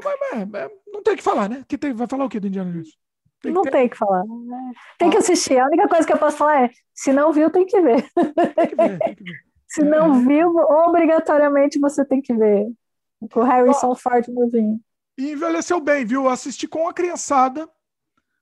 Mas, 0.04 0.50
mas, 0.50 0.72
não 0.88 1.02
tem 1.02 1.14
o 1.14 1.18
que 1.18 1.24
falar, 1.24 1.48
né? 1.48 1.64
Que 1.68 1.78
tem, 1.78 1.94
vai 1.94 2.08
falar 2.08 2.26
o 2.26 2.30
que 2.30 2.40
do 2.40 2.48
Indiana 2.48 2.72
Jones? 2.72 2.98
Tem 3.42 3.52
não 3.52 3.62
tem 3.62 3.90
que 3.90 3.98
falar. 3.98 4.24
Né? 4.26 4.72
Tem 4.98 5.10
que 5.10 5.18
ah. 5.18 5.20
assistir. 5.20 5.60
A 5.60 5.68
única 5.68 5.88
coisa 5.88 6.08
que 6.08 6.14
eu 6.14 6.18
posso 6.18 6.38
falar 6.38 6.64
é: 6.64 6.70
se 6.94 7.12
não 7.12 7.32
viu, 7.32 7.50
tem 7.50 7.66
que 7.66 7.80
ver. 7.82 8.10
Tem 8.56 8.68
que 8.68 8.76
ver, 8.76 9.00
tem 9.00 9.16
que 9.16 9.24
ver. 9.24 9.53
Se 9.74 9.84
não 9.84 10.26
viu, 10.26 10.56
obrigatoriamente 10.56 11.80
você 11.80 12.06
tem 12.06 12.22
que 12.22 12.34
ver. 12.34 12.72
Com 13.32 13.40
o 13.40 13.44
Harrison 13.44 13.92
oh. 13.92 13.96
Ford 13.96 14.28
novinho. 14.28 14.80
E 15.18 15.32
envelheceu 15.32 15.80
bem, 15.80 16.06
viu? 16.06 16.24
Eu 16.24 16.30
assisti 16.30 16.68
com 16.68 16.88
a 16.88 16.94
criançada 16.94 17.70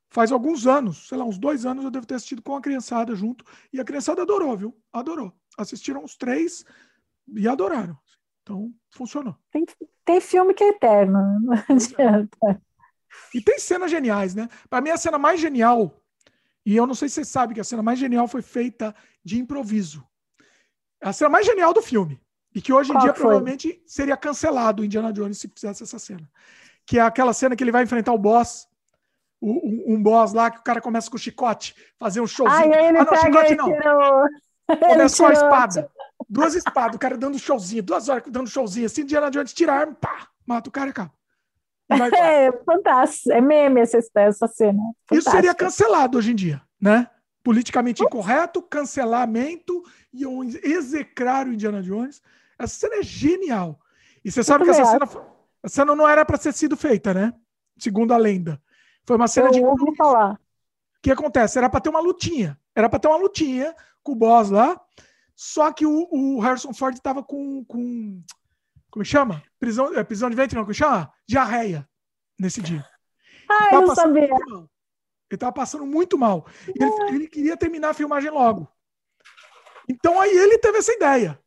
faz 0.10 0.32
alguns 0.32 0.68
anos, 0.68 1.08
sei 1.08 1.18
lá, 1.18 1.24
uns 1.24 1.38
dois 1.38 1.66
anos 1.66 1.86
eu 1.86 1.90
devo 1.90 2.06
ter 2.06 2.16
assistido 2.16 2.42
com 2.42 2.56
a 2.56 2.62
criançada 2.62 3.16
junto. 3.16 3.46
E 3.72 3.80
a 3.80 3.86
criançada 3.86 4.22
adorou, 4.22 4.56
viu? 4.58 4.78
Adorou. 4.92 5.34
Assistiram 5.58 6.04
os 6.04 6.18
três 6.18 6.66
e 7.34 7.48
adoraram. 7.48 7.98
Então, 8.42 8.74
funcionou. 8.90 9.36
Tem, 9.52 9.66
tem 10.04 10.20
filme 10.20 10.54
que 10.54 10.64
é 10.64 10.70
eterno, 10.70 11.40
não 11.42 11.54
é. 11.54 11.66
adianta. 11.70 12.62
E 13.34 13.42
tem 13.42 13.58
cenas 13.58 13.90
geniais, 13.90 14.36
né? 14.36 14.50
Para 14.70 14.82
mim, 14.82 14.90
a 14.90 14.98
cena 14.98 15.18
mais 15.18 15.40
genial, 15.40 16.02
e 16.66 16.76
eu 16.76 16.86
não 16.86 16.94
sei 16.94 17.08
se 17.08 17.16
você 17.16 17.26
sabe 17.26 17.54
que 17.54 17.62
a 17.62 17.64
cena 17.64 17.82
mais 17.82 17.98
genial 17.98 18.28
foi 18.28 18.42
feita 18.42 18.94
de 19.24 19.40
improviso. 19.40 20.06
É 21.02 21.10
a 21.10 21.14
cena 21.14 21.30
mais 21.30 21.46
genial 21.46 21.74
do 21.74 21.82
filme. 21.82 22.22
E 22.54 22.62
que 22.62 22.72
hoje 22.72 22.92
em 22.92 22.94
Qual 22.94 23.04
dia 23.04 23.14
foi? 23.14 23.22
provavelmente 23.22 23.82
seria 23.86 24.18
cancelado 24.18 24.82
o 24.82 24.86
Indiana 24.86 25.12
Jones 25.12 25.38
se 25.38 25.48
fizesse 25.48 25.84
essa 25.84 25.98
cena. 25.98 26.30
Que 26.86 27.00
é 27.00 27.02
aquela 27.02 27.34
cena 27.34 27.56
que 27.56 27.64
ele 27.64 27.72
vai 27.72 27.84
enfrentar 27.84 28.12
o 28.14 28.18
boss, 28.18 28.68
um, 29.42 29.96
um 29.96 30.04
boss 30.04 30.34
lá, 30.34 30.52
que 30.52 30.60
o 30.60 30.64
cara 30.64 30.82
começa 30.82 31.10
com 31.10 31.16
o 31.16 31.20
chicote, 31.20 31.76
fazer 31.98 32.22
um 32.22 32.28
showzinho. 32.28 32.74
Ai, 32.74 32.90
ah, 32.90 32.92
não, 32.92 33.16
chicote 33.16 33.56
não. 33.56 33.66
Tirou... 33.66 34.24
Começa 34.80 35.18
com 35.18 35.30
a 35.30 35.34
espada. 35.34 35.90
Duas 36.30 36.56
espadas, 36.56 36.96
o 36.96 37.00
cara 37.00 37.18
dando 37.18 37.38
showzinho, 37.38 37.84
duas 37.84 38.08
horas 38.08 38.24
dando 38.28 38.50
showzinho, 38.50 38.86
assim, 38.86 39.02
Indiana 39.02 39.30
Jones 39.30 39.54
tira 39.54 39.74
a 39.74 39.80
arma, 39.80 39.98
pá, 40.00 40.28
mata 40.46 40.70
o 40.70 40.72
cara 40.72 40.88
e 40.88 40.92
acaba. 40.92 41.12
É 42.18 42.50
fantástico, 42.64 43.34
é 43.34 43.42
meme 43.42 43.82
essa, 43.82 43.98
essa 43.98 44.48
cena. 44.48 44.80
Fantástica. 44.80 45.16
Isso 45.16 45.30
seria 45.30 45.54
cancelado 45.54 46.18
hoje 46.18 46.32
em 46.32 46.36
dia, 46.36 46.62
né? 46.80 47.10
Politicamente 47.44 48.04
incorreto, 48.04 48.62
cancelamento 48.62 49.84
e 50.14 50.26
um 50.26 50.44
execrar 50.44 51.48
o 51.48 51.54
Indiana 51.54 51.82
Jones. 51.82 52.22
Essa 52.58 52.88
cena 52.88 52.96
é 52.98 53.04
genial. 53.04 53.80
E 54.24 54.32
você 54.32 54.44
sabe 54.44 54.66
que 54.66 54.70
essa 54.70 54.86
cena, 54.86 55.10
a 55.64 55.70
cena 55.70 55.96
não 55.96 56.08
era 56.08 56.24
para 56.24 56.38
ter 56.38 56.54
sido 56.54 56.78
feita, 56.78 57.14
né? 57.14 57.34
Segundo 57.78 58.14
a 58.14 58.18
lenda. 58.18 58.62
Foi 59.06 59.16
uma 59.16 59.28
cena 59.28 59.48
Eu 59.48 59.52
de. 59.52 59.60
Ouvi 59.62 59.96
falar. 59.96 60.34
O 60.34 61.02
que 61.02 61.12
acontece? 61.12 61.58
Era 61.58 61.70
para 61.70 61.82
ter 61.82 61.90
uma 61.90 62.00
lutinha. 62.00 62.60
Era 62.76 62.88
para 62.88 63.00
ter 63.00 63.08
uma 63.08 63.18
lutinha 63.18 63.76
com 64.04 64.12
o 64.12 64.16
boss 64.16 64.50
lá. 64.52 64.80
Só 65.36 65.72
que 65.72 65.86
o, 65.86 66.08
o 66.12 66.40
Harrison 66.40 66.74
Ford 66.74 66.94
estava 66.94 67.24
com, 67.24 67.66
com. 67.66 68.22
Como 68.92 69.04
chama? 69.04 69.42
Prisão, 69.60 69.98
é, 69.98 70.04
prisão 70.04 70.30
de 70.30 70.36
ventre, 70.36 70.56
não, 70.56 70.64
como 70.64 70.74
chama? 70.74 71.12
Diarreia 71.28 71.88
nesse 72.40 72.62
dia. 72.62 72.86
Ah, 73.50 73.70
eu 73.74 73.82
não 73.82 73.96
sabia. 73.96 74.30
Ele 75.32 75.38
estava 75.38 75.54
passando 75.54 75.86
muito 75.86 76.18
mal. 76.18 76.46
Ele, 76.68 77.16
ele, 77.16 77.28
queria 77.28 77.56
terminar 77.56 77.92
a 77.92 77.94
filmagem 77.94 78.30
logo. 78.30 78.68
Então 79.90 80.20
aí 80.20 80.38
ele 80.38 80.58
teve 80.58 80.78
essa 80.78 80.92
ideia. 80.92 81.40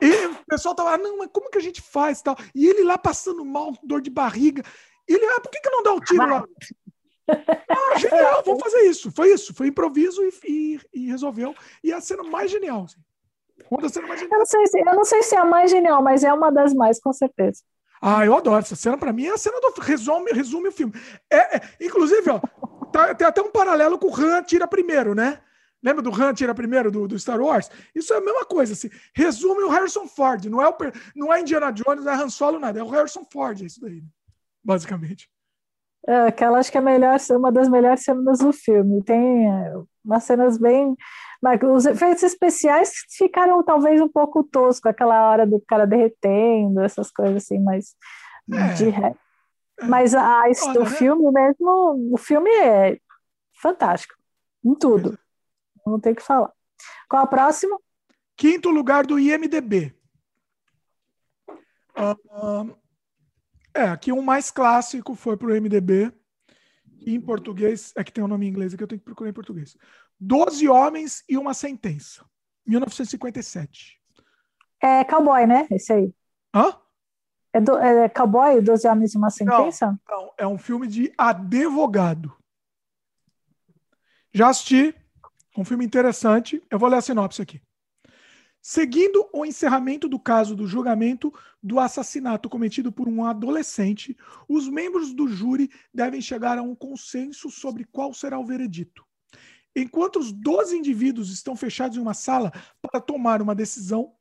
E 0.00 0.26
o 0.26 0.44
pessoal 0.46 0.74
tava, 0.74 0.94
ah, 0.94 0.98
não, 0.98 1.18
mas 1.18 1.28
como 1.32 1.50
que 1.50 1.58
a 1.58 1.62
gente 1.62 1.82
faz 1.82 2.22
tal? 2.22 2.36
E 2.54 2.66
ele 2.66 2.84
lá 2.84 2.96
passando 2.96 3.44
mal, 3.44 3.72
dor 3.82 4.00
de 4.00 4.10
barriga. 4.10 4.62
E 5.08 5.12
ele, 5.12 5.26
ah, 5.26 5.40
por 5.40 5.50
que, 5.50 5.60
que 5.60 5.70
não 5.70 5.82
dá 5.82 5.92
o 5.92 5.96
um 5.96 6.00
tiro 6.00 6.26
lá? 6.26 6.44
Ah, 7.28 7.98
genial, 7.98 8.40
vamos 8.46 8.62
fazer 8.62 8.82
isso. 8.82 9.10
Foi 9.10 9.32
isso, 9.32 9.52
foi 9.52 9.66
improviso 9.66 10.22
e, 10.22 10.32
e, 10.48 10.80
e 10.94 11.06
resolveu. 11.08 11.56
E 11.82 11.90
é 11.90 11.94
a 11.96 12.00
cena 12.00 12.22
mais 12.22 12.52
genial. 12.52 12.84
Assim. 12.84 13.00
Uma 13.68 13.82
das 13.82 13.92
cenas 13.92 14.08
mais 14.08 14.20
geniais. 14.20 14.32
Eu 14.32 14.38
não, 14.38 14.46
sei 14.46 14.66
se, 14.68 14.78
eu 14.78 14.94
não 14.94 15.04
sei 15.04 15.22
se 15.24 15.34
é 15.34 15.38
a 15.38 15.44
mais 15.44 15.70
genial, 15.72 16.02
mas 16.02 16.22
é 16.22 16.32
uma 16.32 16.52
das 16.52 16.72
mais, 16.72 17.00
com 17.00 17.12
certeza. 17.12 17.64
Ah, 18.00 18.24
eu 18.24 18.36
adoro 18.36 18.58
essa 18.58 18.76
cena. 18.76 18.96
Para 18.96 19.12
mim 19.12 19.26
é 19.26 19.32
a 19.32 19.38
cena 19.38 19.60
do 19.60 19.72
resume, 19.80 20.30
resume 20.32 20.68
o 20.68 20.72
filme. 20.72 20.92
É, 21.30 21.56
é 21.56 21.60
inclusive, 21.80 22.30
ó, 22.30 22.40
tá, 22.96 23.14
tem 23.14 23.26
até 23.26 23.42
um 23.42 23.50
paralelo 23.50 23.98
com 23.98 24.08
o 24.08 24.16
Han 24.16 24.42
tira 24.42 24.66
primeiro, 24.66 25.14
né? 25.14 25.38
Lembra 25.82 26.02
do 26.02 26.10
Han 26.10 26.32
tira 26.32 26.54
primeiro 26.54 26.90
do, 26.90 27.06
do, 27.06 27.18
Star 27.18 27.40
Wars? 27.40 27.70
Isso 27.94 28.12
é 28.12 28.16
a 28.16 28.20
mesma 28.20 28.44
coisa. 28.44 28.72
Assim, 28.72 28.90
resume 29.14 29.62
o 29.62 29.68
Harrison 29.68 30.06
Ford. 30.06 30.46
Não 30.46 30.60
é, 30.60 30.68
o, 30.68 30.76
não 31.14 31.32
é 31.32 31.40
Indiana 31.40 31.70
Jones, 31.70 32.04
não 32.04 32.12
é 32.12 32.16
Han 32.16 32.28
Solo, 32.28 32.58
nada. 32.58 32.80
É 32.80 32.82
o 32.82 32.88
Harrison 32.88 33.24
Ford, 33.30 33.60
isso 33.60 33.80
daí, 33.80 34.02
basicamente. 34.64 35.28
É, 36.08 36.28
aquela 36.28 36.58
acho 36.58 36.70
que 36.70 36.78
é 36.78 36.80
melhor, 36.80 37.18
uma 37.32 37.52
das 37.52 37.68
melhores 37.68 38.02
cenas 38.02 38.38
do 38.38 38.52
filme. 38.52 39.02
Tem 39.02 39.48
é, 39.48 39.72
umas 40.04 40.24
cenas 40.24 40.58
bem. 40.58 40.96
Mas 41.42 41.60
os 41.62 41.84
efeitos 41.84 42.22
especiais 42.22 42.92
ficaram 43.10 43.62
talvez 43.62 44.00
um 44.00 44.08
pouco 44.08 44.42
tosco, 44.42 44.88
aquela 44.88 45.28
hora 45.28 45.46
do 45.46 45.60
cara 45.60 45.86
derretendo, 45.86 46.80
essas 46.80 47.10
coisas 47.10 47.44
assim, 47.44 47.60
mas 47.60 47.94
é. 48.52 48.72
de 48.74 48.88
ré. 48.88 49.14
Mas 49.82 50.14
a, 50.14 50.42
a 50.42 50.44
o 50.76 50.80
né? 50.80 50.86
filme 50.86 51.30
mesmo, 51.30 52.10
o 52.12 52.16
filme 52.16 52.50
é 52.50 52.98
fantástico, 53.60 54.14
em 54.64 54.74
tudo. 54.74 55.18
Não 55.86 56.00
tem 56.00 56.12
o 56.12 56.16
que 56.16 56.22
falar. 56.22 56.52
Qual 57.08 57.22
a 57.22 57.26
próxima? 57.26 57.78
Quinto 58.36 58.70
lugar 58.70 59.06
do 59.06 59.18
IMDB. 59.18 59.94
Uh, 61.96 62.76
é, 63.74 63.82
aqui 63.82 64.12
um 64.12 64.22
mais 64.22 64.50
clássico 64.50 65.14
foi 65.14 65.36
para 65.36 65.48
o 65.48 65.54
MDB. 65.54 66.12
Em 67.06 67.20
português, 67.20 67.92
é 67.96 68.02
que 68.02 68.12
tem 68.12 68.22
o 68.22 68.26
um 68.26 68.28
nome 68.28 68.46
em 68.46 68.48
inglês 68.48 68.74
aqui, 68.74 68.82
eu 68.82 68.88
tenho 68.88 68.98
que 68.98 69.04
procurar 69.04 69.30
em 69.30 69.34
português. 69.34 69.76
Doze 70.18 70.68
Homens 70.68 71.22
e 71.28 71.36
uma 71.36 71.54
Sentença, 71.54 72.24
1957. 72.66 74.00
É 74.82 75.04
cowboy, 75.04 75.46
né? 75.46 75.66
Esse 75.70 75.92
aí. 75.92 76.12
Hã? 76.54 76.74
É, 77.56 77.60
do, 77.60 77.74
é 77.78 78.06
cowboy, 78.10 78.60
Doze 78.60 78.86
Homens 78.86 79.14
e 79.14 79.16
uma 79.16 79.30
Sentença? 79.30 79.98
Não, 80.06 80.20
não, 80.20 80.32
é 80.36 80.46
um 80.46 80.58
filme 80.58 80.86
de 80.86 81.10
advogado. 81.16 82.30
Já 84.30 84.50
assisti, 84.50 84.94
um 85.56 85.64
filme 85.64 85.82
interessante. 85.82 86.62
Eu 86.70 86.78
vou 86.78 86.86
ler 86.86 86.98
a 86.98 87.00
sinopse 87.00 87.40
aqui. 87.40 87.62
Seguindo 88.60 89.26
o 89.32 89.46
encerramento 89.46 90.06
do 90.06 90.18
caso 90.18 90.54
do 90.54 90.66
julgamento 90.66 91.32
do 91.62 91.80
assassinato 91.80 92.50
cometido 92.50 92.92
por 92.92 93.08
um 93.08 93.24
adolescente, 93.24 94.14
os 94.46 94.68
membros 94.68 95.14
do 95.14 95.26
júri 95.26 95.70
devem 95.94 96.20
chegar 96.20 96.58
a 96.58 96.62
um 96.62 96.74
consenso 96.74 97.48
sobre 97.48 97.84
qual 97.84 98.12
será 98.12 98.38
o 98.38 98.44
veredito. 98.44 99.02
Enquanto 99.74 100.18
os 100.18 100.30
12 100.30 100.76
indivíduos 100.76 101.30
estão 101.30 101.56
fechados 101.56 101.96
em 101.96 102.00
uma 102.00 102.12
sala 102.12 102.52
para 102.82 103.00
tomar 103.00 103.40
uma 103.40 103.54
decisão, 103.54 104.12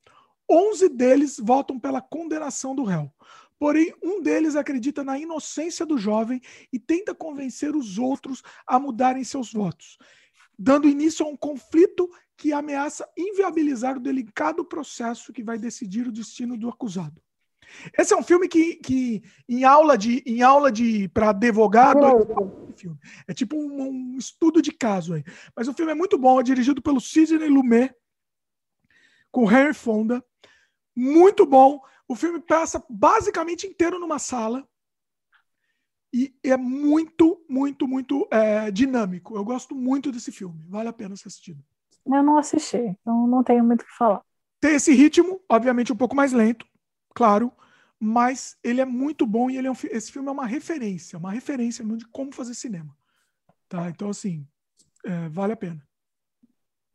11 0.50 0.90
deles 0.90 1.38
votam 1.40 1.80
pela 1.80 2.02
condenação 2.02 2.76
do 2.76 2.84
réu. 2.84 3.12
Porém, 3.58 3.94
um 4.04 4.22
deles 4.22 4.56
acredita 4.56 5.04
na 5.04 5.18
inocência 5.18 5.86
do 5.86 5.98
jovem 5.98 6.42
e 6.72 6.80
tenta 6.80 7.16
convencer 7.16 7.76
os 7.76 7.98
outros 7.98 8.44
a 8.68 8.80
mudarem 8.80 9.24
seus 9.24 9.54
votos, 9.54 9.98
dando 10.58 10.90
início 10.90 11.26
a 11.26 11.30
um 11.30 11.38
conflito 11.38 12.10
que 12.38 12.52
ameaça 12.52 13.08
inviabilizar 13.18 13.98
o 13.98 14.02
delicado 14.02 14.66
processo 14.66 15.32
que 15.32 15.44
vai 15.44 15.58
decidir 15.58 16.08
o 16.08 16.12
destino 16.12 16.58
do 16.58 16.68
acusado. 16.68 17.22
Esse 17.98 18.14
é 18.14 18.18
um 18.18 18.24
filme 18.24 18.48
que, 18.48 18.76
que 18.76 19.24
em 19.50 19.64
aula 19.64 19.98
de 19.98 20.22
em 20.26 20.42
aula 20.42 20.72
de 20.72 21.08
para 21.10 21.30
advogado 21.30 22.06
é, 22.06 23.32
é 23.32 23.34
tipo 23.34 23.56
um, 23.56 23.82
um, 23.82 24.18
estudo 24.18 24.62
de 24.62 24.72
caso 24.72 25.14
aí. 25.14 25.24
Mas 25.56 25.68
o 25.68 25.74
filme 25.74 25.92
é 25.92 25.96
muito 25.96 26.18
bom, 26.18 26.40
é 26.40 26.44
dirigido 26.44 26.82
pelo 26.82 27.02
Sidney 27.02 27.50
Lumet 27.50 27.94
com 29.32 29.52
Henry 29.52 29.74
Fonda, 29.74 30.24
muito 30.96 31.46
bom. 31.46 31.82
O 32.08 32.16
filme 32.16 32.40
passa 32.40 32.84
basicamente 32.90 33.68
inteiro 33.68 34.00
numa 34.00 34.20
sala 34.20 34.68
e 36.14 36.34
é 36.44 36.56
muito, 36.56 37.44
muito, 37.50 37.88
muito 37.88 38.28
é, 38.32 38.72
dinâmico. 38.72 39.36
Eu 39.36 39.44
gosto 39.44 39.76
muito 39.76 40.12
desse 40.12 40.32
filme, 40.32 40.64
vale 40.70 40.88
a 40.88 40.94
pena 40.94 41.16
ser 41.16 41.28
assistido. 41.28 41.64
Eu 42.06 42.24
não 42.24 42.38
assisti, 42.38 42.78
então 42.78 43.28
não 43.28 43.44
tenho 43.44 43.64
muito 43.64 43.82
o 43.82 43.86
que 43.86 43.98
falar. 43.98 44.22
Tem 44.62 44.76
esse 44.76 44.94
ritmo, 44.94 45.42
obviamente 45.50 45.92
um 45.92 45.98
pouco 45.98 46.16
mais 46.16 46.32
lento, 46.32 46.66
claro, 47.14 47.52
mas 48.00 48.58
ele 48.64 48.80
é 48.80 48.86
muito 48.86 49.26
bom 49.26 49.50
e 49.50 49.58
ele 49.58 49.68
é 49.68 49.72
um, 49.72 49.76
esse 49.92 50.12
filme 50.12 50.30
é 50.30 50.32
uma 50.32 50.46
referência, 50.46 51.18
uma 51.18 51.32
referência 51.32 51.84
de 51.84 52.06
como 52.08 52.34
fazer 52.34 52.54
cinema. 52.54 52.96
Tá? 53.68 53.90
Então, 53.90 54.10
assim, 54.10 54.48
é, 55.04 55.28
vale 55.30 55.54
a 55.54 55.58
pena. 55.58 55.86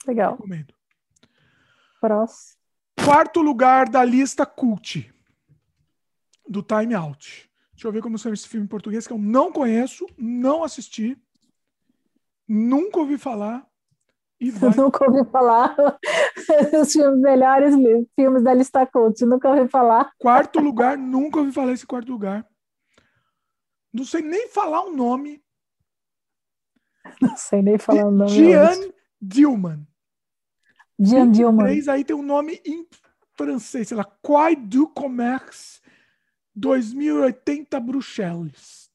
Legal. 0.06 0.32
Recomendo. 0.32 0.72
Próximo. 2.01 2.60
Quarto 3.05 3.40
lugar 3.40 3.89
da 3.89 4.05
lista 4.05 4.44
cult 4.44 5.12
do 6.48 6.62
Time 6.62 6.94
Out. 6.94 7.51
Deixa 7.72 7.89
eu 7.89 7.93
ver 7.93 8.02
como 8.02 8.18
chama 8.18 8.35
esse 8.35 8.48
filme 8.48 8.66
em 8.66 8.68
português, 8.68 9.06
que 9.06 9.12
eu 9.12 9.18
não 9.18 9.51
conheço, 9.51 10.06
não 10.18 10.62
assisti, 10.62 11.16
nunca 12.47 12.98
ouvi 12.98 13.16
falar 13.16 13.66
E 14.39 14.51
vai. 14.52 14.74
Nunca 14.74 15.05
ouvi 15.10 15.28
falar. 15.31 15.77
Os 16.81 16.93
filmes 16.93 17.20
melhores 17.20 17.74
filmes 18.14 18.43
da 18.43 18.55
lista 18.55 18.86
cult. 18.86 19.24
Nunca 19.24 19.48
ouvi 19.48 19.68
falar. 19.68 20.12
Quarto 20.18 20.60
lugar, 20.60 20.97
nunca 20.97 21.39
ouvi 21.39 21.52
falar 21.52 21.72
esse 21.72 21.86
quarto 21.86 22.10
lugar. 22.10 22.47
Não 23.93 24.05
sei 24.05 24.22
nem 24.22 24.48
falar 24.48 24.85
o 24.85 24.94
nome. 24.94 25.43
Não 27.20 27.36
sei 27.36 27.62
nem 27.62 27.78
falar 27.78 28.06
o 28.06 28.10
nome. 28.10 28.31
Jean 28.31 28.93
Dillman. 29.20 29.86
Jean. 31.01 31.32
Três 31.56 31.89
aí 31.89 32.05
tem 32.05 32.14
um 32.14 32.22
nome 32.22 32.60
em 32.64 32.86
francês, 33.32 33.89
sei 33.89 33.97
lá, 33.97 34.05
Quai 34.05 34.55
du 34.55 34.86
Commerce 34.89 35.81
2080 36.55 37.81
Bruxelas. 37.81 38.90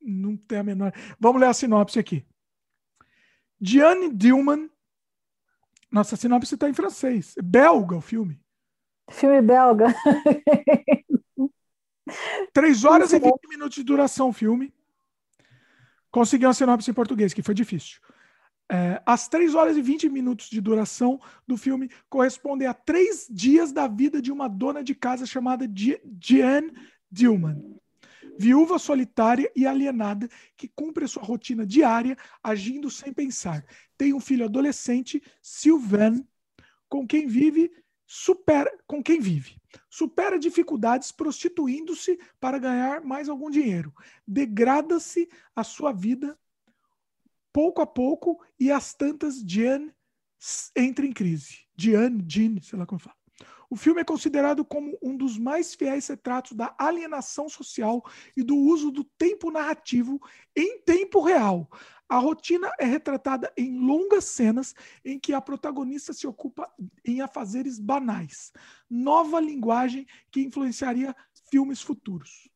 Não 0.00 0.36
tem 0.36 0.58
a 0.58 0.62
menor. 0.62 0.92
Vamos 1.18 1.40
ler 1.40 1.48
a 1.48 1.52
sinopse 1.52 1.98
aqui. 1.98 2.24
Diane 3.60 4.14
Dillman. 4.14 4.70
Nossa, 5.90 6.14
a 6.14 6.18
sinopse 6.18 6.54
está 6.54 6.68
em 6.68 6.74
francês. 6.74 7.36
É 7.36 7.42
belga 7.42 7.96
o 7.96 8.00
filme. 8.00 8.40
Filme 9.10 9.42
belga. 9.42 9.92
3 12.54 12.84
horas 12.84 13.12
e 13.12 13.18
20 13.18 13.48
minutos 13.48 13.74
de 13.74 13.82
duração 13.82 14.28
o 14.28 14.32
filme. 14.32 14.72
Consegui 16.10 16.46
uma 16.46 16.54
sinopse 16.54 16.90
em 16.90 16.94
português, 16.94 17.34
que 17.34 17.42
foi 17.42 17.54
difícil. 17.54 18.00
É, 18.70 19.02
as 19.06 19.28
3 19.28 19.54
horas 19.54 19.76
e 19.76 19.82
20 19.82 20.08
minutos 20.10 20.50
de 20.50 20.60
duração 20.60 21.18
do 21.46 21.56
filme 21.56 21.90
correspondem 22.08 22.68
a 22.68 22.74
três 22.74 23.26
dias 23.30 23.72
da 23.72 23.88
vida 23.88 24.20
de 24.20 24.30
uma 24.30 24.46
dona 24.46 24.84
de 24.84 24.94
casa 24.94 25.24
chamada 25.24 25.66
Jeanne 26.20 26.72
Dillman. 27.10 27.78
Viúva 28.38 28.78
solitária 28.78 29.50
e 29.56 29.66
alienada 29.66 30.28
que 30.56 30.68
cumpre 30.68 31.08
sua 31.08 31.22
rotina 31.22 31.66
diária 31.66 32.16
agindo 32.42 32.90
sem 32.90 33.12
pensar. 33.12 33.64
Tem 33.96 34.12
um 34.12 34.20
filho 34.20 34.44
adolescente, 34.44 35.22
Sylvain, 35.42 36.24
com 36.88 37.06
quem 37.06 37.26
vive 37.26 37.72
supera, 38.08 38.70
com 38.86 39.02
quem 39.02 39.20
vive. 39.20 39.60
Supera 39.90 40.38
dificuldades 40.38 41.12
prostituindo-se 41.12 42.18
para 42.40 42.58
ganhar 42.58 43.02
mais 43.02 43.28
algum 43.28 43.50
dinheiro. 43.50 43.92
Degrada-se 44.26 45.28
a 45.54 45.62
sua 45.62 45.92
vida 45.92 46.38
pouco 47.52 47.80
a 47.80 47.86
pouco 47.86 48.42
e 48.58 48.70
as 48.70 48.94
tantas 48.94 49.36
Jeanne 49.40 49.92
entra 50.76 51.06
em 51.06 51.12
crise. 51.12 51.66
Diane, 51.76 52.24
Jean, 52.26 52.60
sei 52.60 52.78
lá 52.78 52.86
como 52.86 53.00
fala. 53.00 53.16
O 53.70 53.76
filme 53.76 54.00
é 54.00 54.04
considerado 54.04 54.64
como 54.64 54.98
um 55.02 55.14
dos 55.14 55.36
mais 55.36 55.74
fiéis 55.74 56.08
retratos 56.08 56.52
da 56.52 56.74
alienação 56.78 57.48
social 57.48 58.02
e 58.34 58.42
do 58.42 58.56
uso 58.56 58.90
do 58.90 59.04
tempo 59.04 59.50
narrativo 59.50 60.18
em 60.56 60.80
tempo 60.80 61.20
real. 61.20 61.70
A 62.08 62.18
rotina 62.18 62.72
é 62.78 62.86
retratada 62.86 63.52
em 63.56 63.78
longas 63.78 64.24
cenas 64.24 64.74
em 65.04 65.18
que 65.20 65.34
a 65.34 65.40
protagonista 65.40 66.14
se 66.14 66.26
ocupa 66.26 66.72
em 67.04 67.20
afazeres 67.20 67.78
banais. 67.78 68.50
Nova 68.88 69.38
linguagem 69.38 70.06
que 70.30 70.40
influenciaria 70.40 71.14
filmes 71.50 71.82
futuros. 71.82 72.48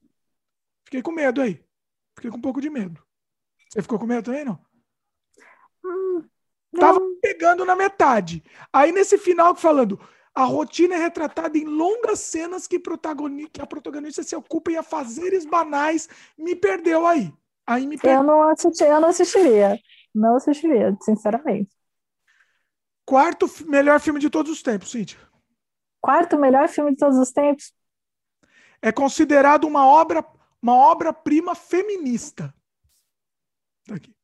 Fiquei 0.86 1.02
com 1.02 1.12
medo 1.12 1.42
aí. 1.42 1.62
Fiquei 2.16 2.30
com 2.30 2.38
um 2.38 2.42
pouco 2.42 2.60
de 2.60 2.70
medo. 2.70 3.02
Você 3.68 3.82
ficou 3.82 3.98
com 3.98 4.06
medo 4.06 4.24
também, 4.24 4.46
não? 4.46 4.58
Tava 6.78 7.00
pegando 7.20 7.64
na 7.64 7.76
metade. 7.76 8.42
Aí 8.72 8.92
nesse 8.92 9.18
final 9.18 9.54
falando, 9.54 10.00
a 10.34 10.44
rotina 10.44 10.94
é 10.94 10.98
retratada 10.98 11.58
em 11.58 11.64
longas 11.64 12.20
cenas 12.20 12.66
que, 12.66 12.80
que 12.80 13.60
a 13.60 13.66
protagonista 13.66 14.22
se 14.22 14.34
ocupa 14.34 14.70
em 14.70 14.76
afazeres 14.76 15.44
banais. 15.44 16.08
Me 16.38 16.56
perdeu 16.56 17.06
aí. 17.06 17.32
Aí 17.66 17.86
me 17.86 17.98
perdeu. 17.98 18.20
Eu 18.20 18.26
não, 18.26 18.48
assisti, 18.48 18.84
eu 18.84 19.00
não 19.00 19.08
assistiria. 19.08 19.78
Não 20.14 20.36
assistiria, 20.36 20.96
sinceramente. 21.02 21.70
Quarto 23.04 23.46
melhor 23.66 24.00
filme 24.00 24.18
de 24.20 24.30
todos 24.30 24.50
os 24.50 24.62
tempos, 24.62 24.90
Cíntia. 24.90 25.18
Quarto 26.00 26.38
melhor 26.38 26.68
filme 26.68 26.92
de 26.92 26.98
todos 26.98 27.18
os 27.18 27.30
tempos? 27.30 27.72
É 28.80 28.90
considerado 28.90 29.64
uma 29.64 29.86
obra 29.86 30.24
uma 30.62 30.74
obra-prima 30.74 31.56
feminista. 31.56 32.54
Tá 33.84 33.96
aqui. 33.96 34.14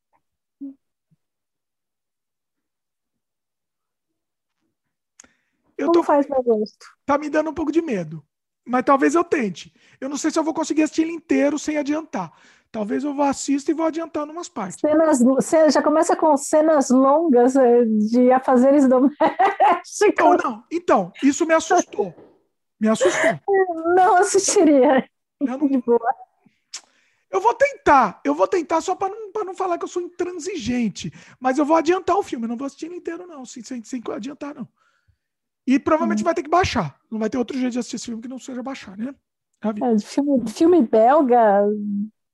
Eu 5.79 5.87
Como 5.87 5.99
tô, 5.99 6.03
faz 6.03 6.27
meu 6.27 6.43
gosto? 6.43 6.85
tá 7.05 7.17
me 7.17 7.29
dando 7.29 7.49
um 7.49 7.53
pouco 7.53 7.71
de 7.71 7.81
medo. 7.81 8.23
Mas 8.65 8.83
talvez 8.83 9.15
eu 9.15 9.23
tente. 9.23 9.73
Eu 9.99 10.09
não 10.09 10.17
sei 10.17 10.29
se 10.29 10.37
eu 10.37 10.43
vou 10.43 10.53
conseguir 10.53 10.83
assistir 10.83 11.01
ele 11.03 11.13
inteiro 11.13 11.57
sem 11.57 11.77
adiantar. 11.77 12.31
Talvez 12.71 13.03
eu 13.03 13.15
vá 13.15 13.29
assistir 13.29 13.71
e 13.71 13.73
vou 13.73 13.85
adiantando 13.87 14.31
umas 14.31 14.47
partes. 14.47 14.79
Cenas, 14.79 15.19
ce- 15.43 15.71
já 15.71 15.81
começa 15.81 16.15
com 16.15 16.37
cenas 16.37 16.91
longas 16.91 17.55
eh, 17.55 17.83
de 17.85 18.31
afazeres 18.31 18.87
domésticos. 18.87 20.23
Ou 20.25 20.37
não. 20.37 20.63
Então, 20.71 21.11
isso 21.23 21.45
me 21.47 21.53
assustou. 21.55 22.13
Me 22.79 22.87
assustou. 22.89 23.39
Não 23.95 24.17
assistiria. 24.17 25.09
Eu, 25.39 25.57
não- 25.57 25.67
De 25.67 25.77
boa. 25.77 25.99
eu 27.31 27.41
vou 27.41 27.53
tentar. 27.55 28.21
Eu 28.23 28.35
vou 28.35 28.47
tentar 28.47 28.81
só 28.81 28.93
para 28.93 29.09
não, 29.15 29.31
pra 29.31 29.43
não 29.43 29.55
falar 29.55 29.77
que 29.79 29.85
eu 29.85 29.89
sou 29.89 30.01
intransigente. 30.01 31.11
Mas 31.39 31.57
eu 31.57 31.65
vou 31.65 31.75
adiantar 31.75 32.17
o 32.17 32.23
filme. 32.23 32.45
Eu 32.45 32.49
não 32.49 32.57
vou 32.57 32.67
assistir 32.67 32.85
ele 32.85 32.97
inteiro, 32.97 33.25
não. 33.25 33.45
Sem, 33.45 33.63
sem, 33.63 33.83
sem 33.83 34.01
adiantar, 34.13 34.53
não. 34.53 34.67
E 35.69 35.77
provavelmente 35.77 36.23
vai 36.23 36.33
ter 36.33 36.41
que 36.41 36.49
baixar. 36.49 36.99
Não 37.11 37.19
vai 37.19 37.29
ter 37.29 37.37
outro 37.37 37.55
jeito 37.55 37.73
de 37.73 37.77
assistir 37.77 37.97
esse 37.97 38.05
filme 38.07 38.23
que 38.23 38.27
não 38.27 38.39
seja 38.39 38.63
baixar, 38.63 38.97
né? 38.97 39.13
É, 39.63 39.99
filme, 39.99 40.49
filme 40.49 40.81
belga 40.81 41.63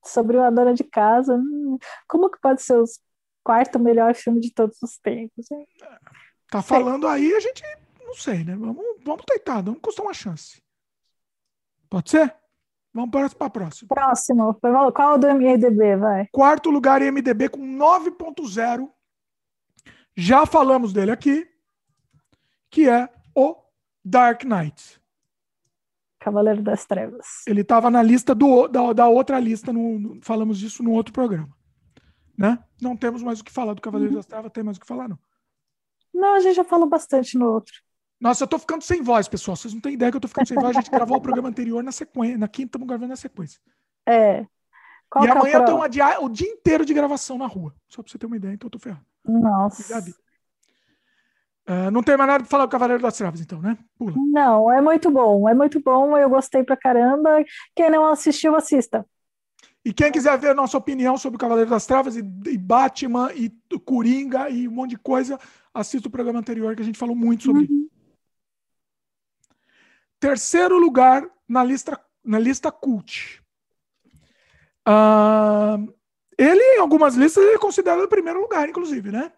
sobre 0.02 0.38
uma 0.38 0.50
dona 0.50 0.72
de 0.72 0.82
casa. 0.82 1.34
hum, 1.36 1.76
Como 2.08 2.30
que 2.30 2.40
pode 2.40 2.62
ser 2.62 2.78
o 2.78 2.84
quarto 3.44 3.78
melhor 3.78 4.14
filme 4.14 4.40
de 4.40 4.54
todos 4.54 4.82
os 4.82 4.96
tempos? 4.96 5.50
hein? 5.50 5.66
Tá 6.50 6.62
falando 6.62 7.06
aí, 7.06 7.34
a 7.34 7.40
gente 7.40 7.62
não 8.02 8.14
sei, 8.14 8.42
né? 8.42 8.56
Vamos, 8.56 8.82
vamos 9.04 9.24
tentar, 9.26 9.62
não 9.62 9.74
custa 9.74 10.00
uma 10.00 10.14
chance. 10.14 10.62
Pode 11.90 12.08
ser? 12.08 12.34
Vamos 12.94 13.10
para 13.10 13.28
para 13.28 13.46
a 13.48 13.50
próxima. 13.50 13.88
Próximo. 13.88 14.54
Qual 14.94 15.14
o 15.14 15.18
do 15.18 15.26
MDB, 15.26 15.96
vai? 15.96 16.26
Quarto 16.32 16.70
lugar 16.70 17.02
em 17.02 17.10
MDB 17.10 17.50
com 17.50 17.60
9.0. 17.60 18.88
Já 20.16 20.46
falamos 20.46 20.94
dele 20.94 21.10
aqui, 21.10 21.46
que 22.70 22.88
é 22.88 23.06
o 23.36 23.56
Dark 24.04 24.44
Knight. 24.44 25.00
Cavaleiro 26.18 26.62
das 26.62 26.84
Trevas. 26.86 27.42
Ele 27.46 27.60
estava 27.60 27.90
na 27.90 28.02
lista 28.02 28.34
do, 28.34 28.66
da, 28.66 28.92
da 28.92 29.08
outra 29.08 29.38
lista, 29.38 29.72
no, 29.72 29.98
no- 29.98 30.18
falamos 30.22 30.58
disso 30.58 30.82
no 30.82 30.92
outro 30.92 31.12
programa. 31.12 31.54
Né? 32.36 32.58
Não 32.80 32.96
temos 32.96 33.22
mais 33.22 33.40
o 33.40 33.44
que 33.44 33.52
falar 33.52 33.74
do 33.74 33.80
Cavaleiro 33.82 34.14
das 34.14 34.26
Trevas, 34.26 34.50
tem 34.52 34.64
mais 34.64 34.76
o 34.76 34.80
que 34.80 34.86
falar, 34.86 35.08
não. 35.08 35.18
Não, 36.12 36.34
a 36.34 36.40
gente 36.40 36.56
já 36.56 36.64
falou 36.64 36.88
bastante 36.88 37.36
no 37.38 37.46
outro. 37.46 37.74
Nossa, 38.18 38.44
eu 38.44 38.48
tô 38.48 38.58
ficando 38.58 38.82
sem 38.82 39.02
voz, 39.02 39.28
pessoal. 39.28 39.54
Vocês 39.56 39.74
não 39.74 39.80
têm 39.80 39.92
ideia 39.92 40.10
que 40.10 40.16
eu 40.16 40.20
tô 40.20 40.28
ficando 40.28 40.48
sem 40.48 40.56
voz. 40.56 40.74
A 40.74 40.80
gente 40.80 40.90
gravou 40.90 41.18
o 41.18 41.20
programa 41.20 41.48
anterior 41.50 41.84
na 41.84 41.92
sequência. 41.92 42.38
Na 42.38 42.48
quinta, 42.48 42.68
estamos 42.68 42.88
gravando 42.88 43.10
na 43.10 43.16
sequência. 43.16 43.60
É. 44.06 44.46
Qual 45.10 45.24
e 45.24 45.28
é 45.28 45.30
amanhã 45.30 45.58
eu 45.58 45.64
tenho 45.66 45.78
o 46.24 46.28
dia 46.28 46.48
inteiro 46.48 46.86
de 46.86 46.94
gravação 46.94 47.36
na 47.36 47.46
rua. 47.46 47.74
Só 47.88 48.02
pra 48.02 48.10
você 48.10 48.16
ter 48.16 48.24
uma 48.26 48.36
ideia, 48.36 48.54
então 48.54 48.66
eu 48.66 48.70
tô 48.70 48.78
ferrado. 48.78 49.04
Nossa. 49.22 50.02
Ah, 51.66 51.90
não 51.90 52.02
tem 52.02 52.16
mais 52.16 52.28
nada 52.28 52.44
pra 52.44 52.50
falar 52.50 52.66
do 52.66 52.70
Cavaleiro 52.70 53.02
das 53.02 53.16
Trevas, 53.16 53.40
então, 53.40 53.60
né? 53.60 53.76
Pula. 53.98 54.14
Não, 54.16 54.72
é 54.72 54.80
muito 54.80 55.10
bom, 55.10 55.48
é 55.48 55.54
muito 55.54 55.80
bom, 55.80 56.16
eu 56.16 56.30
gostei 56.30 56.62
pra 56.62 56.76
caramba. 56.76 57.44
Quem 57.74 57.90
não 57.90 58.06
assistiu, 58.06 58.54
assista. 58.54 59.04
E 59.84 59.92
quem 59.92 60.12
quiser 60.12 60.38
ver 60.38 60.50
a 60.50 60.54
nossa 60.54 60.78
opinião 60.78 61.16
sobre 61.18 61.36
o 61.36 61.40
Cavaleiro 61.40 61.70
das 61.70 61.86
Trevas 61.86 62.16
e, 62.16 62.20
e 62.20 62.56
Batman 62.56 63.32
e 63.34 63.52
Coringa 63.84 64.48
e 64.48 64.68
um 64.68 64.72
monte 64.72 64.90
de 64.90 64.98
coisa, 64.98 65.38
assista 65.74 66.08
o 66.08 66.10
programa 66.10 66.38
anterior 66.38 66.74
que 66.76 66.82
a 66.82 66.84
gente 66.84 66.98
falou 66.98 67.16
muito 67.16 67.44
sobre. 67.44 67.64
Uhum. 67.64 67.88
Terceiro 70.20 70.78
lugar 70.78 71.28
na 71.48 71.64
lista, 71.64 72.00
na 72.24 72.38
lista 72.38 72.70
cult. 72.70 73.42
Ah, 74.84 75.78
ele, 76.38 76.62
em 76.76 76.80
algumas 76.80 77.16
listas, 77.16 77.42
ele 77.42 77.54
é 77.54 77.58
considerado 77.58 78.04
o 78.04 78.08
primeiro 78.08 78.40
lugar, 78.40 78.68
inclusive, 78.68 79.10
né? 79.10 79.32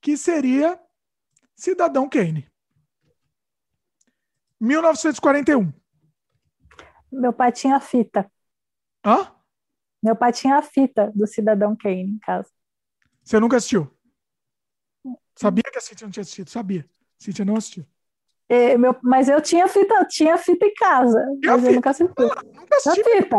Que 0.00 0.16
seria 0.16 0.80
Cidadão 1.62 2.08
Kane. 2.08 2.48
1941. 4.60 5.72
Meu 7.10 7.32
pai 7.32 7.50
tinha 7.50 7.80
fita. 7.80 8.30
Hã? 9.04 9.34
Meu 10.00 10.14
pai 10.14 10.32
tinha 10.32 10.56
a 10.56 10.62
fita 10.62 11.10
do 11.16 11.26
Cidadão 11.26 11.76
Kane 11.76 12.02
em 12.14 12.18
casa. 12.20 12.48
Você 13.24 13.40
nunca 13.40 13.56
assistiu? 13.56 13.92
Sabia 15.34 15.64
que 15.64 15.78
a 15.78 15.80
Cintia 15.80 16.06
não 16.06 16.12
tinha 16.12 16.22
assistido? 16.22 16.48
Sabia. 16.48 16.88
Cintia 17.18 17.44
não 17.44 17.56
assistiu. 17.56 17.84
E 18.48 18.78
meu- 18.78 18.96
mas 19.02 19.28
eu 19.28 19.40
tinha 19.42 19.66
fita, 19.66 20.04
tinha 20.06 20.38
fita 20.38 20.64
em 20.64 20.74
casa, 20.74 21.18
mas 21.44 21.64
eu 21.64 21.70
fita? 21.70 21.72
nunca 21.74 21.90
assisti. 21.90 22.14
Nunca 22.54 22.74
A 22.74 22.76
assisti. 22.78 23.02
fita. 23.02 23.36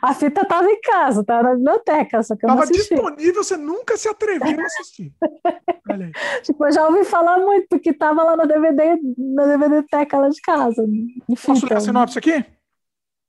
A 0.00 0.14
fita 0.14 0.40
estava 0.42 0.66
em 0.70 0.80
casa, 0.80 1.20
estava 1.20 1.42
na 1.42 1.54
biblioteca, 1.54 2.22
só 2.22 2.34
que 2.34 2.46
eu 2.46 2.48
não 2.48 2.54
Estava 2.56 2.70
assisti. 2.72 2.94
disponível, 2.94 3.44
você 3.44 3.56
nunca 3.56 3.96
se 3.96 4.08
atreveu 4.08 4.58
a 4.60 4.64
assistir. 4.64 5.12
Olha 5.90 6.06
aí. 6.06 6.40
Tipo, 6.42 6.66
eu 6.66 6.72
já 6.72 6.86
ouvi 6.86 7.04
falar 7.04 7.38
muito, 7.38 7.66
porque 7.68 7.90
estava 7.90 8.22
lá 8.22 8.36
no 8.36 8.46
DVD, 8.46 8.98
na 9.18 9.44
DVD 9.46 9.82
teca 9.82 10.18
lá 10.18 10.28
de 10.28 10.40
casa. 10.40 10.86
Posso 11.44 11.66
ler 11.66 11.76
a 11.76 11.80
sinopse 11.80 12.18
aqui? 12.18 12.44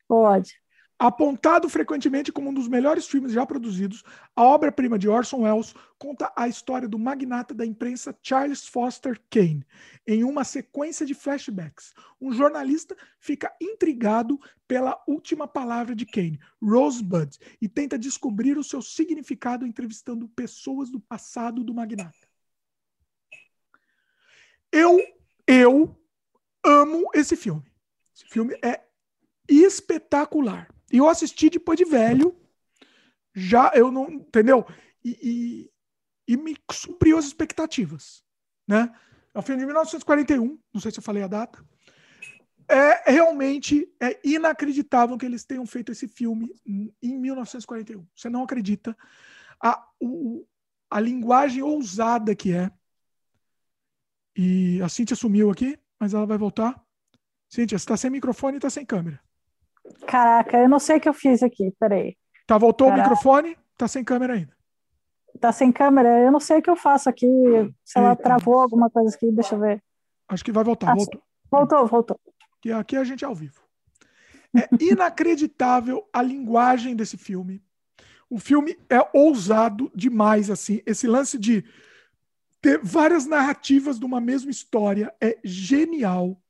Pode. 0.08 0.63
Apontado 0.98 1.68
frequentemente 1.68 2.32
como 2.32 2.50
um 2.50 2.54
dos 2.54 2.68
melhores 2.68 3.08
filmes 3.08 3.32
já 3.32 3.46
produzidos, 3.46 4.04
a 4.36 4.44
obra-prima 4.44 4.98
de 4.98 5.10
Orson 5.10 5.42
Welles 5.42 5.74
conta 5.98 6.32
a 6.36 6.48
história 6.48 6.88
do 6.88 7.00
magnata 7.00 7.54
da 7.54 7.66
imprensa 7.66 8.18
Charles 8.22 8.68
Foster 8.68 9.20
Kane. 9.30 9.66
Em 10.08 10.24
uma 10.24 10.44
sequência 10.44 11.06
de 11.06 11.14
flashbacks, 11.14 11.94
um 12.22 12.32
jornalista 12.32 12.96
fica 13.20 13.54
intrigado 13.60 14.40
pela 14.68 15.02
última 15.08 15.48
palavra 15.48 15.96
de 15.96 16.06
Kane, 16.06 16.40
Rosebud, 16.62 17.38
e 17.62 17.68
tenta 17.68 17.98
descobrir 17.98 18.58
o 18.58 18.64
seu 18.64 18.82
significado 18.82 19.66
entrevistando 19.66 20.30
pessoas 20.30 20.90
do 20.90 21.00
passado 21.00 21.64
do 21.64 21.74
magnata. 21.74 22.28
Eu, 24.72 25.00
eu 25.46 25.96
amo 26.64 27.10
esse 27.14 27.36
filme. 27.36 27.64
Esse 28.16 28.26
filme 28.26 28.58
é 28.64 28.82
espetacular. 29.48 30.68
E 30.94 30.98
eu 30.98 31.10
assisti 31.10 31.50
depois 31.50 31.76
de 31.76 31.86
velho. 31.86 32.40
Já 33.34 33.72
eu 33.74 33.92
não. 33.92 34.12
Entendeu? 34.12 34.64
E, 35.04 35.72
e, 36.28 36.34
e 36.34 36.38
me 36.38 36.56
supriu 36.72 37.18
as 37.18 37.26
expectativas. 37.26 38.24
Né? 38.68 38.94
É 39.34 39.40
um 39.40 39.42
filme 39.42 39.60
de 39.60 39.66
1941. 39.66 40.60
Não 40.72 40.80
sei 40.80 40.92
se 40.92 41.00
eu 41.00 41.04
falei 41.04 41.24
a 41.24 41.28
data. 41.28 41.66
É 42.70 43.12
realmente 43.12 43.92
é 44.00 44.20
inacreditável 44.24 45.18
que 45.18 45.26
eles 45.26 45.44
tenham 45.44 45.66
feito 45.66 45.92
esse 45.92 46.08
filme 46.08 46.54
em 46.66 47.18
1941. 47.18 48.06
Você 48.16 48.30
não 48.30 48.44
acredita 48.44 48.96
a, 49.62 49.84
o, 50.00 50.46
a 50.90 51.00
linguagem 51.00 51.64
ousada 51.64 52.36
que 52.36 52.54
é. 52.54 52.72
E 54.36 54.82
a 54.82 54.88
Cintia 54.88 55.16
sumiu 55.16 55.50
aqui, 55.50 55.78
mas 56.00 56.14
ela 56.14 56.26
vai 56.26 56.38
voltar. 56.38 56.80
Cintia, 57.50 57.78
você 57.78 57.84
está 57.84 57.98
sem 57.98 58.12
microfone 58.12 58.56
e 58.56 58.58
está 58.58 58.70
sem 58.70 58.86
câmera. 58.86 59.23
Caraca, 60.08 60.58
eu 60.58 60.70
não 60.70 60.80
sei 60.80 60.98
o 60.98 61.02
que 61.02 61.10
eu 61.10 61.14
fiz 61.14 61.42
aqui, 61.44 61.74
peraí. 61.80 62.16
Tá, 62.46 62.58
voltou 62.58 62.88
Caraca. 62.88 63.08
o 63.08 63.10
microfone, 63.10 63.58
tá 63.78 63.88
sem 63.88 64.04
câmera 64.04 64.34
ainda. 64.34 64.54
Tá 65.40 65.52
sem 65.52 65.72
câmera, 65.72 66.20
eu 66.20 66.32
não 66.32 66.40
sei 66.40 66.60
o 66.60 66.62
que 66.62 66.70
eu 66.70 66.76
faço 66.76 67.10
aqui, 67.10 67.28
se 67.84 67.98
ela 67.98 68.16
travou 68.16 68.60
alguma 68.62 68.90
coisa 68.90 69.16
aqui, 69.16 69.32
deixa 69.32 69.56
eu 69.56 69.60
ver. 69.60 69.82
Acho 70.28 70.44
que 70.44 70.52
vai 70.52 70.64
voltar, 70.64 70.92
ah, 70.92 70.96
voltou. 70.96 71.22
Voltou, 71.52 71.88
voltou. 71.88 72.20
Que 72.62 72.72
aqui 72.72 72.96
a 72.96 73.04
gente 73.04 73.24
é 73.24 73.28
ao 73.28 73.36
vivo. 73.36 73.62
É 74.56 74.70
inacreditável 74.80 76.08
a 76.14 76.22
linguagem 76.22 76.96
desse 76.96 77.18
filme. 77.18 77.64
O 78.30 78.40
filme 78.40 78.78
é 78.90 79.00
ousado 79.14 79.92
demais, 79.96 80.50
assim. 80.50 80.82
Esse 80.86 81.08
lance 81.08 81.38
de 81.38 81.64
ter 82.62 82.80
várias 82.82 83.26
narrativas 83.26 84.00
de 84.00 84.06
uma 84.06 84.22
mesma 84.22 84.50
história 84.50 85.14
é 85.20 85.38
genial. 85.44 86.42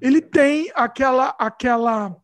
Ele 0.00 0.20
tem 0.20 0.70
aquela 0.74 1.28
aquela 1.38 2.16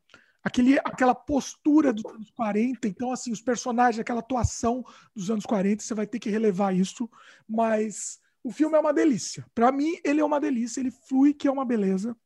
aquele, 0.49 0.79
aquela 0.79 1.15
postura 1.15 1.93
dos 1.93 2.05
anos 2.07 2.31
40. 2.31 2.89
Então, 2.89 3.12
assim, 3.12 3.31
os 3.31 3.41
personagens, 3.41 4.01
aquela 4.01 4.20
atuação 4.20 4.85
dos 5.15 5.31
anos 5.31 5.47
40, 5.47 5.83
você 5.83 5.95
vai 5.95 6.07
ter 6.07 6.19
que 6.19 6.31
relevar 6.31 6.75
isso. 6.75 7.09
Mas 7.47 8.19
o 8.43 8.51
filme 8.51 8.77
é 8.77 8.81
uma 8.81 8.93
delícia. 8.93 9.47
Para 9.55 9.70
mim, 9.70 9.99
ele 10.03 10.20
é 10.20 10.25
uma 10.25 10.41
delícia. 10.41 10.81
Ele 10.81 10.91
flui, 10.91 11.33
que 11.33 11.47
é 11.47 11.51
uma 11.51 11.65
beleza. 11.65 12.16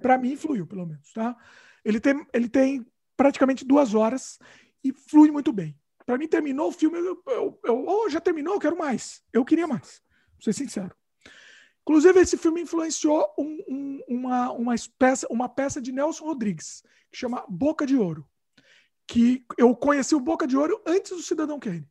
Para 0.00 0.18
mim, 0.18 0.36
fluiu, 0.36 0.66
pelo 0.66 0.86
menos, 0.86 1.12
tá? 1.12 1.36
Ele 1.84 1.98
tem, 1.98 2.26
ele 2.32 2.48
tem 2.48 2.86
praticamente 3.16 3.64
duas 3.64 3.94
horas 3.94 4.38
e 4.84 4.92
flui 4.92 5.30
muito 5.30 5.52
bem. 5.52 5.76
Para 6.04 6.18
mim, 6.18 6.26
terminou 6.26 6.68
o 6.68 6.72
filme, 6.72 6.98
eu, 6.98 7.22
eu, 7.28 7.60
eu 7.64 7.84
oh, 7.86 8.08
já 8.08 8.20
terminou, 8.20 8.54
eu 8.54 8.60
quero 8.60 8.76
mais. 8.76 9.22
Eu 9.32 9.44
queria 9.44 9.66
mais, 9.66 10.02
vou 10.32 10.42
ser 10.42 10.52
sincero. 10.52 10.94
Inclusive, 11.82 12.20
esse 12.20 12.36
filme 12.36 12.60
influenciou 12.60 13.32
um, 13.38 13.58
um, 13.68 14.00
uma, 14.08 14.52
uma, 14.52 14.74
peça, 14.98 15.26
uma 15.30 15.48
peça 15.48 15.80
de 15.80 15.92
Nelson 15.92 16.24
Rodrigues, 16.24 16.82
que 17.12 17.18
chama 17.18 17.44
Boca 17.48 17.86
de 17.86 17.96
Ouro. 17.96 18.26
Que 19.06 19.44
eu 19.58 19.76
conheci 19.76 20.14
o 20.14 20.20
Boca 20.20 20.46
de 20.46 20.56
Ouro 20.56 20.82
antes 20.86 21.12
do 21.12 21.22
Cidadão 21.22 21.60
Kane. 21.60 21.86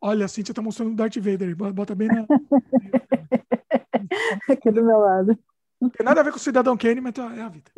Olha, 0.00 0.26
a 0.26 0.28
Cintia 0.28 0.54
tá 0.54 0.60
mostrando 0.60 0.92
o 0.92 0.94
Darth 0.94 1.16
Vader. 1.16 1.56
Bota 1.56 1.94
bem 1.94 2.08
na. 2.08 2.26
Aqui 4.50 4.70
do 4.70 4.84
meu 4.84 4.98
lado. 4.98 5.38
Não 5.80 5.88
tem 5.88 6.04
nada 6.04 6.20
a 6.20 6.24
ver 6.24 6.30
com 6.30 6.36
o 6.36 6.40
Cidadão 6.40 6.76
Kane, 6.76 7.00
mas 7.00 7.14
é 7.16 7.42
a 7.42 7.48
vida. 7.48 7.70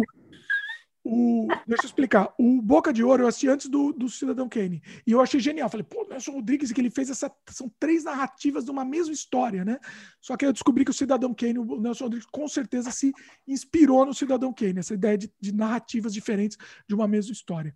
O, 1.10 1.48
deixa 1.66 1.85
eu 1.85 1.86
explicar. 1.86 2.35
O 2.39 2.60
Boca 2.60 2.93
de 2.93 3.02
Ouro 3.02 3.22
eu 3.22 3.28
assisti 3.28 3.48
antes 3.48 3.66
do, 3.70 3.94
do 3.94 4.10
Cidadão 4.10 4.47
Kane. 4.47 4.82
E 5.06 5.12
eu 5.12 5.22
achei 5.22 5.40
genial. 5.40 5.70
Falei, 5.70 5.86
pô, 5.89 6.06
Nelson 6.06 6.32
Rodrigues, 6.32 6.70
que 6.70 6.78
ele 6.82 6.90
fez 6.90 7.09
essa. 7.09 7.32
São 7.48 7.72
três 7.80 8.05
narrativas 8.05 8.66
de 8.66 8.70
uma 8.70 8.85
mesma 8.85 9.14
história, 9.14 9.64
né? 9.64 9.78
Só 10.20 10.36
que 10.36 10.44
eu 10.44 10.52
descobri 10.52 10.85
que 10.85 10.90
o 10.90 10.94
Cidadão 10.94 11.32
Kane, 11.32 11.60
o 11.60 11.80
Nelson 11.80 12.05
Rodrigues, 12.05 12.28
com 12.30 12.47
certeza 12.47 12.90
se 12.90 13.14
inspirou 13.47 14.05
no 14.05 14.12
Cidadão 14.12 14.52
Kane, 14.52 14.80
essa 14.80 14.93
ideia 14.93 15.16
de, 15.16 15.32
de 15.40 15.55
narrativas 15.55 16.12
diferentes 16.12 16.59
de 16.86 16.94
uma 16.94 17.09
mesma 17.09 17.32
história. 17.32 17.74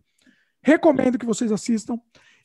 Recomendo 0.63 1.19
que 1.19 1.25
vocês 1.25 1.51
assistam. 1.51 1.99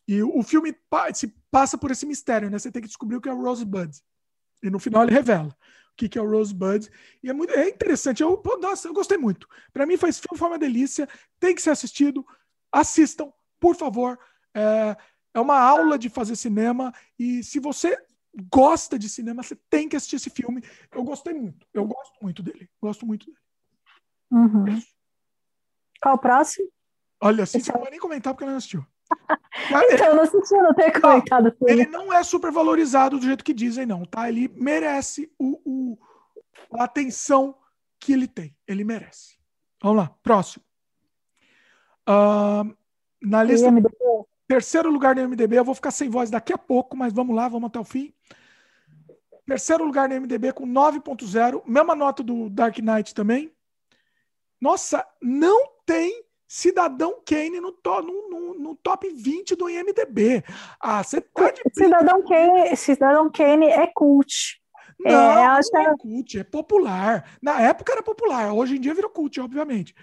E 0.07 0.23
o 0.23 0.41
filme 0.41 0.73
se 1.13 1.35
passa 1.51 1.77
por 1.77 1.91
esse 1.91 2.05
mistério, 2.05 2.49
né? 2.49 2.57
Você 2.57 2.71
tem 2.71 2.81
que 2.81 2.87
descobrir 2.87 3.17
o 3.17 3.21
que 3.21 3.27
é 3.27 3.33
o 3.33 3.41
Rosebud. 3.41 3.91
E 4.63 4.69
no 4.69 4.79
final 4.79 5.03
ele 5.03 5.11
revela 5.11 5.53
que, 5.97 6.07
que 6.07 6.17
é 6.17 6.21
o 6.21 6.29
Rosebud. 6.29 6.89
E 7.23 7.29
é, 7.29 7.33
muito, 7.33 7.51
é 7.53 7.67
interessante. 7.67 8.21
Eu, 8.21 8.41
nossa, 8.61 8.87
eu 8.87 8.93
gostei 8.93 9.17
muito. 9.17 9.49
Para 9.73 9.85
mim, 9.85 9.97
faz, 9.97 10.19
foi 10.19 10.47
uma 10.47 10.59
delícia. 10.59 11.09
Tem 11.39 11.55
que 11.55 11.61
ser 11.61 11.71
assistido. 11.71 12.25
Assistam, 12.71 13.33
por 13.59 13.75
favor. 13.75 14.19
É, 14.53 14.95
é 15.33 15.39
uma 15.39 15.59
aula 15.59 15.97
de 15.97 16.07
fazer 16.07 16.35
cinema. 16.35 16.93
E 17.17 17.43
se 17.43 17.59
você 17.59 17.97
gosta 18.53 18.97
de 18.99 19.09
cinema, 19.09 19.41
você 19.41 19.55
tem 19.69 19.89
que 19.89 19.95
assistir 19.95 20.17
esse 20.17 20.29
filme. 20.29 20.63
Eu 20.91 21.03
gostei 21.03 21.33
muito. 21.33 21.65
Eu 21.73 21.85
gosto 21.85 22.13
muito 22.21 22.43
dele. 22.43 22.69
Gosto 22.79 23.05
muito 23.05 23.25
dele. 23.25 23.37
Uhum. 24.29 24.67
É 24.67 24.81
Qual 26.01 26.15
o 26.15 26.19
próximo? 26.19 26.69
Olha, 27.19 27.43
assim, 27.43 27.59
você 27.59 27.71
não 27.71 27.81
vai 27.81 27.89
nem 27.89 27.99
comentar 27.99 28.33
porque 28.33 28.43
ela 28.43 28.51
não 28.51 28.57
assistiu. 28.59 28.85
Então, 29.91 30.07
eu 30.07 30.15
não 30.15 30.23
assisti, 30.23 30.53
não 30.55 30.73
tenho 30.73 31.01
comentado. 31.01 31.55
Ele 31.67 31.85
não 31.87 32.13
é 32.13 32.23
super 32.23 32.51
valorizado 32.51 33.17
do 33.17 33.25
jeito 33.25 33.43
que 33.43 33.53
dizem, 33.53 33.85
não, 33.85 34.05
tá? 34.05 34.29
Ele 34.29 34.47
merece 34.55 35.31
o, 35.37 35.59
o, 35.65 35.97
a 36.73 36.83
atenção 36.83 37.55
que 37.99 38.13
ele 38.13 38.27
tem. 38.27 38.55
Ele 38.67 38.83
merece. 38.83 39.37
Vamos 39.81 39.97
lá, 39.97 40.15
próximo. 40.21 40.63
Uh, 42.07 42.75
na 43.21 43.43
lista. 43.43 43.71
Terceiro 44.47 44.89
lugar 44.89 45.13
no 45.13 45.27
MDB, 45.27 45.59
eu 45.59 45.65
vou 45.65 45.75
ficar 45.75 45.91
sem 45.91 46.09
voz 46.09 46.29
daqui 46.29 46.53
a 46.53 46.57
pouco, 46.57 46.95
mas 46.95 47.11
vamos 47.11 47.35
lá, 47.35 47.49
vamos 47.49 47.67
até 47.67 47.79
o 47.79 47.83
fim. 47.83 48.13
Terceiro 49.45 49.83
lugar 49.83 50.07
no 50.07 50.15
MDB 50.15 50.53
com 50.53 50.65
9.0, 50.65 51.63
mesma 51.65 51.93
nota 51.93 52.23
do 52.23 52.49
Dark 52.49 52.77
Knight 52.79 53.13
também. 53.13 53.51
Nossa, 54.59 55.05
não 55.21 55.69
tem 55.85 56.23
Cidadão 56.47 57.21
Kane 57.25 57.59
no, 57.59 57.71
to, 57.71 58.01
no, 58.01 58.29
no, 58.29 58.53
no, 58.53 58.75
top 58.75 59.09
20 59.09 59.55
do 59.55 59.69
IMDB. 59.69 60.43
Ah, 60.79 61.03
você 61.03 61.19
pode. 61.19 61.61
Cidadão 61.73 62.23
Kane, 62.25 62.75
Cidadão 62.75 63.29
Kane 63.29 63.67
é 63.67 63.87
cult. 63.87 64.61
É, 65.05 65.11
não, 65.11 65.31
é, 65.31 65.59
não 65.73 65.81
é 65.81 65.97
cult, 65.97 66.39
é 66.39 66.43
popular. 66.43 67.37
Na 67.41 67.61
época 67.61 67.91
era 67.91 68.01
popular, 68.01 68.53
hoje 68.53 68.77
em 68.77 68.79
dia 68.79 68.93
virou 68.93 69.11
cult, 69.11 69.39
obviamente. 69.39 69.93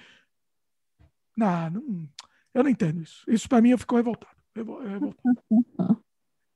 Não, 1.36 1.70
não 1.70 2.08
eu 2.54 2.62
não 2.62 2.70
entendo 2.70 3.02
isso. 3.02 3.24
Isso 3.26 3.48
para 3.48 3.60
mim 3.60 3.70
eu 3.70 3.78
fico 3.78 3.96
revoltado. 3.96 4.36
revoltado. 4.54 5.42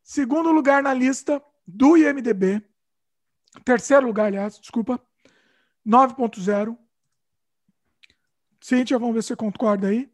Segundo 0.02 0.52
lugar 0.52 0.82
na 0.82 0.94
lista 0.94 1.42
do 1.66 1.96
IMDB. 1.96 2.62
Terceiro 3.64 4.06
lugar, 4.06 4.26
aliás, 4.26 4.58
desculpa. 4.60 5.02
9.0. 5.84 6.78
Cíntia, 8.60 8.98
vamos 8.98 9.14
ver 9.14 9.22
se 9.22 9.28
você 9.28 9.36
concorda 9.36 9.88
aí. 9.88 10.10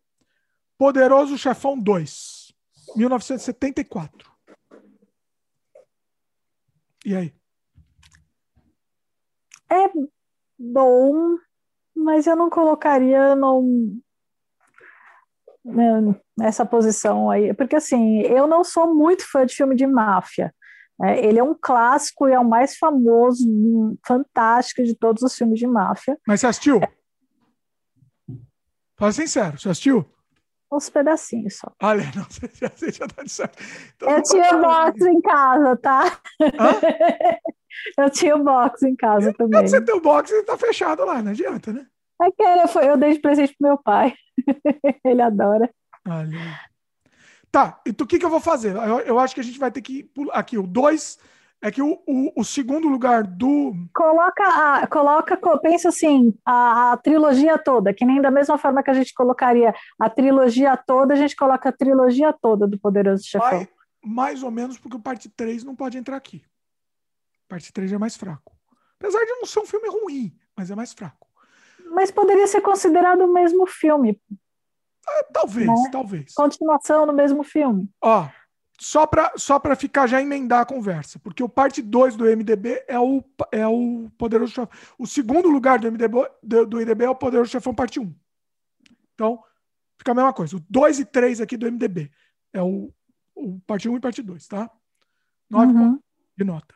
Poderoso 0.79 1.39
Chefão 1.39 1.79
2, 1.79 2.53
1974. 2.97 4.33
E 7.05 7.15
aí? 7.15 7.35
É 9.71 9.91
bom, 10.59 11.37
mas 11.95 12.27
eu 12.27 12.37
não 12.37 12.51
colocaria 12.51 13.35
no, 13.35 13.97
né, 15.65 16.15
nessa 16.37 16.67
posição 16.67 17.31
aí. 17.31 17.55
Porque, 17.55 17.77
assim, 17.77 18.21
eu 18.23 18.47
não 18.47 18.63
sou 18.63 18.95
muito 18.95 19.31
fã 19.31 19.47
de 19.47 19.55
filme 19.55 19.75
de 19.75 19.87
máfia. 19.87 20.55
É, 21.03 21.27
ele 21.27 21.39
é 21.39 21.43
um 21.43 21.57
clássico 21.61 22.29
e 22.29 22.33
é 22.33 22.39
o 22.39 22.49
mais 22.49 22.77
famoso, 22.77 23.45
fantástico 24.07 24.83
de 24.85 24.95
todos 24.95 25.23
os 25.23 25.35
filmes 25.35 25.59
de 25.59 25.67
máfia. 25.67 26.17
Mas 26.27 26.41
você 26.41 26.47
assistiu? 26.47 26.79
É, 26.79 26.89
Fala 28.97 29.13
sincero, 29.13 29.59
você 29.59 29.69
assistiu? 29.69 30.09
Uns 30.73 30.91
pedacinhos 30.91 31.57
só. 31.57 31.73
Olha, 31.83 32.05
não, 32.15 32.25
você 32.25 32.51
já, 32.53 32.69
você 32.69 32.91
já 32.91 33.07
tá 33.07 33.23
de 33.23 33.31
certo. 33.31 33.59
Então, 33.95 34.11
eu 34.11 34.23
tinha 34.23 34.57
box 34.57 35.01
em 35.05 35.21
casa, 35.21 35.77
tá? 35.77 36.21
eu 37.99 38.11
tinha 38.11 38.37
box 38.37 38.83
em 38.83 38.97
casa 38.97 39.31
e, 39.31 39.35
também. 39.35 39.67
Você 39.67 39.81
tem 39.81 39.95
o 39.95 40.01
box 40.01 40.31
e 40.31 40.43
tá 40.43 40.57
fechado 40.57 41.05
lá, 41.05 41.23
não 41.23 41.31
adianta, 41.31 41.73
né? 41.73 41.87
É 42.23 42.31
que 42.31 42.43
eu, 42.43 42.83
eu 42.83 42.97
dei 42.97 43.13
de 43.13 43.21
presente 43.21 43.55
pro 43.59 43.69
meu 43.69 43.79
pai. 43.79 44.15
Ele 45.05 45.23
adora. 45.23 45.71
Olha. 46.09 46.61
Tá, 47.51 47.81
então 47.87 48.05
o 48.05 48.09
que, 48.09 48.19
que 48.19 48.25
eu 48.25 48.31
vou 48.31 48.41
fazer? 48.41 48.75
Eu, 48.75 49.01
eu 49.01 49.19
acho 49.19 49.35
que 49.35 49.41
a 49.41 49.45
gente 49.45 49.59
vai 49.59 49.71
ter 49.71 49.81
que. 49.81 50.11
Aqui, 50.33 50.59
o 50.59 50.67
2 50.67 51.19
É 51.65 51.71
que 51.71 51.81
o, 51.81 51.99
o, 52.07 52.41
o 52.43 52.45
segundo 52.45 52.89
lugar 52.89 53.23
do. 53.23 53.73
Coloca, 53.95 54.45
a, 54.47 54.87
coloca, 54.87 55.35
pensa 55.61 55.89
assim, 55.89 56.35
a, 56.45 56.93
a, 56.93 56.97
trilogia 56.99 57.57
toda, 57.57 57.95
que 57.95 58.05
nem 58.05 58.21
da 58.21 58.31
mesma 58.31 58.59
forma 58.59 58.83
que 58.83 58.91
a 58.91 58.95
gente 58.95 59.15
colocaria 59.15 59.75
a 59.99 60.11
trilogia 60.11 60.77
toda, 60.77 61.15
a 61.15 61.17
gente 61.17 61.35
coloca 61.35 61.71
a 61.71 61.73
trilogia 61.73 62.35
toda 62.35 62.67
do 62.67 62.79
Poderoso 62.79 63.25
Chefão. 63.25 63.51
Mais, 63.51 63.69
mais 64.05 64.43
ou 64.43 64.51
menos 64.51 64.77
porque 64.77 64.99
o 64.99 65.01
parte 65.01 65.31
3 65.31 65.65
não 65.65 65.75
pode 65.75 65.97
entrar 65.97 66.19
aqui. 66.19 66.45
Parte 67.49 67.73
3 67.73 67.95
é 67.95 67.99
mais 67.99 68.15
fraco. 68.15 68.55
Apesar 69.01 69.25
de 69.25 69.33
não 69.33 69.47
ser 69.47 69.61
um 69.61 69.67
filme 69.67 69.89
ruim, 69.89 70.37
mas 70.55 70.71
é 70.71 70.75
mais 70.75 70.93
fraco. 70.93 71.27
Mas 71.93 72.11
poderia 72.11 72.47
ser 72.47 72.61
considerado 72.61 73.23
o 73.23 73.33
mesmo 73.33 73.67
filme. 73.67 74.21
É, 75.09 75.23
talvez, 75.33 75.67
né? 75.67 75.89
talvez. 75.91 76.35
Continuação 76.35 77.07
no 77.07 77.15
mesmo 77.15 77.43
filme. 77.43 77.89
Ó, 78.03 78.29
só 78.79 79.07
para 79.07 79.33
só 79.37 79.61
ficar 79.77 80.07
já 80.07 80.21
emendar 80.21 80.61
a 80.61 80.67
conversa, 80.67 81.19
porque 81.19 81.43
o 81.43 81.49
parte 81.49 81.81
2 81.81 82.17
do 82.17 82.25
MDB 82.25 82.85
é 82.89 82.99
o, 82.99 83.23
é 83.53 83.67
o 83.67 84.11
Poderoso 84.19 84.53
Chefão. 84.53 84.69
O 84.99 85.07
segundo 85.07 85.49
lugar 85.49 85.79
do 85.79 85.91
MDB 85.91 86.29
do, 86.43 86.67
do 86.67 86.81
IDB 86.81 87.05
é 87.05 87.11
o 87.11 87.15
Poderoso 87.15 87.51
Chefão 87.51 87.75
parte 87.75 88.01
1. 88.01 88.03
Um. 88.03 88.15
Então, 89.15 89.43
fica 89.97 90.11
a 90.11 90.15
mesma 90.15 90.33
coisa. 90.33 90.57
O 90.57 90.61
2 90.69 90.99
e 90.99 91.05
3 91.05 91.41
aqui 91.41 91.57
do 91.57 91.71
MDB 91.71 92.11
é 92.53 92.63
o, 92.63 92.93
o 93.35 93.61
parte 93.61 93.89
1 93.89 93.93
um 93.93 93.97
e 93.97 94.01
parte 94.01 94.23
2, 94.23 94.47
tá? 94.49 94.71
9 95.49 95.73
uhum. 95.73 96.01
de 96.37 96.45
nota. 96.45 96.75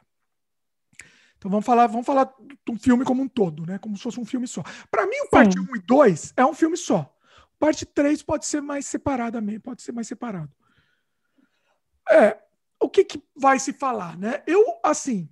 Então 1.36 1.50
vamos 1.50 1.66
falar, 1.66 1.86
vamos 1.86 2.06
falar 2.06 2.32
de 2.64 2.72
um 2.72 2.78
filme 2.78 3.04
como 3.04 3.22
um 3.22 3.28
todo, 3.28 3.64
né? 3.64 3.78
Como 3.78 3.96
se 3.96 4.02
fosse 4.02 4.20
um 4.20 4.24
filme 4.24 4.46
só. 4.46 4.62
Para 4.90 5.06
mim, 5.06 5.16
o 5.26 5.30
parte 5.30 5.58
1 5.58 5.62
um 5.62 5.76
e 5.76 5.80
2 5.80 6.34
é 6.36 6.44
um 6.44 6.54
filme 6.54 6.76
só. 6.76 7.12
Parte 7.58 7.84
3 7.84 8.22
pode 8.22 8.46
ser 8.46 8.60
mais 8.60 8.86
separada, 8.86 9.40
pode 9.62 9.82
ser 9.82 9.92
mais 9.92 10.06
separado. 10.06 10.52
É, 12.10 12.39
o 12.80 12.89
que, 12.89 13.05
que 13.05 13.22
vai 13.36 13.59
se 13.59 13.72
falar, 13.72 14.16
né? 14.16 14.43
Eu, 14.47 14.64
assim, 14.82 15.28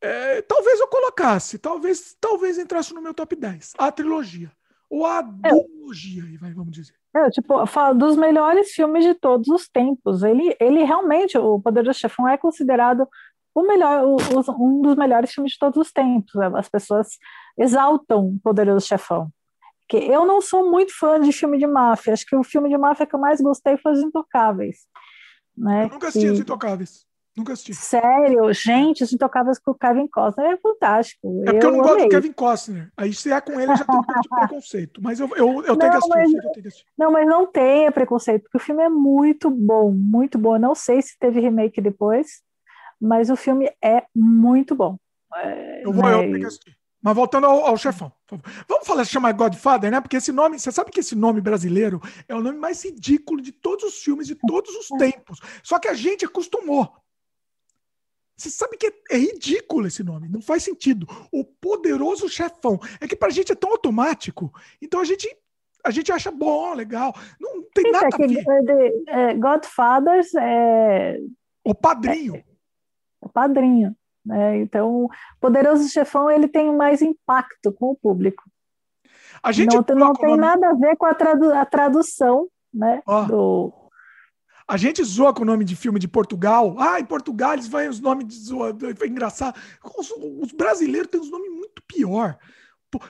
é, 0.00 0.40
talvez 0.42 0.80
eu 0.80 0.88
colocasse, 0.88 1.58
talvez, 1.58 2.16
talvez 2.20 2.58
entrasse 2.58 2.94
no 2.94 3.02
meu 3.02 3.12
top 3.12 3.36
10, 3.36 3.74
a 3.78 3.92
trilogia. 3.92 4.50
Ou 4.88 5.06
a 5.06 5.18
é. 5.44 5.50
duologia, 5.50 6.24
vamos 6.54 6.72
dizer. 6.72 6.94
É, 7.14 7.28
tipo, 7.30 7.64
fala 7.66 7.94
dos 7.94 8.16
melhores 8.16 8.70
filmes 8.70 9.04
de 9.04 9.14
todos 9.14 9.48
os 9.48 9.68
tempos. 9.68 10.22
Ele, 10.22 10.56
ele 10.60 10.82
realmente, 10.84 11.36
o 11.38 11.60
Poderoso 11.60 11.98
Chefão 11.98 12.28
é 12.28 12.36
considerado 12.36 13.08
o 13.54 13.62
melhor, 13.62 14.04
o, 14.04 14.16
um 14.58 14.80
dos 14.80 14.96
melhores 14.96 15.32
filmes 15.32 15.52
de 15.52 15.58
todos 15.58 15.76
os 15.76 15.92
tempos. 15.92 16.34
As 16.56 16.68
pessoas 16.68 17.18
exaltam 17.58 18.26
o 18.26 18.40
Poderoso 18.42 18.86
Chefão. 18.86 19.28
Que 19.88 19.96
eu 19.96 20.24
não 20.24 20.40
sou 20.40 20.70
muito 20.70 20.96
fã 20.96 21.20
de 21.20 21.32
filme 21.32 21.58
de 21.58 21.66
máfia. 21.66 22.12
Acho 22.12 22.26
que 22.26 22.36
o 22.36 22.44
filme 22.44 22.68
de 22.68 22.78
máfia 22.78 23.06
que 23.06 23.14
eu 23.14 23.20
mais 23.20 23.40
gostei 23.40 23.76
foi 23.76 23.92
Os 23.92 24.00
Intocáveis. 24.00 24.86
Né? 25.60 25.84
Eu 25.84 25.88
nunca 25.90 26.08
assisti 26.08 26.26
que... 26.26 26.32
Os 26.32 26.40
Intocáveis. 26.40 27.06
Nunca 27.36 27.52
assisti. 27.52 27.74
Sério, 27.74 28.52
gente, 28.52 29.04
Os 29.04 29.12
Intocáveis 29.12 29.58
com 29.58 29.70
o 29.70 29.74
Kevin 29.74 30.08
Costner 30.08 30.52
é 30.52 30.56
fantástico. 30.56 31.42
É 31.46 31.52
porque 31.52 31.66
eu, 31.66 31.70
eu 31.70 31.76
não 31.76 31.82
gosto 31.84 32.02
do 32.02 32.08
Kevin 32.08 32.32
Costner. 32.32 32.90
Aí 32.96 33.12
se 33.12 33.30
é 33.30 33.40
com 33.40 33.60
ele, 33.60 33.76
já 33.76 33.84
tem 33.84 33.96
um 33.96 34.02
pouco 34.02 34.20
de 34.20 34.28
preconceito. 34.48 35.02
Mas 35.02 35.20
eu, 35.20 35.28
eu, 35.36 35.62
eu, 35.62 35.76
tenho, 35.76 35.76
não, 35.76 35.76
que 35.76 35.86
assistir, 35.86 36.08
mas, 36.08 36.32
eu 36.32 36.40
tenho 36.40 36.62
que 36.62 36.68
assistir. 36.68 36.86
Não, 36.98 37.12
mas 37.12 37.26
não 37.26 37.46
tenha 37.46 37.92
preconceito, 37.92 38.42
porque 38.42 38.56
o 38.56 38.60
filme 38.60 38.82
é 38.82 38.88
muito 38.88 39.50
bom, 39.50 39.92
muito 39.92 40.38
bom. 40.38 40.56
Eu 40.56 40.60
não 40.60 40.74
sei 40.74 41.00
se 41.02 41.18
teve 41.18 41.40
remake 41.40 41.80
depois, 41.80 42.42
mas 43.00 43.30
o 43.30 43.36
filme 43.36 43.70
é 43.82 44.04
muito 44.14 44.74
bom. 44.74 44.96
É, 45.36 45.84
eu 45.84 45.92
vou, 45.92 46.02
mas... 46.02 46.14
eu 46.14 46.20
tenho 46.20 46.40
que 46.40 46.46
assistir. 46.46 46.79
Mas 47.02 47.14
voltando 47.14 47.46
ao, 47.46 47.66
ao 47.66 47.76
chefão. 47.76 48.12
Vamos 48.68 48.86
falar, 48.86 49.04
chamar 49.04 49.32
Godfather, 49.32 49.90
né? 49.90 50.00
Porque 50.00 50.16
esse 50.16 50.32
nome, 50.32 50.58
você 50.58 50.70
sabe 50.70 50.90
que 50.90 51.00
esse 51.00 51.14
nome 51.14 51.40
brasileiro 51.40 52.00
é 52.28 52.34
o 52.34 52.42
nome 52.42 52.58
mais 52.58 52.84
ridículo 52.84 53.40
de 53.40 53.52
todos 53.52 53.84
os 53.84 54.02
filmes 54.02 54.26
de 54.26 54.34
todos 54.34 54.74
os 54.74 54.88
tempos. 54.98 55.40
Só 55.62 55.78
que 55.78 55.88
a 55.88 55.94
gente 55.94 56.24
acostumou. 56.24 56.92
Você 58.36 58.50
sabe 58.50 58.76
que 58.76 58.86
é, 58.86 58.92
é 59.10 59.18
ridículo 59.18 59.86
esse 59.86 60.02
nome, 60.02 60.28
não 60.28 60.40
faz 60.40 60.62
sentido. 60.62 61.06
O 61.30 61.44
poderoso 61.44 62.28
chefão. 62.28 62.78
É 63.00 63.06
que 63.06 63.16
pra 63.16 63.30
gente 63.30 63.52
é 63.52 63.54
tão 63.54 63.70
automático. 63.70 64.52
Então 64.80 65.00
a 65.00 65.04
gente 65.04 65.28
a 65.84 65.90
gente 65.90 66.12
acha 66.12 66.30
bom, 66.30 66.74
legal. 66.74 67.14
Não 67.40 67.62
tem 67.74 67.84
Sim, 67.86 67.90
nada 67.90 68.08
é 68.08 68.24
a 68.24 68.62
ver. 68.62 69.04
É, 69.08 69.34
Godfathers 69.34 70.34
é. 70.34 71.18
O 71.64 71.74
padrinho. 71.74 72.36
É, 72.36 72.44
o 73.20 73.28
padrinho. 73.28 73.96
Né? 74.24 74.58
Então, 74.58 75.04
o 75.04 75.10
Poderoso 75.40 75.88
Chefão 75.88 76.30
ele 76.30 76.48
tem 76.48 76.74
mais 76.74 77.02
impacto 77.02 77.72
com 77.72 77.90
o 77.90 77.96
público. 77.96 78.42
A 79.42 79.52
gente 79.52 79.74
não, 79.74 79.84
não 79.96 80.12
tem 80.12 80.30
nome... 80.30 80.40
nada 80.40 80.70
a 80.70 80.74
ver 80.74 80.96
com 80.96 81.06
a, 81.06 81.14
tradu 81.14 81.52
a 81.52 81.64
tradução 81.64 82.48
né, 82.72 83.02
oh. 83.06 83.22
do... 83.22 83.72
A 84.68 84.76
gente 84.76 85.02
zoa 85.02 85.34
com 85.34 85.42
o 85.42 85.46
nome 85.46 85.64
de 85.64 85.74
filme 85.74 85.98
de 85.98 86.06
Portugal. 86.06 86.76
Ah, 86.78 87.00
em 87.00 87.04
Portugal 87.04 87.54
eles 87.54 87.66
vão 87.66 87.88
os 87.88 87.98
nomes 87.98 88.26
de 88.26 88.34
zoa. 88.36 88.76
É 89.02 89.06
engraçado. 89.06 89.58
Os, 89.98 90.12
os 90.12 90.52
brasileiros 90.52 91.10
têm 91.10 91.20
uns 91.20 91.30
nomes 91.30 91.50
muito 91.50 91.82
pior. 91.88 92.38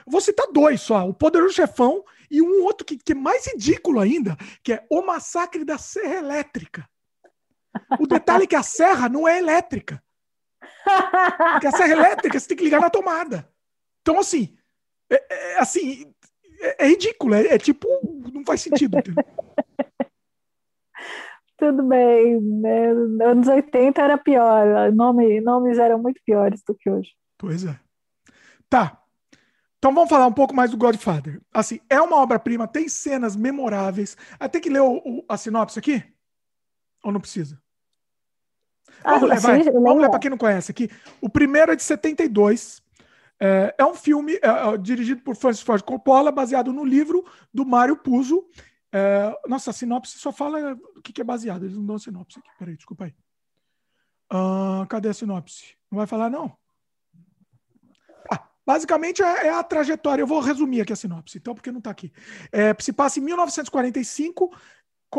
Vou 0.07 0.19
citar 0.21 0.47
dois 0.51 0.81
só: 0.81 1.07
O 1.07 1.13
Poderoso 1.13 1.53
Chefão 1.53 2.03
e 2.31 2.41
um 2.41 2.63
outro 2.63 2.83
que, 2.83 2.97
que 2.97 3.11
é 3.11 3.15
mais 3.15 3.45
ridículo 3.45 3.99
ainda, 3.99 4.35
que 4.63 4.73
é 4.73 4.85
O 4.89 5.03
Massacre 5.03 5.63
da 5.63 5.77
Serra 5.77 6.15
Elétrica. 6.15 6.89
O 7.99 8.07
detalhe 8.07 8.45
é 8.45 8.47
que 8.47 8.55
a 8.55 8.63
serra 8.63 9.07
não 9.07 9.27
é 9.27 9.37
elétrica. 9.37 10.01
Porque 11.53 11.67
a 11.67 11.71
serra 11.71 11.91
elétrica 11.93 12.39
você 12.39 12.47
tem 12.47 12.57
que 12.57 12.63
ligar 12.63 12.81
na 12.81 12.89
tomada. 12.89 13.47
Então, 14.01 14.19
assim, 14.19 14.55
é, 15.09 15.53
é 15.53 15.59
assim, 15.59 16.13
é, 16.61 16.85
é 16.85 16.87
ridículo. 16.89 17.33
É, 17.33 17.55
é, 17.55 17.57
tipo, 17.57 17.87
não 18.33 18.43
faz 18.45 18.61
sentido. 18.61 18.97
Tudo 21.57 21.83
bem, 21.83 22.41
né? 22.41 22.89
Anos 23.23 23.47
80 23.47 24.01
era 24.01 24.17
pior. 24.17 24.91
Nome, 24.91 25.39
nomes 25.41 25.77
eram 25.77 25.99
muito 25.99 26.19
piores 26.25 26.63
do 26.65 26.73
que 26.73 26.89
hoje. 26.89 27.11
Pois 27.37 27.65
é. 27.65 27.79
Tá. 28.67 28.99
Então 29.77 29.93
vamos 29.93 30.09
falar 30.09 30.27
um 30.27 30.33
pouco 30.33 30.55
mais 30.55 30.71
do 30.71 30.77
Godfather. 30.77 31.41
Assim, 31.53 31.79
é 31.89 31.99
uma 32.01 32.17
obra-prima, 32.17 32.67
tem 32.67 32.87
cenas 32.87 33.35
memoráveis. 33.35 34.17
Até 34.39 34.59
que 34.59 34.69
ler 34.69 34.81
o, 34.81 34.97
o, 34.97 35.25
a 35.27 35.37
sinopse 35.37 35.77
aqui? 35.77 36.03
Ou 37.03 37.11
não 37.11 37.19
precisa? 37.19 37.60
Vamos 39.03 39.29
ler, 39.29 39.39
vai. 39.39 39.63
Vamos 39.63 40.01
ler 40.01 40.09
para 40.09 40.19
quem 40.19 40.29
não 40.29 40.37
conhece 40.37 40.71
aqui. 40.71 40.89
O 41.19 41.29
primeiro 41.29 41.71
é 41.71 41.75
de 41.75 41.83
72. 41.83 42.81
É, 43.39 43.73
é 43.79 43.85
um 43.85 43.95
filme 43.95 44.35
é, 44.35 44.47
é, 44.47 44.77
dirigido 44.77 45.23
por 45.23 45.35
Francis 45.35 45.63
Ford 45.63 45.81
Coppola, 45.81 46.31
baseado 46.31 46.71
no 46.71 46.85
livro 46.85 47.25
do 47.51 47.65
Mário 47.65 47.97
Puzo. 47.97 48.45
É, 48.93 49.35
nossa, 49.47 49.71
a 49.71 49.73
sinopse 49.73 50.19
só 50.19 50.31
fala 50.31 50.73
o 50.95 51.01
que, 51.01 51.11
que, 51.11 51.21
é 51.21 51.23
baseado. 51.23 51.63
Eles 51.63 51.75
não 51.75 51.85
dão 51.85 51.97
sinopse 51.97 52.37
aqui. 52.37 52.49
Peraí, 52.59 52.75
desculpa 52.75 53.05
aí. 53.05 53.15
Uh, 54.31 54.85
cadê 54.87 55.09
a 55.09 55.13
sinopse? 55.13 55.75
Não 55.89 55.97
vai 55.97 56.05
falar, 56.05 56.29
não? 56.29 56.55
Ah, 58.31 58.47
basicamente 58.65 59.23
é, 59.23 59.47
é, 59.47 59.49
a 59.49 59.63
trajetória. 59.63 60.21
Eu 60.21 60.27
vou 60.27 60.39
resumir 60.39 60.81
aqui 60.81 60.93
a 60.93 60.95
sinopse, 60.95 61.39
então, 61.39 61.55
porque 61.55 61.71
não 61.71 61.79
está 61.79 61.89
aqui. 61.89 62.13
É, 62.51 62.75
se 62.79 62.93
passa 62.93 63.19
em 63.19 63.23
1945, 63.23 64.55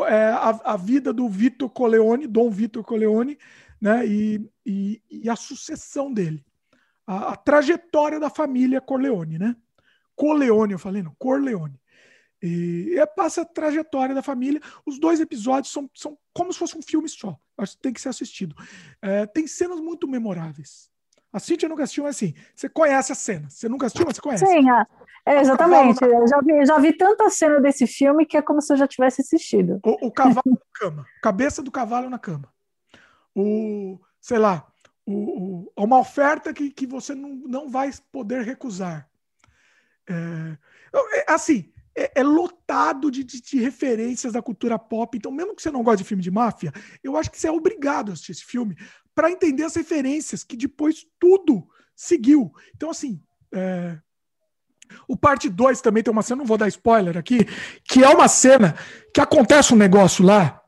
é, 0.06 0.26
a, 0.26 0.60
a, 0.64 0.76
vida 0.76 1.12
do 1.12 1.28
Vitor 1.28 1.68
Coleone, 1.68 2.26
Dom 2.26 2.50
Vitor 2.50 2.82
Coleone, 2.84 3.36
né, 3.82 4.06
e, 4.06 4.48
e, 4.64 5.02
e, 5.10 5.28
a 5.28 5.34
sucessão 5.34 6.12
dele, 6.12 6.46
a, 7.04 7.32
a, 7.32 7.36
trajetória 7.36 8.20
da 8.20 8.30
família 8.30 8.80
Corleone, 8.80 9.40
né? 9.40 9.56
Corleone, 10.14 10.74
eu 10.74 10.78
falei, 10.78 11.02
não, 11.02 11.12
Corleone. 11.18 11.80
E, 12.40 12.94
e 12.96 13.06
passa 13.08 13.42
a 13.42 13.44
trajetória 13.44 14.14
da 14.14 14.22
família. 14.22 14.60
Os 14.86 15.00
dois 15.00 15.18
episódios 15.18 15.72
são, 15.72 15.90
são 15.94 16.16
como 16.32 16.52
se 16.52 16.60
fosse 16.60 16.78
um 16.78 16.82
filme 16.82 17.08
só. 17.08 17.36
Acho 17.58 17.76
que 17.76 17.82
tem 17.82 17.92
que 17.92 18.00
ser 18.00 18.10
assistido. 18.10 18.54
É, 19.00 19.26
tem 19.26 19.48
cenas 19.48 19.80
muito 19.80 20.06
memoráveis. 20.06 20.88
A 21.32 21.40
Cintia 21.40 21.68
nunca 21.68 21.82
assistiu, 21.82 22.04
mas 22.04 22.16
assim, 22.16 22.34
você 22.54 22.68
conhece 22.68 23.10
a 23.10 23.14
cena. 23.16 23.50
Você 23.50 23.68
nunca 23.68 23.86
assistiu, 23.86 24.06
mas 24.06 24.16
você 24.16 24.22
conhece. 24.22 24.46
Sim, 24.46 24.64
é, 25.26 25.40
exatamente. 25.40 26.04
Eu 26.04 26.28
já, 26.28 26.40
vi, 26.40 26.66
já 26.66 26.78
vi 26.78 26.92
tanta 26.92 27.28
cena 27.30 27.60
desse 27.60 27.86
filme 27.86 28.26
que 28.26 28.36
é 28.36 28.42
como 28.42 28.60
se 28.60 28.72
eu 28.72 28.76
já 28.76 28.86
tivesse 28.86 29.22
assistido. 29.22 29.80
O, 29.84 30.08
o 30.08 30.12
cavalo 30.12 30.42
na 30.46 30.56
cama. 30.72 31.06
Cabeça 31.22 31.62
do 31.62 31.70
cavalo 31.70 32.10
na 32.10 32.18
cama. 32.18 32.51
O, 33.34 33.98
sei 34.20 34.38
lá, 34.38 34.66
o, 35.06 35.66
o, 35.76 35.84
uma 35.84 35.98
oferta 35.98 36.52
que, 36.52 36.70
que 36.70 36.86
você 36.86 37.14
não, 37.14 37.30
não 37.30 37.68
vai 37.68 37.90
poder 38.10 38.42
recusar. 38.42 39.08
É, 40.08 40.58
é 41.14 41.32
assim, 41.32 41.72
é, 41.94 42.20
é, 42.20 42.22
lotado 42.22 43.10
de, 43.10 43.22
de, 43.22 43.40
de, 43.40 43.58
referências 43.58 44.32
da 44.32 44.42
cultura 44.42 44.78
pop. 44.78 45.16
Então, 45.16 45.30
mesmo 45.30 45.54
que 45.54 45.62
você 45.62 45.70
não 45.70 45.82
goste 45.82 46.02
de 46.02 46.08
filme 46.08 46.22
de 46.22 46.30
máfia, 46.30 46.72
eu 47.02 47.16
acho 47.16 47.30
que 47.30 47.38
você 47.38 47.48
é 47.48 47.52
obrigado 47.52 48.10
a 48.10 48.12
assistir 48.12 48.32
esse 48.32 48.44
filme 48.44 48.76
para 49.14 49.30
entender 49.30 49.64
as 49.64 49.74
referências 49.74 50.42
que 50.42 50.56
depois 50.56 51.06
tudo 51.18 51.66
seguiu. 51.94 52.52
Então, 52.74 52.90
assim, 52.90 53.22
é... 53.52 53.98
o 55.06 55.16
parte 55.16 55.48
2 55.48 55.80
também 55.80 56.02
tem 56.02 56.12
uma 56.12 56.22
cena, 56.22 56.38
não 56.38 56.46
vou 56.46 56.58
dar 56.58 56.68
spoiler 56.68 57.16
aqui, 57.18 57.44
que 57.84 58.02
é 58.02 58.08
uma 58.08 58.28
cena 58.28 58.74
que 59.12 59.20
acontece 59.20 59.74
um 59.74 59.76
negócio 59.76 60.24
lá, 60.24 60.61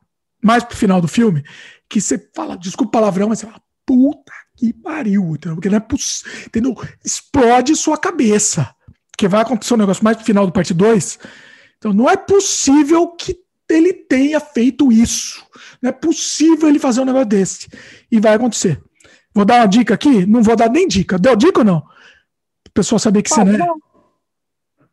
mais 0.45 0.63
pro 0.63 0.77
final 0.77 1.01
do 1.01 1.09
filme, 1.09 1.43
que 1.89 2.01
você 2.01 2.19
fala, 2.37 2.55
desculpa 2.55 2.91
o 2.91 3.01
palavrão, 3.01 3.31
mas 3.31 3.39
você 3.39 3.47
fala, 3.47 3.63
puta 3.87 4.33
que 4.57 4.73
pariu, 4.73 5.35
entendeu? 5.35 5.57
Porque 5.57 5.71
não 5.71 5.79
é 5.79 5.81
possível, 5.81 6.43
entendeu? 6.47 6.77
Explode 7.03 7.75
sua 7.75 7.97
cabeça. 7.97 8.75
Que 9.17 9.27
vai 9.27 9.41
acontecer 9.41 9.75
um 9.75 9.79
negócio 9.79 10.05
mais 10.05 10.17
pro 10.17 10.27
final 10.27 10.45
do 10.45 10.53
parte 10.53 10.75
2. 10.75 11.19
Então 11.79 11.93
não 11.93 12.11
é 12.11 12.17
possível 12.17 13.09
que 13.09 13.39
ele 13.69 13.93
tenha 13.93 14.39
feito 14.39 14.93
isso. 14.93 15.45
Não 15.81 15.89
é 15.89 15.93
possível 15.93 16.69
ele 16.69 16.79
fazer 16.79 17.01
um 17.01 17.05
negócio 17.05 17.29
desse. 17.29 17.69
E 18.11 18.21
vai 18.21 18.35
acontecer. 18.35 18.83
Vou 19.35 19.45
dar 19.45 19.61
uma 19.61 19.67
dica 19.67 19.95
aqui? 19.95 20.27
Não 20.27 20.43
vou 20.43 20.57
dar 20.57 20.69
nem 20.69 20.87
dica. 20.87 21.19
Deu 21.19 21.35
dica 21.35 21.61
ou 21.61 21.65
não? 21.65 21.79
O 21.79 22.71
pessoal 22.75 22.99
saber 22.99 23.23
que 23.23 23.31
você 23.31 23.43
não 23.43 23.55
é. 23.55 23.69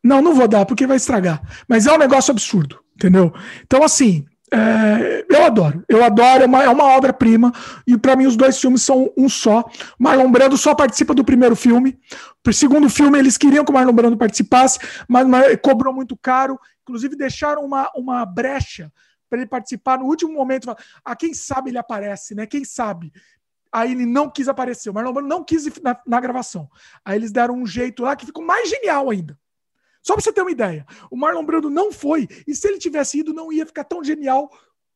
Não, 0.04 0.22
não 0.22 0.34
vou 0.34 0.48
dar, 0.48 0.66
porque 0.66 0.88
vai 0.88 0.98
estragar. 0.98 1.42
Mas 1.68 1.86
é 1.86 1.94
um 1.94 1.98
negócio 1.98 2.32
absurdo, 2.32 2.80
entendeu? 2.96 3.32
Então, 3.64 3.84
assim, 3.84 4.26
é, 4.54 5.26
eu 5.30 5.46
adoro. 5.46 5.84
Eu 5.88 6.04
adoro, 6.04 6.44
é 6.44 6.46
uma, 6.46 6.64
é 6.64 6.70
uma 6.70 6.84
obra-prima. 6.84 7.54
E 7.88 7.98
para 7.98 8.16
mim, 8.16 8.26
os 8.26 8.36
dois 8.36 8.60
filmes 8.60 8.82
são 8.82 9.12
um 9.18 9.30
só. 9.30 9.64
Marlon 9.98 10.30
Brando 10.30 10.58
só 10.58 10.76
participa 10.76 11.14
do 11.14 11.24
primeiro 11.24 11.56
filme. 11.56 11.98
Pro 12.44 12.52
segundo 12.52 12.90
filme, 12.90 13.18
eles 13.18 13.38
queriam 13.38 13.64
que 13.64 13.72
o 13.72 13.74
Marlon 13.74 13.94
Brando 13.94 14.18
participasse, 14.18 14.80
mas, 15.08 15.26
mas 15.26 15.58
cobrou 15.62 15.94
muito 15.94 16.18
caro. 16.18 16.60
Inclusive, 16.84 17.16
deixaram 17.16 17.64
uma, 17.64 17.90
uma 17.96 18.26
brecha 18.26 18.92
para 19.30 19.40
ele 19.40 19.48
participar 19.48 19.98
no 19.98 20.06
último 20.06 20.34
momento. 20.34 20.76
Ah, 21.06 21.16
quem 21.16 21.34
sabe 21.34 21.70
ele 21.70 21.78
aparece, 21.78 22.36
né? 22.36 22.46
Quem 22.46 22.66
sabe? 22.66 23.14
Aí 23.72 23.94
ele 23.94 24.06
não 24.06 24.30
quis 24.30 24.50
aparecer. 24.50 24.90
O 24.90 24.94
Marlon 24.94 25.14
Brando 25.14 25.30
não 25.30 25.46
quis 25.46 25.66
ir 25.66 25.74
na, 25.82 25.98
na 26.06 26.20
gravação. 26.20 26.70
Aí 27.06 27.18
eles 27.18 27.32
deram 27.32 27.56
um 27.56 27.66
jeito 27.66 28.04
lá 28.04 28.18
que 28.18 28.26
ficou 28.26 28.44
mais 28.44 28.70
genial 28.70 29.10
ainda. 29.10 29.40
Só 30.02 30.14
para 30.14 30.24
você 30.24 30.34
ter 30.34 30.42
uma 30.42 30.52
ideia. 30.52 30.86
O 31.10 31.16
Marlon 31.16 31.46
Brando 31.46 31.70
não 31.70 31.92
foi, 31.92 32.28
e 32.48 32.56
se 32.56 32.68
ele 32.68 32.78
tivesse 32.78 33.20
ido, 33.20 33.34
não 33.34 33.52
ia 33.52 33.66
ficar 33.66 33.84
tão 33.84 34.04
genial 34.04 34.52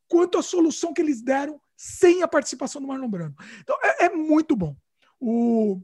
quanto 0.07 0.37
a 0.37 0.43
solução 0.43 0.93
que 0.93 1.01
eles 1.01 1.21
deram 1.21 1.59
sem 1.75 2.23
a 2.23 2.27
participação 2.27 2.81
do 2.81 2.87
Marlon 2.87 3.09
Brando. 3.09 3.35
Então 3.61 3.77
é, 3.81 4.05
é 4.05 4.09
muito 4.09 4.55
bom. 4.55 4.75
O, 5.19 5.79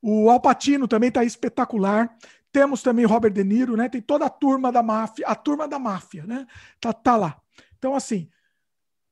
o 0.00 0.30
Alpatino 0.30 0.86
também 0.86 1.08
está 1.08 1.24
espetacular. 1.24 2.16
Temos 2.52 2.82
também 2.82 3.06
Robert 3.06 3.32
De 3.32 3.42
Niro, 3.42 3.76
né? 3.76 3.88
Tem 3.88 4.00
toda 4.00 4.26
a 4.26 4.30
turma 4.30 4.70
da 4.70 4.82
máfia, 4.82 5.26
a 5.26 5.34
turma 5.34 5.66
da 5.66 5.78
máfia, 5.78 6.24
né? 6.26 6.46
Tá, 6.80 6.92
tá 6.92 7.16
lá. 7.16 7.40
Então, 7.78 7.94
assim, 7.94 8.28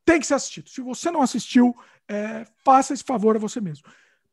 tem 0.04 0.20
que 0.20 0.26
ser 0.26 0.34
assistido. 0.34 0.68
Se 0.68 0.80
você 0.80 1.10
não 1.10 1.22
assistiu, 1.22 1.74
é, 2.06 2.44
faça 2.64 2.92
esse 2.92 3.04
favor 3.04 3.36
a 3.36 3.38
você 3.38 3.60
mesmo. 3.60 3.88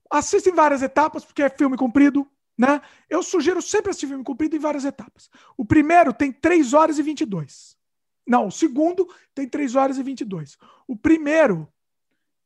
Assista 0.10 0.50
em 0.50 0.54
várias 0.54 0.82
etapas, 0.82 1.24
porque 1.24 1.44
é 1.44 1.50
filme 1.50 1.78
comprido, 1.78 2.30
né? 2.58 2.82
Eu 3.10 3.22
sugiro 3.22 3.62
sempre 3.62 3.92
assistir 3.92 4.08
filme 4.08 4.24
comprido 4.24 4.56
em 4.56 4.60
várias 4.60 4.84
etapas. 4.84 5.30
O 5.56 5.64
primeiro 5.64 6.12
tem 6.12 6.32
3 6.32 6.74
horas 6.74 6.98
e 6.98 7.04
22. 7.04 7.78
Não, 8.26 8.48
o 8.48 8.52
segundo 8.52 9.08
tem 9.34 9.48
3 9.48 9.76
horas 9.76 9.98
e 9.98 10.04
22. 10.04 10.58
O 10.88 10.96
primeiro 10.96 11.72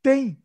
tem 0.03 0.37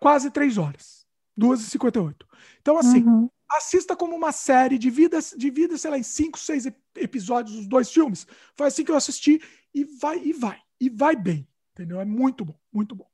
quase 0.00 0.30
3 0.30 0.58
horas. 0.58 1.06
2 1.36 1.60
e 1.60 1.64
58. 1.70 2.26
Então, 2.60 2.78
assim, 2.78 3.04
uhum. 3.04 3.30
assista 3.50 3.94
como 3.94 4.16
uma 4.16 4.32
série, 4.32 4.78
divida, 4.78 5.18
divida, 5.36 5.76
sei 5.76 5.90
lá, 5.90 5.98
em 5.98 6.02
5, 6.02 6.38
6 6.38 6.66
episódios 6.96 7.56
os 7.56 7.66
dois 7.66 7.90
filmes. 7.90 8.26
Foi 8.54 8.66
assim 8.66 8.84
que 8.84 8.90
eu 8.90 8.96
assisti 8.96 9.40
e 9.74 9.84
vai, 9.84 10.18
e 10.18 10.32
vai. 10.32 10.58
E 10.80 10.88
vai 10.88 11.14
bem. 11.14 11.46
Entendeu? 11.72 12.00
É 12.00 12.04
muito 12.04 12.44
bom, 12.44 12.58
muito 12.72 12.94
bom. 12.94 13.08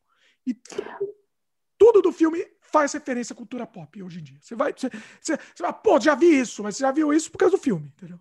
E 0.47 0.57
tudo 1.77 2.01
do 2.01 2.12
filme 2.12 2.47
faz 2.73 2.93
referência 2.93 3.35
à 3.35 3.36
cultura 3.36 3.66
pop 3.66 4.03
hoje 4.03 4.20
em 4.20 4.23
dia. 4.23 4.39
Você 4.40 4.55
vai, 4.55 4.73
você, 4.73 4.89
você, 5.20 5.36
você 5.36 5.62
vai, 5.62 5.73
pô, 5.73 6.01
já 6.01 6.15
vi 6.15 6.40
isso, 6.40 6.62
mas 6.62 6.77
você 6.77 6.82
já 6.82 6.90
viu 6.90 7.12
isso 7.12 7.31
por 7.31 7.39
causa 7.39 7.57
do 7.57 7.62
filme, 7.62 7.93
entendeu? 7.97 8.19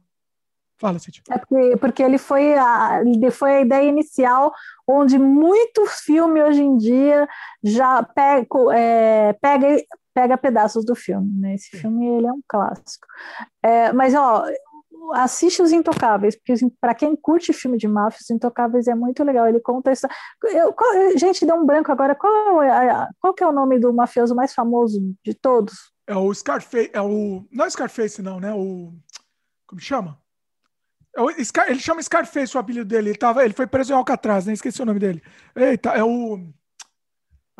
Fala, 0.77 0.97
Cíntia. 0.97 1.21
É 1.29 1.37
porque, 1.37 1.77
porque 1.77 2.03
ele 2.03 2.17
foi 2.17 2.55
a, 2.55 3.01
foi 3.31 3.57
a 3.57 3.61
ideia 3.61 3.87
inicial 3.87 4.51
onde 4.87 5.17
muito 5.19 5.85
filme 5.85 6.41
hoje 6.41 6.63
em 6.63 6.75
dia 6.75 7.27
já 7.63 8.01
pega, 8.01 8.47
é, 8.73 9.33
pega, 9.33 9.67
pega 10.11 10.37
pedaços 10.37 10.83
do 10.83 10.95
filme. 10.95 11.39
Né? 11.39 11.53
Esse 11.53 11.77
filme 11.77 12.07
ele 12.07 12.25
é 12.25 12.31
um 12.31 12.41
clássico. 12.47 13.05
É, 13.61 13.93
mas, 13.93 14.15
ó, 14.15 14.43
assiste 15.13 15.61
Os 15.61 15.71
Intocáveis, 15.71 16.35
porque 16.35 16.53
para 16.79 16.93
quem 16.93 17.15
curte 17.15 17.53
filme 17.53 17.77
de 17.77 17.87
máfia, 17.87 18.19
Os 18.21 18.29
Intocáveis 18.29 18.87
é 18.87 18.95
muito 18.95 19.23
legal. 19.23 19.47
Ele 19.47 19.59
conta 19.59 19.91
isso. 19.91 20.07
Eu, 20.43 20.73
qual, 20.73 21.17
gente, 21.17 21.45
deu 21.45 21.55
um 21.55 21.65
branco 21.65 21.91
agora. 21.91 22.15
Qual 22.15 22.61
é, 22.61 23.07
qual 23.19 23.35
é 23.39 23.47
o 23.47 23.51
nome 23.51 23.79
do 23.79 23.93
mafioso 23.93 24.35
mais 24.35 24.53
famoso 24.53 24.99
de 25.23 25.33
todos? 25.33 25.91
É 26.07 26.15
o 26.15 26.33
Scarface. 26.33 26.91
É 26.93 27.01
o, 27.01 27.45
não 27.51 27.65
é 27.65 27.69
Scarface, 27.69 28.21
não, 28.21 28.39
né? 28.39 28.53
O. 28.53 28.93
Como 29.65 29.79
chama? 29.79 30.19
É 31.15 31.21
o, 31.21 31.29
Scar, 31.43 31.69
ele 31.69 31.79
chama 31.79 32.01
Scarface 32.01 32.55
o 32.55 32.59
apelido 32.59 32.85
dele. 32.85 33.09
Ele, 33.09 33.17
tava, 33.17 33.43
ele 33.43 33.53
foi 33.53 33.67
preso 33.67 33.91
em 33.91 33.95
Alcatraz, 33.95 34.45
né? 34.45 34.53
Esqueci 34.53 34.81
o 34.81 34.85
nome 34.85 34.99
dele. 34.99 35.21
Eita, 35.55 35.91
é 35.91 36.03
o. 36.03 36.39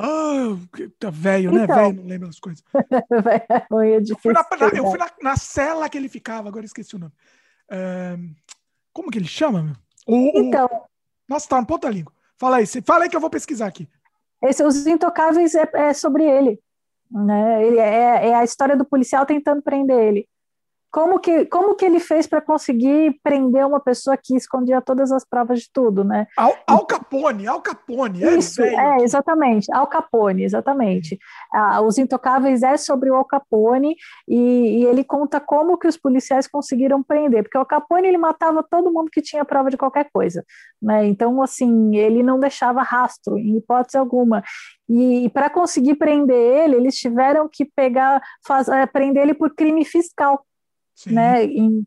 Ah, 0.02 0.58
tá 1.00 1.10
velho, 1.10 1.52
né? 1.52 1.64
Então, 1.64 1.76
velho, 1.76 1.94
não 1.94 2.06
lembro 2.06 2.28
as 2.28 2.40
coisas. 2.40 2.64
é 2.74 4.12
eu 4.12 4.18
fui, 4.18 4.34
na, 4.34 4.46
na, 4.60 4.68
eu 4.70 4.90
fui 4.90 4.98
na, 4.98 5.12
na, 5.22 5.38
cela 5.38 5.88
que 5.88 5.98
ele 5.98 6.10
ficava, 6.10 6.50
agora 6.50 6.66
esqueci 6.66 6.96
o 6.96 7.00
nome. 7.00 7.14
Como 8.92 9.12
que 9.12 9.20
ele 9.20 9.28
chama, 9.28 9.62
meu? 9.62 9.76
O, 10.08 10.32
então. 10.40 10.66
O, 10.66 10.86
nossa, 11.28 11.48
tá 11.48 11.62
no 11.62 11.68
ponta 11.68 11.88
da 11.88 11.94
língua. 11.94 12.12
Fala 12.38 12.58
aí, 12.58 12.66
fala 12.66 13.04
aí 13.04 13.10
que 13.10 13.16
eu 13.16 13.22
vou 13.22 13.30
pesquisar 13.30 13.68
aqui. 13.68 13.88
Esse, 14.44 14.64
Os 14.64 14.88
Intocáveis 14.88 15.54
é, 15.54 15.70
é 15.76 15.94
sobre 15.94 16.26
ele. 16.26 16.60
Né? 17.12 17.68
ele 17.68 17.78
é, 17.78 18.30
é 18.30 18.36
a 18.36 18.44
história 18.44 18.76
do 18.76 18.86
policial 18.86 19.26
tentando 19.26 19.62
prender 19.62 20.00
ele. 20.00 20.30
Como 20.92 21.20
que, 21.20 21.46
como 21.46 21.76
que 21.76 21.86
ele 21.86 22.00
fez 22.00 22.28
para 22.28 22.42
conseguir 22.42 23.18
prender 23.24 23.66
uma 23.66 23.80
pessoa 23.80 24.18
que 24.18 24.36
escondia 24.36 24.82
todas 24.82 25.12
as 25.12 25.24
provas 25.24 25.62
de 25.62 25.70
tudo, 25.72 26.04
né? 26.04 26.28
Al, 26.38 26.54
Al 26.68 26.86
Capone, 26.86 27.48
Al 27.48 27.62
Capone. 27.62 28.24
É 28.24 28.36
Isso, 28.36 28.62
é, 28.62 28.98
exatamente. 29.02 29.72
Al 29.74 29.88
Capone, 29.88 30.44
exatamente. 30.44 31.18
Ah, 31.54 31.82
os 31.82 31.98
Intocáveis 31.98 32.62
é 32.62 32.76
sobre 32.76 33.10
o 33.10 33.16
Al 33.16 33.24
Capone 33.24 33.96
e, 34.28 34.82
e, 34.82 34.86
ele 34.86 35.04
conta 35.04 35.40
como 35.40 35.78
que 35.78 35.88
os 35.88 35.96
policiais 35.98 36.46
conseguiram 36.46 37.02
prender, 37.02 37.44
porque 37.44 37.58
o 37.58 37.62
Al 37.62 37.66
Capone 37.66 38.08
ele 38.08 38.18
matava 38.18 38.62
todo 38.62 38.92
mundo 38.92 39.10
que 39.10 39.22
tinha 39.22 39.46
prova 39.46 39.70
de 39.70 39.78
qualquer 39.78 40.10
coisa, 40.12 40.44
né? 40.82 41.06
Então, 41.08 41.42
assim, 41.42 41.96
ele 41.96 42.22
não 42.22 42.38
deixava 42.38 42.82
rastro, 42.82 43.38
em 43.38 43.58
hipótese 43.58 43.98
alguma. 43.98 44.44
E, 44.90 45.26
e 45.26 45.30
para 45.30 45.50
conseguir 45.50 45.96
prender 45.96 46.36
ele, 46.36 46.76
eles 46.76 46.96
tiveram 46.96 47.48
que 47.50 47.64
pegar, 47.64 48.22
faz, 48.46 48.68
é, 48.68 48.86
prender 48.86 49.24
ele 49.24 49.34
por 49.34 49.56
crime 49.56 49.86
fiscal. 49.86 50.46
Né? 51.08 51.46
E, 51.46 51.84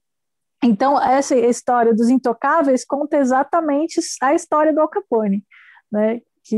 então, 0.62 1.01
essa 1.01 1.36
história 1.36 1.94
dos 1.94 2.09
intocáveis 2.09 2.85
conta 2.85 3.18
exatamente 3.18 4.01
a 4.20 4.35
história 4.35 4.72
do 4.72 4.81
Al 4.81 4.89
Capone, 4.89 5.44
né? 5.93 6.20
Que 6.43 6.56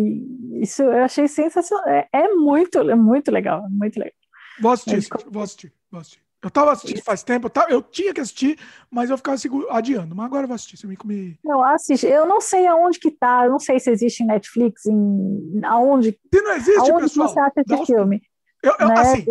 isso 0.60 0.82
eu 0.82 1.04
achei 1.04 1.28
sensacional. 1.28 1.86
É, 1.88 2.08
é 2.12 2.34
muito, 2.34 2.78
é 2.78 2.94
muito 2.94 3.30
legal, 3.30 3.64
é 3.64 3.68
muito 3.68 3.98
legal. 3.98 4.14
Vou 4.60 4.72
assistir, 4.72 5.08
mas, 5.10 5.24
vou 5.28 5.42
assistir, 5.42 5.72
vou 5.90 6.00
assistir. 6.00 6.26
Eu 6.42 6.48
estava 6.48 6.72
assistindo 6.72 7.02
faz 7.02 7.24
tempo, 7.24 7.46
eu, 7.46 7.50
tava, 7.50 7.70
eu, 7.72 7.82
tinha 7.82 8.14
que 8.14 8.20
assistir, 8.20 8.58
mas 8.88 9.10
eu 9.10 9.16
ficava 9.16 9.36
adiando. 9.70 10.14
Mas 10.14 10.26
agora 10.26 10.44
eu 10.44 10.48
vou 10.48 10.54
assistir. 10.54 10.76
Você 10.76 10.86
me, 10.86 10.96
me... 11.04 11.38
Não, 11.42 11.60
assiste. 11.62 12.06
Eu 12.06 12.26
não 12.26 12.40
sei 12.40 12.66
aonde 12.66 13.00
que 13.00 13.10
tá, 13.10 13.46
eu 13.46 13.50
não 13.50 13.58
sei 13.58 13.80
se 13.80 13.90
existe 13.90 14.22
em 14.22 14.26
Netflix, 14.26 14.86
em 14.86 15.60
aonde. 15.64 16.12
Se 16.32 16.42
não 16.42 16.52
existe, 16.52 16.90
aonde 16.90 17.02
pessoal. 17.02 17.28
Você 17.28 17.40
acha 17.40 17.52
esse 17.68 17.86
filme? 17.86 18.22
Eu, 18.62 18.74
eu, 18.78 18.88
né? 18.88 18.94
Assim, 18.96 19.24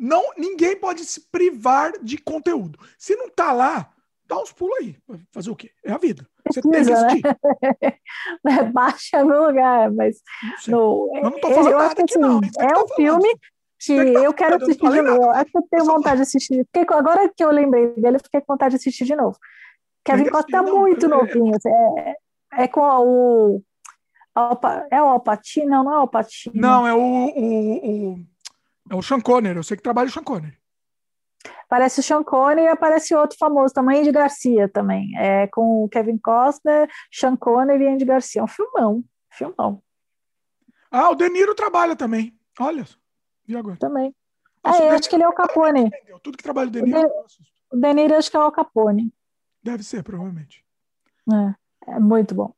não, 0.00 0.32
ninguém 0.34 0.74
pode 0.74 1.04
se 1.04 1.20
privar 1.30 1.92
de 2.02 2.16
conteúdo. 2.16 2.78
Se 2.96 3.14
não 3.14 3.28
tá 3.28 3.52
lá, 3.52 3.92
dá 4.26 4.40
uns 4.40 4.50
pulos 4.50 4.78
aí. 4.78 4.96
Fazer 5.30 5.50
o 5.50 5.56
quê? 5.56 5.70
É 5.84 5.92
a 5.92 5.98
vida. 5.98 6.26
Você 6.48 6.62
tem 6.62 6.70
que 6.70 6.78
assistir. 6.78 7.22
Né? 8.42 8.62
Baixa 8.72 9.22
no 9.22 9.46
lugar, 9.46 9.92
mas. 9.92 10.22
No, 10.66 11.12
eu 11.14 11.22
não 11.24 11.38
tô 11.38 11.50
falando 11.50 11.76
nada 11.76 11.92
aqui, 11.92 12.02
assim, 12.02 12.18
não. 12.18 12.40
É 12.58 12.78
um 12.78 12.86
tá 12.86 12.94
filme 12.94 13.28
que 13.78 13.92
eu 13.92 14.32
quero 14.32 14.56
assistir 14.56 14.90
de 14.90 15.02
novo. 15.02 15.30
Acho 15.32 15.50
que 15.50 15.58
eu 15.58 15.66
tenho 15.70 15.84
vontade 15.84 16.16
de 16.16 16.22
assistir. 16.22 16.64
Fiquei, 16.64 16.96
agora 16.96 17.28
que 17.28 17.44
eu 17.44 17.50
lembrei 17.50 17.88
dele, 17.94 18.16
eu 18.16 18.20
fiquei 18.20 18.40
com 18.40 18.54
vontade 18.54 18.70
de 18.70 18.76
assistir 18.76 19.04
de 19.04 19.14
novo. 19.14 19.36
Kevin 20.02 20.30
Costa 20.30 20.50
tá 20.50 20.62
muito 20.62 21.08
novinho. 21.08 21.54
Assim, 21.54 21.68
é, 21.98 22.16
é 22.64 22.68
com 22.68 22.80
o. 22.80 23.62
É 24.90 25.02
o 25.02 25.06
Alpatino? 25.06 25.68
Não, 25.68 25.84
não 25.84 25.92
é 25.92 25.96
o 25.96 26.00
Alpatino. 26.00 26.54
Não, 26.58 26.86
é 26.86 26.94
o, 26.94 26.98
o, 26.98 28.12
o 28.12 28.26
é 28.90 28.94
o 28.94 29.02
Sean 29.02 29.20
Connery, 29.20 29.56
eu 29.56 29.62
sei 29.62 29.76
que 29.76 29.82
trabalha 29.82 30.08
o 30.08 30.12
Sean 30.12 30.24
Connery. 30.24 30.58
Parece 31.68 32.00
o 32.00 32.02
Sean 32.02 32.24
Connery 32.24 32.62
e 32.62 32.68
aparece 32.68 33.14
outro 33.14 33.38
famoso 33.38 33.72
também, 33.72 34.00
Andy 34.00 34.10
Garcia 34.10 34.68
também. 34.68 35.16
É 35.16 35.46
com 35.46 35.84
o 35.84 35.88
Kevin 35.88 36.18
Costner, 36.18 36.90
Sean 37.10 37.36
Connery 37.36 37.84
e 37.84 37.88
Andy 37.88 38.04
Garcia. 38.04 38.40
É 38.40 38.44
um 38.44 38.48
filmão, 38.48 39.04
filmão. 39.30 39.80
Ah, 40.90 41.10
o 41.10 41.14
De 41.14 41.28
Niro 41.30 41.54
trabalha 41.54 41.94
também. 41.94 42.36
Olha, 42.58 42.84
e 43.46 43.56
agora? 43.56 43.76
Também. 43.76 44.14
Nossa, 44.62 44.82
é, 44.82 44.90
acho 44.90 45.08
que 45.08 45.14
ele 45.14 45.22
é 45.22 45.28
o 45.28 45.32
Capone. 45.32 45.90
Tudo 46.22 46.36
que 46.36 46.42
trabalha 46.42 46.68
o 46.68 46.72
De 46.72 46.82
Niro. 46.82 46.98
O 46.98 47.02
De, 47.02 47.76
o 47.76 47.80
De 47.80 47.94
Niro 47.94 48.16
acho 48.16 48.30
que 48.30 48.36
é 48.36 48.40
o 48.40 48.52
Capone. 48.52 49.14
Deve 49.62 49.84
ser, 49.84 50.02
provavelmente. 50.02 50.64
É, 51.86 51.92
é 51.92 52.00
muito 52.00 52.34
bom. 52.34 52.52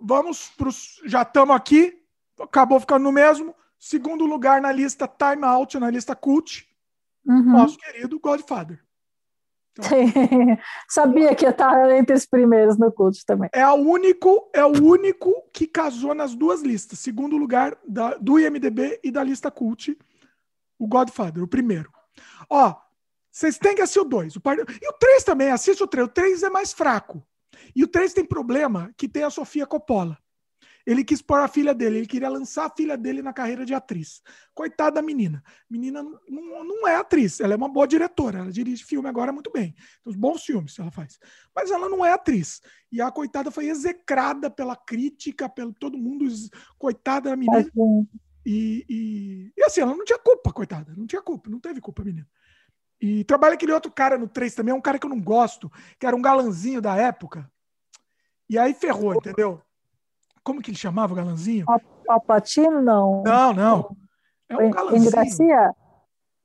Vamos 0.00 0.50
para 0.50 0.68
os. 0.68 1.02
Já 1.04 1.22
estamos 1.22 1.56
aqui, 1.56 2.00
acabou 2.40 2.78
ficando 2.78 3.02
no 3.02 3.12
mesmo. 3.12 3.54
Segundo 3.78 4.26
lugar 4.26 4.60
na 4.60 4.72
lista 4.72 5.06
Time 5.06 5.44
Out, 5.44 5.78
na 5.78 5.90
lista 5.90 6.16
Cult, 6.16 6.68
uhum. 7.24 7.52
nosso 7.52 7.78
querido 7.78 8.18
Godfather. 8.18 8.82
Então, 9.72 9.88
Sabia 10.88 11.34
que 11.34 11.44
ia 11.44 11.50
estar 11.50 11.90
entre 11.96 12.14
os 12.16 12.26
primeiros 12.26 12.76
no 12.76 12.90
Cult 12.90 13.24
também. 13.24 13.48
É 13.52 13.66
o 13.68 13.74
único, 13.74 14.50
é 14.52 14.64
o 14.64 14.82
único 14.82 15.32
que 15.52 15.66
casou 15.66 16.14
nas 16.14 16.34
duas 16.34 16.62
listas. 16.62 16.98
Segundo 16.98 17.36
lugar 17.36 17.78
da, 17.86 18.14
do 18.14 18.38
IMDB 18.40 18.98
e 19.04 19.10
da 19.10 19.22
lista 19.22 19.50
Cult, 19.50 19.96
o 20.78 20.86
Godfather, 20.86 21.42
o 21.42 21.48
primeiro. 21.48 21.92
Ó, 22.50 22.74
vocês 23.30 23.56
têm 23.58 23.76
que 23.76 23.82
assistir 23.82 24.00
o 24.00 24.04
2. 24.04 24.36
O 24.36 24.40
par... 24.40 24.58
E 24.58 24.88
o 24.88 24.92
3 24.94 25.22
também, 25.22 25.50
assiste 25.50 25.82
o 25.82 25.86
3. 25.86 26.08
O 26.08 26.10
3 26.10 26.42
é 26.42 26.50
mais 26.50 26.72
fraco. 26.72 27.22
E 27.74 27.84
o 27.84 27.88
3 27.88 28.12
tem 28.12 28.24
problema 28.24 28.92
que 28.96 29.08
tem 29.08 29.22
a 29.22 29.30
Sofia 29.30 29.66
Coppola. 29.66 30.18
Ele 30.88 31.04
quis 31.04 31.20
pôr 31.20 31.38
a 31.38 31.46
filha 31.46 31.74
dele, 31.74 31.98
ele 31.98 32.06
queria 32.06 32.30
lançar 32.30 32.64
a 32.64 32.70
filha 32.74 32.96
dele 32.96 33.20
na 33.20 33.30
carreira 33.30 33.62
de 33.62 33.74
atriz. 33.74 34.22
Coitada 34.54 34.92
da 34.92 35.02
menina. 35.02 35.44
Menina 35.68 36.02
não, 36.02 36.64
não 36.64 36.88
é 36.88 36.96
atriz, 36.96 37.40
ela 37.40 37.52
é 37.52 37.56
uma 37.58 37.68
boa 37.68 37.86
diretora, 37.86 38.38
ela 38.38 38.50
dirige 38.50 38.84
filme 38.84 39.06
agora 39.06 39.30
muito 39.30 39.52
bem. 39.52 39.74
Uns 40.06 40.16
bons 40.16 40.42
filmes 40.42 40.78
ela 40.78 40.90
faz. 40.90 41.18
Mas 41.54 41.70
ela 41.70 41.90
não 41.90 42.02
é 42.02 42.14
atriz. 42.14 42.62
E 42.90 43.02
a 43.02 43.10
coitada 43.10 43.50
foi 43.50 43.66
execrada 43.66 44.48
pela 44.48 44.74
crítica, 44.74 45.46
pelo 45.46 45.74
todo 45.74 45.98
mundo. 45.98 46.24
Coitada 46.78 47.28
da 47.28 47.36
menina. 47.36 47.70
E, 48.46 48.86
e, 48.88 49.52
e 49.58 49.64
assim, 49.64 49.82
ela 49.82 49.94
não 49.94 50.06
tinha 50.06 50.18
culpa, 50.18 50.50
coitada. 50.54 50.94
Não 50.96 51.06
tinha 51.06 51.20
culpa, 51.20 51.50
não 51.50 51.60
teve 51.60 51.82
culpa, 51.82 52.02
menina. 52.02 52.26
E 52.98 53.24
trabalha 53.24 53.56
aquele 53.56 53.72
outro 53.72 53.92
cara 53.92 54.16
no 54.16 54.26
3 54.26 54.54
também, 54.54 54.72
é 54.72 54.74
um 54.74 54.80
cara 54.80 54.98
que 54.98 55.04
eu 55.04 55.10
não 55.10 55.20
gosto, 55.20 55.70
que 56.00 56.06
era 56.06 56.16
um 56.16 56.22
galanzinho 56.22 56.80
da 56.80 56.96
época. 56.96 57.46
E 58.48 58.58
aí 58.58 58.72
ferrou, 58.72 59.14
entendeu? 59.14 59.62
Como 60.48 60.62
que 60.62 60.70
ele 60.70 60.78
chamava 60.78 61.12
o 61.12 61.16
galanzinho? 61.16 61.66
Alpatino, 62.08 62.80
não. 62.80 63.22
Não, 63.22 63.52
não. 63.52 63.96
É 64.48 64.56
um 64.56 64.70
galanzinho. 64.70 65.02
Andy 65.02 65.10
Garcia? 65.10 65.74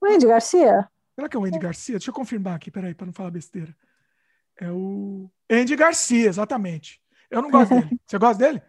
O 0.01 0.05
Andy 0.05 0.27
Garcia? 0.27 0.89
Será 1.15 1.29
que 1.29 1.37
é 1.37 1.39
o 1.39 1.45
Andy 1.45 1.57
Garcia? 1.57 1.95
Deixa 1.95 2.09
eu 2.09 2.13
confirmar 2.13 2.55
aqui, 2.55 2.69
peraí, 2.69 2.93
para 2.93 3.05
não 3.05 3.13
falar 3.13 3.31
besteira. 3.31 3.73
É 4.59 4.69
o 4.69 5.31
Andy 5.49 5.77
Garcia, 5.77 6.27
exatamente. 6.27 7.01
Eu 7.31 7.41
não 7.41 7.49
gosto 7.49 7.69
dele. 7.79 7.97
Você 8.05 8.17
gosta 8.17 8.43
dele? 8.43 8.61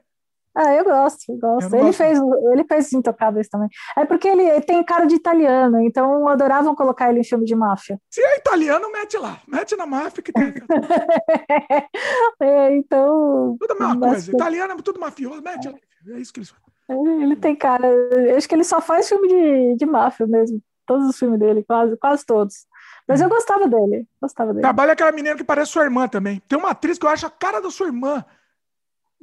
Ah, 0.55 0.73
eu 0.73 0.85
gosto, 0.85 1.37
gosto. 1.37 1.75
Eu 1.75 1.79
ele, 1.79 1.87
gosto. 1.87 1.99
Fez, 1.99 2.19
ele 2.53 2.65
fez 2.65 2.93
Intocáveis 2.93 3.49
também. 3.49 3.69
É 3.97 4.05
porque 4.05 4.29
ele, 4.29 4.43
ele, 4.43 4.61
tem 4.61 4.85
cara 4.85 5.05
de 5.05 5.17
italiano, 5.17 5.81
então 5.81 6.29
adoravam 6.29 6.77
colocar 6.77 7.11
ele 7.11 7.21
em 7.21 7.25
filme 7.25 7.45
de 7.45 7.57
máfia. 7.57 8.01
Se 8.09 8.21
é 8.21 8.39
italiano, 8.39 8.91
mete 8.93 9.19
lá. 9.19 9.41
Mete 9.49 9.77
na 9.77 9.85
máfia 9.85 10.23
que 10.23 10.33
tem. 10.33 10.55
é, 12.41 12.77
então. 12.77 13.57
Tudo 13.59 13.73
a 13.73 13.75
mesma 13.75 14.09
coisa. 14.09 14.31
Italiano 14.31 14.75
é 14.75 14.77
tudo 14.77 15.01
mafioso, 15.01 15.43
mete 15.43 15.69
lá. 15.69 15.79
É 16.15 16.21
isso 16.21 16.33
que 16.33 16.39
eles 16.39 16.51
fazem. 16.51 17.23
Ele 17.23 17.35
tem 17.35 17.57
cara. 17.57 17.89
Eu 17.89 18.37
acho 18.37 18.49
que 18.49 18.55
ele 18.55 18.65
só 18.65 18.81
faz 18.81 19.09
filme 19.09 19.27
de, 19.27 19.77
de 19.77 19.87
máfia 19.87 20.27
mesmo. 20.27 20.63
Todos 20.87 21.09
os 21.09 21.19
filmes 21.19 21.41
dele, 21.41 21.65
quase, 21.65 21.97
quase 21.97 22.25
todos. 22.27 22.67
Mas 23.09 23.21
eu 23.21 23.29
gostava 23.29 23.67
dele. 23.67 24.07
Gostava 24.21 24.53
dele. 24.53 24.63
Trabalha 24.63 24.93
aquela 24.93 25.11
menina 25.11 25.35
que 25.35 25.43
parece 25.43 25.73
sua 25.73 25.85
irmã 25.85 26.07
também. 26.07 26.41
Tem 26.47 26.59
uma 26.59 26.71
atriz 26.71 26.99
que 26.99 27.07
eu 27.07 27.11
acho 27.11 27.27
a 27.27 27.31
cara 27.31 27.61
da 27.61 27.71
sua 27.71 27.87
irmã 27.87 28.25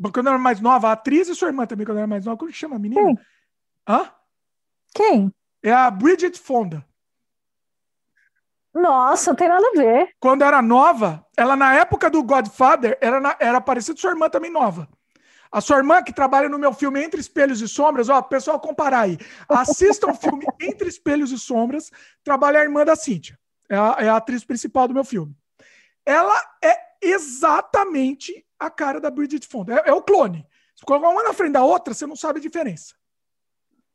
quando 0.09 0.27
eu 0.27 0.33
era 0.33 0.41
mais 0.41 0.59
nova, 0.59 0.89
a 0.89 0.91
atriz 0.93 1.27
e 1.27 1.35
sua 1.35 1.49
irmã 1.49 1.65
também, 1.65 1.85
quando 1.85 1.97
eu 1.97 2.01
era 2.01 2.07
mais 2.07 2.25
nova, 2.25 2.37
como 2.37 2.51
que 2.51 2.57
chama 2.57 2.77
a 2.77 2.79
menina? 2.79 3.01
Quem? 3.01 3.19
Hã? 3.87 4.11
Quem? 4.93 5.33
É 5.61 5.71
a 5.71 5.91
Bridget 5.91 6.39
Fonda. 6.39 6.85
Nossa, 8.73 9.31
não 9.31 9.35
tem 9.35 9.49
nada 9.49 9.67
a 9.67 9.77
ver. 9.77 10.09
Quando 10.19 10.43
era 10.43 10.61
nova, 10.61 11.25
ela 11.37 11.55
na 11.55 11.75
época 11.75 12.09
do 12.09 12.23
Godfather 12.23 12.97
era, 13.01 13.19
na, 13.19 13.35
era 13.39 13.59
parecida 13.59 13.95
com 13.95 14.01
sua 14.01 14.11
irmã 14.11 14.29
também 14.29 14.49
nova. 14.49 14.87
A 15.51 15.59
sua 15.59 15.77
irmã 15.77 16.01
que 16.01 16.13
trabalha 16.13 16.47
no 16.47 16.57
meu 16.57 16.73
filme 16.73 17.03
Entre 17.03 17.19
Espelhos 17.19 17.59
e 17.59 17.67
Sombras, 17.67 18.07
ó, 18.07 18.21
pessoal, 18.21 18.59
comparar 18.59 19.01
aí. 19.01 19.17
Assistam 19.49 20.11
o 20.11 20.15
filme 20.15 20.45
Entre 20.61 20.87
Espelhos 20.87 21.31
e 21.31 21.37
Sombras, 21.37 21.91
trabalha 22.23 22.59
a 22.59 22.63
irmã 22.63 22.85
da 22.85 22.95
Cíntia. 22.95 23.37
É 23.69 23.75
a, 23.75 23.95
é 23.99 24.09
a 24.09 24.15
atriz 24.15 24.45
principal 24.45 24.87
do 24.87 24.93
meu 24.93 25.03
filme. 25.03 25.35
Ela 26.05 26.39
é 26.63 26.73
exatamente 27.01 28.45
a 28.61 28.69
cara 28.69 29.01
da 29.01 29.09
Bridget 29.09 29.47
Fonda. 29.47 29.75
É, 29.75 29.89
é 29.89 29.93
o 29.93 30.01
clone. 30.01 30.45
Se 30.75 30.85
colocar 30.85 31.09
uma 31.09 31.23
na 31.23 31.33
frente 31.33 31.53
da 31.53 31.63
outra, 31.63 31.93
você 31.93 32.05
não 32.05 32.15
sabe 32.15 32.39
a 32.39 32.41
diferença. 32.41 32.93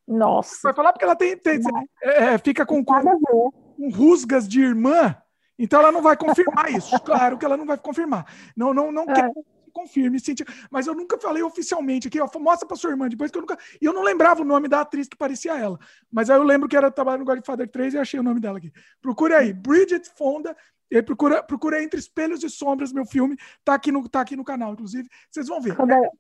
Nossa. 0.07 0.59
Vai 0.63 0.75
falar 0.75 0.93
porque 0.93 1.05
ela 1.05 1.17
tem, 1.17 1.37
tem 1.37 1.61
é, 2.03 2.35
é, 2.35 2.39
fica 2.39 2.67
com, 2.67 2.85
com, 2.85 3.21
com 3.21 3.91
rusgas 3.91 4.47
de 4.47 4.61
irmã, 4.61 5.17
então 5.59 5.81
ela 5.81 5.91
não 5.91 6.03
vai 6.03 6.17
confirmar 6.17 6.71
isso. 6.71 6.95
Claro 7.05 7.39
que 7.39 7.45
ela 7.45 7.57
não 7.57 7.67
vai 7.67 7.79
confirmar. 7.79 8.27
Não, 8.57 8.75
não, 8.75 8.93
não 8.93 9.05
é. 9.05 9.15
quer 9.15 9.31
confirme, 9.73 10.19
Cintia. 10.19 10.47
Mas 10.71 10.87
eu 10.87 10.95
nunca 10.95 11.19
falei 11.19 11.43
oficialmente 11.43 12.09
aqui, 12.09 12.19
ó, 12.19 12.29
mostra 12.39 12.67
pra 12.67 12.77
sua 12.77 12.91
irmã 12.91 13.09
depois 13.09 13.31
que 13.31 13.37
eu 13.37 13.43
nunca. 13.43 13.59
E 13.81 13.85
eu 13.85 13.93
não 13.93 14.03
lembrava 14.03 14.41
o 14.43 14.45
nome 14.45 14.69
da 14.69 14.81
atriz 14.81 15.07
que 15.07 15.17
parecia 15.17 15.57
ela. 15.59 15.79
Mas 16.11 16.31
aí 16.31 16.39
eu 16.39 16.43
lembro 16.43 16.69
que 16.69 16.77
era 16.77 16.91
trabalho 16.91 17.19
no 17.19 17.25
Godfather 17.25 17.69
3 17.69 17.95
e 17.95 17.99
achei 17.99 18.19
o 18.19 18.23
nome 18.23 18.41
dela 18.41 18.59
aqui. 18.59 18.73
Procure 19.03 19.35
aí, 19.35 19.53
Bridget 19.53 20.09
Fonda 20.17 20.57
e 20.91 20.97
aí 20.97 21.03
procura, 21.03 21.43
procura 21.43 21.83
Entre 21.83 21.99
Espelhos 21.99 22.43
e 22.43 22.51
Sombras, 22.51 22.93
meu 22.93 23.05
filme. 23.05 23.37
Tá 23.65 23.75
aqui 23.75 23.91
no, 23.91 24.09
tá 24.09 24.21
aqui 24.21 24.37
no 24.37 24.45
canal, 24.45 24.73
inclusive. 24.73 25.09
Vocês 25.31 25.49
vão 25.49 25.61
ver. 25.61 25.77
Quando, 25.77 25.93
é, 25.93 26.11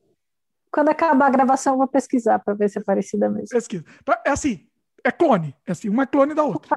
quando 0.70 0.88
acabar 0.88 1.26
a 1.26 1.30
gravação, 1.30 1.74
eu 1.74 1.78
vou 1.78 1.88
pesquisar 1.88 2.38
para 2.40 2.54
ver 2.54 2.68
se 2.68 2.78
é 2.78 2.82
parecida 2.82 3.28
mesmo. 3.28 3.48
Pesquisa. 3.48 3.84
É 4.24 4.30
assim, 4.30 4.68
é 5.04 5.12
clone. 5.12 5.56
É 5.66 5.72
assim, 5.72 5.88
uma 5.88 6.02
é 6.02 6.06
clone 6.06 6.34
da 6.34 6.42
outra. 6.42 6.76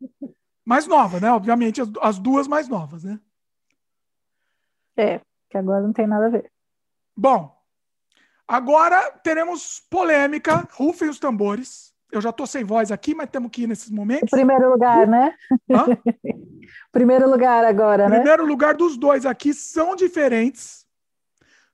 mais 0.64 0.86
nova, 0.86 1.20
né? 1.20 1.30
Obviamente, 1.30 1.80
as, 1.80 1.88
as 2.00 2.18
duas 2.18 2.46
mais 2.46 2.68
novas, 2.68 3.04
né? 3.04 3.20
É, 4.96 5.20
que 5.50 5.58
agora 5.58 5.82
não 5.82 5.92
tem 5.92 6.06
nada 6.06 6.26
a 6.26 6.30
ver. 6.30 6.50
Bom, 7.16 7.56
agora 8.46 9.10
teremos 9.22 9.80
polêmica. 9.90 10.68
Rufem 10.72 11.08
os 11.08 11.18
tambores. 11.18 11.95
Eu 12.10 12.20
já 12.20 12.30
estou 12.30 12.46
sem 12.46 12.64
voz 12.64 12.92
aqui, 12.92 13.14
mas 13.14 13.28
temos 13.30 13.50
que 13.50 13.62
ir 13.62 13.66
nesses 13.66 13.90
momentos. 13.90 14.32
O 14.32 14.36
primeiro 14.36 14.70
lugar, 14.70 15.06
né? 15.06 15.36
Hã? 15.70 15.86
primeiro 16.92 17.28
lugar 17.28 17.64
agora, 17.64 18.08
né? 18.08 18.16
Primeiro 18.16 18.46
lugar 18.46 18.74
dos 18.74 18.96
dois 18.96 19.26
aqui 19.26 19.52
são 19.52 19.96
diferentes. 19.96 20.86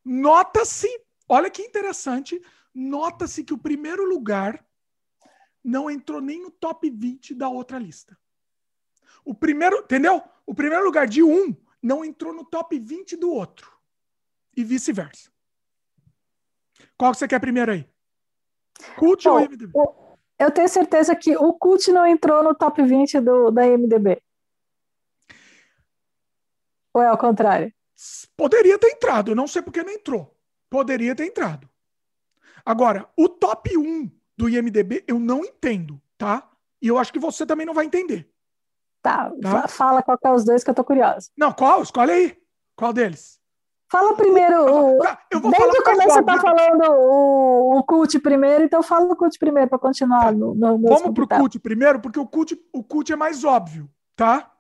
Nota-se, 0.05 0.89
olha 1.29 1.51
que 1.51 1.63
interessante, 1.63 2.41
nota-se 2.75 3.45
que 3.45 3.53
o 3.53 3.59
primeiro 3.59 4.09
lugar 4.09 4.65
não 5.63 5.91
entrou 5.91 6.21
nem 6.21 6.41
no 6.41 6.51
top 6.51 6.91
20 6.91 7.35
da 7.35 7.49
outra 7.49 7.79
lista. 7.79 8.19
O 9.25 9.35
primeiro, 9.35 9.79
entendeu? 9.79 10.23
O 10.45 10.55
primeiro 10.55 10.85
lugar 10.85 11.07
de 11.07 11.23
um 11.23 11.55
não 11.81 12.05
entrou 12.05 12.33
no 12.33 12.45
top 12.45 12.79
20 12.79 13.17
do 13.17 13.31
outro. 13.31 13.71
E 14.57 14.65
vice-versa. 14.65 15.31
Qual 16.97 17.13
que 17.13 17.19
você 17.19 17.29
quer 17.29 17.39
primeiro 17.39 17.73
aí? 17.73 17.89
Cult 18.99 19.29
ou 19.29 19.41
MDB? 19.41 19.73
Eu 20.39 20.51
tenho 20.51 20.69
certeza 20.69 21.15
que 21.15 21.37
o 21.37 21.53
Cult 21.53 21.91
não 21.93 22.07
entrou 22.07 22.43
no 22.43 22.55
top 22.55 22.83
20 22.83 23.21
do, 23.21 23.51
da 23.51 23.67
MDB. 23.67 24.23
Ou 26.95 27.03
é 27.03 27.07
ao 27.07 27.19
contrário? 27.19 27.73
Poderia 28.37 28.79
ter 28.79 28.89
entrado, 28.89 29.31
eu 29.31 29.37
não 29.37 29.47
sei 29.47 29.63
porque 29.63 29.83
não 29.83 29.93
entrou. 29.93 30.37
Poderia 30.69 31.15
ter 31.15 31.27
entrado. 31.27 31.69
Agora, 32.65 33.09
o 33.17 33.29
top 33.29 33.77
1 33.77 34.11
do 34.37 34.49
IMDB 34.49 35.05
eu 35.07 35.19
não 35.19 35.45
entendo, 35.45 36.01
tá? 36.17 36.51
E 36.81 36.89
eu 36.89 36.99
acho 36.99 37.13
que 37.13 37.19
você 37.19 37.47
também 37.47 37.67
não 37.67 37.75
vai 37.75 37.85
entender. 37.85 38.29
Tá, 39.01 39.33
tá? 39.41 39.67
fala 39.69 40.03
qual 40.03 40.19
é 40.25 40.31
os 40.31 40.45
dois 40.45 40.63
que 40.63 40.71
eu 40.71 40.75
tô 40.75 40.85
curioso. 40.85 41.31
Não, 41.37 41.53
qual? 41.53 41.83
Escolhe 41.83 42.13
aí. 42.13 42.43
Qual 42.77 42.93
deles? 42.93 43.42
Fala 43.93 44.17
primeiro. 44.17 44.65
O, 44.65 45.05
eu 45.31 45.39
vou 45.39 45.51
desde 45.51 45.79
o 45.79 45.85
começo 45.85 46.15
você 46.15 46.23
tá 46.23 46.41
falando 46.41 46.83
o, 46.93 47.79
o 47.79 47.85
cult 47.85 48.19
primeiro, 48.21 48.65
então 48.65 48.83
fala 48.83 49.05
o 49.13 49.15
cult 49.15 49.39
primeiro 49.39 49.69
para 49.69 49.79
continuar 49.79 50.33
no, 50.33 50.55
no 50.55 50.79
Vamos 50.79 51.13
pro 51.13 51.29
cult 51.29 51.59
primeiro, 51.59 52.01
porque 52.01 52.19
o 52.19 52.27
cult, 52.27 52.59
o 52.73 52.83
cult 52.83 53.13
é 53.13 53.17
mais 53.17 53.45
óbvio, 53.45 53.91
tá? 54.17 54.51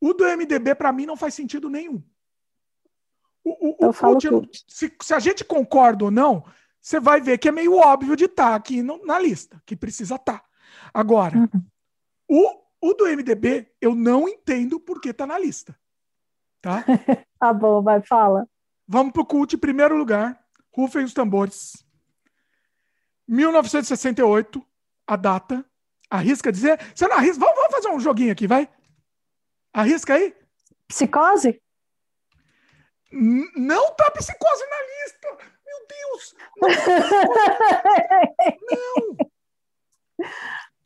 O 0.00 0.14
do 0.14 0.24
MDB, 0.24 0.76
para 0.76 0.92
mim, 0.92 1.06
não 1.06 1.16
faz 1.16 1.34
sentido 1.34 1.68
nenhum. 1.68 2.00
O, 3.42 3.50
o, 3.50 3.70
então 3.70 3.90
o 3.90 3.94
cult, 3.94 4.28
cult. 4.28 4.64
Se, 4.68 4.96
se, 5.02 5.12
a 5.12 5.18
gente 5.18 5.44
concorda 5.44 6.04
ou 6.04 6.10
não, 6.12 6.44
você 6.80 7.00
vai 7.00 7.20
ver 7.20 7.36
que 7.38 7.48
é 7.48 7.52
meio 7.52 7.74
óbvio 7.74 8.14
de 8.14 8.26
estar 8.26 8.50
tá 8.50 8.54
aqui 8.54 8.80
no, 8.80 9.04
na 9.04 9.18
lista, 9.18 9.60
que 9.66 9.74
precisa 9.74 10.14
estar. 10.14 10.38
Tá. 10.38 10.44
Agora, 10.94 11.36
uhum. 11.36 11.64
o, 12.28 12.90
o 12.90 12.94
do 12.94 13.06
MDB, 13.06 13.72
eu 13.80 13.96
não 13.96 14.28
entendo 14.28 14.78
por 14.78 15.00
que 15.00 15.12
tá 15.12 15.26
na 15.26 15.36
lista. 15.36 15.76
Tá? 16.60 16.84
tá 17.40 17.52
bom, 17.52 17.82
vai, 17.82 18.00
fala. 18.02 18.46
Vamos 18.88 19.12
para 19.12 19.20
o 19.20 19.26
cult, 19.26 19.54
em 19.54 19.58
primeiro 19.58 19.94
lugar. 19.96 20.42
Rufem 20.72 21.04
os 21.04 21.12
tambores. 21.12 21.84
1968, 23.28 24.66
a 25.06 25.16
data. 25.16 25.62
Arrisca 26.08 26.50
dizer? 26.50 26.80
Você 26.94 27.06
não 27.06 27.16
arrisca? 27.16 27.40
Vamos, 27.40 27.54
vamos 27.54 27.74
fazer 27.74 27.88
um 27.88 28.00
joguinho 28.00 28.32
aqui, 28.32 28.46
vai? 28.46 28.66
Arrisca 29.74 30.14
aí? 30.14 30.34
Psicose? 30.86 31.60
N 33.12 33.46
não 33.56 33.94
tá 33.94 34.10
psicose 34.10 34.64
na 34.70 34.82
lista! 34.82 35.36
Meu 35.66 35.86
Deus! 35.86 36.34
Não! 38.70 39.16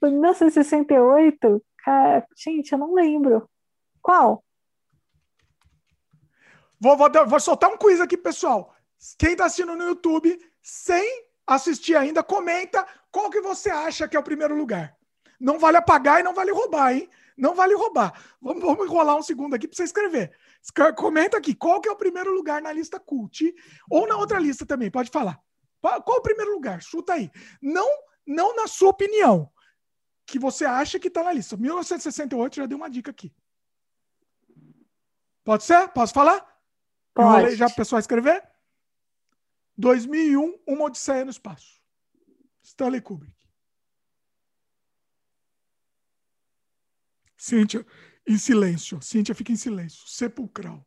não. 0.02 0.10
1968? 0.10 1.64
Cara, 1.78 2.26
gente, 2.36 2.72
eu 2.72 2.78
não 2.78 2.94
lembro. 2.94 3.48
Qual? 4.00 4.44
Vou, 6.82 6.96
vou, 6.96 7.08
vou 7.28 7.38
soltar 7.38 7.70
um 7.70 7.76
quiz 7.76 8.00
aqui, 8.00 8.16
pessoal. 8.16 8.74
Quem 9.16 9.32
está 9.32 9.44
assistindo 9.44 9.76
no 9.76 9.84
YouTube, 9.84 10.36
sem 10.60 11.28
assistir 11.46 11.94
ainda, 11.94 12.24
comenta 12.24 12.84
qual 13.08 13.30
que 13.30 13.40
você 13.40 13.70
acha 13.70 14.08
que 14.08 14.16
é 14.16 14.18
o 14.18 14.24
primeiro 14.24 14.56
lugar. 14.56 14.98
Não 15.38 15.60
vale 15.60 15.76
apagar 15.76 16.18
e 16.18 16.24
não 16.24 16.34
vale 16.34 16.50
roubar, 16.50 16.92
hein? 16.92 17.08
Não 17.38 17.54
vale 17.54 17.72
roubar. 17.76 18.20
Vamos, 18.40 18.64
vamos 18.64 18.84
enrolar 18.84 19.16
um 19.16 19.22
segundo 19.22 19.54
aqui 19.54 19.68
para 19.68 19.76
você 19.76 19.84
escrever. 19.84 20.36
Comenta 20.96 21.38
aqui 21.38 21.54
qual 21.54 21.80
que 21.80 21.88
é 21.88 21.92
o 21.92 21.96
primeiro 21.96 22.34
lugar 22.34 22.60
na 22.60 22.72
lista 22.72 22.98
cult 22.98 23.54
ou 23.88 24.08
na 24.08 24.16
outra 24.16 24.40
lista 24.40 24.66
também, 24.66 24.90
pode 24.90 25.08
falar. 25.08 25.38
Qual 25.80 26.18
o 26.18 26.22
primeiro 26.22 26.52
lugar? 26.52 26.82
Chuta 26.82 27.12
aí. 27.12 27.30
Não, 27.62 27.88
não 28.26 28.56
na 28.56 28.66
sua 28.66 28.90
opinião, 28.90 29.48
que 30.26 30.36
você 30.36 30.64
acha 30.64 30.98
que 30.98 31.06
está 31.06 31.22
na 31.22 31.32
lista. 31.32 31.56
1968 31.56 32.56
já 32.56 32.66
deu 32.66 32.76
uma 32.76 32.90
dica 32.90 33.12
aqui. 33.12 33.32
Pode 35.44 35.62
ser? 35.62 35.86
Posso 35.90 36.12
falar? 36.12 36.51
Pode. 37.14 37.56
já 37.56 37.66
para 37.66 37.72
o 37.72 37.76
pessoal 37.76 38.00
escrever? 38.00 38.42
2001, 39.76 40.60
Uma 40.66 40.84
Odisseia 40.84 41.24
no 41.24 41.30
Espaço. 41.30 41.80
Stanley 42.62 43.00
Kubrick. 43.00 43.34
Cíntia, 47.36 47.84
em 48.26 48.38
silêncio. 48.38 49.02
Cíntia 49.02 49.34
fica 49.34 49.50
em 49.52 49.56
silêncio. 49.56 50.06
Sepulcral. 50.06 50.86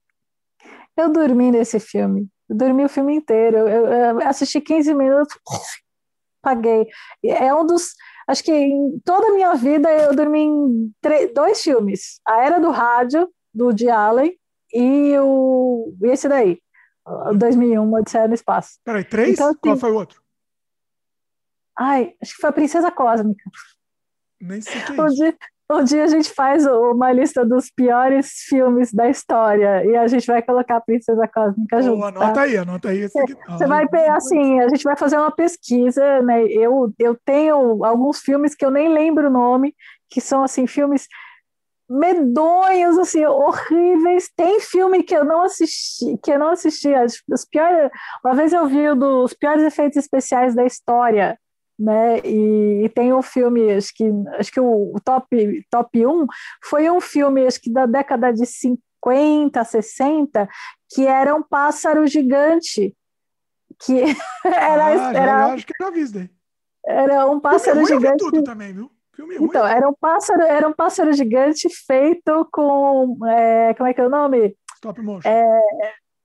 Eu 0.96 1.12
dormi 1.12 1.52
nesse 1.52 1.80
filme. 1.80 2.30
Eu 2.48 2.56
dormi 2.56 2.86
o 2.86 2.90
filme 2.90 3.16
inteiro. 3.16 3.58
Eu, 3.58 3.88
eu 3.88 4.20
assisti 4.28 4.62
15 4.62 4.94
minutos, 4.94 5.38
paguei. 6.42 6.88
É 7.24 7.54
um 7.54 7.66
dos. 7.66 7.94
Acho 8.28 8.44
que 8.44 8.52
em 8.52 9.00
toda 9.04 9.28
a 9.28 9.34
minha 9.34 9.54
vida 9.56 9.92
eu 9.92 10.16
dormi 10.16 10.40
em 10.44 10.94
dois 11.34 11.62
filmes: 11.62 12.22
A 12.26 12.42
Era 12.42 12.60
do 12.60 12.72
Rádio, 12.72 13.30
do 13.54 13.66
Woody 13.66 13.90
Allen, 13.90 14.40
e 14.76 15.18
o, 15.20 15.96
esse 16.04 16.28
daí, 16.28 16.60
2001, 17.38 17.94
Odisseia 17.94 18.28
no 18.28 18.34
Espaço. 18.34 18.80
Peraí, 18.84 19.06
três? 19.06 19.30
Então, 19.32 19.48
assim, 19.48 19.60
Qual 19.62 19.78
foi 19.78 19.92
o 19.92 19.96
outro? 19.96 20.22
Ai, 21.80 22.14
acho 22.22 22.36
que 22.36 22.42
foi 22.42 22.50
a 22.50 22.54
Princesa 22.54 22.92
Cósmica. 22.92 23.44
Nem 24.42 24.60
sei 24.60 24.82
que 24.82 25.00
é 25.00 25.02
um, 25.02 25.08
dia, 25.08 25.38
um 25.72 25.84
dia 25.84 26.04
a 26.04 26.08
gente 26.08 26.30
faz 26.30 26.66
uma 26.66 27.12
lista 27.14 27.46
dos 27.46 27.70
piores 27.70 28.32
filmes 28.50 28.92
da 28.92 29.10
história 29.10 29.86
e 29.86 29.96
a 29.96 30.08
gente 30.08 30.28
vai 30.28 30.42
colocar 30.42 30.78
a 30.78 30.82
Princesa 30.82 31.26
Cósmica 31.28 31.78
oh, 31.78 31.82
junto. 31.82 32.04
Anota 32.04 32.34
tá? 32.34 32.42
aí, 32.42 32.58
anota 32.58 32.90
aí. 32.90 33.08
Você, 33.08 33.24
você 33.48 33.68
vai 33.68 33.88
ver, 33.88 34.10
assim, 34.10 34.60
a 34.60 34.68
gente 34.68 34.84
vai 34.84 34.98
fazer 34.98 35.18
uma 35.18 35.32
pesquisa, 35.32 36.22
né? 36.22 36.44
Eu, 36.48 36.94
eu 37.00 37.18
tenho 37.24 37.84
alguns 37.86 38.20
filmes 38.20 38.54
que 38.56 38.66
eu 38.66 38.72
nem 38.72 38.90
lembro 38.90 39.28
o 39.28 39.32
nome, 39.32 39.74
que 40.10 40.20
são, 40.20 40.44
assim, 40.44 40.68
filmes 40.68 41.08
medonhos, 41.90 42.98
assim, 42.98 43.26
horríveis. 43.26 44.30
Tem 44.36 44.60
filme 44.60 45.04
que 45.04 45.16
eu 45.16 45.24
não 45.24 45.44
assisti, 45.44 46.18
que 46.24 46.32
eu 46.32 46.40
não 46.40 46.50
assisti. 46.50 46.90
Os 47.30 47.46
piores, 47.46 47.90
uma 48.24 48.36
vez 48.36 48.54
eu 48.54 48.68
vi 48.68 48.90
um 48.90 48.98
dos 48.98 49.34
piores 49.34 49.64
efeitos 49.64 49.98
especiais 49.98 50.56
da 50.56 50.66
história, 50.66 51.38
né? 51.78 52.20
E, 52.20 52.86
e, 52.86 52.90
tem 52.90 53.14
um 53.14 53.22
filme, 53.22 53.72
acho 53.72 53.94
que 53.94 54.06
acho 54.40 54.52
que 54.52 54.60
o, 54.60 54.96
o, 54.96 55.00
top 55.04 55.66
top 55.70 56.06
1 56.06 56.26
foi 56.64 56.90
um 56.90 57.02
filme 57.02 57.46
acho 57.46 57.62
que 57.62 57.70
da 57.70 57.86
década 57.86 58.32
de 58.32 58.46
50, 58.46 59.64
60, 59.64 60.50
que 60.90 61.06
era 61.06 61.36
um 61.36 61.44
pássaro 61.44 62.08
gigante 62.08 62.96
que 63.84 64.02
era 64.46 64.86
ah, 64.86 65.14
era, 65.14 65.46
acho 65.54 65.66
que 65.66 65.74
já 65.80 65.90
vi 65.90 66.02
isso 66.02 66.30
Era 66.86 67.26
um 67.30 67.40
pássaro 67.40 67.86
gigante. 67.86 68.18
tudo 68.18 68.44
também, 68.44 68.74
viu? 68.74 68.90
Filme 69.16 69.36
então, 69.36 69.62
ruim. 69.62 69.72
era 69.72 69.88
um 69.88 69.94
pássaro, 69.94 70.42
era 70.42 70.68
um 70.68 70.74
pássaro 70.74 71.14
gigante 71.14 71.70
feito 71.70 72.48
com. 72.52 73.18
É, 73.28 73.74
como 73.74 73.90
é 73.90 73.94
que 73.94 74.02
é 74.02 74.06
o 74.06 74.10
nome? 74.10 74.56
Stop 74.76 75.02
motion. 75.02 75.30
É, 75.30 75.62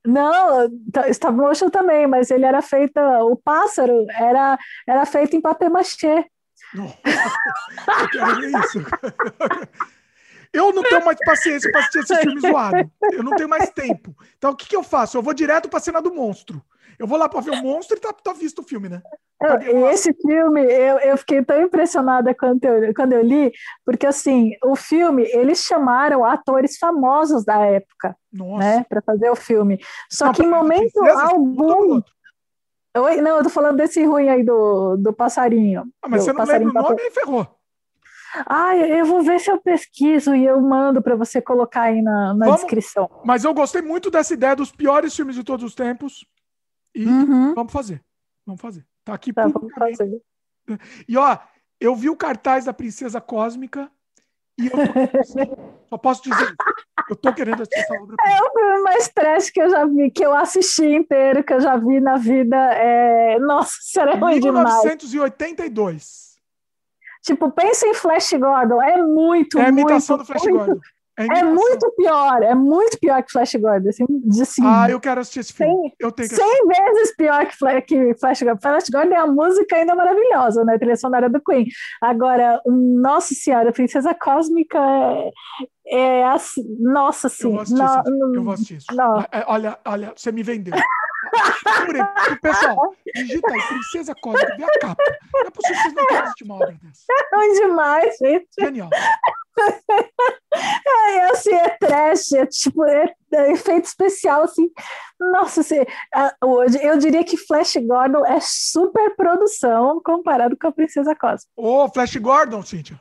não, 0.07 0.69
stop 1.11 1.37
motion 1.37 1.69
também, 1.69 2.07
mas 2.07 2.31
ele 2.31 2.45
era 2.45 2.61
feito. 2.63 2.99
O 2.99 3.37
pássaro 3.37 4.07
era, 4.11 4.59
era 4.89 5.07
feito 5.07 5.37
em 5.37 5.41
papel 5.41 5.71
machê. 5.71 6.25
eu 6.75 8.09
quero 8.11 8.41
ver 8.41 8.51
isso. 8.51 8.81
Eu 10.53 10.73
não 10.73 10.83
tenho 10.83 11.05
mais 11.05 11.19
paciência 11.25 11.71
para 11.71 11.81
assistir 11.81 12.01
esse 12.01 12.17
filme 12.23 12.41
zoado. 12.41 12.91
Eu 13.13 13.23
não 13.23 13.37
tenho 13.37 13.49
mais 13.49 13.71
tempo. 13.71 14.15
Então, 14.37 14.51
o 14.51 14.57
que, 14.57 14.69
que 14.69 14.77
eu 14.77 14.83
faço? 14.83 15.17
Eu 15.17 15.23
vou 15.23 15.33
direto 15.33 15.69
para 15.69 15.79
a 15.79 15.83
cena 15.83 16.03
do 16.03 16.13
monstro. 16.13 16.63
Eu 16.99 17.07
vou 17.07 17.17
lá 17.17 17.29
para 17.29 17.41
ver 17.41 17.53
o 17.53 17.63
monstro 17.63 17.97
e 17.97 18.01
tá, 18.01 18.13
tá 18.13 18.33
visto 18.35 18.59
o 18.59 18.63
filme, 18.63 18.89
né? 18.89 19.01
Esse 19.91 20.13
filme, 20.13 20.61
eu, 20.61 20.99
eu 20.99 21.17
fiquei 21.17 21.43
tão 21.43 21.63
impressionada 21.63 22.35
quando 22.35 22.63
eu, 22.63 22.93
quando 22.93 23.15
eu 23.15 23.23
li, 23.23 23.51
porque 23.87 24.07
assim, 24.07 24.53
o 24.63 24.77
filme, 24.77 25.23
eles 25.33 25.65
chamaram 25.65 26.27
atores 26.27 26.77
famosos 26.77 27.43
da 27.43 27.65
época, 27.65 28.15
Nossa. 28.31 28.59
né, 28.59 28.85
para 28.87 29.01
fazer 29.01 29.31
o 29.31 29.37
filme. 29.37 29.81
Só 30.11 30.27
não, 30.27 30.33
que 30.35 30.43
em 30.43 30.51
momento 30.51 31.03
algum. 31.03 32.03
Oi, 32.99 33.21
não, 33.23 33.39
eu 33.39 33.43
tô 33.45 33.49
falando 33.49 33.79
desse 33.79 34.05
ruim 34.05 34.29
aí 34.29 34.43
do, 34.43 34.97
do 34.97 35.13
passarinho. 35.13 35.85
Ah, 36.03 36.09
mas 36.09 36.23
você 36.23 36.35
não 36.35 36.45
lembra 36.45 36.69
o 36.69 36.83
nome 36.83 37.01
e 37.01 37.11
ferrou. 37.13 37.60
Ah, 38.47 38.77
eu 38.77 39.05
vou 39.05 39.23
ver 39.23 39.41
se 39.41 39.51
eu 39.51 39.61
pesquiso 39.61 40.35
e 40.35 40.45
eu 40.45 40.61
mando 40.61 41.03
para 41.03 41.17
você 41.17 41.41
colocar 41.41 41.83
aí 41.83 42.01
na, 42.03 42.35
na 42.35 42.47
vamos, 42.47 42.61
descrição. 42.61 43.11
Mas 43.25 43.45
eu 43.45 43.53
gostei 43.53 43.83
muito 43.83 44.11
dessa 44.11 44.35
ideia 44.35 44.55
dos 44.55 44.71
piores 44.71 45.15
filmes 45.15 45.35
de 45.35 45.45
todos 45.45 45.65
os 45.65 45.75
tempos. 45.75 46.25
E 46.95 47.05
uhum. 47.07 47.55
vamos 47.55 47.73
fazer. 47.73 48.03
Vamos 48.47 48.61
fazer. 48.61 48.87
Tá 49.05 49.15
aqui 49.15 49.33
tá, 49.33 49.47
vamos 49.47 49.73
fazer. 49.73 50.23
E 51.09 51.17
ó, 51.17 51.39
eu 51.81 51.95
vi 51.95 52.11
o 52.11 52.17
cartaz 52.17 52.65
da 52.67 52.73
Princesa 52.73 53.21
Cósmica 53.21 53.91
e 54.59 54.67
eu 54.67 54.73
só 55.89 55.97
posso 55.97 56.23
dizer, 56.23 56.55
eu 57.09 57.17
tô 57.17 57.33
querendo 57.33 57.63
assistir 57.63 57.81
essa 57.81 57.95
obra. 57.95 58.17
É 58.25 58.43
o 58.43 58.53
filme 58.53 58.83
mais 58.83 59.09
trash 59.09 59.51
que 59.51 59.61
eu 59.61 59.71
já 59.71 59.87
vi, 59.87 60.11
que 60.11 60.25
eu 60.25 60.35
assisti 60.35 60.85
inteiro, 60.85 61.43
que 61.43 61.55
eu 61.55 61.61
já 61.61 61.77
vi 61.77 61.99
na 62.01 62.17
vida. 62.17 62.57
É... 62.75 63.39
Nossa, 63.39 63.73
será 63.81 64.15
ruim 64.15 64.39
1982. 64.39 66.30
Tipo, 67.23 67.51
pensa 67.51 67.87
em 67.87 67.95
Flash 67.95 68.33
Gordon, 68.33 68.83
é 68.83 68.97
muito, 69.03 69.59
É 69.59 69.67
a 69.67 69.69
imitação 69.69 70.17
muito, 70.17 70.27
do 70.27 70.33
Flash 70.33 70.45
muito, 70.45 70.67
Gordon. 70.67 70.81
É, 71.21 71.41
é, 71.41 71.45
muito 71.45 71.91
pior, 71.97 72.43
é 72.43 72.55
muito 72.55 72.99
pior 72.99 73.23
que 73.23 73.33
Flash 73.33 73.55
Gordon. 73.57 73.89
Assim, 73.89 74.07
de, 74.09 74.43
assim, 74.43 74.63
ah, 74.65 74.89
eu 74.89 74.99
quero 74.99 75.21
assistir 75.21 75.41
esse 75.41 75.53
filme. 75.53 75.73
100, 75.73 75.93
eu 75.99 76.13
tenho 76.13 76.29
que 76.29 76.35
100 76.35 76.67
vezes 76.67 77.17
pior 77.17 77.47
que 77.47 77.57
Flash, 77.57 77.85
que 77.87 78.15
Flash 78.15 78.43
Gordon. 78.43 78.61
Flash 78.61 78.91
Gordon 78.91 79.15
é 79.15 79.19
a 79.19 79.27
música 79.27 79.77
ainda 79.77 79.95
maravilhosa, 79.95 80.65
né? 80.65 80.75
A 80.75 80.79
trilha 80.79 80.97
sonora 80.97 81.29
do 81.29 81.41
Queen. 81.43 81.67
Agora, 82.01 82.61
Nossa 82.67 83.35
Senhora, 83.35 83.73
Princesa 83.73 84.15
Cósmica 84.15 84.79
é, 85.87 86.21
é 86.21 86.25
assim, 86.25 86.65
nossa, 86.79 87.29
sim. 87.29 87.49
Eu 87.49 87.53
vou 87.53 87.61
assistir, 87.61 88.11
no, 88.11 88.35
eu 88.35 88.45
vou 88.45 88.53
assistir 88.55 88.77
isso. 88.77 88.87
É, 89.33 89.45
olha, 89.47 89.79
olha, 89.85 90.13
você 90.17 90.33
me 90.33 90.43
vendeu. 90.43 90.75
Pessoal, 92.43 92.95
digita 93.15 93.53
aí, 93.53 93.63
Princesa 93.63 94.15
Cósmica, 94.15 94.57
vê 94.57 94.65
a 94.65 94.79
capa. 94.81 95.03
Não 95.35 95.47
é 95.47 95.51
possível 95.51 95.77
que 95.77 95.83
vocês 95.83 95.95
não 95.95 96.07
tenham 96.07 96.23
assistir 96.23 96.45
uma 96.45 96.55
obra 96.55 96.79
dessa. 96.83 97.05
É 97.11 97.53
demais, 97.61 98.17
gente. 98.19 98.49
Genial. 98.59 98.91
É, 100.53 101.31
assim, 101.31 101.55
é 101.55 101.69
trash, 101.79 102.33
é 102.33 102.47
tipo, 102.47 102.85
é, 102.85 103.15
é 103.33 103.53
efeito 103.53 103.85
especial, 103.85 104.43
assim. 104.43 104.71
Nossa, 105.19 105.61
assim, 105.61 105.77
hoje 106.45 106.79
eu 106.83 106.99
diria 106.99 107.25
que 107.25 107.37
Flash 107.37 107.77
Gordon 107.77 108.25
é 108.27 108.39
super 108.41 109.15
produção 109.15 110.01
comparado 110.05 110.57
com 110.57 110.67
a 110.67 110.73
Princesa 110.73 111.15
Cosmo. 111.15 111.49
Ô, 111.57 111.89
Flash 111.89 112.17
Gordon, 112.17 112.63
Cíntia. 112.63 113.01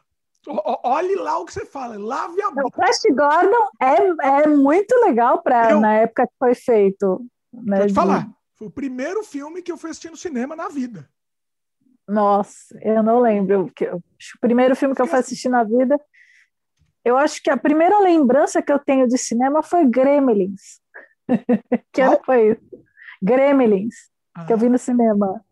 Olhe 0.84 1.16
lá 1.16 1.38
o 1.38 1.46
que 1.46 1.54
você 1.54 1.66
fala, 1.66 1.98
lave 1.98 2.42
a 2.42 2.50
boca. 2.50 2.68
O 2.68 2.72
Flash 2.72 3.02
Gordon 3.10 3.68
é, 3.82 4.44
é 4.44 4.48
muito 4.48 4.94
legal 5.04 5.42
pra, 5.42 5.72
eu, 5.72 5.80
na 5.80 5.96
época 5.96 6.28
que 6.28 6.34
foi 6.40 6.56
feito. 6.56 7.26
Né, 7.52 7.80
Vou 7.80 7.88
te 7.88 7.94
falar, 7.94 8.28
foi 8.56 8.68
o 8.68 8.72
primeiro 8.72 9.24
filme 9.24 9.62
que 9.62 9.72
eu 9.72 9.78
fui 9.78 9.90
assistir 9.90 10.10
no 10.10 10.18
cinema 10.18 10.56
na 10.56 10.70
vida. 10.70 11.10
Nossa, 12.08 12.80
eu 12.82 13.04
não 13.04 13.20
lembro. 13.20 13.66
O 13.66 14.40
primeiro 14.40 14.76
filme 14.76 14.96
que 14.96 15.02
eu 15.02 15.08
fui 15.08 15.20
assistir 15.20 15.50
na 15.50 15.64
vida 15.64 16.00
eu 17.04 17.18
acho 17.18 17.42
que 17.42 17.50
a 17.50 17.58
primeira 17.58 18.00
lembrança 18.00 18.62
que 18.62 18.72
eu 18.72 18.80
tenho 18.80 19.08
de 19.08 19.18
cinema 19.18 19.64
foi 19.64 19.86
Gremlins. 19.86 20.80
que 21.94 22.02
ano 22.02 22.20
foi 22.26 22.52
isso? 22.52 22.86
Gremlins, 23.22 23.96
ah. 24.36 24.46
que 24.46 24.54
eu 24.54 24.58
vi 24.58 24.70
no 24.70 24.78
cinema. 24.78 25.44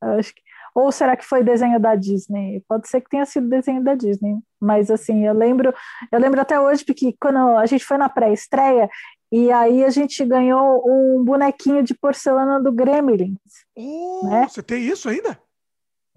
Acho 0.00 0.34
que... 0.34 0.40
Ou 0.74 0.92
será 0.92 1.16
que 1.16 1.24
foi 1.24 1.42
desenho 1.42 1.80
da 1.80 1.96
Disney? 1.96 2.62
Pode 2.68 2.88
ser 2.88 3.00
que 3.00 3.10
tenha 3.10 3.26
sido 3.26 3.48
desenho 3.48 3.82
da 3.82 3.94
Disney. 3.94 4.36
Mas 4.60 4.90
assim, 4.90 5.26
eu 5.26 5.34
lembro, 5.34 5.74
eu 6.12 6.20
lembro 6.20 6.40
até 6.40 6.60
hoje 6.60 6.84
porque 6.84 7.14
quando 7.20 7.38
a 7.56 7.66
gente 7.66 7.84
foi 7.84 7.98
na 7.98 8.08
pré-estreia 8.08 8.88
e 9.30 9.50
aí 9.50 9.84
a 9.84 9.90
gente 9.90 10.24
ganhou 10.24 10.82
um 10.86 11.24
bonequinho 11.24 11.82
de 11.82 11.94
porcelana 11.94 12.62
do 12.62 12.70
Gremlins. 12.70 13.38
Oh, 13.76 14.28
né? 14.28 14.46
Você 14.48 14.62
tem 14.62 14.84
isso 14.84 15.08
ainda? 15.08 15.38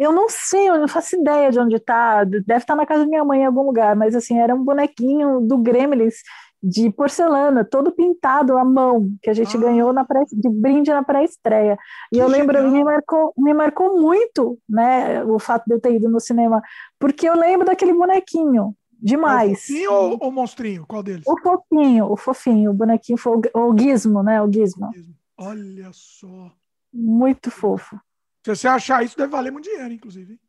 Eu 0.01 0.11
não 0.11 0.27
sei, 0.27 0.67
eu 0.67 0.79
não 0.79 0.87
faço 0.87 1.15
ideia 1.15 1.51
de 1.51 1.59
onde 1.59 1.75
está. 1.75 2.23
Deve 2.23 2.41
estar 2.41 2.65
tá 2.65 2.75
na 2.75 2.87
casa 2.87 3.01
da 3.01 3.07
minha 3.07 3.23
mãe 3.23 3.41
em 3.41 3.45
algum 3.45 3.61
lugar, 3.61 3.95
mas 3.95 4.15
assim, 4.15 4.39
era 4.39 4.55
um 4.55 4.63
bonequinho 4.63 5.41
do 5.41 5.59
Gremlins 5.59 6.15
de 6.61 6.89
porcelana, 6.89 7.63
todo 7.63 7.91
pintado 7.91 8.57
à 8.57 8.65
mão, 8.65 9.11
que 9.21 9.29
a 9.29 9.33
gente 9.33 9.55
ah. 9.55 9.59
ganhou 9.59 9.93
na 9.93 10.03
pré, 10.03 10.23
de 10.31 10.49
brinde 10.49 10.89
na 10.89 11.03
pré-estreia. 11.03 11.77
E 12.11 12.17
eu 12.17 12.27
lembro, 12.27 12.71
me 12.71 12.83
marcou, 12.83 13.31
me 13.37 13.53
marcou 13.53 14.01
muito, 14.01 14.57
né, 14.67 15.23
o 15.23 15.37
fato 15.37 15.65
de 15.67 15.75
eu 15.75 15.79
ter 15.79 15.93
ido 15.93 16.09
no 16.09 16.19
cinema, 16.19 16.63
porque 16.99 17.29
eu 17.29 17.35
lembro 17.35 17.67
daquele 17.67 17.93
bonequinho, 17.93 18.75
demais. 18.91 19.51
o 19.51 19.61
fofinho 19.61 19.93
ou 19.93 20.17
o 20.17 20.31
monstrinho? 20.31 20.85
Qual 20.87 21.03
deles? 21.03 21.27
O 21.27 21.37
fofinho, 21.39 22.11
o 22.11 22.17
fofinho, 22.17 22.71
o 22.71 22.73
bonequinho, 22.73 23.19
o 23.53 23.77
gizmo, 23.77 24.23
né, 24.23 24.41
o 24.41 24.51
gizmo. 24.51 24.89
Olha 25.37 25.89
só. 25.93 26.51
Muito 26.91 27.51
fofo. 27.51 27.99
Se 28.43 28.55
você 28.55 28.67
achar 28.67 29.03
isso, 29.03 29.17
deve 29.17 29.31
valer 29.31 29.51
muito 29.51 29.65
dinheiro, 29.65 29.93
inclusive. 29.93 30.39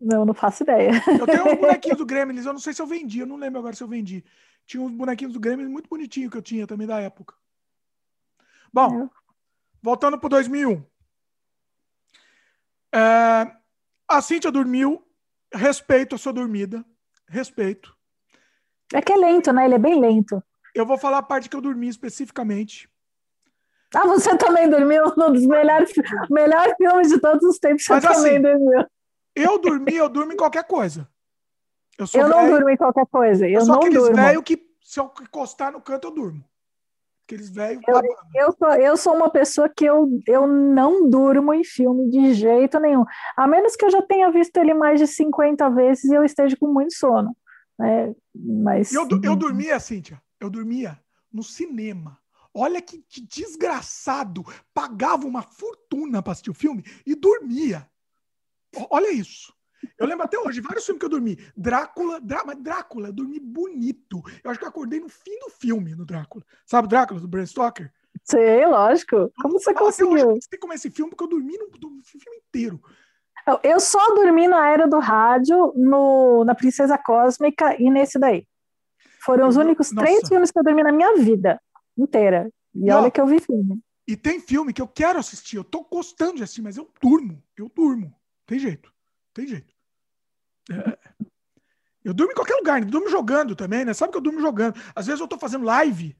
Não, 0.00 0.24
não 0.24 0.34
faço 0.34 0.62
ideia. 0.62 0.90
Eu 1.18 1.26
tenho 1.26 1.46
uns 1.50 1.56
bonequinhos 1.60 1.98
do 1.98 2.06
Gremlins, 2.06 2.44
eu 2.44 2.52
não 2.52 2.60
sei 2.60 2.74
se 2.74 2.82
eu 2.82 2.86
vendi, 2.86 3.20
eu 3.20 3.26
não 3.26 3.36
lembro 3.36 3.58
agora 3.58 3.74
se 3.74 3.82
eu 3.82 3.88
vendi. 3.88 4.24
Tinha 4.66 4.82
uns 4.82 4.92
bonequinhos 4.92 5.32
do 5.32 5.40
Gremlins 5.40 5.70
muito 5.70 5.88
bonitinhos 5.88 6.30
que 6.30 6.36
eu 6.36 6.42
tinha 6.42 6.66
também 6.66 6.86
da 6.86 7.00
época. 7.00 7.34
Bom, 8.72 9.04
é. 9.04 9.10
voltando 9.82 10.18
para 10.18 10.28
2001. 10.28 10.84
É, 12.92 13.56
a 14.08 14.20
Cíntia 14.20 14.50
dormiu, 14.50 15.02
respeito 15.52 16.14
a 16.14 16.18
sua 16.18 16.32
dormida, 16.32 16.84
respeito. 17.28 17.96
É 18.92 19.00
que 19.00 19.12
é 19.12 19.16
lento, 19.16 19.52
né? 19.52 19.64
Ele 19.64 19.74
é 19.74 19.78
bem 19.78 19.98
lento. 19.98 20.42
Eu 20.74 20.84
vou 20.84 20.98
falar 20.98 21.18
a 21.18 21.22
parte 21.22 21.48
que 21.48 21.56
eu 21.56 21.60
dormi 21.60 21.88
especificamente. 21.88 22.88
Ah, 23.94 24.06
você 24.06 24.36
também 24.36 24.68
dormiu 24.68 25.04
num 25.16 25.32
dos 25.32 25.46
melhores, 25.46 25.92
melhores 26.30 26.74
filmes 26.76 27.08
de 27.08 27.20
todos 27.20 27.42
os 27.44 27.58
tempos. 27.58 27.84
Você 27.84 27.94
Mas, 27.94 28.04
também 28.04 28.32
assim, 28.32 28.42
dormiu. 28.42 28.86
Eu 29.34 29.58
dormi, 29.58 29.94
eu 29.94 30.08
durmo 30.08 30.32
em 30.32 30.36
qualquer 30.36 30.64
coisa. 30.64 31.08
Eu, 31.98 32.06
eu 32.14 32.28
não 32.28 32.48
durmo 32.48 32.68
em 32.68 32.76
qualquer 32.76 33.06
coisa. 33.06 33.46
Eu, 33.46 33.52
eu 33.52 33.60
sou 33.60 33.74
não 33.74 33.82
aqueles 33.82 34.08
velho 34.08 34.42
que, 34.42 34.58
se 34.82 34.98
eu 35.00 35.10
encostar 35.20 35.72
no 35.72 35.80
canto, 35.80 36.08
eu 36.08 36.10
durmo. 36.10 36.44
Aqueles 37.26 37.50
velhos. 37.50 37.82
Eu, 37.88 38.02
eu, 38.34 38.52
sou, 38.52 38.68
eu 38.74 38.96
sou 38.96 39.14
uma 39.14 39.30
pessoa 39.30 39.68
que 39.68 39.84
eu, 39.84 40.08
eu 40.26 40.46
não 40.46 41.08
durmo 41.08 41.52
em 41.52 41.64
filme 41.64 42.08
de 42.08 42.34
jeito 42.34 42.78
nenhum. 42.78 43.04
A 43.36 43.46
menos 43.46 43.74
que 43.74 43.84
eu 43.84 43.90
já 43.90 44.00
tenha 44.02 44.30
visto 44.30 44.56
ele 44.58 44.74
mais 44.74 45.00
de 45.00 45.06
50 45.06 45.68
vezes 45.70 46.04
e 46.04 46.14
eu 46.14 46.24
esteja 46.24 46.56
com 46.56 46.68
muito 46.68 46.94
sono. 46.94 47.36
Né? 47.78 48.14
Mas... 48.34 48.92
Eu, 48.92 49.08
eu 49.22 49.34
dormia, 49.34 49.78
Cíntia, 49.80 50.22
eu 50.40 50.48
dormia 50.48 50.98
no 51.32 51.42
cinema. 51.42 52.18
Olha 52.56 52.80
que, 52.80 53.02
que 53.02 53.20
desgraçado. 53.20 54.42
Pagava 54.72 55.26
uma 55.26 55.42
fortuna 55.42 56.22
para 56.22 56.32
assistir 56.32 56.50
o 56.50 56.54
filme 56.54 56.82
e 57.04 57.14
dormia. 57.14 57.86
Olha 58.90 59.12
isso. 59.12 59.54
Eu 59.98 60.06
lembro 60.06 60.24
até 60.24 60.38
hoje, 60.38 60.62
vários 60.62 60.86
filmes 60.86 60.98
que 60.98 61.04
eu 61.04 61.10
dormi. 61.10 61.38
Drácula, 61.54 62.18
Drá, 62.18 62.42
mas 62.46 62.56
Drácula, 62.56 63.08
eu 63.08 63.12
dormi 63.12 63.38
bonito. 63.38 64.22
Eu 64.42 64.50
acho 64.50 64.58
que 64.58 64.64
eu 64.64 64.70
acordei 64.70 64.98
no 64.98 65.08
fim 65.08 65.38
do 65.38 65.50
filme, 65.50 65.94
no 65.94 66.06
Drácula. 66.06 66.42
Sabe 66.64 66.88
Drácula, 66.88 67.20
do 67.20 67.28
Bram 67.28 67.44
Stoker? 67.44 67.92
Sei, 68.24 68.64
lógico. 68.64 69.30
Como 69.36 69.60
você 69.60 69.74
conseguiu? 69.74 70.30
Eu 70.30 70.38
sei 70.40 70.58
como 70.58 70.72
esse 70.72 70.90
filme, 70.90 71.10
porque 71.10 71.24
eu 71.24 71.28
dormi 71.28 71.58
no, 71.58 71.66
no 71.66 72.02
filme 72.02 72.38
inteiro. 72.38 72.80
Eu 73.62 73.78
só 73.78 74.14
dormi 74.14 74.48
na 74.48 74.66
Era 74.66 74.88
do 74.88 74.98
Rádio, 74.98 75.74
no, 75.76 76.42
na 76.42 76.54
Princesa 76.54 76.96
Cósmica 76.96 77.80
e 77.80 77.90
nesse 77.90 78.18
daí. 78.18 78.46
Foram 79.20 79.46
os 79.46 79.56
únicos 79.56 79.92
Nossa. 79.92 80.06
três 80.06 80.26
filmes 80.26 80.50
que 80.50 80.58
eu 80.58 80.64
dormi 80.64 80.82
na 80.82 80.90
minha 80.90 81.16
vida 81.16 81.60
inteira. 81.96 82.50
E, 82.74 82.86
e 82.86 82.90
olha 82.90 83.10
que 83.10 83.20
eu 83.20 83.26
vi 83.26 83.40
filme. 83.40 83.80
E 84.08 84.16
tem 84.16 84.40
filme 84.40 84.72
que 84.72 84.80
eu 84.80 84.86
quero 84.86 85.18
assistir, 85.18 85.56
eu 85.56 85.64
tô 85.64 85.82
gostando 85.84 86.36
de 86.36 86.42
assistir, 86.42 86.62
mas 86.62 86.76
eu 86.76 86.88
durmo. 87.00 87.42
Eu 87.56 87.68
durmo. 87.68 88.14
Tem 88.46 88.58
jeito. 88.58 88.92
Tem 89.34 89.46
jeito. 89.46 89.74
É, 90.70 90.98
eu 92.04 92.14
durmo 92.14 92.32
em 92.32 92.36
qualquer 92.36 92.54
lugar, 92.54 92.80
eu 92.80 92.86
durmo 92.86 93.08
jogando 93.08 93.56
também, 93.56 93.84
né? 93.84 93.92
Sabe 93.92 94.12
que 94.12 94.18
eu 94.18 94.22
durmo 94.22 94.40
jogando. 94.40 94.80
Às 94.94 95.06
vezes 95.06 95.20
eu 95.20 95.26
tô 95.26 95.36
fazendo 95.36 95.64
live 95.64 96.16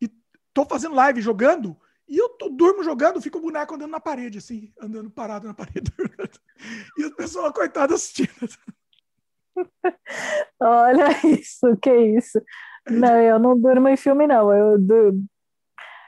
e 0.00 0.08
tô 0.52 0.64
fazendo 0.64 0.96
live 0.96 1.20
jogando 1.20 1.78
e 2.08 2.18
eu 2.18 2.28
tô, 2.30 2.48
durmo 2.48 2.82
jogando, 2.82 3.22
fica 3.22 3.38
o 3.38 3.40
boneco 3.40 3.74
andando 3.74 3.92
na 3.92 4.00
parede, 4.00 4.38
assim, 4.38 4.72
andando 4.80 5.08
parado 5.08 5.46
na 5.46 5.54
parede. 5.54 5.90
e 6.98 7.04
as 7.04 7.14
pessoas, 7.14 7.52
coitadas, 7.52 8.02
assistindo. 8.02 8.28
Olha 10.60 11.10
isso, 11.26 11.76
que 11.80 11.94
isso. 11.94 12.42
Não, 12.88 13.20
eu 13.20 13.38
não 13.38 13.58
durmo 13.58 13.88
em 13.88 13.96
filme, 13.96 14.26
não. 14.26 14.52
Eu 14.52 14.78
durmo. 14.78 15.24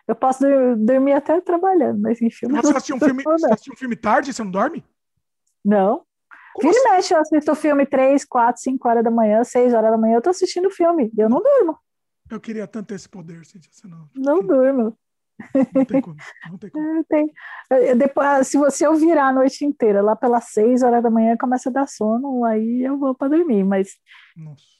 Eu 0.07 0.15
posso 0.15 0.45
dormir 0.77 1.13
até 1.13 1.41
trabalhando, 1.41 2.01
mas 2.01 2.21
em 2.21 2.31
filme. 2.31 2.55
Você 2.57 2.73
assistiu 2.73 2.97
um 2.97 3.01
filme, 3.01 3.23
você 3.23 3.47
assistiu 3.47 3.73
um 3.73 3.77
filme 3.77 3.97
tarde 3.97 4.33
você 4.33 4.43
não 4.45 4.51
dorme? 4.51 4.85
Não. 5.65 6.05
Como 6.55 6.71
Vira 6.71 6.85
assim? 6.85 6.97
mexe, 6.97 7.15
eu 7.15 7.19
assisto 7.19 7.55
filme 7.55 7.87
3, 7.87 8.25
4, 8.25 8.63
5 8.63 8.89
horas 8.89 9.03
da 9.03 9.11
manhã, 9.11 9.43
6 9.43 9.73
horas 9.73 9.91
da 9.91 9.99
manhã, 9.99 10.17
eu 10.17 10.23
tô 10.23 10.31
assistindo 10.31 10.71
filme. 10.71 11.11
Eu 11.17 11.29
não 11.29 11.43
durmo. 11.43 11.79
Eu 12.31 12.41
queria 12.41 12.67
tanto 12.67 12.89
ter 12.89 12.95
esse 12.95 13.09
poder, 13.09 13.45
Cintia. 13.45 13.71
Você 13.73 13.89
não, 13.89 14.09
não 14.15 14.41
durmo. 14.41 14.97
Não 15.75 15.85
tem 15.85 16.01
como. 16.01 16.17
Não 16.49 16.59
tem 16.59 16.71
como. 16.71 17.05
Tem. 17.09 17.33
Depois, 17.97 18.47
se 18.47 18.57
você 18.57 18.87
eu 18.87 18.95
virar 18.95 19.29
a 19.29 19.33
noite 19.33 19.65
inteira, 19.65 20.01
lá 20.01 20.15
pelas 20.15 20.45
6 20.51 20.83
horas 20.83 21.03
da 21.03 21.11
manhã 21.11 21.37
começa 21.37 21.71
a 21.71 21.73
dar 21.73 21.89
sono, 21.89 22.45
aí 22.45 22.83
eu 22.83 22.97
vou 22.99 23.15
para 23.15 23.37
dormir, 23.37 23.65
mas. 23.65 23.97
Nossa. 24.37 24.74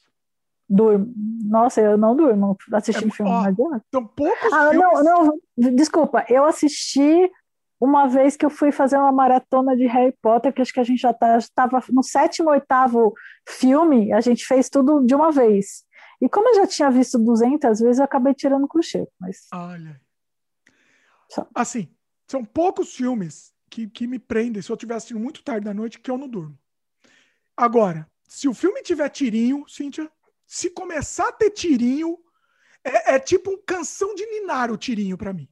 Durmo. 0.67 1.13
Nossa, 1.43 1.79
eu 1.81 1.97
não 1.97 2.15
durmo 2.15 2.57
assistindo 2.73 3.09
é, 3.09 3.11
filme. 3.11 3.31
Ó, 3.31 3.43
não 3.43 3.81
São 3.93 4.05
poucos 4.05 4.53
ah, 4.53 4.69
filmes. 4.71 5.03
Não, 5.03 5.23
não, 5.23 5.39
desculpa, 5.75 6.25
eu 6.27 6.45
assisti 6.45 7.29
uma 7.79 8.07
vez 8.07 8.35
que 8.35 8.45
eu 8.45 8.49
fui 8.49 8.71
fazer 8.71 8.97
uma 8.97 9.11
maratona 9.11 9.75
de 9.75 9.85
Harry 9.85 10.15
Potter, 10.21 10.53
que 10.53 10.61
acho 10.61 10.73
que 10.73 10.79
a 10.79 10.83
gente 10.83 10.99
já 10.99 11.13
tá, 11.13 11.37
estava 11.37 11.83
no 11.89 12.01
sétimo, 12.01 12.49
oitavo 12.49 13.13
filme, 13.47 14.11
a 14.13 14.21
gente 14.21 14.45
fez 14.45 14.69
tudo 14.69 15.05
de 15.05 15.13
uma 15.13 15.31
vez. 15.31 15.83
E 16.21 16.29
como 16.29 16.49
eu 16.49 16.55
já 16.55 16.67
tinha 16.67 16.89
visto 16.89 17.19
200 17.19 17.79
vezes, 17.79 17.99
eu 17.99 18.05
acabei 18.05 18.33
tirando 18.33 18.67
cochilo. 18.67 19.07
Mas... 19.19 19.47
Olha. 19.53 19.99
Só. 21.29 21.47
Assim, 21.53 21.89
são 22.27 22.43
poucos 22.43 22.95
filmes 22.95 23.53
que, 23.69 23.87
que 23.87 24.07
me 24.07 24.17
prendem 24.17 24.61
se 24.61 24.71
eu 24.71 24.75
estiver 24.75 24.95
assistindo 24.95 25.19
muito 25.19 25.43
tarde 25.43 25.65
da 25.65 25.73
noite 25.73 25.99
que 25.99 26.09
eu 26.09 26.17
não 26.17 26.27
durmo. 26.27 26.57
Agora, 27.57 28.09
se 28.27 28.47
o 28.47 28.53
filme 28.53 28.81
tiver 28.81 29.09
tirinho, 29.09 29.65
Cíntia, 29.67 30.09
se 30.45 30.69
começar 30.69 31.29
a 31.29 31.31
ter 31.31 31.49
tirinho, 31.51 32.17
é, 32.83 33.15
é 33.15 33.19
tipo 33.19 33.51
um 33.51 33.61
canção 33.65 34.13
de 34.13 34.25
ninar 34.25 34.71
o 34.71 34.77
tirinho 34.77 35.17
para 35.17 35.33
mim. 35.33 35.49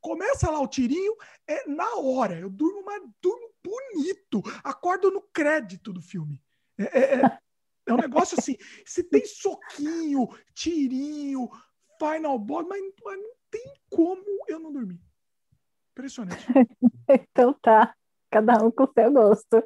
Começa 0.00 0.50
lá 0.50 0.60
o 0.60 0.68
tirinho, 0.68 1.14
é 1.46 1.66
na 1.68 1.96
hora. 1.96 2.38
Eu 2.38 2.50
durmo, 2.50 2.84
mas 2.84 3.02
durmo 3.22 3.48
bonito. 3.62 4.42
Acordo 4.62 5.10
no 5.10 5.22
crédito 5.22 5.92
do 5.92 6.02
filme. 6.02 6.42
É, 6.76 6.84
é, 6.84 7.14
é, 7.20 7.38
é 7.86 7.92
um 7.92 7.96
negócio 7.96 8.38
assim. 8.38 8.56
Se 8.84 9.02
tem 9.02 9.24
soquinho, 9.24 10.28
tirinho, 10.52 11.48
final 11.98 12.38
boss, 12.38 12.66
mas, 12.68 12.82
mas 13.02 13.18
não 13.18 13.30
tem 13.50 13.72
como 13.88 14.44
eu 14.48 14.58
não 14.58 14.72
dormir. 14.72 15.00
Impressionante. 15.92 16.44
então 17.08 17.54
tá. 17.54 17.94
Cada 18.30 18.62
um 18.64 18.70
com 18.70 18.84
o 18.84 18.92
seu 18.92 19.12
gosto. 19.12 19.62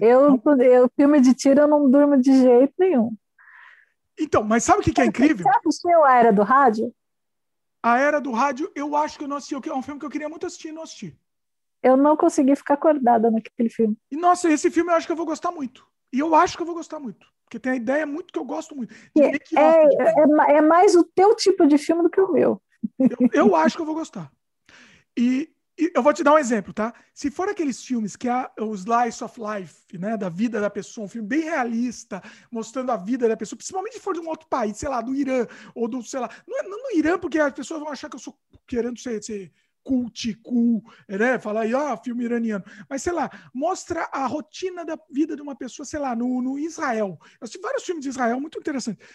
Eu, 0.00 0.38
eu, 0.60 0.90
filme 0.94 1.20
de 1.20 1.34
tiro, 1.34 1.62
eu 1.62 1.68
não 1.68 1.90
durmo 1.90 2.20
de 2.20 2.30
jeito 2.30 2.74
nenhum. 2.78 3.16
Então, 4.18 4.42
mas 4.42 4.64
sabe 4.64 4.80
o 4.80 4.82
que, 4.82 4.92
que 4.92 5.00
é 5.00 5.06
incrível? 5.06 5.44
Você 5.44 5.58
assistiu 5.58 6.04
a 6.04 6.14
Era 6.14 6.32
do 6.32 6.42
Rádio? 6.42 6.94
A 7.82 7.98
Era 7.98 8.20
do 8.20 8.32
Rádio, 8.32 8.70
eu 8.74 8.96
acho 8.96 9.18
que 9.18 9.24
eu 9.24 9.28
não 9.28 9.36
assisti. 9.36 9.54
É 9.54 9.74
um 9.74 9.82
filme 9.82 10.00
que 10.00 10.06
eu 10.06 10.10
queria 10.10 10.28
muito 10.28 10.46
assistir 10.46 10.68
e 10.68 10.72
não 10.72 10.82
assisti. 10.82 11.16
Eu 11.82 11.96
não 11.96 12.16
consegui 12.16 12.56
ficar 12.56 12.74
acordada 12.74 13.30
naquele 13.30 13.68
filme. 13.68 13.96
E, 14.10 14.16
nossa, 14.16 14.50
esse 14.50 14.70
filme 14.70 14.90
eu 14.90 14.96
acho 14.96 15.06
que 15.06 15.12
eu 15.12 15.16
vou 15.16 15.26
gostar 15.26 15.52
muito. 15.52 15.86
E 16.12 16.18
eu 16.18 16.34
acho 16.34 16.56
que 16.56 16.62
eu 16.62 16.66
vou 16.66 16.74
gostar 16.74 16.98
muito. 16.98 17.26
Porque 17.44 17.60
tem 17.60 17.72
a 17.72 17.76
ideia 17.76 18.06
muito 18.06 18.32
que 18.32 18.38
eu 18.38 18.44
gosto 18.44 18.74
muito. 18.74 18.92
É, 19.16 19.36
é, 19.56 20.56
é, 20.56 20.60
mais 20.60 20.96
o 20.96 21.04
teu 21.04 21.34
tipo 21.36 21.66
de 21.66 21.78
filme 21.78 22.02
do 22.02 22.10
que 22.10 22.20
o 22.20 22.32
meu. 22.32 22.60
Eu, 22.98 23.28
eu 23.32 23.56
acho 23.56 23.76
que 23.76 23.82
eu 23.82 23.86
vou 23.86 23.94
gostar. 23.94 24.32
E, 25.16 25.48
eu 25.76 26.02
vou 26.02 26.12
te 26.12 26.24
dar 26.24 26.32
um 26.32 26.38
exemplo, 26.38 26.72
tá? 26.72 26.94
Se 27.12 27.30
for 27.30 27.48
aqueles 27.48 27.84
filmes 27.84 28.16
que 28.16 28.28
é 28.28 28.50
o 28.58 28.74
slice 28.74 29.22
of 29.22 29.38
life, 29.38 29.98
né, 29.98 30.16
da 30.16 30.28
vida 30.28 30.60
da 30.60 30.70
pessoa, 30.70 31.04
um 31.04 31.08
filme 31.08 31.28
bem 31.28 31.42
realista, 31.42 32.22
mostrando 32.50 32.90
a 32.90 32.96
vida 32.96 33.28
da 33.28 33.36
pessoa, 33.36 33.58
principalmente 33.58 33.94
se 33.94 34.00
for 34.00 34.14
de 34.14 34.20
um 34.20 34.28
outro 34.28 34.48
país, 34.48 34.78
sei 34.78 34.88
lá, 34.88 35.02
do 35.02 35.14
Irã, 35.14 35.46
ou 35.74 35.86
do, 35.86 36.02
sei 36.02 36.20
lá, 36.20 36.30
não, 36.46 36.58
é, 36.58 36.62
não 36.62 36.82
no 36.82 36.98
Irã, 36.98 37.18
porque 37.18 37.38
as 37.38 37.52
pessoas 37.52 37.80
vão 37.80 37.90
achar 37.90 38.08
que 38.08 38.16
eu 38.16 38.20
sou 38.20 38.38
querendo 38.66 38.98
ser, 38.98 39.22
ser 39.22 39.52
cult, 39.84 40.34
cool, 40.42 40.82
né? 41.08 41.38
Falar 41.38 41.60
aí, 41.60 41.72
ó, 41.72 41.96
filme 41.96 42.24
iraniano. 42.24 42.64
Mas, 42.88 43.02
sei 43.02 43.12
lá, 43.12 43.30
mostra 43.54 44.08
a 44.12 44.26
rotina 44.26 44.84
da 44.84 44.98
vida 45.10 45.36
de 45.36 45.42
uma 45.42 45.54
pessoa, 45.54 45.86
sei 45.86 46.00
lá, 46.00 46.16
no, 46.16 46.42
no 46.42 46.58
Israel. 46.58 47.18
Eu 47.20 47.38
assisti 47.42 47.60
vários 47.60 47.84
filmes 47.84 48.02
de 48.02 48.08
Israel, 48.08 48.40
muito 48.40 48.58
interessantes. 48.58 49.06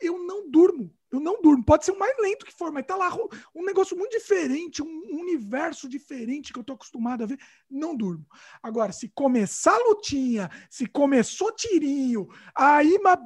Eu 0.00 0.18
não 0.18 0.50
durmo 0.50 0.94
eu 1.10 1.20
não 1.20 1.40
durmo. 1.40 1.64
Pode 1.64 1.84
ser 1.84 1.92
o 1.92 1.98
mais 1.98 2.16
lento 2.18 2.44
que 2.44 2.52
for, 2.52 2.72
mas 2.72 2.86
tá 2.86 2.96
lá 2.96 3.10
um 3.54 3.64
negócio 3.64 3.96
muito 3.96 4.12
diferente, 4.12 4.82
um 4.82 5.18
universo 5.18 5.88
diferente 5.88 6.52
que 6.52 6.58
eu 6.58 6.64
tô 6.64 6.74
acostumado 6.74 7.22
a 7.22 7.26
ver. 7.26 7.38
Não 7.70 7.96
durmo. 7.96 8.26
Agora, 8.62 8.92
se 8.92 9.08
começar 9.08 9.76
lutinha, 9.78 10.50
se 10.70 10.86
começou 10.86 11.52
tirinho, 11.52 12.28
aí, 12.54 12.98
mas 13.02 13.18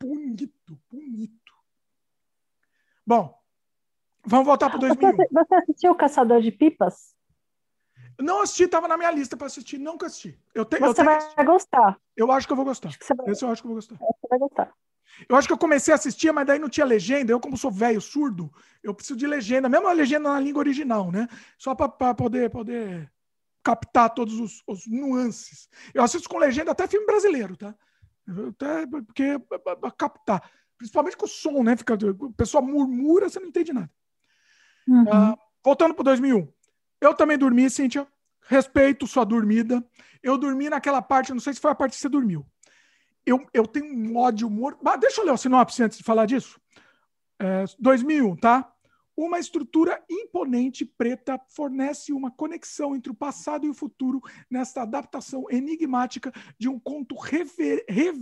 bonito, 0.00 0.78
bonito. 0.90 1.34
Bom, 3.06 3.38
vamos 4.24 4.46
voltar 4.46 4.70
para 4.70 4.78
2001. 4.78 5.16
Você, 5.16 5.28
você 5.30 5.54
assistiu 5.54 5.92
o 5.92 5.96
Caçador 5.96 6.40
de 6.40 6.50
Pipas? 6.50 7.14
Não 8.18 8.40
assisti, 8.40 8.66
tava 8.66 8.88
na 8.88 8.96
minha 8.96 9.10
lista 9.10 9.36
para 9.36 9.46
assistir, 9.46 9.78
nunca 9.78 10.06
assisti. 10.06 10.40
Eu 10.54 10.64
te, 10.64 10.78
você 10.78 11.02
eu 11.02 11.04
vai 11.04 11.44
gostar. 11.44 12.00
Eu 12.16 12.32
acho 12.32 12.46
que 12.46 12.52
eu 12.52 12.56
vou 12.56 12.64
gostar. 12.64 12.88
Acho 12.88 12.98
vai... 13.14 13.30
Esse 13.30 13.44
eu 13.44 13.50
acho 13.50 13.60
que 13.60 13.66
eu 13.66 13.70
vou 13.70 13.76
gostar. 13.76 13.96
Você 13.96 14.28
vai 14.28 14.38
gostar. 14.38 14.74
Eu 15.28 15.36
acho 15.36 15.48
que 15.48 15.52
eu 15.52 15.58
comecei 15.58 15.92
a 15.92 15.94
assistir, 15.94 16.30
mas 16.32 16.46
daí 16.46 16.58
não 16.58 16.68
tinha 16.68 16.84
legenda. 16.84 17.32
Eu, 17.32 17.40
como 17.40 17.56
sou 17.56 17.70
velho, 17.70 18.00
surdo, 18.00 18.52
eu 18.82 18.94
preciso 18.94 19.18
de 19.18 19.26
legenda, 19.26 19.68
mesmo 19.68 19.88
a 19.88 19.92
legenda 19.92 20.30
na 20.30 20.40
língua 20.40 20.60
original, 20.60 21.10
né? 21.10 21.26
Só 21.58 21.74
para 21.74 22.14
poder, 22.14 22.50
poder 22.50 23.10
captar 23.62 24.10
todos 24.10 24.38
os, 24.38 24.62
os, 24.66 24.86
nuances. 24.86 25.68
Eu 25.94 26.02
assisto 26.02 26.28
com 26.28 26.38
legenda 26.38 26.72
até 26.72 26.86
filme 26.86 27.06
brasileiro, 27.06 27.56
tá? 27.56 27.74
Até 28.48 28.86
porque 28.86 29.38
para 29.38 29.90
captar. 29.90 30.50
Principalmente 30.76 31.16
com 31.16 31.24
o 31.24 31.28
som, 31.28 31.62
né? 31.62 31.76
Fica, 31.76 31.94
a 31.94 32.32
pessoa 32.36 32.62
murmura, 32.62 33.30
você 33.30 33.40
não 33.40 33.48
entende 33.48 33.72
nada. 33.72 33.90
Uhum. 34.86 35.02
Uh, 35.02 35.38
voltando 35.64 35.94
para 35.94 36.04
2001. 36.04 36.46
Eu 37.00 37.14
também 37.14 37.38
dormi, 37.38 37.68
Cíntia. 37.70 38.06
Respeito 38.42 39.06
sua 39.06 39.24
dormida. 39.24 39.82
Eu 40.22 40.36
dormi 40.36 40.68
naquela 40.68 41.00
parte, 41.00 41.32
não 41.32 41.40
sei 41.40 41.54
se 41.54 41.60
foi 41.60 41.70
a 41.70 41.74
parte 41.74 41.92
que 41.92 42.00
você 42.00 42.08
dormiu 42.08 42.46
eu, 43.26 43.44
eu 43.52 43.66
tenho 43.66 43.86
um 43.86 44.16
ódio 44.16 44.48
morto. 44.48 44.80
Deixa 44.98 45.20
eu 45.20 45.26
ler 45.26 45.32
o 45.32 45.36
sinopse 45.36 45.82
antes 45.82 45.98
de 45.98 46.04
falar 46.04 46.26
disso. 46.26 46.60
É, 47.38 47.64
2001, 47.78 48.36
tá? 48.36 48.72
Uma 49.16 49.38
estrutura 49.38 50.02
imponente 50.08 50.84
preta 50.84 51.40
fornece 51.48 52.12
uma 52.12 52.30
conexão 52.30 52.94
entre 52.94 53.10
o 53.10 53.14
passado 53.14 53.66
e 53.66 53.70
o 53.70 53.74
futuro 53.74 54.20
nesta 54.50 54.82
adaptação 54.82 55.46
enigmática 55.50 56.30
de 56.58 56.68
um 56.68 56.78
conto 56.78 57.16
rever, 57.16 57.84
rev, 57.88 58.16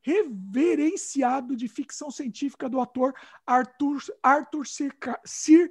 reverenciado 0.00 1.54
de 1.54 1.68
ficção 1.68 2.10
científica 2.10 2.68
do 2.68 2.80
ator 2.80 3.14
Arthur, 3.46 4.02
Arthur 4.22 4.64
Sir 4.66 5.70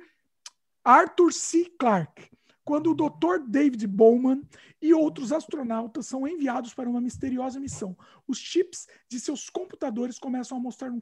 Arthur 0.86 1.32
C. 1.32 1.74
Clarke, 1.80 2.30
quando 2.64 2.92
o 2.92 2.96
Dr. 2.96 3.46
David 3.48 3.86
Bowman 3.88 4.42
e 4.82 4.94
outros 4.94 5.32
astronautas 5.32 6.08
são 6.08 6.28
enviados 6.28 6.74
para 6.74 6.90
uma 6.90 7.02
misteriosa 7.02 7.60
missão. 7.60 7.98
Os 8.28 8.38
chips 8.38 8.88
de 9.10 9.20
seus 9.20 9.50
computadores 9.50 10.18
começam 10.18 10.58
a 10.58 10.62
mostrar 10.62 10.92
um 10.92 11.02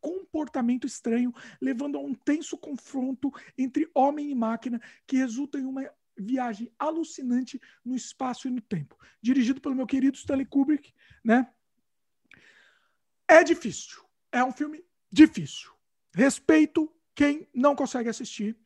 comportamento 0.00 0.86
estranho, 0.86 1.32
levando 1.60 1.98
a 1.98 2.00
um 2.00 2.14
tenso 2.14 2.56
confronto 2.56 3.30
entre 3.56 3.90
homem 3.94 4.30
e 4.30 4.34
máquina 4.34 4.80
que 5.06 5.16
resulta 5.16 5.58
em 5.58 5.64
uma 5.64 5.88
viagem 6.16 6.72
alucinante 6.78 7.60
no 7.84 7.94
espaço 7.94 8.48
e 8.48 8.50
no 8.50 8.60
tempo. 8.60 8.96
Dirigido 9.22 9.60
pelo 9.60 9.74
meu 9.74 9.86
querido 9.86 10.16
Stanley 10.16 10.46
Kubrick, 10.46 10.92
né? 11.24 11.48
É 13.28 13.44
difícil. 13.44 14.02
É 14.32 14.42
um 14.42 14.52
filme 14.52 14.84
difícil. 15.12 15.70
Respeito 16.14 16.92
quem 17.14 17.48
não 17.54 17.76
consegue 17.76 18.08
assistir. 18.08 18.56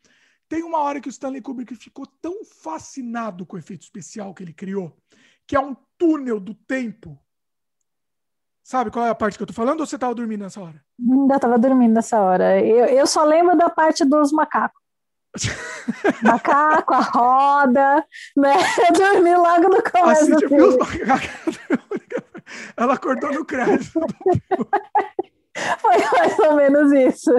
Tem 0.52 0.62
uma 0.62 0.80
hora 0.80 1.00
que 1.00 1.08
o 1.08 1.10
Stanley 1.10 1.40
Kubrick 1.40 1.74
ficou 1.74 2.06
tão 2.20 2.44
fascinado 2.44 3.46
com 3.46 3.56
o 3.56 3.58
efeito 3.58 3.84
especial 3.84 4.34
que 4.34 4.42
ele 4.42 4.52
criou, 4.52 4.94
que 5.46 5.56
é 5.56 5.60
um 5.60 5.74
túnel 5.96 6.38
do 6.38 6.52
tempo. 6.52 7.18
Sabe 8.62 8.90
qual 8.90 9.06
é 9.06 9.08
a 9.08 9.14
parte 9.14 9.38
que 9.38 9.42
eu 9.42 9.46
tô 9.46 9.54
falando 9.54 9.80
ou 9.80 9.86
você 9.86 9.96
tava 9.96 10.14
dormindo 10.14 10.42
nessa 10.42 10.60
hora? 10.60 10.84
Ainda 11.00 11.40
tava 11.40 11.58
dormindo 11.58 11.94
nessa 11.94 12.20
hora. 12.20 12.60
Eu, 12.60 12.84
eu 12.84 13.06
só 13.06 13.24
lembro 13.24 13.56
da 13.56 13.70
parte 13.70 14.04
dos 14.04 14.30
macacos. 14.30 14.78
Macaco, 16.22 16.92
a 16.92 17.00
roda, 17.00 18.06
né? 18.36 18.52
Eu 18.90 18.92
dormi 18.92 19.34
logo 19.34 19.68
no 19.70 19.82
começo 19.82 20.22
assim, 20.22 20.32
do 20.32 20.48
filme. 20.50 20.78
Ela 22.76 22.92
acordou 22.92 23.32
no 23.32 23.46
crédito. 23.46 24.00
Foi 25.78 25.98
mais 26.18 26.38
ou 26.38 26.56
menos 26.56 26.92
isso. 26.92 27.30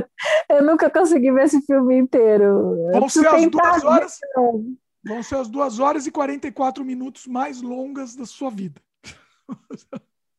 Eu 0.49 0.63
nunca 0.63 0.89
consegui 0.89 1.31
ver 1.31 1.45
esse 1.45 1.61
filme 1.61 1.97
inteiro. 1.97 2.89
Vão 2.91 3.09
ser 3.09 3.27
as 3.27 3.45
duas 3.47 3.83
horas. 3.83 4.19
Vão 5.05 5.23
ser 5.23 5.35
as 5.35 5.47
duas 5.49 5.79
horas 5.79 6.07
e 6.07 6.11
44 6.11 6.85
minutos 6.85 7.27
mais 7.27 7.61
longas 7.61 8.15
da 8.15 8.25
sua 8.25 8.49
vida. 8.49 8.81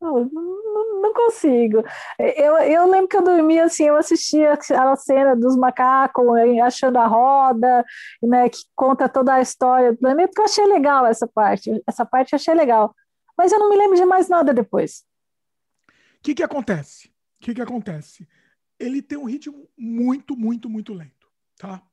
Não, 0.01 0.29
não, 0.31 1.13
consigo. 1.15 1.83
Eu, 2.19 2.59
eu 2.59 2.91
lembro 2.91 3.09
que 3.09 3.17
eu 3.17 3.23
dormia 3.23 3.65
assim, 3.65 3.85
eu 3.85 3.97
assistia 3.97 4.53
a 4.53 4.97
cena 4.97 5.35
dos 5.35 5.57
macacos 5.57 6.27
achando 6.63 6.99
a 6.99 7.07
roda, 7.07 7.85
né, 8.23 8.51
que 8.51 8.59
conta 8.75 9.09
toda 9.09 9.35
a 9.35 9.41
história 9.41 9.93
do 9.93 9.99
planeta, 9.99 10.33
que 10.35 10.41
eu 10.41 10.45
achei 10.45 10.67
legal 10.67 11.07
essa 11.07 11.27
parte. 11.27 11.83
Essa 11.87 12.05
parte 12.05 12.35
eu 12.35 12.37
achei 12.37 12.53
legal. 12.55 12.95
Mas 13.37 13.51
eu 13.51 13.59
não 13.59 13.71
me 13.71 13.77
lembro 13.77 13.97
de 13.97 14.05
mais 14.05 14.29
nada 14.29 14.53
depois. 14.53 15.05
O 15.89 16.23
que, 16.23 16.35
que 16.35 16.43
acontece? 16.43 17.14
O 17.45 17.47
que, 17.47 17.55
que 17.55 17.61
acontece? 17.61 18.27
Ele 18.79 19.03
tem 19.03 19.19
um 19.19 19.27
ritmo 19.27 19.69
muito, 19.77 20.35
muito, 20.35 20.71
muito 20.71 20.95
lento, 20.95 21.29
tá? 21.59 21.87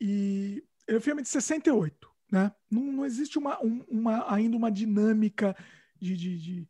E 0.00 0.62
ele 0.86 0.96
é 0.96 0.98
um 0.98 1.02
filme 1.02 1.22
de 1.22 1.28
68, 1.28 2.08
né? 2.30 2.54
Não, 2.70 2.82
não 2.92 3.04
existe 3.04 3.36
uma, 3.36 3.58
uma, 3.58 4.32
ainda 4.32 4.56
uma 4.56 4.70
dinâmica 4.70 5.56
de, 6.00 6.16
de, 6.16 6.38
de 6.38 6.68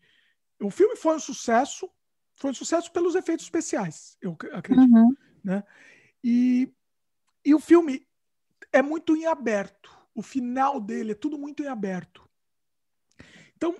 o 0.58 0.70
filme 0.70 0.96
foi 0.96 1.14
um 1.14 1.20
sucesso, 1.20 1.90
foi 2.36 2.52
um 2.52 2.54
sucesso 2.54 2.90
pelos 2.90 3.14
efeitos 3.14 3.44
especiais, 3.44 4.16
eu 4.22 4.34
acredito. 4.52 4.90
Uhum. 4.90 5.14
Né? 5.44 5.62
E, 6.24 6.72
e 7.44 7.54
o 7.54 7.60
filme 7.60 8.08
é 8.72 8.80
muito 8.80 9.14
em 9.14 9.26
aberto. 9.26 9.94
O 10.14 10.22
final 10.22 10.80
dele 10.80 11.12
é 11.12 11.14
tudo 11.14 11.36
muito 11.36 11.62
em 11.62 11.66
aberto. 11.66 12.26
Então, 13.54 13.76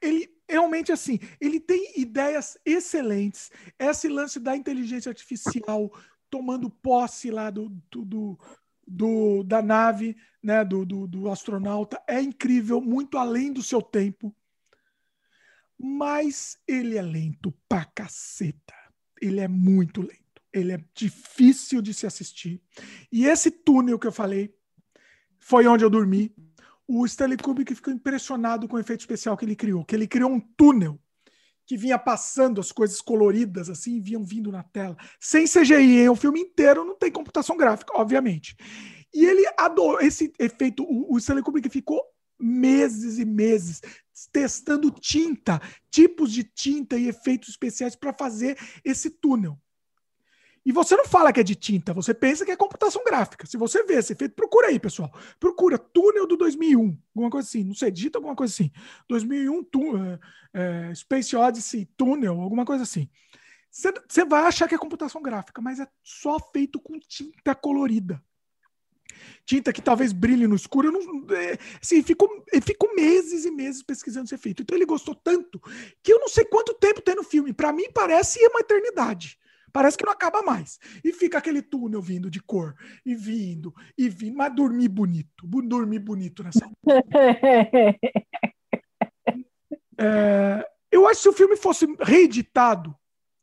ele 0.00 0.33
realmente 0.48 0.92
assim, 0.92 1.18
ele 1.40 1.60
tem 1.60 2.00
ideias 2.00 2.58
excelentes. 2.64 3.50
Esse 3.78 4.08
lance 4.08 4.38
da 4.38 4.56
inteligência 4.56 5.10
artificial 5.10 5.90
tomando 6.30 6.68
posse 6.68 7.30
lá 7.30 7.50
do, 7.50 7.68
do, 7.90 8.38
do, 8.86 9.42
da 9.44 9.62
nave, 9.62 10.16
né, 10.42 10.64
do, 10.64 10.84
do, 10.84 11.06
do 11.06 11.30
astronauta, 11.30 12.02
é 12.08 12.20
incrível, 12.20 12.80
muito 12.80 13.16
além 13.16 13.52
do 13.52 13.62
seu 13.62 13.80
tempo 13.80 14.34
mas 15.78 16.56
ele 16.66 16.96
é 16.96 17.02
lento 17.02 17.52
pra 17.68 17.84
caceta. 17.84 18.74
Ele 19.20 19.40
é 19.40 19.48
muito 19.48 20.00
lento. 20.00 20.42
Ele 20.52 20.72
é 20.72 20.84
difícil 20.94 21.82
de 21.82 21.92
se 21.92 22.06
assistir. 22.06 22.62
E 23.10 23.26
esse 23.26 23.50
túnel 23.50 23.98
que 23.98 24.06
eu 24.06 24.12
falei 24.12 24.54
foi 25.38 25.66
onde 25.66 25.84
eu 25.84 25.90
dormi. 25.90 26.34
O 26.86 27.04
Stanley 27.06 27.38
Kubrick 27.38 27.74
ficou 27.74 27.92
impressionado 27.92 28.68
com 28.68 28.76
o 28.76 28.80
efeito 28.80 29.00
especial 29.00 29.36
que 29.36 29.44
ele 29.44 29.56
criou, 29.56 29.84
que 29.84 29.94
ele 29.94 30.06
criou 30.06 30.30
um 30.30 30.40
túnel 30.40 30.98
que 31.66 31.76
vinha 31.76 31.98
passando 31.98 32.60
as 32.60 32.70
coisas 32.70 33.00
coloridas 33.00 33.70
assim, 33.70 34.00
vinham 34.00 34.22
vindo 34.22 34.52
na 34.52 34.62
tela, 34.62 34.96
sem 35.18 35.46
CGI, 35.46 36.08
o 36.10 36.16
filme 36.16 36.40
inteiro 36.40 36.84
não 36.84 36.94
tem 36.94 37.10
computação 37.10 37.56
gráfica, 37.56 37.96
obviamente. 37.96 38.54
E 39.14 39.24
ele 39.24 39.46
adorou 39.56 40.00
esse 40.00 40.32
efeito, 40.38 40.82
o, 40.82 41.14
o 41.14 41.18
Stanley 41.18 41.42
Kubrick 41.42 41.70
ficou 41.70 42.02
meses 42.38 43.18
e 43.18 43.24
meses 43.24 43.80
testando 44.32 44.90
tinta, 44.90 45.60
tipos 45.90 46.32
de 46.32 46.44
tinta 46.44 46.98
e 46.98 47.08
efeitos 47.08 47.48
especiais 47.48 47.96
para 47.96 48.12
fazer 48.12 48.58
esse 48.84 49.10
túnel. 49.10 49.58
E 50.64 50.72
você 50.72 50.96
não 50.96 51.04
fala 51.04 51.32
que 51.32 51.40
é 51.40 51.42
de 51.42 51.54
tinta, 51.54 51.92
você 51.92 52.14
pensa 52.14 52.44
que 52.44 52.50
é 52.50 52.56
computação 52.56 53.04
gráfica. 53.04 53.46
Se 53.46 53.56
você 53.56 53.82
vê 53.84 53.94
esse 53.94 54.14
efeito, 54.14 54.34
procura 54.34 54.68
aí, 54.68 54.80
pessoal. 54.80 55.12
Procura 55.38 55.76
túnel 55.76 56.26
do 56.26 56.36
2001, 56.36 56.98
alguma 57.14 57.30
coisa 57.30 57.46
assim. 57.46 57.64
Não 57.64 57.74
sei, 57.74 57.90
digita 57.90 58.18
alguma 58.18 58.34
coisa 58.34 58.52
assim. 58.52 58.70
2001, 59.08 59.64
tu, 59.64 59.80
é, 60.54 60.94
Space 60.94 61.36
Odyssey 61.36 61.86
Túnel, 61.96 62.40
alguma 62.40 62.64
coisa 62.64 62.82
assim. 62.82 63.10
Você 63.70 64.24
vai 64.24 64.44
achar 64.44 64.68
que 64.68 64.74
é 64.74 64.78
computação 64.78 65.20
gráfica, 65.20 65.60
mas 65.60 65.80
é 65.80 65.88
só 66.02 66.38
feito 66.52 66.80
com 66.80 66.98
tinta 66.98 67.54
colorida 67.54 68.22
tinta 69.44 69.72
que 69.72 69.82
talvez 69.82 70.12
brilhe 70.12 70.46
no 70.46 70.56
escuro. 70.56 70.88
Eu 70.88 70.92
não, 70.92 71.36
é, 71.36 71.58
assim, 71.80 72.02
ficou, 72.02 72.28
ficou 72.62 72.94
meses 72.94 73.44
e 73.44 73.50
meses 73.50 73.82
pesquisando 73.82 74.26
esse 74.26 74.34
efeito. 74.34 74.62
Então 74.62 74.76
ele 74.76 74.86
gostou 74.86 75.14
tanto 75.14 75.60
que 76.02 76.12
eu 76.12 76.18
não 76.18 76.28
sei 76.28 76.44
quanto 76.44 76.74
tempo 76.74 77.00
tem 77.00 77.14
no 77.14 77.22
filme. 77.22 77.52
Para 77.52 77.72
mim 77.72 77.86
parece 77.92 78.38
uma 78.48 78.60
eternidade. 78.60 79.38
Parece 79.74 79.98
que 79.98 80.04
não 80.04 80.12
acaba 80.12 80.40
mais. 80.40 80.78
E 81.02 81.12
fica 81.12 81.38
aquele 81.38 81.60
túnel 81.60 82.00
vindo 82.00 82.30
de 82.30 82.40
cor, 82.40 82.76
e 83.04 83.12
vindo, 83.12 83.74
e 83.98 84.08
vindo. 84.08 84.36
Mas 84.36 84.54
dormir 84.54 84.86
bonito. 84.86 85.44
Dormir 85.44 85.98
bonito 85.98 86.44
nessa. 86.44 86.70
é, 89.98 90.64
eu 90.92 91.08
acho 91.08 91.16
que 91.16 91.22
se 91.24 91.28
o 91.28 91.32
filme 91.32 91.56
fosse 91.56 91.88
reeditado, 92.00 92.94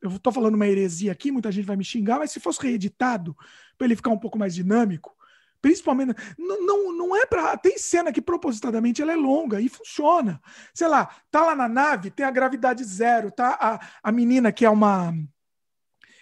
eu 0.01 0.11
estou 0.11 0.31
falando 0.31 0.55
uma 0.55 0.67
heresia 0.67 1.11
aqui, 1.11 1.33
muita 1.33 1.51
gente 1.51 1.65
vai 1.65 1.75
me 1.75 1.83
xingar, 1.83 2.19
mas 2.19 2.31
se 2.31 2.39
fosse 2.39 2.63
reeditado, 2.63 3.35
para 3.77 3.83
ele 3.83 3.97
ficar 3.97 4.11
um 4.11 4.17
pouco 4.17 4.39
mais 4.39 4.55
dinâmico, 4.55 5.13
Principalmente, 5.61 6.15
não, 6.39 6.65
não, 6.65 6.97
não 6.97 7.15
é 7.15 7.23
para. 7.23 7.55
Tem 7.55 7.77
cena 7.77 8.11
que 8.11 8.19
propositadamente 8.19 8.99
ela 8.99 9.13
é 9.13 9.15
longa 9.15 9.61
e 9.61 9.69
funciona. 9.69 10.41
Sei 10.73 10.87
lá, 10.87 11.07
tá 11.29 11.45
lá 11.45 11.55
na 11.55 11.69
nave, 11.69 12.09
tem 12.09 12.25
a 12.25 12.31
gravidade 12.31 12.83
zero, 12.83 13.29
tá 13.29 13.55
a, 13.61 13.79
a 14.01 14.11
menina 14.11 14.51
que 14.51 14.65
é 14.65 14.69
uma 14.71 15.13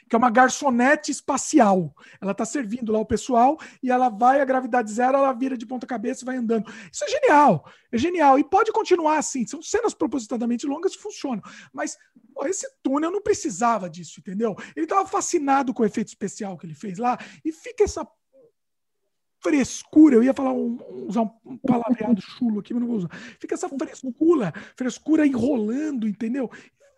que 0.10 0.16
é 0.16 0.18
uma 0.18 0.32
garçonete 0.32 1.12
espacial. 1.12 1.96
Ela 2.20 2.32
está 2.32 2.44
servindo 2.44 2.92
lá 2.92 3.00
o 3.00 3.06
pessoal 3.06 3.58
e 3.82 3.92
ela 3.92 4.10
vai 4.10 4.42
a 4.42 4.46
gravidade 4.46 4.92
zero, 4.92 5.18
ela 5.18 5.32
vira 5.32 5.56
de 5.56 5.66
ponta 5.66 5.86
cabeça 5.86 6.24
e 6.24 6.26
vai 6.26 6.36
andando. 6.36 6.68
Isso 6.92 7.04
é 7.06 7.08
genial, 7.08 7.72
é 7.92 7.98
genial 7.98 8.40
e 8.40 8.44
pode 8.44 8.72
continuar 8.72 9.20
assim. 9.20 9.46
São 9.46 9.62
cenas 9.62 9.94
propositadamente 9.94 10.66
longas 10.66 10.96
que 10.96 11.02
funcionam, 11.02 11.44
mas 11.72 11.98
pô, 12.34 12.46
esse 12.48 12.68
túnel 12.82 13.12
não 13.12 13.22
precisava 13.22 13.90
disso, 13.90 14.20
entendeu? 14.20 14.56
Ele 14.76 14.86
estava 14.86 15.08
fascinado 15.08 15.74
com 15.74 15.84
o 15.84 15.86
efeito 15.86 16.08
especial 16.08 16.58
que 16.58 16.66
ele 16.66 16.74
fez 16.74 16.98
lá 16.98 17.18
e 17.46 17.52
fica 17.52 17.84
essa 17.84 18.06
frescura, 19.42 20.16
eu 20.16 20.24
ia 20.24 20.34
falar 20.34 20.52
um, 20.52 20.78
usar 21.08 21.22
um 21.22 21.58
palavreado 21.60 22.22
chulo 22.22 22.60
aqui, 22.60 22.74
mas 22.74 22.82
não 22.82 22.88
vou 22.88 22.98
usar. 22.98 23.10
Fica 23.40 23.54
essa 23.54 23.70
frescura, 23.70 24.54
frescura 24.76 25.26
enrolando, 25.26 26.08
entendeu? 26.08 26.50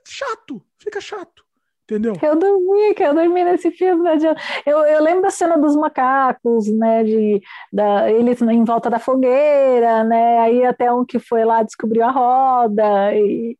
Chato, 0.07 0.65
fica 0.79 0.99
chato. 0.99 1.45
Entendeu? 1.91 2.13
Eu 2.21 2.39
dormi, 2.39 2.93
que 2.93 3.03
eu 3.03 3.13
dormi 3.13 3.43
nesse 3.43 3.69
filme, 3.71 4.01
não 4.01 4.11
adianta. 4.11 4.39
Eu, 4.65 4.79
eu 4.79 5.03
lembro 5.03 5.23
da 5.23 5.29
cena 5.29 5.57
dos 5.57 5.75
macacos, 5.75 6.67
né? 6.71 7.03
De, 7.03 7.41
da, 7.71 8.09
eles 8.09 8.41
em 8.41 8.63
volta 8.63 8.89
da 8.89 8.97
fogueira, 8.97 10.01
né? 10.05 10.39
Aí 10.39 10.63
até 10.63 10.91
um 10.91 11.03
que 11.05 11.19
foi 11.19 11.43
lá 11.43 11.61
descobriu 11.61 12.05
a 12.05 12.11
roda, 12.11 13.13
e, 13.13 13.57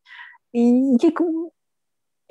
e 0.54 0.98
que 0.98 1.14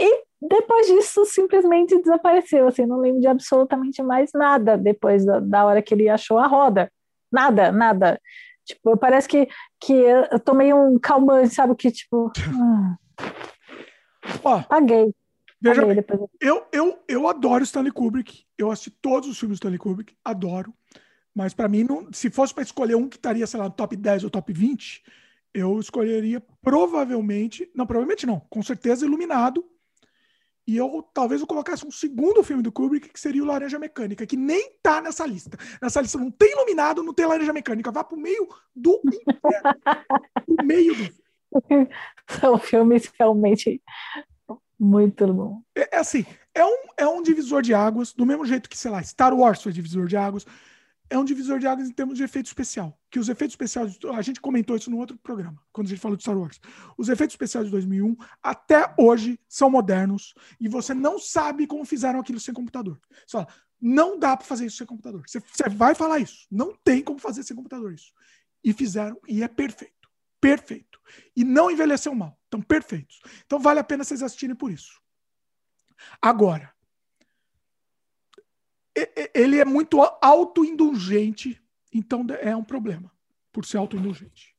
e 0.01 0.25
depois 0.41 0.87
disso, 0.87 1.27
simplesmente 1.27 2.01
desapareceu. 2.01 2.69
Assim, 2.69 2.87
não 2.87 2.99
lembro 2.99 3.21
de 3.21 3.27
absolutamente 3.27 4.03
mais 4.03 4.31
nada 4.33 4.79
depois 4.79 5.27
da, 5.27 5.39
da 5.39 5.67
hora 5.67 5.83
que 5.83 5.93
ele 5.93 6.09
achou 6.09 6.39
a 6.39 6.47
roda. 6.47 6.91
Nada, 7.31 7.71
nada. 7.71 8.19
Tipo, 8.65 8.97
parece 8.97 9.29
que, 9.29 9.47
que 9.79 9.93
eu 9.93 10.41
tomei 10.41 10.73
um 10.73 10.99
calmante, 10.99 11.55
sabe? 11.55 11.75
Que 11.75 11.91
tipo. 11.91 12.33
Hum, 12.49 12.97
Ó, 14.43 14.63
paguei. 14.63 15.15
Veja, 15.61 15.83
eu, 16.41 16.67
eu, 16.73 16.99
eu 17.07 17.29
adoro 17.29 17.63
Stanley 17.63 17.93
Kubrick. 17.93 18.45
Eu 18.57 18.71
assisti 18.71 18.91
todos 18.91 19.29
os 19.29 19.39
filmes 19.39 19.59
do 19.59 19.61
Stanley 19.61 19.79
Kubrick, 19.79 20.17
adoro. 20.25 20.73
Mas 21.35 21.53
para 21.53 21.69
mim, 21.69 21.85
não, 21.85 22.09
se 22.13 22.31
fosse 22.31 22.53
para 22.53 22.63
escolher 22.63 22.95
um 22.95 23.09
que 23.09 23.17
estaria, 23.17 23.47
sei 23.47 23.61
lá, 23.61 23.67
no 23.67 23.75
top 23.75 23.95
10 23.95 24.25
ou 24.25 24.31
top 24.31 24.53
20, 24.53 25.03
eu 25.53 25.79
escolheria 25.79 26.43
provavelmente. 26.63 27.71
Não, 27.75 27.87
provavelmente 27.87 28.27
não, 28.27 28.41
com 28.49 28.63
certeza 28.63 29.05
Iluminado 29.05 29.65
E 30.67 30.77
eu 30.77 31.03
talvez 31.13 31.41
eu 31.41 31.47
colocasse 31.47 31.87
um 31.87 31.91
segundo 31.91 32.43
filme 32.43 32.63
do 32.63 32.73
Kubrick, 32.73 33.11
que 33.11 33.21
seria 33.21 33.43
o 33.43 33.47
Laranja 33.47 33.79
Mecânica, 33.79 34.27
que 34.27 34.37
nem 34.37 34.73
tá 34.83 35.01
nessa 35.01 35.27
lista. 35.27 35.59
Nessa 35.81 36.01
lista 36.01 36.19
não 36.19 36.31
tem 36.31 36.53
Iluminado, 36.53 37.03
não 37.03 37.13
tem 37.13 37.27
Laranja 37.27 37.53
Mecânica. 37.53 37.93
Vá 37.93 38.03
pro 38.03 38.17
meio 38.17 38.49
do 38.75 39.01
inferno. 39.05 39.81
pro 40.47 40.67
meio 40.67 40.95
do 40.97 41.21
São 42.29 42.59
filmes 42.59 43.11
realmente 43.19 43.83
muito 44.81 45.33
bom. 45.33 45.63
É, 45.75 45.97
é, 45.97 45.99
assim, 45.99 46.25
é 46.55 46.65
um, 46.65 46.77
é 46.97 47.07
um 47.07 47.23
divisor 47.23 47.61
de 47.61 47.75
águas, 47.75 48.15
do 48.15 48.25
mesmo 48.25 48.47
jeito 48.47 48.69
que, 48.69 48.79
sei 48.79 48.91
lá, 48.91 49.03
Star 49.03 49.35
Wars 49.35 49.63
foi 49.63 49.73
divisor 49.73 50.07
de 50.07 50.17
águas, 50.17 50.47
é 51.11 51.19
um 51.19 51.25
divisor 51.25 51.59
de 51.59 51.67
águas 51.67 51.89
em 51.89 51.93
termos 51.93 52.17
de 52.17 52.25
efeito 52.25 52.47
especial. 52.47 52.99
Que 53.11 53.19
os 53.19 53.29
efeitos 53.29 53.53
especiais, 53.53 53.99
a 54.17 54.23
gente 54.23 54.41
comentou 54.41 54.77
isso 54.77 54.91
no 54.91 54.97
outro 54.97 55.19
programa, 55.19 55.61
quando 55.71 55.89
a 55.89 55.91
gente 55.91 56.01
falou 56.01 56.17
de 56.17 56.23
Star 56.23 56.39
Wars. 56.39 56.59
Os 56.97 57.09
efeitos 57.09 57.35
especiais 57.35 57.67
de 57.67 57.73
2001 57.73 58.17
até 58.43 58.95
hoje 58.97 59.39
são 59.49 59.69
modernos 59.69 60.33
e 60.59 60.69
você 60.69 60.95
não 60.95 61.19
sabe 61.19 61.67
como 61.67 61.85
fizeram 61.85 62.21
aquilo 62.21 62.41
sem 62.41 62.55
computador. 62.55 62.99
Você 63.27 63.33
fala, 63.33 63.49
não 63.81 64.19
dá 64.19 64.37
para 64.37 64.47
fazer 64.47 64.67
isso 64.67 64.79
sem 64.79 64.87
computador. 64.87 65.23
Você, 65.27 65.41
você 65.41 65.69
vai 65.69 65.95
falar 65.95 66.21
isso. 66.21 66.47
Não 66.51 66.75
tem 66.85 67.03
como 67.03 67.19
fazer 67.19 67.43
sem 67.43 67.57
computador 67.57 67.93
isso. 67.93 68.13
E 68.63 68.73
fizeram 68.73 69.19
e 69.29 69.43
é 69.43 69.49
perfeito. 69.49 70.00
Perfeito. 70.41 71.01
E 71.37 71.45
não 71.45 71.71
envelheceu 71.71 72.15
mal. 72.15 72.39
Estão 72.45 72.61
perfeitos. 72.61 73.21
Então 73.45 73.59
vale 73.59 73.81
a 73.81 73.85
pena 73.85 74.05
vocês 74.05 74.23
assistirem 74.23 74.57
por 74.57 74.71
isso. 74.71 75.01
Agora, 76.21 76.73
ele 79.35 79.59
é 79.59 79.65
muito 79.65 80.01
autoindulgente, 80.21 81.63
então 81.93 82.27
é 82.41 82.55
um 82.57 82.65
problema, 82.65 83.11
por 83.53 83.65
ser 83.65 83.79
autoindulgente. 83.79 84.55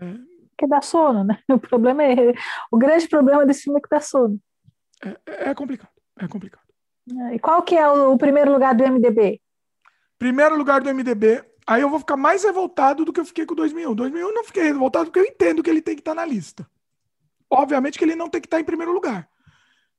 É... 0.00 0.36
Que 0.58 0.66
dá 0.66 0.80
sono, 0.80 1.24
né? 1.24 1.38
O 1.50 1.58
problema 1.58 2.02
é. 2.04 2.32
O 2.70 2.78
grande 2.78 3.08
problema 3.08 3.44
desse 3.44 3.64
filme 3.64 3.78
é 3.78 3.82
que 3.82 3.88
dá 3.90 4.00
sono. 4.00 4.40
É, 5.04 5.50
é 5.50 5.54
complicado, 5.54 5.92
é 6.18 6.26
complicado. 6.26 6.64
É, 7.08 7.34
e 7.34 7.38
qual 7.38 7.62
que 7.62 7.76
é 7.76 7.86
o, 7.88 8.16
primeiro 8.16 8.52
lugar 8.52 8.74
do 8.74 8.82
MDB? 8.82 9.40
Primeiro 10.18 10.56
lugar 10.56 10.80
do 10.80 10.92
MDB, 10.92 11.44
aí 11.66 11.82
eu 11.82 11.90
vou 11.90 11.98
ficar 11.98 12.16
mais 12.16 12.44
revoltado 12.44 13.04
do 13.04 13.12
que 13.12 13.20
eu 13.20 13.24
fiquei 13.24 13.44
com 13.44 13.54
2001. 13.54 13.94
2001 13.94 14.28
eu 14.28 14.34
não 14.34 14.44
fiquei 14.44 14.64
revoltado 14.64 15.06
porque 15.06 15.20
eu 15.20 15.24
entendo 15.24 15.62
que 15.62 15.70
ele 15.70 15.82
tem 15.82 15.94
que 15.94 16.00
estar 16.00 16.14
na 16.14 16.24
lista. 16.24 16.68
Obviamente 17.50 17.98
que 17.98 18.04
ele 18.04 18.16
não 18.16 18.28
tem 18.28 18.40
que 18.40 18.46
estar 18.46 18.60
em 18.60 18.64
primeiro 18.64 18.92
lugar. 18.92 19.28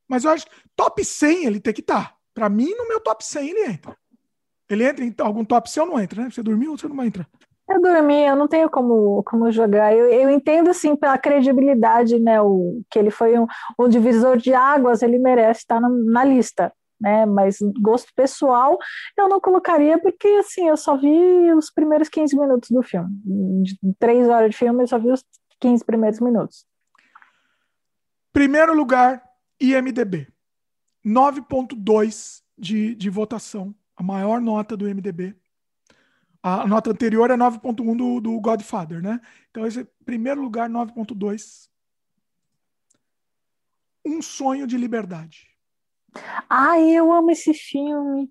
Mas 0.08 0.24
eu 0.24 0.32
acho 0.32 0.46
que 0.46 0.52
top 0.76 1.04
100 1.04 1.46
ele 1.46 1.60
tem 1.60 1.74
que 1.74 1.82
estar. 1.82 2.16
Para 2.34 2.50
mim, 2.50 2.74
no 2.76 2.88
meu 2.88 3.00
top 3.00 3.26
100 3.26 3.50
ele 3.50 3.66
entra. 3.66 3.98
Ele 4.70 4.84
entra 4.86 5.04
em 5.04 5.14
algum 5.20 5.44
top 5.44 5.70
100 5.70 5.84
ou 5.84 5.90
não 5.90 6.00
entra, 6.00 6.24
né? 6.24 6.30
Você 6.30 6.44
dormiu 6.44 6.72
ou 6.72 6.78
você 6.78 6.88
não 6.88 6.96
vai 6.96 7.08
entrar? 7.08 7.28
Eu 7.70 7.82
dormi, 7.82 8.26
eu 8.26 8.36
não 8.36 8.48
tenho 8.48 8.70
como, 8.70 9.22
como 9.24 9.52
jogar. 9.52 9.94
Eu, 9.94 10.10
eu 10.10 10.30
entendo, 10.30 10.70
assim, 10.70 10.96
pela 10.96 11.18
credibilidade, 11.18 12.18
né? 12.18 12.42
O, 12.42 12.82
que 12.90 12.98
ele 12.98 13.12
foi 13.12 13.38
um, 13.38 13.46
um 13.78 13.90
divisor 13.90 14.38
de 14.38 14.54
águas, 14.54 15.02
ele 15.02 15.20
merece 15.20 15.62
estar 15.62 15.82
na, 15.82 15.90
na 15.90 16.24
lista, 16.24 16.72
né? 17.00 17.26
Mas 17.26 17.58
gosto 17.80 18.14
pessoal, 18.16 18.78
eu 19.18 19.30
não 19.30 19.40
colocaria, 19.40 20.00
porque, 20.00 20.28
assim, 20.28 20.68
eu 20.68 20.78
só 20.78 20.98
vi 20.98 21.54
os 21.54 21.72
primeiros 21.72 22.10
15 22.10 22.38
minutos 22.38 22.70
do 22.70 22.82
filme. 22.84 23.10
De 23.64 23.78
três 24.00 24.28
horas 24.28 24.52
de 24.52 24.58
filme, 24.58 24.84
eu 24.84 24.88
só 24.88 25.00
vi 25.00 25.12
os 25.12 25.24
15 25.60 25.86
primeiros 25.86 26.20
minutos. 26.20 26.66
Primeiro 28.34 28.74
lugar, 28.76 29.24
IMDB. 29.60 30.28
9,2 31.06 32.42
de, 32.58 32.94
de 32.96 33.10
votação, 33.10 33.74
a 33.96 34.04
maior 34.04 34.42
nota 34.42 34.76
do 34.76 34.86
MDB. 34.86 35.36
A 36.44 36.68
nota 36.68 36.92
anterior 36.92 37.32
é 37.32 37.36
9,1 37.36 37.98
do, 37.98 38.22
do 38.22 38.40
Godfather, 38.40 39.02
né? 39.02 39.20
Então, 39.50 39.66
esse 39.66 39.82
é 39.82 39.88
primeiro 40.06 40.42
lugar, 40.42 40.70
9,2. 40.70 41.70
Um 44.06 44.22
sonho 44.22 44.68
de 44.68 44.78
liberdade. 44.78 45.48
Ai, 46.50 46.90
eu 46.92 47.12
amo 47.12 47.32
esse 47.32 47.54
filme. 47.54 48.30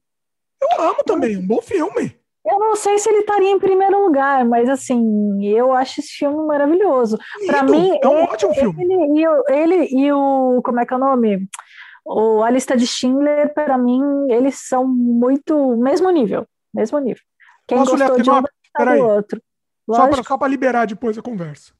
Eu 0.61 0.85
amo 0.85 1.05
também, 1.05 1.36
um 1.36 1.47
bom 1.47 1.61
filme. 1.61 2.19
Eu 2.44 2.61
não 2.61 2.77
sei 2.77 2.97
se 2.98 3.09
ele 3.09 3.19
estaria 3.19 3.51
em 3.51 3.59
primeiro 3.59 4.05
lugar, 4.05 4.44
mas 4.44 4.69
assim, 4.69 5.44
eu 5.44 5.73
acho 5.73 6.01
esse 6.01 6.12
filme 6.12 6.47
maravilhoso. 6.47 7.19
Para 7.44 7.65
mim, 7.65 7.98
é 8.01 8.07
um 8.07 8.19
ele, 8.19 8.28
ótimo 8.28 8.55
filme. 8.55 8.85
Ele, 8.85 8.94
ele, 8.94 9.74
ele 9.74 9.89
e 9.90 10.12
o 10.12 10.61
como 10.65 10.78
é 10.78 10.86
que 10.86 10.94
é 10.94 10.97
o 10.97 11.01
nome? 11.01 11.48
O, 12.05 12.44
a 12.44 12.51
lista 12.51 12.77
de 12.77 12.86
Schindler, 12.86 13.53
para 13.53 13.77
mim, 13.77 14.01
eles 14.31 14.61
são 14.69 14.86
muito 14.86 15.77
mesmo 15.77 16.09
nível, 16.11 16.47
mesmo 16.73 17.01
nível. 17.01 17.23
Quem 17.66 17.78
Posso 17.78 17.97
gostou 17.97 18.20
de 18.20 18.31
um 18.31 18.43
do 18.43 19.05
outro. 19.05 19.43
Só 20.24 20.39
para 20.39 20.48
liberar 20.48 20.86
depois 20.86 21.19
a 21.19 21.23
conversa. 21.23 21.73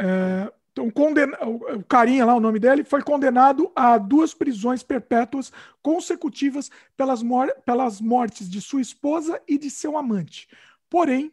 É, 0.00 0.52
então, 0.76 0.90
condena, 0.90 1.38
o 1.42 1.82
carinha 1.84 2.26
lá, 2.26 2.34
o 2.34 2.40
nome 2.40 2.58
dele, 2.58 2.84
foi 2.84 3.00
condenado 3.02 3.72
a 3.74 3.96
duas 3.96 4.34
prisões 4.34 4.82
perpétuas 4.82 5.50
consecutivas 5.80 6.70
pelas, 6.94 7.22
mor 7.22 7.50
pelas 7.64 7.98
mortes 7.98 8.46
de 8.46 8.60
sua 8.60 8.82
esposa 8.82 9.40
e 9.48 9.56
de 9.56 9.70
seu 9.70 9.96
amante. 9.96 10.46
Porém, 10.90 11.32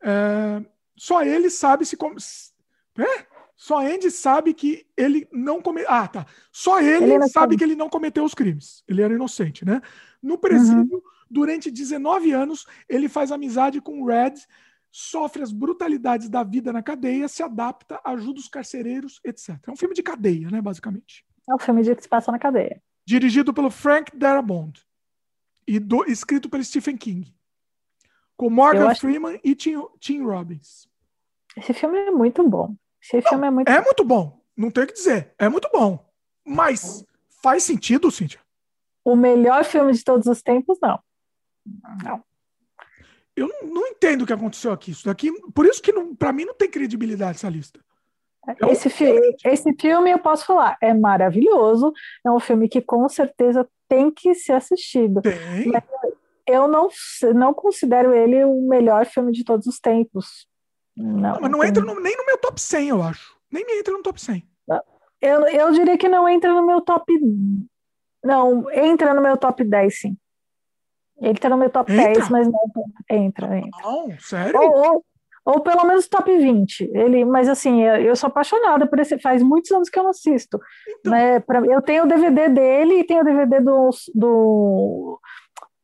é, 0.00 0.64
só 0.96 1.24
ele 1.24 1.50
sabe 1.50 1.84
se. 1.84 1.98
É? 2.98 3.26
Só 3.56 3.80
Andy 3.80 4.12
sabe 4.12 4.54
que 4.54 4.86
ele 4.96 5.26
não 5.32 5.60
cometeu. 5.60 5.90
Ah, 5.90 6.06
tá. 6.06 6.24
Só 6.52 6.80
ele, 6.80 7.12
ele 7.12 7.28
sabe 7.28 7.56
que 7.56 7.64
ele 7.64 7.74
não 7.74 7.88
cometeu 7.88 8.22
os 8.22 8.32
crimes. 8.34 8.84
Ele 8.86 9.02
era 9.02 9.12
inocente, 9.12 9.64
né? 9.64 9.82
No 10.22 10.38
presídio, 10.38 10.98
uhum. 10.98 11.02
durante 11.28 11.68
19 11.68 12.30
anos, 12.30 12.64
ele 12.88 13.08
faz 13.08 13.32
amizade 13.32 13.80
com 13.80 14.02
o 14.02 14.06
Red, 14.06 14.34
sofre 14.92 15.42
as 15.42 15.50
brutalidades 15.50 16.28
da 16.28 16.44
vida 16.44 16.70
na 16.70 16.82
cadeia, 16.82 17.26
se 17.26 17.42
adapta, 17.42 17.98
ajuda 18.04 18.38
os 18.38 18.48
carcereiros, 18.48 19.18
etc. 19.24 19.58
É 19.66 19.70
um 19.70 19.76
filme 19.76 19.94
de 19.94 20.02
cadeia, 20.02 20.50
né, 20.50 20.60
basicamente. 20.60 21.24
É 21.48 21.54
um 21.54 21.58
filme 21.58 21.82
de 21.82 21.96
que 21.96 22.02
se 22.02 22.08
passa 22.08 22.30
na 22.30 22.38
cadeia. 22.38 22.80
Dirigido 23.04 23.54
pelo 23.54 23.70
Frank 23.70 24.14
Darabont 24.14 24.80
e 25.66 25.78
do, 25.80 26.04
escrito 26.04 26.50
pelo 26.50 26.62
Stephen 26.62 26.98
King. 26.98 27.34
Com 28.36 28.50
Morgan 28.50 28.88
acho... 28.88 29.00
Freeman 29.00 29.40
e 29.42 29.54
Tim, 29.54 29.82
Tim 29.98 30.22
Robbins. 30.22 30.86
Esse 31.56 31.72
filme 31.72 31.98
é 31.98 32.10
muito 32.10 32.46
bom. 32.46 32.76
Esse 33.02 33.16
não, 33.16 33.22
filme 33.30 33.46
é 33.46 33.50
muito 33.50 33.68
É 33.68 33.80
muito 33.80 34.04
bom. 34.04 34.40
Não 34.56 34.70
tenho 34.70 34.84
o 34.84 34.88
que 34.88 34.94
dizer. 34.94 35.34
É 35.38 35.48
muito 35.48 35.68
bom. 35.72 36.04
Mas 36.44 37.04
faz 37.42 37.62
sentido, 37.62 38.10
Cíntia? 38.10 38.40
O 39.04 39.16
melhor 39.16 39.64
filme 39.64 39.92
de 39.92 40.04
todos 40.04 40.26
os 40.26 40.42
tempos, 40.42 40.78
não. 40.80 41.00
Não. 42.04 42.22
Eu 43.36 43.48
não, 43.48 43.74
não 43.74 43.86
entendo 43.86 44.22
o 44.22 44.26
que 44.26 44.32
aconteceu 44.32 44.72
aqui. 44.72 44.90
Isso 44.90 45.06
daqui, 45.06 45.30
por 45.54 45.66
isso 45.66 45.80
que 45.82 45.92
para 46.18 46.32
mim 46.32 46.44
não 46.44 46.54
tem 46.54 46.70
credibilidade 46.70 47.36
essa 47.36 47.48
lista. 47.48 47.80
É 48.46 48.72
esse, 48.72 48.90
fi 48.90 49.04
esse 49.44 49.72
filme 49.80 50.10
eu 50.10 50.18
posso 50.18 50.44
falar, 50.44 50.76
é 50.80 50.92
maravilhoso, 50.92 51.92
é 52.26 52.30
um 52.30 52.40
filme 52.40 52.68
que 52.68 52.82
com 52.82 53.08
certeza 53.08 53.68
tem 53.88 54.10
que 54.10 54.34
ser 54.34 54.54
assistido. 54.54 55.22
Tem. 55.22 55.68
Mas 55.68 55.84
eu 56.46 56.66
não, 56.66 56.88
não 57.34 57.54
considero 57.54 58.12
ele 58.12 58.44
o 58.44 58.68
melhor 58.68 59.06
filme 59.06 59.30
de 59.30 59.44
todos 59.44 59.66
os 59.66 59.78
tempos. 59.78 60.48
Não, 60.96 61.40
mas 61.40 61.50
não 61.50 61.62
entra 61.62 61.84
no, 61.84 61.98
nem 62.00 62.16
no 62.16 62.26
meu 62.26 62.36
top 62.36 62.60
100, 62.60 62.88
eu 62.88 63.02
acho. 63.02 63.36
Nem 63.50 63.64
me 63.64 63.78
entra 63.78 63.92
no 63.92 64.02
top 64.02 64.20
100. 64.20 64.44
Eu, 65.20 65.46
eu 65.46 65.72
diria 65.72 65.96
que 65.96 66.08
não 66.08 66.28
entra 66.28 66.52
no 66.52 66.66
meu 66.66 66.80
top. 66.80 67.04
Não, 68.24 68.68
entra 68.72 69.14
no 69.14 69.22
meu 69.22 69.36
top 69.36 69.62
10, 69.62 70.00
sim. 70.00 70.16
Ele 71.22 71.38
tá 71.38 71.48
no 71.48 71.56
meu 71.56 71.70
top 71.70 71.92
entra? 71.92 72.12
10, 72.12 72.28
mas 72.28 72.48
não 72.48 72.60
entra, 73.08 73.56
entra. 73.56 73.82
Não, 73.82 74.10
sério? 74.18 74.60
Ou, 74.60 74.76
ou, 74.76 75.04
ou, 75.44 75.60
pelo 75.60 75.84
menos 75.84 76.08
top 76.08 76.36
20. 76.36 76.90
Ele, 76.92 77.24
mas 77.24 77.48
assim, 77.48 77.82
eu, 77.82 78.14
sou 78.16 78.26
apaixonada 78.26 78.86
por 78.86 78.98
esse. 78.98 79.18
Faz 79.20 79.42
muitos 79.42 79.70
anos 79.70 79.88
que 79.88 79.98
eu 79.98 80.02
não 80.02 80.10
assisto. 80.10 80.60
Então... 80.98 81.12
Né? 81.12 81.38
Pra, 81.40 81.60
eu 81.60 81.80
tenho 81.80 82.04
o 82.04 82.08
DVD 82.08 82.48
dele 82.48 83.00
e 83.00 83.04
tenho 83.04 83.20
o 83.20 83.24
DVD 83.24 83.60
do, 83.60 83.90
do 84.14 85.20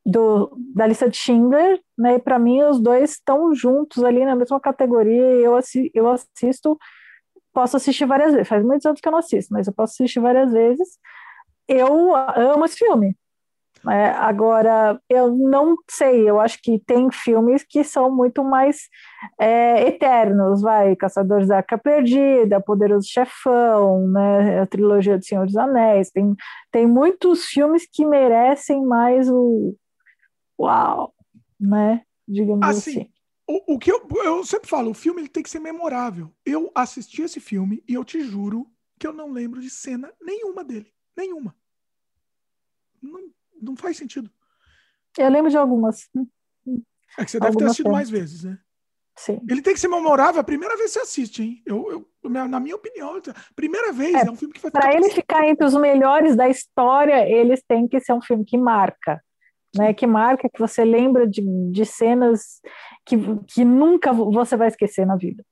do, 0.09 0.56
da 0.74 0.86
lista 0.86 1.09
de 1.09 1.19
Schindler, 1.19 1.78
né? 1.97 2.15
E 2.15 2.19
para 2.19 2.39
mim 2.39 2.62
os 2.62 2.81
dois 2.81 3.12
estão 3.12 3.55
juntos 3.55 4.02
ali 4.02 4.24
na 4.24 4.35
mesma 4.35 4.59
categoria. 4.59 5.35
E 5.35 5.44
eu, 5.44 5.55
assi 5.55 5.90
eu 5.94 6.09
assisto, 6.10 6.78
posso 7.52 7.77
assistir 7.77 8.06
várias 8.06 8.32
vezes. 8.32 8.48
Faz 8.48 8.65
muitos 8.65 8.86
anos 8.86 9.01
que 9.01 9.06
eu 9.06 9.12
não 9.12 9.19
assisto, 9.19 9.52
mas 9.52 9.66
eu 9.66 9.73
posso 9.73 9.93
assistir 9.93 10.20
várias 10.20 10.51
vezes. 10.51 10.98
Eu 11.69 12.16
amo 12.16 12.65
esse 12.65 12.77
filme. 12.78 13.15
É, 13.90 14.10
agora, 14.10 15.01
eu 15.09 15.35
não 15.35 15.77
sei, 15.89 16.28
eu 16.28 16.40
acho 16.40 16.60
que 16.62 16.78
tem 16.78 17.10
filmes 17.10 17.62
que 17.62 17.82
são 17.85 18.15
muito 18.15 18.44
mais 18.44 18.89
é, 19.40 19.89
eternos, 19.89 20.62
vai, 20.62 20.94
Caçadores 20.97 21.48
da 21.48 21.59
Arca 21.59 21.78
Perdida, 21.78 22.60
Poderoso 22.60 23.09
Chefão, 23.09 24.09
né, 24.09 24.60
a 24.60 24.66
trilogia 24.66 25.19
do 25.19 25.24
Senhor 25.24 25.47
dos 25.47 25.56
Anéis, 25.56 26.10
tem, 26.10 26.35
tem 26.70 26.86
muitos 26.86 27.44
filmes 27.47 27.89
que 27.90 28.05
merecem 28.05 28.85
mais 28.85 29.28
o, 29.31 29.74
uau, 30.59 31.15
né? 31.59 32.02
Digamos 32.27 32.66
assim. 32.69 33.01
assim. 33.02 33.10
O, 33.47 33.74
o 33.74 33.78
que 33.78 33.90
eu, 33.90 34.06
eu 34.24 34.44
sempre 34.44 34.69
falo, 34.69 34.90
o 34.90 34.94
filme 34.94 35.23
ele 35.23 35.28
tem 35.28 35.43
que 35.43 35.48
ser 35.48 35.60
memorável. 35.60 36.31
Eu 36.44 36.70
assisti 36.74 37.23
esse 37.23 37.40
filme 37.40 37.82
e 37.89 37.94
eu 37.94 38.05
te 38.05 38.20
juro 38.20 38.66
que 38.98 39.06
eu 39.06 39.12
não 39.12 39.31
lembro 39.31 39.60
de 39.60 39.70
cena 39.70 40.12
nenhuma 40.20 40.62
dele. 40.62 40.93
Nenhuma. 41.16 41.56
Não, 43.01 43.31
não 43.61 43.77
faz 43.77 43.97
sentido. 43.97 44.31
Eu 45.17 45.29
lembro 45.29 45.51
de 45.51 45.57
algumas. 45.57 46.09
É 47.19 47.25
que 47.25 47.31
você 47.31 47.41
deve 47.41 47.57
ter 47.57 47.65
assistido 47.65 47.91
mais 47.91 48.11
vezes, 48.11 48.45
né? 48.45 48.59
Sim. 49.17 49.41
Ele 49.49 49.61
tem 49.61 49.75
que 49.75 49.81
ser 49.81 49.89
memorável 49.89 50.41
a 50.41 50.45
primeira 50.45 50.77
vez 50.77 50.93
que 50.93 50.99
você 50.99 51.01
assiste, 51.01 51.43
hein? 51.43 51.63
Eu, 51.67 51.91
eu 51.91 52.31
na 52.31 52.61
minha 52.61 52.77
opinião, 52.77 53.21
primeira 53.57 53.93
vez, 53.93 54.15
é, 54.15 54.27
é 54.27 54.31
um 54.31 54.37
filme 54.37 54.55
que 54.55 54.61
vai 54.61 54.71
Para 54.71 54.95
ele 54.95 55.11
ficar 55.11 55.47
entre 55.49 55.67
os 55.67 55.75
melhores 55.75 56.37
da 56.37 56.49
história, 56.49 57.29
eles 57.29 57.63
têm 57.67 57.89
que 57.89 57.99
ser 58.01 58.13
um 58.13 58.23
filme 58.23 58.45
que 58.45 58.57
marca. 58.57 59.23
Né, 59.77 59.93
que 59.93 60.07
marca, 60.07 60.49
que 60.49 60.59
você 60.59 60.83
lembra 60.83 61.29
de, 61.29 61.43
de 61.71 61.85
cenas 61.85 62.59
que, 63.05 63.17
que 63.47 63.65
nunca 63.67 64.15
você 64.15 64.57
vai 64.57 64.69
esquecer 64.69 65.07
na 65.07 65.15
vida. 65.15 65.45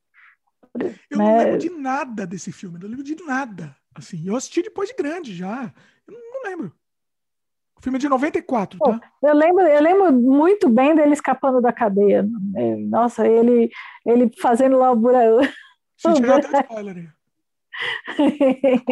Eu 1.11 1.19
né? 1.19 1.25
não 1.25 1.39
lembro 1.39 1.59
de 1.59 1.71
nada 1.71 2.27
desse 2.27 2.51
filme, 2.51 2.79
não 2.79 2.89
lembro 2.89 3.05
de 3.05 3.15
nada. 3.17 3.77
Assim, 3.95 4.27
eu 4.27 4.35
assisti 4.35 4.63
depois 4.63 4.89
de 4.89 4.95
grande 4.95 5.35
já. 5.35 5.73
Eu 6.07 6.15
não 6.15 6.51
lembro. 6.51 6.73
O 7.79 7.83
filme 7.83 7.99
é 7.99 8.01
de 8.01 8.09
94, 8.09 8.79
tá? 8.79 9.01
Eu 9.23 9.35
lembro, 9.35 9.63
eu 9.63 9.83
lembro 9.83 10.13
muito 10.13 10.69
bem 10.69 10.95
dele 10.95 11.13
escapando 11.13 11.61
da 11.61 11.73
cadeia. 11.73 12.27
Nossa, 12.89 13.27
ele, 13.27 13.71
ele 14.05 14.31
fazendo 14.41 14.79
lá 14.79 14.91
o 14.91 14.97
buraco. 14.97 15.41
spoiler 16.63 17.15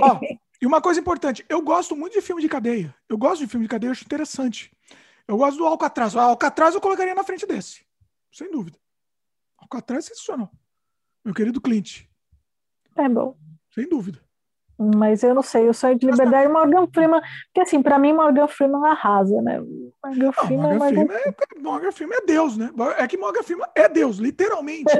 Ó, 0.03 0.21
e 0.61 0.67
uma 0.67 0.81
coisa 0.81 1.01
importante, 1.01 1.45
eu 1.49 1.61
gosto 1.63 1.97
muito 1.97 2.13
de 2.15 2.21
filme 2.21 2.43
de 2.43 2.49
cadeia. 2.49 2.95
Eu 3.09 3.19
gosto 3.19 3.43
de 3.43 3.51
filme 3.51 3.67
de 3.67 3.71
cadeia, 3.71 3.89
eu 3.89 3.93
acho 3.93 4.05
interessante. 4.05 4.75
Eu 5.27 5.37
gosto 5.37 5.59
do 5.59 5.67
Alcatraz. 5.67 6.15
O 6.15 6.19
Alcatraz 6.19 6.75
eu 6.75 6.81
colocaria 6.81 7.15
na 7.15 7.25
frente 7.25 7.47
desse. 7.47 7.85
Sem 8.33 8.51
dúvida. 8.51 8.79
Alcatraz 9.59 10.07
é 10.07 10.09
sensacional. 10.09 10.51
Meu 11.25 11.35
querido 11.35 11.61
Clint. 11.61 12.05
É 12.97 13.09
bom. 13.09 13.37
Sem 13.75 13.89
dúvida. 13.89 14.24
Mas 14.79 15.23
eu 15.23 15.35
não 15.35 15.43
sei, 15.43 15.69
o 15.69 15.75
sonho 15.75 15.97
de 15.97 16.07
liberdade, 16.07 16.51
Morgan 16.51 16.87
Freeman, 16.93 17.21
porque 17.47 17.61
assim, 17.61 17.81
para 17.81 17.99
mim 17.99 18.13
Morgan 18.13 18.49
Freeman 18.49 18.85
arrasa, 18.85 19.41
né? 19.41 19.61
Morgan 20.05 20.33
Freeman, 20.33 20.73
não, 20.73 20.79
Morgan, 20.79 21.07
Freeman 21.07 21.17
é, 21.17 21.35
Morgan 21.61 21.93
Freeman 21.93 22.19
é 22.19 22.27
Deus, 22.27 22.57
né? 22.57 22.71
É 22.99 23.07
que 23.07 23.17
Morgan 23.17 23.43
Freeman 23.43 23.69
é 23.77 23.89
Deus, 23.89 24.17
literalmente. 24.19 24.93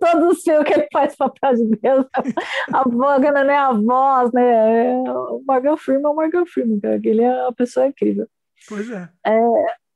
Todos 0.00 0.36
os 0.36 0.42
filmes 0.42 0.66
que 0.66 0.74
ele 0.74 0.88
faz 0.92 1.14
papel 1.16 1.54
de 1.54 1.76
Deus, 1.76 2.06
a 2.72 2.88
Morgan 2.88 3.32
não 3.32 3.50
é 3.50 3.56
a 3.56 3.72
voz, 3.72 4.32
né? 4.32 4.96
O 4.98 5.42
Morgan 5.46 5.76
Freeman 5.76 6.06
é 6.06 6.08
o 6.08 6.14
Morgan 6.14 6.46
Freeman, 6.46 6.80
ele 7.04 7.22
é 7.22 7.42
uma 7.42 7.52
pessoa 7.52 7.86
incrível. 7.86 8.26
Pois 8.68 8.90
é. 8.90 9.08
é 9.26 9.40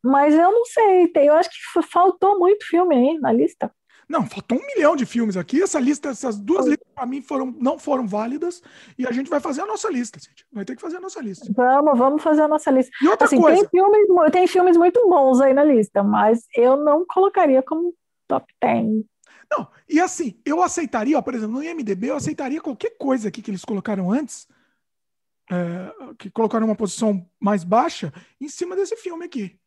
mas 0.03 0.35
eu 0.35 0.53
não 0.53 0.65
sei, 0.65 1.11
eu 1.17 1.35
acho 1.35 1.51
que 1.51 1.83
faltou 1.83 2.39
muito 2.39 2.65
filme 2.67 2.95
aí 2.97 3.19
na 3.19 3.33
lista. 3.33 3.71
Não, 4.09 4.27
faltou 4.27 4.59
um 4.59 4.67
milhão 4.75 4.97
de 4.97 5.05
filmes 5.05 5.37
aqui. 5.37 5.63
Essa 5.63 5.79
lista, 5.79 6.09
essas 6.09 6.39
duas 6.39 6.67
listas 6.67 6.89
para 6.95 7.05
mim 7.05 7.21
foram, 7.21 7.55
não 7.59 7.79
foram 7.79 8.07
válidas 8.07 8.63
e 8.97 9.07
a 9.07 9.13
gente 9.13 9.29
vai 9.29 9.39
fazer 9.39 9.61
a 9.61 9.67
nossa 9.67 9.91
lista. 9.91 10.19
Gente. 10.19 10.47
Vai 10.51 10.65
ter 10.65 10.75
que 10.75 10.81
fazer 10.81 10.97
a 10.97 11.01
nossa 11.01 11.21
lista. 11.21 11.47
Vamos, 11.55 11.99
vamos 11.99 12.23
fazer 12.23 12.43
a 12.43 12.49
nossa 12.49 12.71
lista. 12.71 12.91
E 13.03 13.09
outra 13.09 13.27
assim, 13.27 13.39
coisa. 13.39 13.61
Tem 13.61 13.69
filmes, 13.69 14.33
tem 14.33 14.47
filmes 14.47 14.77
muito 14.79 15.07
bons 15.09 15.41
aí 15.43 15.53
na 15.53 15.63
lista, 15.63 16.03
mas 16.03 16.47
eu 16.57 16.77
não 16.77 17.05
colocaria 17.07 17.63
como 17.63 17.95
top 18.27 18.47
10. 18.63 19.05
Não, 19.51 19.69
e 19.89 20.01
assim, 20.01 20.41
eu 20.45 20.63
aceitaria, 20.63 21.19
ó, 21.19 21.23
por 21.23 21.35
exemplo, 21.35 21.57
no 21.57 21.63
IMDB, 21.63 22.09
eu 22.09 22.17
aceitaria 22.17 22.61
qualquer 22.61 22.97
coisa 22.99 23.29
aqui 23.29 23.41
que 23.41 23.51
eles 23.51 23.65
colocaram 23.65 24.11
antes, 24.11 24.47
é, 25.51 26.15
que 26.19 26.31
colocaram 26.31 26.67
uma 26.67 26.77
posição 26.77 27.27
mais 27.41 27.65
baixa, 27.65 28.13
em 28.41 28.49
cima 28.49 28.77
desse 28.77 28.97
filme 28.97 29.25
aqui. 29.25 29.59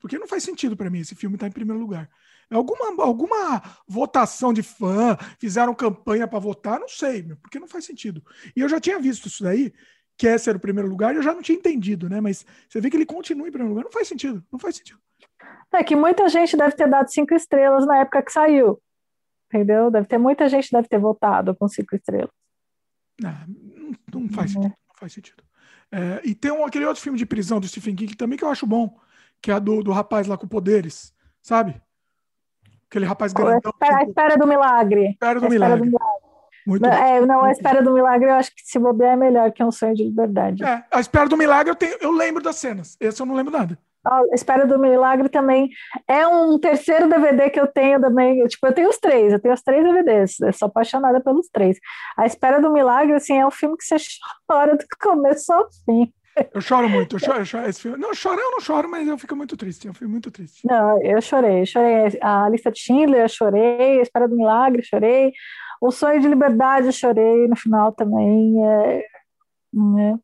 Porque 0.00 0.18
não 0.18 0.26
faz 0.26 0.42
sentido 0.42 0.76
para 0.76 0.90
mim 0.90 1.00
esse 1.00 1.14
filme 1.14 1.36
estar 1.36 1.46
tá 1.46 1.50
em 1.50 1.52
primeiro 1.52 1.80
lugar. 1.80 2.08
Alguma, 2.50 3.04
alguma 3.04 3.62
votação 3.86 4.52
de 4.52 4.62
fã, 4.62 5.16
fizeram 5.38 5.74
campanha 5.74 6.26
para 6.26 6.38
votar, 6.38 6.80
não 6.80 6.88
sei, 6.88 7.22
meu, 7.22 7.36
porque 7.36 7.58
não 7.58 7.68
faz 7.68 7.84
sentido. 7.84 8.24
E 8.56 8.60
eu 8.60 8.68
já 8.68 8.80
tinha 8.80 8.98
visto 8.98 9.26
isso 9.26 9.42
daí, 9.42 9.72
que 10.16 10.26
esse 10.26 10.48
era 10.48 10.56
o 10.56 10.60
primeiro 10.60 10.88
lugar, 10.88 11.14
e 11.14 11.18
eu 11.18 11.22
já 11.22 11.34
não 11.34 11.42
tinha 11.42 11.58
entendido, 11.58 12.08
né? 12.08 12.20
Mas 12.20 12.46
você 12.68 12.80
vê 12.80 12.88
que 12.88 12.96
ele 12.96 13.06
continua 13.06 13.46
em 13.46 13.50
primeiro 13.50 13.74
lugar, 13.74 13.84
não 13.84 13.92
faz 13.92 14.08
sentido, 14.08 14.42
não 14.50 14.58
faz 14.58 14.76
sentido. 14.76 14.98
É 15.72 15.84
que 15.84 15.94
muita 15.94 16.28
gente 16.28 16.56
deve 16.56 16.74
ter 16.74 16.88
dado 16.88 17.10
cinco 17.10 17.34
estrelas 17.34 17.86
na 17.86 17.98
época 17.98 18.22
que 18.22 18.32
saiu. 18.32 18.80
Entendeu? 19.46 19.90
Deve 19.90 20.06
ter 20.06 20.18
muita 20.18 20.48
gente 20.48 20.70
deve 20.72 20.88
ter 20.88 20.98
votado 20.98 21.54
com 21.54 21.68
cinco 21.68 21.94
estrelas. 21.94 22.30
Não, 23.20 23.32
não, 23.46 24.20
não 24.22 24.28
faz 24.28 24.52
sentido. 24.52 24.74
Não 24.88 24.94
faz 24.96 25.12
sentido. 25.12 25.42
É, 25.90 26.20
e 26.24 26.34
tem 26.34 26.50
um, 26.50 26.64
aquele 26.64 26.84
outro 26.84 27.02
filme 27.02 27.18
de 27.18 27.26
prisão 27.26 27.60
do 27.60 27.68
Stephen 27.68 27.94
King 27.94 28.14
também 28.16 28.38
que 28.38 28.44
eu 28.44 28.50
acho 28.50 28.66
bom, 28.66 28.98
que 29.40 29.50
é 29.50 29.54
a 29.54 29.58
do, 29.58 29.82
do 29.82 29.92
rapaz 29.92 30.26
lá 30.26 30.36
com 30.36 30.46
poderes, 30.46 31.14
sabe? 31.42 31.80
Aquele 32.88 33.06
rapaz 33.06 33.32
grandão. 33.32 33.60
A 33.64 33.68
espera, 33.68 33.98
a 33.98 34.02
espera 34.04 34.36
do 34.36 34.46
milagre. 34.46 35.10
Espera 35.10 35.40
do 35.40 35.46
a 35.46 35.50
milagre. 35.50 35.74
Espera 35.74 35.76
do 35.76 35.84
milagre. 35.84 36.28
Muito 36.66 36.86
é, 36.86 37.20
não, 37.24 37.44
a 37.44 37.50
espera 37.50 37.82
do 37.82 37.94
milagre 37.94 38.28
eu 38.28 38.34
acho 38.34 38.54
que 38.54 38.60
se 38.62 38.78
bobear 38.78 39.14
é 39.14 39.16
melhor 39.16 39.50
que 39.52 39.64
um 39.64 39.70
sonho 39.70 39.94
de 39.94 40.04
liberdade. 40.04 40.62
É, 40.62 40.84
a 40.90 41.00
espera 41.00 41.26
do 41.26 41.36
milagre 41.36 41.70
eu, 41.70 41.74
tenho, 41.74 41.96
eu 41.98 42.10
lembro 42.10 42.42
das 42.42 42.56
cenas. 42.56 42.94
Esse 43.00 43.22
eu 43.22 43.26
não 43.26 43.34
lembro 43.34 43.52
nada. 43.52 43.78
A 44.04 44.22
Espera 44.32 44.66
do 44.66 44.78
Milagre 44.78 45.28
também 45.28 45.68
é 46.06 46.26
um 46.26 46.58
terceiro 46.58 47.08
DVD 47.08 47.50
que 47.50 47.60
eu 47.60 47.66
tenho 47.66 48.00
também. 48.00 48.42
Tipo, 48.46 48.68
eu 48.68 48.72
tenho 48.72 48.88
os 48.88 48.98
três, 48.98 49.32
eu 49.32 49.40
tenho 49.40 49.54
os 49.54 49.62
três 49.62 49.84
DVDs. 49.84 50.40
Eu 50.40 50.52
sou 50.52 50.66
apaixonada 50.66 51.20
pelos 51.20 51.48
três. 51.48 51.78
A 52.16 52.24
Espera 52.24 52.60
do 52.60 52.72
Milagre, 52.72 53.14
assim, 53.14 53.38
é 53.38 53.46
um 53.46 53.50
filme 53.50 53.76
que 53.76 53.84
você 53.84 53.96
chora 54.50 54.76
do 54.76 54.84
começo 55.00 55.52
ao 55.52 55.68
fim. 55.84 56.12
Eu 56.52 56.60
choro 56.60 56.88
muito, 56.88 57.16
eu 57.16 57.20
choro, 57.20 57.38
eu 57.38 57.44
choro 57.44 57.68
esse 57.68 57.80
filme. 57.80 57.98
Não, 57.98 58.14
chorar 58.14 58.40
eu 58.40 58.50
não 58.50 58.60
choro, 58.60 58.88
mas 58.88 59.06
eu 59.06 59.18
fico 59.18 59.36
muito 59.36 59.56
triste. 59.56 59.86
É 59.86 59.90
um 59.90 59.94
filme 59.94 60.12
muito 60.12 60.30
triste. 60.30 60.66
Não, 60.66 61.02
eu 61.02 61.20
chorei, 61.20 61.62
eu 61.62 61.66
chorei. 61.66 62.18
A 62.20 62.48
lista 62.48 62.70
de 62.70 62.80
Schindler, 62.80 63.22
eu 63.22 63.28
chorei. 63.28 63.98
A 63.98 64.02
Espera 64.02 64.28
do 64.28 64.36
Milagre, 64.36 64.82
chorei. 64.84 65.32
O 65.80 65.90
Sonho 65.90 66.20
de 66.20 66.28
Liberdade, 66.28 66.86
eu 66.86 66.92
chorei 66.92 67.46
no 67.46 67.56
final 67.56 67.92
também. 67.92 68.54
É, 68.64 68.98
é. 68.98 70.14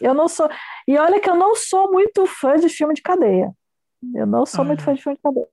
Eu 0.00 0.14
não 0.14 0.28
sou. 0.28 0.48
E 0.86 0.96
olha 0.98 1.20
que 1.20 1.30
eu 1.30 1.36
não 1.36 1.54
sou 1.54 1.90
muito 1.90 2.26
fã 2.26 2.56
de 2.56 2.68
filme 2.68 2.94
de 2.94 3.02
cadeia. 3.02 3.52
Eu 4.14 4.26
não 4.26 4.44
sou 4.44 4.62
ah, 4.62 4.64
muito 4.64 4.80
é. 4.80 4.84
fã 4.84 4.94
de 4.94 5.02
filme 5.02 5.16
de 5.16 5.22
cadeia. 5.22 5.48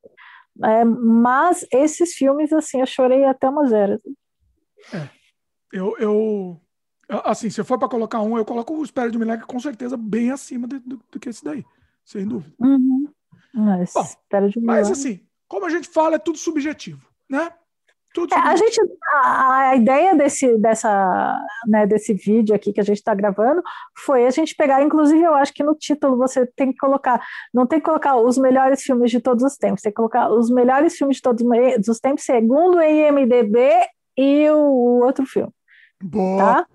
É, 0.64 0.84
mas 0.86 1.66
esses 1.72 2.14
filmes, 2.14 2.54
assim, 2.54 2.80
eu 2.80 2.86
chorei 2.86 3.24
até 3.26 3.50
uma 3.50 3.66
zero. 3.68 4.00
É. 4.94 5.10
Eu, 5.72 5.98
eu. 5.98 6.62
Assim, 7.08 7.50
se 7.50 7.64
for 7.64 7.78
para 7.78 7.90
colocar 7.90 8.22
um, 8.22 8.38
eu 8.38 8.46
coloco 8.46 8.74
o 8.74 8.84
Espera 8.84 9.12
de 9.12 9.18
Milagre 9.18 9.46
com 9.46 9.60
certeza 9.60 9.98
bem 9.98 10.32
acima 10.32 10.68
do, 10.68 10.80
do, 10.80 11.02
do 11.12 11.20
que 11.20 11.30
esse 11.30 11.44
daí. 11.44 11.66
Sem 12.06 12.28
dúvida. 12.28 12.54
Uhum. 12.60 13.08
Mas, 13.54 13.94
Bom, 13.94 14.06
mas 14.62 14.90
assim, 14.90 15.20
como 15.48 15.66
a 15.66 15.70
gente 15.70 15.88
fala, 15.88 16.16
é 16.16 16.20
tudo 16.20 16.38
subjetivo, 16.38 17.08
né? 17.30 17.52
É, 18.32 18.36
a 18.36 18.56
gente, 18.56 18.80
a, 19.12 19.70
a, 19.70 19.76
ideia 19.76 20.16
desse, 20.16 20.56
dessa, 20.60 21.40
né, 21.68 21.88
desse 21.88 22.14
vídeo 22.14 22.54
aqui 22.54 22.72
que 22.72 22.80
a 22.80 22.84
gente 22.84 22.98
está 22.98 23.14
gravando 23.16 23.60
foi 23.98 24.28
a 24.28 24.30
gente 24.30 24.56
pegar, 24.56 24.84
inclusive 24.84 25.20
eu 25.20 25.34
acho 25.34 25.52
que 25.52 25.64
no 25.64 25.74
título 25.74 26.16
você 26.16 26.46
tem 26.56 26.72
que 26.72 26.78
colocar, 26.78 27.20
não 27.52 27.66
tem 27.66 27.80
que 27.80 27.86
colocar 27.86 28.16
os 28.16 28.38
melhores 28.38 28.84
filmes 28.84 29.10
de 29.10 29.20
todos 29.20 29.44
os 29.44 29.58
tempos, 29.58 29.82
tem 29.82 29.92
que 29.92 29.96
colocar 29.96 30.30
os 30.30 30.52
melhores 30.52 30.96
filmes 30.96 31.18
de 31.18 31.24
todos 31.24 31.44
os 31.88 32.00
tempos, 32.00 32.24
segundo 32.24 32.78
o 32.78 32.84
IMDB 32.84 33.72
e 34.16 34.48
o, 34.52 35.04
outro 35.04 35.26
filme. 35.26 35.52
Boa. 36.00 36.38
Tá? 36.38 36.68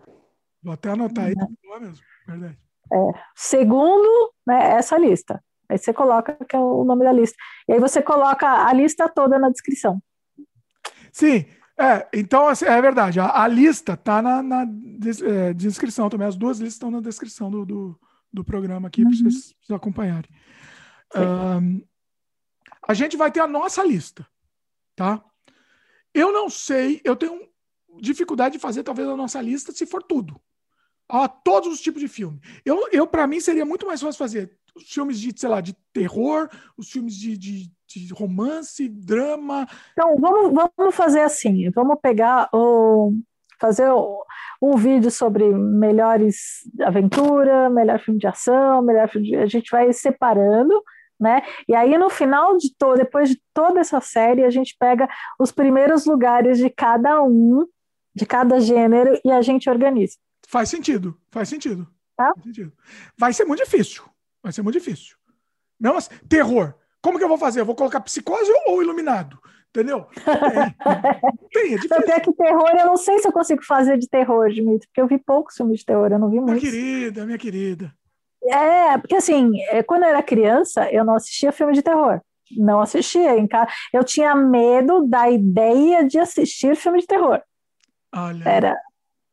Vou 0.63 0.75
até 0.75 0.91
anotar 0.91 1.27
aí, 1.27 1.35
uhum. 1.35 1.55
boa 1.63 1.81
mesmo, 1.81 2.05
verdade. 2.27 2.59
É, 2.93 2.97
segundo 3.37 4.33
né, 4.47 4.73
essa 4.73 4.99
lista. 4.99 5.43
Aí 5.69 5.77
você 5.77 5.93
coloca 5.93 6.35
que 6.49 6.57
é 6.57 6.59
o 6.59 6.85
nome 6.85 7.05
da 7.05 7.13
lista. 7.13 7.37
E 7.69 7.73
aí 7.75 7.81
você 7.81 8.01
coloca 8.01 8.47
a 8.67 8.73
lista 8.73 9.09
toda 9.09 9.39
na 9.39 9.51
descrição. 9.51 10.03
Sim, 11.13 11.45
é, 11.79 12.09
então 12.13 12.49
assim, 12.49 12.65
é 12.65 12.81
verdade. 12.81 13.21
A, 13.21 13.43
a 13.43 13.47
lista 13.47 13.93
está 13.93 14.21
na, 14.23 14.43
na 14.43 14.65
des, 14.67 15.21
é, 15.23 15.53
descrição 15.53 16.09
também. 16.09 16.27
As 16.27 16.37
duas 16.37 16.59
listas 16.59 16.75
estão 16.75 16.91
na 16.91 17.01
descrição 17.01 17.51
do, 17.51 17.65
do, 17.65 18.01
do 18.33 18.45
programa 18.45 18.89
aqui 18.89 19.03
uhum. 19.03 19.11
para 19.11 19.19
vocês, 19.19 19.55
vocês, 19.61 19.77
acompanharem. 19.77 20.31
Um, 21.15 21.83
a 22.87 22.95
gente 22.95 23.17
vai 23.17 23.31
ter 23.31 23.41
a 23.41 23.47
nossa 23.47 23.85
lista, 23.85 24.27
tá? 24.97 25.23
Eu 26.13 26.33
não 26.33 26.49
sei, 26.49 27.01
eu 27.05 27.15
tenho 27.15 27.48
dificuldade 28.01 28.55
de 28.55 28.61
fazer 28.61 28.83
talvez 28.83 29.09
a 29.09 29.17
nossa 29.17 29.41
lista 29.41 29.73
se 29.73 29.87
for 29.87 30.03
tudo. 30.03 30.41
a 31.09 31.27
todos 31.27 31.73
os 31.73 31.81
tipos 31.81 32.01
de 32.01 32.09
filme. 32.09 32.39
Eu, 32.65 32.89
eu 32.93 33.07
para 33.07 33.27
mim, 33.27 33.41
seria 33.41 33.65
muito 33.65 33.87
mais 33.87 34.01
fácil 34.01 34.19
fazer 34.19 34.59
os 34.77 34.93
filmes 34.93 35.19
de, 35.19 35.39
sei 35.39 35.49
lá, 35.49 35.61
de 35.61 35.75
terror, 35.93 36.49
os 36.77 36.91
filmes 36.91 37.15
de, 37.15 37.37
de, 37.37 37.73
de 37.89 38.13
romance, 38.13 38.89
drama. 38.89 39.67
Então, 39.93 40.17
vamos, 40.19 40.53
vamos 40.77 40.95
fazer 40.95 41.21
assim, 41.21 41.71
vamos 41.71 41.97
pegar 42.01 42.49
o 42.53 43.13
fazer 43.61 43.91
um 44.63 44.77
vídeo 44.77 45.11
sobre 45.11 45.45
melhores 45.53 46.61
aventura, 46.81 47.69
melhor 47.69 47.99
filme 47.99 48.21
de 48.21 48.27
ação, 48.29 48.81
melhor 48.83 49.09
filme 49.09 49.31
de... 49.31 49.37
a 49.37 49.47
gente 49.47 49.69
vai 49.71 49.93
separando, 49.93 50.81
né? 51.19 51.43
E 51.67 51.75
aí 51.75 51.99
no 51.99 52.09
final 52.09 52.57
de 52.57 52.73
todo, 52.77 52.99
depois 52.99 53.31
de 53.31 53.43
toda 53.53 53.81
essa 53.81 54.01
série, 54.01 54.45
a 54.45 54.51
gente 54.51 54.77
pega 54.79 55.09
os 55.41 55.51
primeiros 55.51 56.07
lugares 56.07 56.59
de 56.59 56.71
cada 56.71 57.21
um, 57.21 57.67
de 58.19 58.27
cada 58.27 58.61
gênero 58.61 59.19
e 59.25 59.31
a 59.31 59.41
gente 59.41 59.71
organiza. 59.71 60.17
Faz 60.47 60.69
sentido, 60.69 61.17
faz 61.31 61.49
sentido. 61.49 61.87
Tá? 62.17 62.33
Faz 62.35 62.45
sentido. 62.45 62.73
Vai 63.17 63.33
ser 63.33 63.45
muito 63.45 63.65
difícil. 63.65 64.03
Vai 64.43 64.53
ser 64.53 64.63
muito 64.63 64.79
difícil. 64.79 65.17
Não, 65.79 65.95
mas 65.95 66.09
terror. 66.29 66.75
Como 67.01 67.17
que 67.17 67.25
eu 67.25 67.29
vou 67.29 67.39
fazer? 67.39 67.61
Eu 67.61 67.67
vou 67.67 67.77
colocar 67.77 68.01
psicose 68.01 68.51
ou 68.67 68.83
iluminado? 68.83 69.39
Entendeu? 69.71 70.07
Tem, 70.15 70.25
tem, 71.53 71.75
é 71.75 71.77
difícil. 71.77 71.97
Até 71.97 72.21
que 72.21 72.33
terror, 72.33 72.71
eu 72.71 72.87
não 72.87 72.97
sei 72.97 73.19
se 73.19 73.29
eu 73.29 73.33
consigo 73.33 73.63
fazer 73.65 73.99
de 73.99 74.09
terror, 74.09 74.49
Dimitri, 74.49 74.89
porque 74.89 75.01
eu 75.01 75.07
vi 75.07 75.19
poucos 75.19 75.57
filmes 75.57 75.81
de 75.81 75.85
terror, 75.87 76.11
eu 76.11 76.19
não 76.19 76.31
vi 76.31 76.41
muito. 76.41 76.61
Minha 76.61 76.61
querida, 76.61 77.25
minha 77.25 77.39
querida. 77.39 77.95
É, 78.45 78.99
porque 78.99 79.17
assim, 79.17 79.51
é, 79.69 79.83
quando 79.83 80.05
eu 80.05 80.09
era 80.09 80.23
criança, 80.23 80.91
eu 80.91 81.05
não 81.05 81.15
assistia 81.15 81.53
filme 81.53 81.75
de 81.75 81.83
terror. 81.83 82.21
não 82.57 82.81
assistia. 82.81 83.39
Em 83.39 83.47
casa. 83.47 83.71
Eu 83.93 84.03
tinha 84.03 84.35
medo 84.35 85.07
da 85.07 85.31
ideia 85.31 86.05
de 86.05 86.19
assistir 86.19 86.75
filme 86.75 87.01
de 87.01 87.07
terror. 87.07 87.41
Olha. 88.15 88.49
Era, 88.49 88.77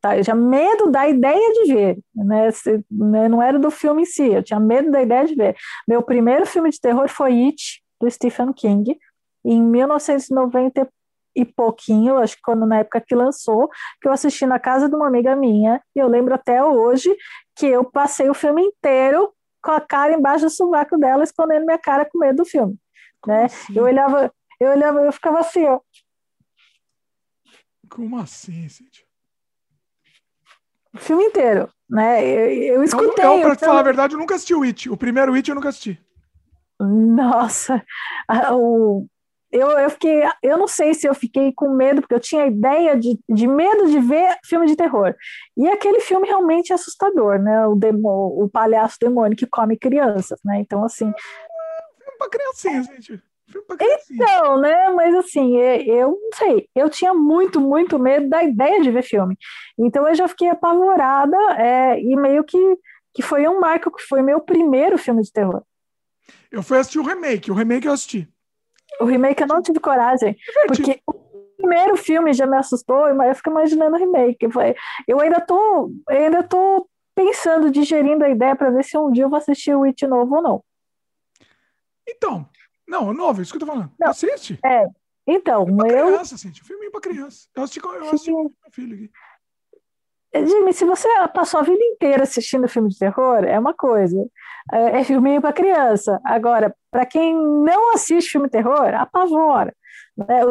tá, 0.00 0.16
eu 0.16 0.24
tinha 0.24 0.36
medo 0.36 0.90
da 0.90 1.08
ideia 1.08 1.52
de 1.52 1.72
ver, 1.72 1.98
né? 2.14 2.50
Se, 2.50 2.84
né? 2.90 3.28
Não 3.28 3.42
era 3.42 3.58
do 3.58 3.70
filme 3.70 4.02
em 4.02 4.06
si, 4.06 4.32
eu 4.32 4.42
tinha 4.42 4.60
medo 4.60 4.90
da 4.90 5.02
ideia 5.02 5.24
de 5.24 5.34
ver. 5.34 5.56
Meu 5.86 6.02
primeiro 6.02 6.46
filme 6.46 6.70
de 6.70 6.80
terror 6.80 7.08
foi 7.08 7.32
It, 7.46 7.82
do 8.00 8.10
Stephen 8.10 8.52
King, 8.52 8.98
em 9.44 9.62
1990 9.62 10.88
e 11.34 11.44
pouquinho, 11.44 12.16
acho 12.16 12.36
que 12.36 12.42
quando 12.42 12.64
na 12.66 12.78
época 12.78 13.00
que 13.00 13.14
lançou, 13.14 13.68
que 14.00 14.08
eu 14.08 14.12
assisti 14.12 14.46
na 14.46 14.58
casa 14.58 14.88
de 14.88 14.94
uma 14.94 15.06
amiga 15.06 15.36
minha, 15.36 15.82
e 15.94 15.98
eu 15.98 16.08
lembro 16.08 16.34
até 16.34 16.64
hoje 16.64 17.14
que 17.54 17.66
eu 17.66 17.84
passei 17.84 18.28
o 18.30 18.34
filme 18.34 18.62
inteiro 18.62 19.30
com 19.62 19.70
a 19.70 19.80
cara 19.80 20.14
embaixo 20.14 20.46
do 20.46 20.50
sovaco 20.50 20.96
dela, 20.98 21.24
escondendo 21.24 21.66
minha 21.66 21.78
cara 21.78 22.04
com 22.04 22.18
medo 22.18 22.36
do 22.36 22.44
filme. 22.44 22.76
né? 23.26 23.44
Assim? 23.44 23.76
Eu 23.76 23.84
olhava, 23.84 24.32
eu 24.60 24.70
olhava, 24.70 25.00
eu 25.00 25.12
ficava 25.12 25.40
assim, 25.40 25.64
ó. 25.66 25.78
Como 27.88 28.18
assim, 28.18 28.68
Cíntia? 28.68 29.04
O 30.94 30.98
filme 30.98 31.24
inteiro, 31.24 31.68
né? 31.88 32.24
Eu, 32.24 32.76
eu 32.76 32.82
escutei. 32.82 33.24
Eu, 33.24 33.34
eu 33.34 33.42
pra 33.42 33.56
te 33.56 33.64
falar 33.64 33.80
a 33.80 33.84
verdade, 33.84 34.14
eu 34.14 34.18
nunca 34.18 34.34
assisti 34.34 34.54
o 34.54 34.62
It. 34.62 34.88
O 34.88 34.96
primeiro 34.96 35.34
It 35.34 35.48
eu 35.48 35.54
nunca 35.54 35.68
assisti. 35.68 36.00
Nossa, 36.78 37.82
o, 38.52 39.06
eu, 39.50 39.70
eu 39.70 39.90
fiquei, 39.90 40.22
eu 40.42 40.58
não 40.58 40.68
sei 40.68 40.92
se 40.92 41.06
eu 41.06 41.14
fiquei 41.14 41.52
com 41.52 41.70
medo, 41.70 42.02
porque 42.02 42.14
eu 42.14 42.20
tinha 42.20 42.46
ideia 42.46 42.98
de, 42.98 43.18
de 43.28 43.46
medo 43.46 43.86
de 43.86 43.98
ver 44.00 44.36
filme 44.44 44.66
de 44.66 44.76
terror. 44.76 45.14
E 45.56 45.68
aquele 45.68 46.00
filme 46.00 46.26
realmente 46.26 46.72
é 46.72 46.74
assustador, 46.74 47.38
né? 47.38 47.66
O, 47.66 47.74
demo, 47.74 48.42
o 48.42 48.48
palhaço 48.48 48.98
demônio 49.00 49.36
que 49.36 49.46
come 49.46 49.78
crianças, 49.78 50.38
né? 50.44 50.60
Então, 50.60 50.84
assim. 50.84 51.12
Filme 51.98 52.18
pra 52.18 52.28
criancinha, 52.28 52.82
gente. 52.82 53.22
Então, 54.10 54.60
né? 54.60 54.88
Mas 54.90 55.14
assim, 55.14 55.56
eu 55.56 56.10
não 56.10 56.30
sei, 56.34 56.68
eu 56.74 56.90
tinha 56.90 57.14
muito, 57.14 57.60
muito 57.60 57.98
medo 57.98 58.28
da 58.28 58.42
ideia 58.42 58.80
de 58.82 58.90
ver 58.90 59.02
filme. 59.02 59.36
Então 59.78 60.06
eu 60.08 60.14
já 60.14 60.26
fiquei 60.28 60.48
apavorada 60.48 61.36
é, 61.56 62.00
e 62.00 62.16
meio 62.16 62.44
que, 62.44 62.58
que 63.14 63.22
foi 63.22 63.46
um 63.46 63.60
marco, 63.60 63.90
que 63.90 64.02
foi 64.02 64.22
meu 64.22 64.40
primeiro 64.40 64.98
filme 64.98 65.22
de 65.22 65.32
terror. 65.32 65.62
Eu 66.50 66.62
fui 66.62 66.78
assistir 66.78 66.98
o 66.98 67.04
remake, 67.04 67.50
o 67.50 67.54
remake 67.54 67.86
eu 67.86 67.92
assisti. 67.92 68.28
O 69.00 69.04
remake 69.04 69.42
eu 69.42 69.46
não 69.46 69.62
tive 69.62 69.78
coragem, 69.78 70.36
porque 70.66 71.00
o 71.06 71.12
primeiro 71.56 71.96
filme 71.96 72.32
já 72.32 72.46
me 72.46 72.56
assustou, 72.56 73.14
mas 73.14 73.28
eu 73.28 73.34
fico 73.34 73.50
imaginando 73.50 73.96
o 73.96 73.98
remake. 73.98 74.48
Eu 75.06 75.20
ainda 75.20 75.40
tô, 75.40 75.90
eu 76.08 76.16
ainda 76.16 76.42
tô 76.42 76.88
pensando, 77.14 77.70
digerindo 77.70 78.24
a 78.24 78.28
ideia 78.28 78.56
para 78.56 78.70
ver 78.70 78.84
se 78.84 78.96
um 78.96 79.10
dia 79.10 79.24
eu 79.24 79.30
vou 79.30 79.38
assistir 79.38 79.74
o 79.74 79.84
It 79.84 80.06
novo 80.06 80.36
ou 80.36 80.42
não. 80.42 80.64
Então, 82.08 82.48
não, 82.86 83.12
novo, 83.12 83.42
isso 83.42 83.52
que 83.52 83.56
eu 83.56 83.66
tô 83.66 83.66
falando. 83.66 83.92
Não, 83.98 84.10
Assiste. 84.10 84.58
É, 84.64 84.84
então, 85.26 85.66
filme 85.66 85.82
pra 85.82 85.98
eu... 85.98 86.06
criança, 86.06 86.36
gente. 86.36 86.62
Filme 86.62 86.90
pra 86.90 87.00
criança. 87.00 87.48
Eu 87.54 87.62
assisti, 87.64 87.84
eu 87.84 88.08
assisti 88.08 88.30
com 88.30 88.42
meu 88.42 88.72
filho 88.72 88.94
aqui. 88.94 89.10
Jimmy, 90.34 90.72
se 90.72 90.84
você 90.84 91.08
passou 91.34 91.60
a 91.60 91.62
vida 91.62 91.82
inteira 91.82 92.24
assistindo 92.24 92.68
filme 92.68 92.90
de 92.90 92.98
terror, 92.98 93.42
é 93.44 93.58
uma 93.58 93.72
coisa. 93.72 94.18
É, 94.72 95.00
é 95.00 95.04
filminho 95.04 95.40
para 95.40 95.52
criança. 95.52 96.20
Agora, 96.24 96.74
para 96.90 97.06
quem 97.06 97.34
não 97.34 97.94
assiste 97.94 98.32
filme 98.32 98.46
de 98.46 98.52
terror, 98.52 98.94
apavora. 98.94 99.74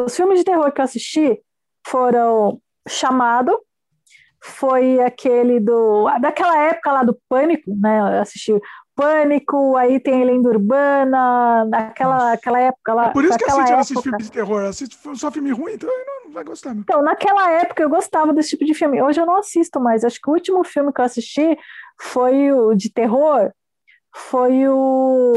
Os 0.04 0.16
filmes 0.16 0.40
de 0.40 0.44
terror 0.44 0.72
que 0.72 0.80
eu 0.80 0.84
assisti 0.84 1.40
foram 1.86 2.60
Chamado, 2.88 3.60
foi 4.40 5.00
aquele 5.00 5.58
do 5.58 6.08
daquela 6.20 6.56
época 6.56 6.92
lá 6.92 7.02
do 7.02 7.18
Pânico, 7.28 7.74
né? 7.76 7.98
Eu 7.98 8.22
assisti 8.22 8.52
Pânico, 8.96 9.76
aí 9.76 10.00
tem 10.00 10.24
Lenda 10.24 10.48
Urbana, 10.48 11.66
naquela 11.66 12.32
aquela 12.32 12.58
época 12.58 12.94
lá. 12.94 13.08
É 13.08 13.12
por 13.12 13.24
isso 13.24 13.36
que 13.36 13.44
a 13.44 13.50
Cintia 13.50 13.76
assiste 13.76 14.02
filme 14.02 14.18
de 14.18 14.32
terror, 14.32 14.64
assiste 14.64 14.96
só 15.14 15.30
filme 15.30 15.50
ruim, 15.50 15.74
então 15.74 15.90
não 16.24 16.32
vai 16.32 16.42
gostar. 16.42 16.74
Então, 16.74 17.02
naquela 17.02 17.52
época 17.52 17.82
eu 17.82 17.90
gostava 17.90 18.32
desse 18.32 18.50
tipo 18.50 18.64
de 18.64 18.72
filme. 18.72 19.02
Hoje 19.02 19.20
eu 19.20 19.26
não 19.26 19.36
assisto 19.36 19.78
mais. 19.78 20.02
Acho 20.02 20.18
que 20.18 20.30
o 20.30 20.32
último 20.32 20.64
filme 20.64 20.90
que 20.94 21.00
eu 21.02 21.04
assisti 21.04 21.58
foi 22.00 22.50
o 22.50 22.74
de 22.74 22.90
terror, 22.90 23.52
foi 24.14 24.66
o. 24.66 25.34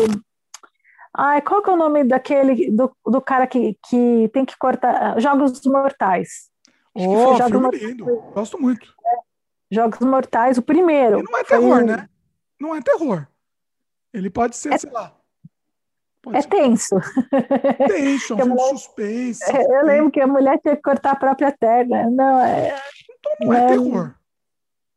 Ai, 1.14 1.41
qual 1.41 1.61
que 1.61 1.69
é 1.69 1.73
o 1.73 1.77
nome 1.77 2.06
daquele 2.06 2.72
do, 2.72 2.90
do 3.06 3.19
cara 3.19 3.45
que, 3.45 3.77
que 3.90 4.30
tem 4.31 4.45
que 4.45 4.57
cortar 4.57 5.19
Jogos 5.19 5.61
Mortais? 5.65 6.49
Oh, 6.95 7.36
filme 7.36 7.60
Mortais. 7.60 7.84
lindo. 7.84 8.06
Gosto 8.34 8.61
muito. 8.61 8.88
É, 9.06 9.18
Jogos 9.69 9.99
Mortais, 9.99 10.57
o 10.57 10.61
primeiro. 10.61 11.19
E 11.19 11.23
não 11.23 11.38
é 11.38 11.44
terror, 11.44 11.76
foi... 11.76 11.84
né? 11.84 12.10
Não 12.57 12.73
é 12.73 12.81
terror. 12.81 13.27
Ele 14.14 14.30
pode 14.30 14.56
ser, 14.56 14.73
é, 14.73 14.77
sei 14.77 14.91
lá. 14.91 15.14
é 16.34 16.41
ser. 16.41 16.49
tenso. 16.49 16.95
Tenso, 17.88 18.36
um 18.36 18.48
mulher, 18.48 18.69
suspense. 18.69 19.44
É, 19.52 19.61
eu 19.61 19.86
lembro 19.86 20.11
que 20.11 20.22
a 20.22 20.27
mulher 20.27 20.60
tinha 20.60 20.76
que 20.76 20.81
cortar 20.81 21.11
a 21.11 21.15
própria 21.15 21.56
perna. 21.57 22.10
Não, 22.10 22.40
é, 22.41 22.76
então 23.19 23.48
não 23.48 23.53
é, 23.53 23.64
é 23.64 23.68
terror. 23.68 24.15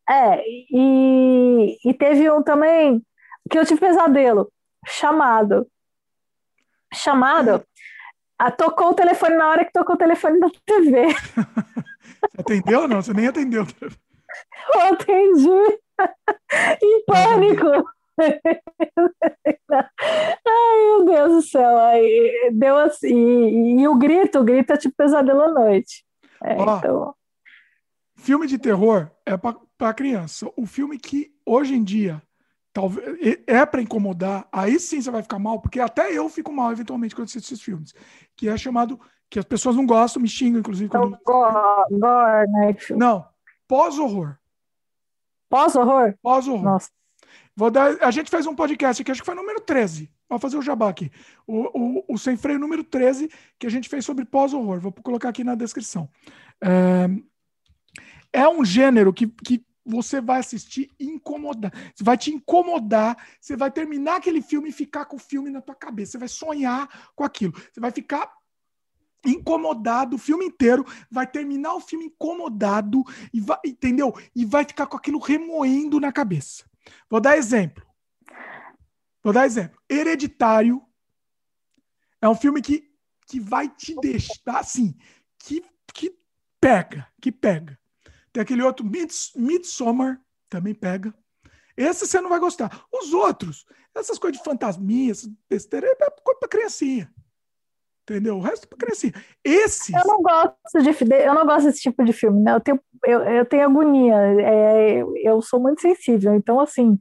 É, 0.08 0.42
e, 0.46 1.78
e 1.84 1.94
teve 1.94 2.30
um 2.30 2.42
também 2.42 3.02
que 3.50 3.58
eu 3.58 3.66
tive 3.66 3.80
pesadelo. 3.80 4.50
Chamado. 4.86 5.66
Chamado. 6.92 7.64
A, 8.38 8.50
tocou 8.50 8.90
o 8.90 8.94
telefone 8.94 9.36
na 9.36 9.48
hora 9.48 9.64
que 9.64 9.72
tocou 9.72 9.94
o 9.94 9.98
telefone 9.98 10.40
da 10.40 10.48
TV. 10.66 11.06
Você 12.30 12.40
atendeu 12.40 12.80
ou 12.82 12.88
não? 12.88 13.02
Você 13.02 13.12
nem 13.12 13.26
atendeu. 13.26 13.66
Eu 14.74 14.80
atendi. 14.92 15.78
em 16.82 17.04
pânico. 17.04 17.88
Ai, 19.70 20.84
meu 20.84 21.04
Deus 21.04 21.32
do 21.32 21.42
céu. 21.42 21.78
Aí, 21.78 22.50
deu 22.52 22.76
assim. 22.78 23.14
E, 23.14 23.80
e, 23.80 23.88
o 23.88 23.94
grito, 23.96 24.40
o 24.40 24.44
grito 24.44 24.72
é 24.72 24.76
tipo 24.76 24.94
pesadelo 24.96 25.42
à 25.42 25.50
noite. 25.50 26.04
É, 26.42 26.56
Ó, 26.56 26.78
então... 26.78 27.14
Filme 28.16 28.46
de 28.46 28.58
terror 28.58 29.10
é 29.26 29.36
para 29.36 29.94
criança. 29.94 30.50
O 30.56 30.66
filme 30.66 30.98
que 30.98 31.32
hoje 31.44 31.74
em 31.74 31.82
dia 31.82 32.22
talvez 32.72 33.42
é 33.46 33.66
para 33.66 33.82
incomodar, 33.82 34.48
aí 34.50 34.78
sim 34.78 35.00
você 35.00 35.10
vai 35.10 35.22
ficar 35.22 35.38
mal, 35.38 35.60
porque 35.60 35.78
até 35.78 36.10
eu 36.10 36.28
fico 36.28 36.50
mal 36.52 36.72
eventualmente 36.72 37.14
quando 37.14 37.26
assisto 37.26 37.52
esses 37.52 37.62
filmes, 37.62 37.92
que 38.34 38.48
é 38.48 38.56
chamado 38.56 38.98
que 39.28 39.38
as 39.38 39.44
pessoas 39.44 39.76
não 39.76 39.86
gostam, 39.86 40.22
me 40.22 40.28
xingam 40.28 40.60
inclusive 40.60 40.88
quando... 40.88 41.18
Gore, 41.24 41.54
gore, 41.90 42.50
né? 42.50 42.76
Não, 42.96 43.26
pós-horror. 43.68 44.38
Pós-horror? 45.48 46.14
Pós-horror. 46.22 46.64
Nossa. 46.64 46.90
Vou 47.54 47.70
dar, 47.70 48.02
a 48.02 48.10
gente 48.10 48.30
fez 48.30 48.46
um 48.46 48.54
podcast 48.54 49.02
aqui, 49.02 49.10
acho 49.10 49.20
que 49.20 49.26
foi 49.26 49.34
número 49.34 49.60
13. 49.60 50.10
Vou 50.28 50.38
fazer 50.38 50.56
o 50.56 50.62
jabá 50.62 50.88
aqui. 50.88 51.10
O, 51.46 51.78
o, 51.78 52.14
o 52.14 52.18
Sem 52.18 52.36
Freio 52.36 52.58
número 52.58 52.82
13, 52.82 53.30
que 53.58 53.66
a 53.66 53.70
gente 53.70 53.88
fez 53.88 54.04
sobre 54.04 54.24
pós-horror. 54.24 54.80
Vou 54.80 54.92
colocar 54.92 55.28
aqui 55.28 55.44
na 55.44 55.54
descrição. 55.54 56.08
É, 56.62 57.08
é 58.32 58.48
um 58.48 58.64
gênero 58.64 59.12
que, 59.12 59.26
que 59.26 59.64
você 59.84 60.20
vai 60.20 60.40
assistir 60.40 60.90
incomodar. 60.98 61.72
Vai 62.00 62.16
te 62.16 62.30
incomodar, 62.30 63.16
você 63.38 63.56
vai 63.56 63.70
terminar 63.70 64.16
aquele 64.16 64.40
filme 64.40 64.70
e 64.70 64.72
ficar 64.72 65.04
com 65.04 65.16
o 65.16 65.20
filme 65.20 65.50
na 65.50 65.60
tua 65.60 65.74
cabeça. 65.74 66.12
Você 66.12 66.18
vai 66.18 66.28
sonhar 66.28 67.12
com 67.14 67.24
aquilo. 67.24 67.52
Você 67.52 67.80
vai 67.80 67.90
ficar 67.90 68.32
incomodado 69.24 70.16
o 70.16 70.18
filme 70.18 70.46
inteiro, 70.46 70.84
vai 71.10 71.26
terminar 71.26 71.74
o 71.74 71.80
filme 71.80 72.06
incomodado 72.06 73.04
e 73.32 73.40
vai, 73.40 73.58
entendeu? 73.64 74.12
E 74.34 74.44
vai 74.44 74.64
ficar 74.64 74.86
com 74.86 74.96
aquilo 74.96 75.18
remoendo 75.18 76.00
na 76.00 76.10
cabeça. 76.10 76.64
Vou 77.08 77.20
dar 77.20 77.36
exemplo. 77.36 77.84
Vou 79.22 79.32
dar 79.32 79.46
exemplo. 79.46 79.80
Hereditário 79.88 80.82
é 82.20 82.28
um 82.28 82.34
filme 82.34 82.60
que, 82.60 82.90
que 83.26 83.40
vai 83.40 83.68
te 83.68 83.94
deixar 84.00 84.58
assim, 84.58 84.96
que, 85.38 85.64
que 85.92 86.16
pega, 86.60 87.06
que 87.20 87.30
pega. 87.30 87.78
Tem 88.32 88.42
aquele 88.42 88.62
outro 88.62 88.84
Mids, 88.84 89.32
Midsommar, 89.36 90.20
também 90.48 90.74
pega. 90.74 91.14
Esse 91.76 92.06
você 92.06 92.20
não 92.20 92.30
vai 92.30 92.38
gostar. 92.38 92.86
Os 92.92 93.12
outros, 93.12 93.66
essas 93.94 94.18
coisas 94.18 94.38
de 94.38 94.44
fantasminha, 94.44 95.12
besteira, 95.48 95.86
é 95.86 95.94
coisa 96.22 96.40
pra 96.40 96.48
criancinha. 96.48 97.12
Entendeu? 98.02 98.36
O 98.36 98.40
resto 98.40 98.64
é 98.64 98.66
pra 98.66 98.78
crescer. 98.78 99.14
Esse. 99.44 99.94
Eu 99.94 100.04
não 100.04 100.20
gosto 100.22 100.82
de 100.82 101.14
eu 101.14 101.34
não 101.34 101.46
gosto 101.46 101.66
desse 101.66 101.82
tipo 101.82 102.04
de 102.04 102.12
filme, 102.12 102.42
né? 102.42 102.54
Eu 102.54 102.60
tenho, 102.60 102.80
eu, 103.06 103.20
eu 103.20 103.46
tenho 103.46 103.64
agonia. 103.64 104.14
É, 104.40 105.02
eu 105.22 105.40
sou 105.40 105.60
muito 105.60 105.80
sensível. 105.80 106.34
Então, 106.34 106.58
assim, 106.58 106.98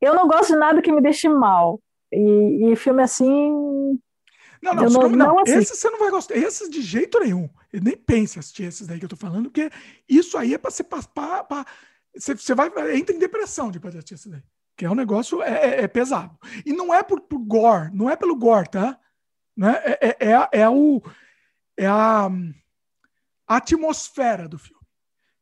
eu 0.00 0.14
não 0.14 0.26
gosto 0.26 0.52
de 0.52 0.58
nada 0.58 0.80
que 0.80 0.90
me 0.90 1.02
deixe 1.02 1.28
mal. 1.28 1.80
E, 2.10 2.72
e 2.72 2.76
filme 2.76 3.02
assim. 3.02 3.52
Não, 4.62 4.74
não, 4.74 4.84
não, 4.84 5.08
não, 5.08 5.16
não 5.16 5.42
esse 5.46 5.74
você 5.74 5.90
não 5.90 5.98
vai 5.98 6.10
gostar. 6.10 6.36
Esses 6.36 6.68
de 6.70 6.80
jeito 6.80 7.20
nenhum. 7.20 7.48
Eu 7.72 7.82
nem 7.82 7.96
pense 7.96 8.38
assistir 8.38 8.64
esses 8.64 8.86
daí 8.86 8.98
que 8.98 9.04
eu 9.04 9.08
tô 9.08 9.16
falando, 9.16 9.44
porque 9.44 9.70
isso 10.08 10.36
aí 10.36 10.54
é 10.54 10.58
pra 10.58 10.70
pra, 11.14 11.44
pra, 11.44 11.66
você, 12.14 12.34
você 12.34 12.54
vai. 12.54 12.68
Entra 12.96 13.14
em 13.14 13.18
depressão 13.18 13.70
depois 13.70 13.92
de 13.92 13.98
assistir 13.98 14.14
esse 14.14 14.28
daí. 14.30 14.42
Que 14.76 14.86
é 14.86 14.90
um 14.90 14.94
negócio 14.94 15.42
é, 15.42 15.50
é, 15.50 15.82
é 15.82 15.88
pesado. 15.88 16.36
E 16.64 16.72
não 16.72 16.92
é 16.92 17.02
por, 17.02 17.20
por 17.20 17.38
gore, 17.38 17.90
não 17.94 18.08
é 18.08 18.16
pelo 18.16 18.34
gore, 18.34 18.70
tá? 18.70 18.98
Né? 19.60 19.78
É, 19.84 20.08
é, 20.08 20.16
é, 20.20 20.48
é, 20.62 20.70
o, 20.70 21.02
é 21.76 21.86
a, 21.86 22.30
a 23.46 23.56
atmosfera 23.56 24.48
do 24.48 24.58
filme. 24.58 24.80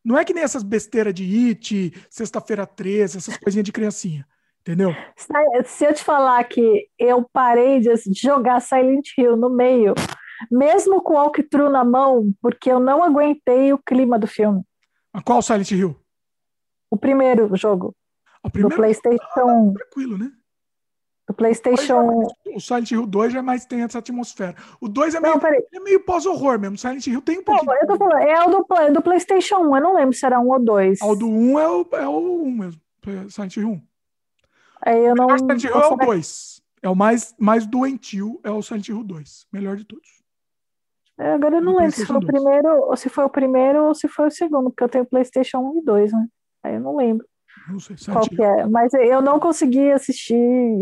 Não 0.04 0.18
é 0.18 0.24
que 0.24 0.34
nem 0.34 0.42
essas 0.42 0.64
besteiras 0.64 1.14
de 1.14 1.50
It, 1.50 1.92
Sexta-feira 2.10 2.66
13, 2.66 3.18
essas 3.18 3.36
coisinhas 3.36 3.64
de 3.64 3.70
criancinha. 3.70 4.26
Entendeu? 4.60 4.90
Se 5.64 5.84
eu 5.84 5.94
te 5.94 6.02
falar 6.02 6.42
que 6.44 6.88
eu 6.98 7.24
parei 7.32 7.78
de 7.78 7.90
jogar 8.12 8.60
Silent 8.60 9.16
Hill 9.16 9.36
no 9.36 9.48
meio, 9.48 9.94
mesmo 10.50 11.00
com 11.00 11.12
o 11.12 11.16
walkthrough 11.16 11.70
na 11.70 11.84
mão, 11.84 12.34
porque 12.42 12.72
eu 12.72 12.80
não 12.80 13.04
aguentei 13.04 13.72
o 13.72 13.78
clima 13.78 14.18
do 14.18 14.26
filme. 14.26 14.62
A 15.12 15.22
qual 15.22 15.40
Silent 15.40 15.70
Hill? 15.70 15.96
O 16.90 16.96
primeiro 16.96 17.54
jogo. 17.56 17.94
O 18.42 18.50
primeiro? 18.50 18.74
Do 18.74 18.80
PlayStation. 18.80 19.22
Ah, 19.22 19.78
tranquilo, 19.78 20.18
né? 20.18 20.32
Do 21.28 21.34
PlayStation. 21.34 22.26
O 22.55 22.60
Silent 22.60 22.90
Hill 22.90 23.06
2 23.06 23.32
já 23.34 23.42
mais 23.42 23.66
tem 23.66 23.82
essa 23.82 23.98
atmosfera. 23.98 24.56
O 24.80 24.88
2 24.88 25.14
é 25.14 25.20
meio, 25.20 25.34
não, 25.34 25.48
é 25.48 25.80
meio 25.80 26.00
pós-horror 26.00 26.59
mesmo. 26.59 26.78
Silent 26.78 27.06
Hill 27.06 27.20
tem 27.20 27.38
um 27.38 27.44
pouquinho. 27.44 27.70
eu 27.70 27.86
tô 27.86 27.96
falando, 27.96 28.22
é 28.22 28.44
o 28.46 28.50
do, 28.50 28.92
do 28.94 29.02
PlayStation 29.02 29.59
1. 29.59 29.76
Eu 29.76 29.82
não 29.82 29.94
lembro 29.94 30.14
se 30.14 30.24
era 30.24 30.40
um 30.40 30.50
ou 30.50 30.59
dois. 30.59 30.98
Ah, 31.02 31.06
o 31.06 31.14
do 31.14 31.28
1 31.28 31.59
é 31.59 31.68
o, 31.68 31.88
é 31.92 32.09
o 32.09 32.42
1 32.44 32.50
mesmo. 32.50 32.80
Silent 33.28 33.56
Hill 33.56 33.68
1. 33.68 33.82
Aí 34.86 35.05
eu 35.05 35.14
não. 35.14 35.26
O 35.26 35.38
Silent 35.38 35.64
Hill 35.64 35.74
é 35.74 35.86
o 35.86 35.96
2. 35.96 36.62
É 36.80 36.88
o 36.88 36.94
mais, 36.94 37.34
mais 37.38 37.66
doentio, 37.66 38.40
é 38.42 38.50
o 38.50 38.62
Silent 38.62 38.88
Hill 38.88 39.05
2. 39.05 39.46
Melhor 39.52 39.76
de 39.76 39.84
todos. 39.84 40.09
É, 41.18 41.32
agora 41.32 41.56
eu 41.56 41.60
não 41.60 41.76
lembro 41.76 41.92
se 41.92 42.06
foi 42.06 42.16
o 42.16 42.24
primeiro, 42.24 42.68
ou 42.68 42.96
se 42.96 43.09
foi 43.09 43.24
o 43.24 43.28
primeiro 43.28 43.84
ou 43.84 43.94
se 43.94 44.06
foi 44.06 44.28
o 44.28 44.30
segundo, 44.30 44.70
porque 44.70 44.84
eu 44.84 44.88
tenho 44.88 45.05
PlayStation 45.05 45.59
1 45.59 45.78
e 45.78 45.82
2, 45.82 46.12
né? 46.12 46.26
Aí 46.62 46.74
eu 46.74 46.80
não 46.80 46.96
lembro. 46.96 47.26
Não 47.68 47.78
sei, 47.78 47.96
qual 48.10 48.28
que 48.28 48.42
é. 48.42 48.66
Mas 48.66 48.94
eu 48.94 49.20
não 49.20 49.38
consegui 49.38 49.90
assistir. 49.90 50.34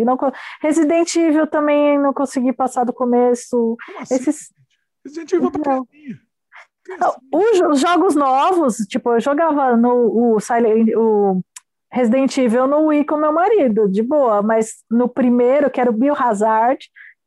Não... 0.05 0.17
Resident 0.61 1.15
Evil 1.17 1.47
também 1.47 1.99
não 1.99 2.13
consegui 2.13 2.53
passar 2.53 2.85
do 2.85 2.93
começo. 2.93 3.77
Assim? 3.99 4.15
Esses... 4.15 4.53
Resident 5.05 5.33
Evil 5.33 5.49
é 5.49 5.59
pra 5.59 5.83
Os 7.33 7.81
jogos 7.81 8.15
novos, 8.15 8.77
tipo, 8.89 9.13
eu 9.13 9.21
jogava 9.21 9.77
no 9.77 10.35
o 10.35 10.41
Silent, 10.41 10.89
o 10.97 11.43
Resident 11.93 12.37
Evil 12.37 12.67
no 12.67 12.87
Wii 12.87 13.05
com 13.05 13.17
meu 13.17 13.33
marido, 13.33 13.89
de 13.89 14.03
boa, 14.03 14.43
mas 14.43 14.85
no 14.91 15.09
primeiro, 15.09 15.71
que 15.71 15.81
era 15.81 15.91
o 15.91 15.95
Biohazard, 15.95 16.79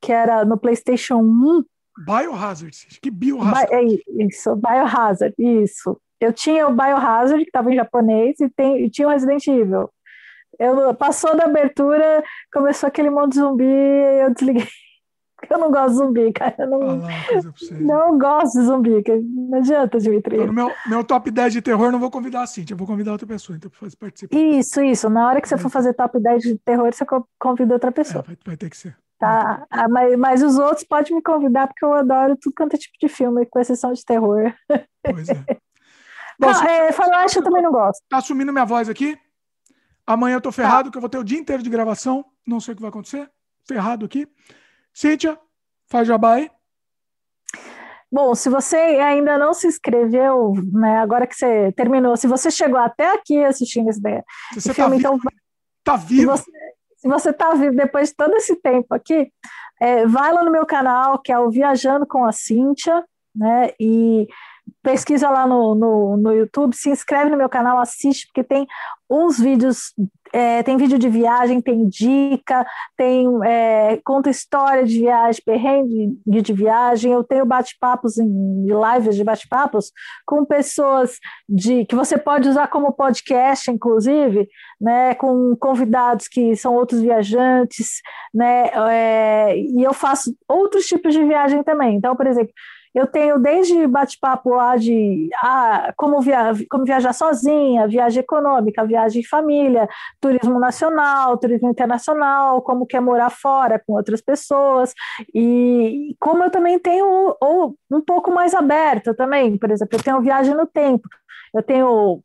que 0.02 0.12
era 0.12 0.46
no 0.46 0.58
PlayStation 0.58 1.18
1. 1.18 1.64
Biohazard, 2.06 3.00
que 3.02 3.12
Biohazard? 3.12 3.74
É 3.74 3.84
isso, 4.24 4.56
Biohazard, 4.56 5.36
isso. 5.38 6.00
Eu 6.20 6.34
tinha 6.34 6.68
o 6.68 6.74
Biohazard, 6.74 7.44
que 7.44 7.50
estava 7.50 7.72
em 7.72 7.76
japonês, 7.76 8.40
e, 8.40 8.50
tem, 8.50 8.84
e 8.86 8.90
tinha 8.90 9.08
o 9.08 9.12
Resident 9.12 9.46
Evil. 9.48 9.90
Eu, 10.58 10.94
passou 10.94 11.36
da 11.38 11.46
abertura, 11.46 12.24
começou 12.52 12.88
aquele 12.88 13.10
monte 13.10 13.34
de 13.34 13.40
zumbi, 13.40 13.64
eu 13.64 14.34
desliguei. 14.34 14.68
Eu 15.50 15.58
não 15.58 15.72
gosto 15.72 15.92
de 15.92 15.96
zumbi, 15.96 16.34
cara. 16.34 16.54
Eu 16.60 16.70
não, 16.70 16.80
não 17.80 18.18
gosto 18.18 18.60
de 18.60 18.66
zumbi. 18.66 19.04
Não 19.24 19.60
adianta, 19.60 19.98
Dimitri. 19.98 20.36
Então, 20.36 20.48
no 20.48 20.54
meu, 20.54 20.70
meu 20.86 21.02
top 21.02 21.32
10 21.32 21.54
de 21.54 21.62
terror, 21.62 21.94
não 21.94 22.00
vou 22.00 22.12
convidar 22.12 22.42
a 22.42 22.46
Cintia, 22.46 22.74
eu 22.74 22.78
vou 22.78 22.86
convidar 22.86 23.14
outra 23.14 23.26
pessoa, 23.26 23.56
então 23.56 23.72
para 23.72 23.88
participar. 23.98 24.36
Isso, 24.38 24.82
isso. 24.82 25.10
Na 25.10 25.26
hora 25.26 25.40
que 25.40 25.48
você 25.48 25.58
for 25.58 25.70
fazer 25.70 25.94
top 25.94 26.20
10 26.20 26.44
de 26.44 26.58
terror, 26.58 26.92
você 26.94 27.06
convida 27.40 27.74
outra 27.74 27.90
pessoa. 27.90 28.22
É, 28.26 28.28
vai, 28.28 28.38
vai, 28.48 28.58
ter 28.58 28.70
que 28.70 28.76
ser. 28.76 28.98
Tá, 29.18 29.66
ah, 29.70 29.88
mas, 29.88 30.20
mas 30.20 30.44
os 30.44 30.58
outros 30.58 30.84
podem 30.84 31.16
me 31.16 31.22
convidar, 31.22 31.68
porque 31.68 31.86
eu 31.86 31.94
adoro 31.94 32.36
tudo 32.36 32.54
quanto 32.54 32.74
é 32.74 32.78
tipo 32.78 32.98
de 33.00 33.08
filme, 33.08 33.46
com 33.46 33.60
exceção 33.60 33.94
de 33.94 34.04
terror. 34.04 34.54
Pois 35.04 35.30
é. 35.30 35.36
Bom, 36.40 36.52
não, 36.52 36.64
é, 36.64 36.92
faroeste 36.92 37.38
eu 37.38 37.44
também 37.44 37.62
não 37.62 37.72
gosto. 37.72 38.02
Tá 38.08 38.18
assumindo 38.18 38.54
minha 38.54 38.66
voz 38.66 38.88
aqui? 38.88 39.18
Amanhã 40.08 40.36
eu 40.36 40.42
tô 40.42 40.52
ferrado, 40.52 40.86
tá. 40.86 40.92
que 40.92 40.98
eu 40.98 41.02
vou 41.02 41.10
ter 41.10 41.18
o 41.18 41.24
dia 41.24 41.38
inteiro 41.38 41.62
de 41.62 41.70
gravação. 41.70 42.26
Não 42.48 42.60
sei 42.60 42.74
o 42.74 42.76
que 42.76 42.82
vai 42.82 42.90
acontecer. 42.90 43.30
Ferrado 43.68 44.06
aqui. 44.06 44.28
Cíntia, 44.94 45.38
faz 45.88 46.08
jabá 46.08 46.36
aí. 46.36 46.50
Bom, 48.12 48.34
se 48.34 48.50
você 48.50 48.76
ainda 48.76 49.38
não 49.38 49.54
se 49.54 49.68
inscreveu, 49.68 50.54
né, 50.74 50.98
agora 50.98 51.28
que 51.28 51.36
você 51.36 51.72
terminou, 51.74 52.18
se 52.18 52.26
você 52.26 52.50
chegou 52.50 52.80
até 52.80 53.14
aqui 53.14 53.44
assistindo 53.44 53.90
esse, 53.90 54.02
esse 54.58 54.74
filme, 54.74 55.00
tá 55.00 55.10
então 55.10 55.20
tá 55.84 55.96
vivo. 55.96 56.36
Se 56.38 57.08
você 57.08 57.30
está 57.30 57.54
vivo 57.54 57.76
depois 57.76 58.10
de 58.10 58.16
todo 58.16 58.34
esse 58.36 58.56
tempo 58.56 58.96
aqui, 58.96 59.32
é, 59.80 60.08
vai 60.08 60.34
lá 60.34 60.44
no 60.44 60.52
meu 60.52 60.66
canal, 60.66 61.20
que 61.20 61.32
é 61.32 61.38
o 61.38 61.52
Viajando 61.52 62.06
com 62.06 62.26
a 62.26 62.32
Cíntia, 62.32 63.06
né? 63.36 63.72
E 63.80 64.28
pesquisa 64.82 65.30
lá 65.30 65.48
no, 65.48 65.76
no, 65.76 66.18
no 66.18 66.34
YouTube, 66.34 66.76
se 66.76 66.90
inscreve 66.90 67.30
no 67.30 67.38
meu 67.38 67.50
canal, 67.50 67.80
assiste, 67.80 68.28
porque 68.28 68.44
tem 68.44 68.68
uns 69.10 69.40
vídeos, 69.40 69.94
é, 70.32 70.62
tem 70.62 70.78
vídeo 70.78 71.00
de 71.00 71.10
viagem, 71.10 71.60
tem 71.60 71.88
dica, 71.90 72.66
tem 72.96 73.28
é, 73.44 74.00
conta 74.04 74.30
história 74.30 74.86
de 74.86 75.00
viagem, 75.00 75.42
perrengue 75.44 76.16
de, 76.26 76.42
de 76.42 76.54
viagem, 76.54 77.12
eu 77.12 77.24
tenho 77.24 77.46
bate-papos 77.46 78.20
em 78.20 78.68
lives 78.68 79.16
de 79.16 79.24
bate-papos 79.24 79.92
com 80.26 80.46
pessoas 80.46 81.18
de 81.48 81.86
que 81.86 81.96
você 81.96 82.18
pode 82.20 82.48
usar 82.48 82.68
como 82.68 82.94
podcast, 82.94 83.72
inclusive, 83.72 84.48
né, 84.80 85.16
com 85.16 85.56
convidados 85.60 86.28
que 86.28 86.56
são 86.56 86.76
outros 86.76 87.02
viajantes, 87.02 88.02
né, 88.32 88.70
é, 88.92 89.58
e 89.58 89.84
eu 89.84 89.94
faço 89.94 90.36
outros 90.48 90.86
tipos 90.86 91.14
de 91.14 91.24
viagem 91.24 91.64
também. 91.64 91.96
Então, 91.96 92.16
por 92.16 92.28
exemplo, 92.28 92.54
eu 92.94 93.06
tenho 93.06 93.40
desde 93.40 93.86
bate-papo 93.88 94.50
lá 94.50 94.76
de 94.76 95.30
ah, 95.44 95.94
como, 95.96 96.22
via 96.22 96.54
como 96.70 96.86
viajar 96.86 97.14
sozinha, 97.14 97.88
viagem 97.88 98.22
econômica, 98.22 98.86
viagem 98.86 99.22
de 99.22 99.28
família, 99.28 99.88
turismo 100.20 100.60
nacional, 100.60 101.38
turismo 101.38 101.70
internacional, 101.70 102.62
como 102.62 102.88
quer 102.88 103.02
morar 103.02 103.30
fora 103.30 103.82
com 103.86 103.94
outras 103.94 104.22
pessoas, 104.22 104.94
e 105.34 106.16
como 106.20 106.44
eu 106.44 106.50
também 106.50 106.80
tenho 106.80 107.36
ou 107.40 107.76
um 107.92 108.02
pouco 108.02 108.32
mais 108.32 108.54
aberto 108.54 109.14
também, 109.14 109.58
por 109.58 109.70
exemplo, 109.72 109.98
eu 109.98 110.04
tenho 110.04 110.22
viagem 110.22 110.56
no 110.56 110.66
tempo, 110.66 111.08
eu 111.54 111.62
tenho 111.62 112.22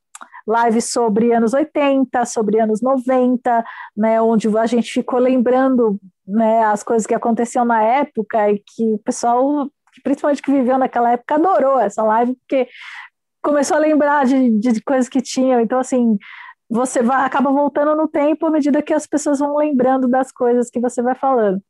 lives 0.46 0.86
sobre 0.86 1.32
anos 1.32 1.54
80, 1.54 2.24
sobre 2.26 2.60
anos 2.60 2.82
90, 2.82 3.64
né, 3.96 4.20
onde 4.20 4.46
a 4.56 4.66
gente 4.66 4.92
ficou 4.92 5.18
lembrando 5.18 5.98
né, 6.26 6.64
as 6.64 6.82
coisas 6.82 7.06
que 7.06 7.14
aconteciam 7.14 7.64
na 7.64 7.82
época 7.82 8.50
e 8.50 8.58
que 8.58 8.94
o 8.94 8.98
pessoal 8.98 9.68
principalmente 10.02 10.42
que 10.42 10.50
viveu 10.50 10.78
naquela 10.78 11.12
época, 11.12 11.34
adorou 11.34 11.78
essa 11.78 12.02
live, 12.02 12.34
porque 12.36 12.68
começou 13.42 13.76
a 13.76 13.80
lembrar 13.80 14.24
de, 14.24 14.58
de 14.58 14.82
coisas 14.82 15.08
que 15.08 15.20
tinham. 15.20 15.60
Então, 15.60 15.78
assim, 15.78 16.18
você 16.68 17.02
vai, 17.02 17.24
acaba 17.24 17.50
voltando 17.50 17.94
no 17.94 18.08
tempo 18.08 18.46
à 18.46 18.50
medida 18.50 18.82
que 18.82 18.94
as 18.94 19.06
pessoas 19.06 19.38
vão 19.38 19.56
lembrando 19.56 20.08
das 20.08 20.32
coisas 20.32 20.70
que 20.70 20.80
você 20.80 21.02
vai 21.02 21.14
falando. 21.14 21.62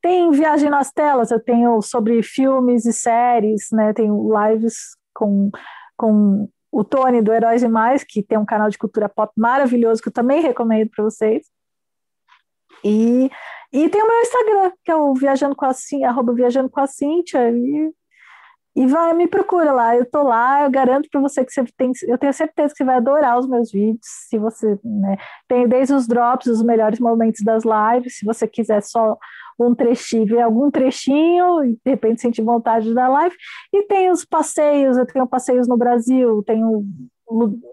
Tem 0.00 0.30
viagem 0.30 0.70
nas 0.70 0.90
telas, 0.92 1.30
eu 1.30 1.40
tenho 1.40 1.82
sobre 1.82 2.22
filmes 2.22 2.86
e 2.86 2.92
séries, 2.92 3.68
né? 3.72 3.92
Tenho 3.92 4.30
lives 4.32 4.96
com, 5.12 5.50
com 5.96 6.48
o 6.70 6.84
Tony 6.84 7.20
do 7.20 7.32
Heróis 7.32 7.62
e 7.62 7.68
Mais, 7.68 8.04
que 8.04 8.22
tem 8.22 8.38
um 8.38 8.46
canal 8.46 8.70
de 8.70 8.78
cultura 8.78 9.08
pop 9.08 9.32
maravilhoso 9.36 10.00
que 10.00 10.08
eu 10.08 10.12
também 10.12 10.40
recomendo 10.40 10.88
para 10.90 11.04
vocês. 11.04 11.46
E 12.84 13.30
e 13.72 13.88
tem 13.88 14.02
o 14.02 14.06
meu 14.06 14.20
Instagram, 14.20 14.72
que 14.84 14.90
é 14.90 14.96
o 14.96 15.14
Viajando 15.14 15.54
com 15.54 15.66
a 15.66 15.72
Cíntia, 15.72 16.08
arroba 16.08 16.32
Viajando 16.32 16.70
com 16.70 16.80
a 16.80 16.86
e, 16.86 17.92
e 18.76 18.86
vai, 18.86 19.12
me 19.12 19.26
procura 19.26 19.72
lá, 19.72 19.96
eu 19.96 20.08
tô 20.08 20.22
lá, 20.22 20.62
eu 20.62 20.70
garanto 20.70 21.08
para 21.10 21.20
você 21.20 21.44
que 21.44 21.52
você 21.52 21.64
tem, 21.76 21.90
eu 22.06 22.16
tenho 22.16 22.32
certeza 22.32 22.72
que 22.72 22.78
você 22.78 22.84
vai 22.84 22.96
adorar 22.96 23.38
os 23.38 23.48
meus 23.48 23.70
vídeos, 23.72 24.00
se 24.28 24.38
você, 24.38 24.78
né, 24.84 25.16
tem 25.48 25.66
desde 25.68 25.92
os 25.94 26.06
drops, 26.06 26.46
os 26.46 26.62
melhores 26.62 27.00
momentos 27.00 27.42
das 27.42 27.64
lives, 27.64 28.18
se 28.18 28.24
você 28.24 28.46
quiser 28.46 28.82
só 28.82 29.18
um 29.58 29.74
trechinho, 29.74 30.26
ver 30.26 30.42
algum 30.42 30.70
trechinho, 30.70 31.64
e 31.64 31.72
de 31.72 31.90
repente 31.90 32.20
sentir 32.20 32.42
vontade 32.42 32.94
da 32.94 33.08
live, 33.08 33.34
e 33.72 33.82
tem 33.82 34.10
os 34.10 34.24
passeios, 34.24 34.96
eu 34.96 35.06
tenho 35.06 35.26
passeios 35.26 35.66
no 35.66 35.76
Brasil, 35.76 36.42
tenho 36.46 36.84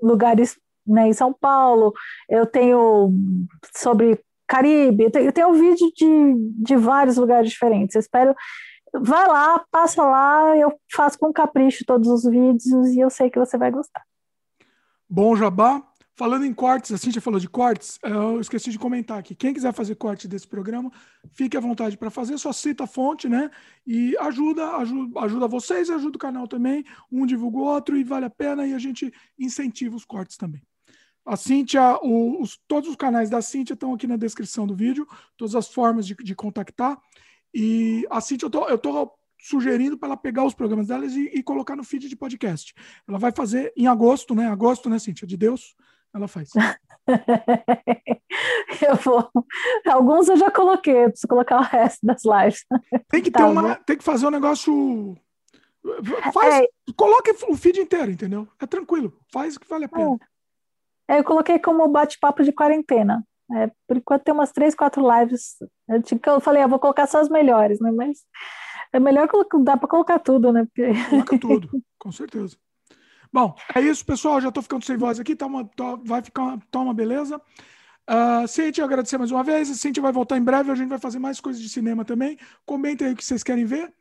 lugares 0.01 0.57
né, 0.85 1.07
em 1.07 1.13
São 1.13 1.31
Paulo, 1.31 1.93
eu 2.27 2.45
tenho 2.45 3.13
sobre 3.75 4.19
Caribe, 4.47 5.03
eu 5.03 5.31
tenho, 5.31 5.49
um 5.49 5.53
vídeo 5.53 5.91
de, 5.95 6.63
de 6.63 6.75
vários 6.75 7.17
lugares 7.17 7.49
diferentes. 7.49 7.95
Eu 7.95 7.99
espero. 7.99 8.35
Vai 8.93 9.27
lá, 9.27 9.65
passa 9.71 10.03
lá, 10.03 10.55
eu 10.55 10.73
faço 10.93 11.19
com 11.19 11.33
capricho 11.33 11.83
todos 11.85 12.07
os 12.07 12.23
vídeos 12.23 12.71
e 12.93 12.99
eu 12.99 13.09
sei 13.09 13.29
que 13.29 13.39
você 13.39 13.57
vai 13.57 13.71
gostar. 13.71 14.03
Bom, 15.09 15.35
Jabá. 15.35 15.83
Falando 16.17 16.45
em 16.45 16.53
cortes, 16.53 16.93
a 16.93 16.97
Cintia 16.97 17.21
falou 17.21 17.41
de 17.41 17.49
cortes, 17.49 17.99
eu 18.01 18.39
esqueci 18.39 18.71
de 18.71 18.79
comentar 18.79 19.19
aqui. 19.19 19.35
Quem 19.35 19.53
quiser 19.53 19.73
fazer 19.73 19.95
corte 19.95 20.29
desse 20.29 20.47
programa, 20.47 20.89
fique 21.33 21.57
à 21.57 21.59
vontade 21.59 21.97
para 21.97 22.09
fazer, 22.09 22.37
só 22.37 22.53
cita 22.53 22.85
a 22.85 22.87
fonte, 22.87 23.27
né? 23.27 23.51
E 23.85 24.15
ajuda, 24.19 24.77
ajuda, 24.77 25.19
ajuda 25.19 25.47
vocês, 25.49 25.89
ajuda 25.89 26.15
o 26.15 26.19
canal 26.19 26.47
também. 26.47 26.85
Um 27.11 27.25
divulga 27.25 27.57
o 27.57 27.63
outro 27.63 27.97
e 27.97 28.03
vale 28.05 28.23
a 28.23 28.29
pena 28.29 28.65
e 28.65 28.73
a 28.73 28.79
gente 28.79 29.13
incentiva 29.37 29.93
os 29.93 30.05
cortes 30.05 30.37
também. 30.37 30.61
A 31.25 31.35
Cíntia, 31.35 31.99
os, 32.03 32.59
todos 32.67 32.89
os 32.89 32.95
canais 32.95 33.29
da 33.29 33.41
Cíntia 33.41 33.73
estão 33.73 33.93
aqui 33.93 34.05
na 34.05 34.15
descrição 34.15 34.67
do 34.67 34.75
vídeo, 34.75 35.07
todas 35.35 35.55
as 35.55 35.67
formas 35.67 36.05
de, 36.05 36.13
de 36.15 36.35
contactar. 36.35 37.01
E 37.53 38.05
a 38.11 38.21
Cíntia, 38.21 38.47
eu 38.69 38.75
estou 38.75 39.11
sugerindo 39.39 39.97
para 39.97 40.09
ela 40.09 40.17
pegar 40.17 40.43
os 40.43 40.53
programas 40.53 40.87
delas 40.87 41.13
e, 41.13 41.25
e, 41.33 41.41
colocar 41.41 41.75
no 41.75 41.83
feed 41.83 42.07
de 42.07 42.15
podcast. 42.15 42.73
Ela 43.07 43.17
vai 43.17 43.31
fazer 43.31 43.73
em 43.75 43.87
agosto, 43.87 44.35
né? 44.35 44.47
Agosto, 44.47 44.89
né, 44.89 44.99
Cíntia? 44.99 45.27
De 45.27 45.37
Deus, 45.37 45.75
ela 46.13 46.27
faz. 46.27 46.49
eu 48.87 48.95
vou. 49.03 49.29
Alguns 49.87 50.27
eu 50.29 50.37
já 50.37 50.51
coloquei, 50.51 51.05
eu 51.05 51.09
preciso 51.09 51.27
colocar 51.27 51.59
o 51.59 51.63
resto 51.63 52.05
das 52.05 52.23
lives. 52.23 52.65
Tem 53.09 53.21
que 53.21 53.29
ter 53.31 53.39
tá, 53.39 53.47
uma. 53.47 53.75
Tem 53.75 53.97
que 53.97 54.03
fazer 54.03 54.27
um 54.27 54.31
negócio. 54.31 55.17
Faz, 56.33 56.63
é... 56.63 56.67
Coloque 56.95 57.31
o 57.47 57.55
feed 57.55 57.79
inteiro, 57.79 58.11
entendeu? 58.11 58.47
É 58.59 58.65
tranquilo. 58.65 59.13
Faz 59.31 59.55
o 59.55 59.59
que 59.59 59.67
vale 59.67 59.85
a 59.85 59.89
pena. 59.89 60.15
É. 60.15 60.34
Eu 61.07 61.23
coloquei 61.23 61.59
como 61.59 61.87
bate-papo 61.87 62.43
de 62.43 62.51
quarentena. 62.51 63.23
É, 63.53 63.69
por 63.87 63.97
enquanto 63.97 64.23
tem 64.23 64.33
umas 64.33 64.51
três, 64.51 64.73
quatro 64.73 65.03
lives. 65.07 65.55
Eu 65.87 66.41
falei, 66.41 66.63
eu 66.63 66.69
vou 66.69 66.79
colocar 66.79 67.05
só 67.05 67.19
as 67.19 67.29
melhores, 67.29 67.79
né? 67.79 67.91
Mas 67.91 68.19
é 68.91 68.99
melhor 68.99 69.27
colocar, 69.27 69.59
dá 69.59 69.77
para 69.77 69.87
colocar 69.87 70.19
tudo, 70.19 70.51
né? 70.51 70.65
Porque... 70.65 70.91
Coloca 71.09 71.37
tudo, 71.39 71.69
com 71.99 72.11
certeza. 72.11 72.57
Bom, 73.31 73.53
é 73.75 73.81
isso, 73.81 74.05
pessoal. 74.05 74.41
Já 74.41 74.49
estou 74.49 74.63
ficando 74.63 74.85
sem 74.85 74.97
voz 74.97 75.19
aqui, 75.19 75.35
tá 75.35 75.45
uma, 75.45 75.65
tá, 75.65 75.95
vai 76.03 76.21
ficar 76.21 76.43
uma, 76.43 76.59
tá 76.71 76.79
uma 76.79 76.93
beleza. 76.93 77.39
Uh, 78.09 78.47
Cintia, 78.47 78.83
agradecer 78.83 79.17
mais 79.17 79.31
uma 79.31 79.43
vez. 79.43 79.69
A 79.69 79.73
Cintia 79.73 80.01
vai 80.01 80.11
voltar 80.11 80.37
em 80.37 80.43
breve, 80.43 80.71
a 80.71 80.75
gente 80.75 80.89
vai 80.89 80.99
fazer 80.99 81.19
mais 81.19 81.39
coisas 81.39 81.61
de 81.61 81.69
cinema 81.69 82.05
também. 82.05 82.37
Comentem 82.65 83.07
aí 83.07 83.13
o 83.13 83.15
que 83.15 83.25
vocês 83.25 83.43
querem 83.43 83.65
ver. 83.65 83.93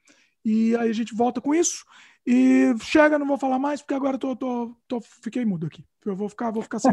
E 0.45 0.77
aí 0.77 0.89
a 0.89 0.93
gente 0.93 1.15
volta 1.15 1.41
com 1.41 1.55
isso. 1.55 1.85
E 2.27 2.75
chega, 2.83 3.19
não 3.19 3.27
vou 3.27 3.37
falar 3.37 3.59
mais, 3.59 3.83
porque 3.83 3.95
agora 3.95 4.17
tô, 4.17 4.37
tô, 4.37 4.77
tô 4.87 5.01
fiquei 5.01 5.45
mudo 5.45 5.67
aqui. 5.67 5.85
Eu 6.05 6.17
vou 6.17 6.29
ficar, 6.29 6.51
vou 6.51 6.63
ficar 6.63 6.79
sem. 6.79 6.93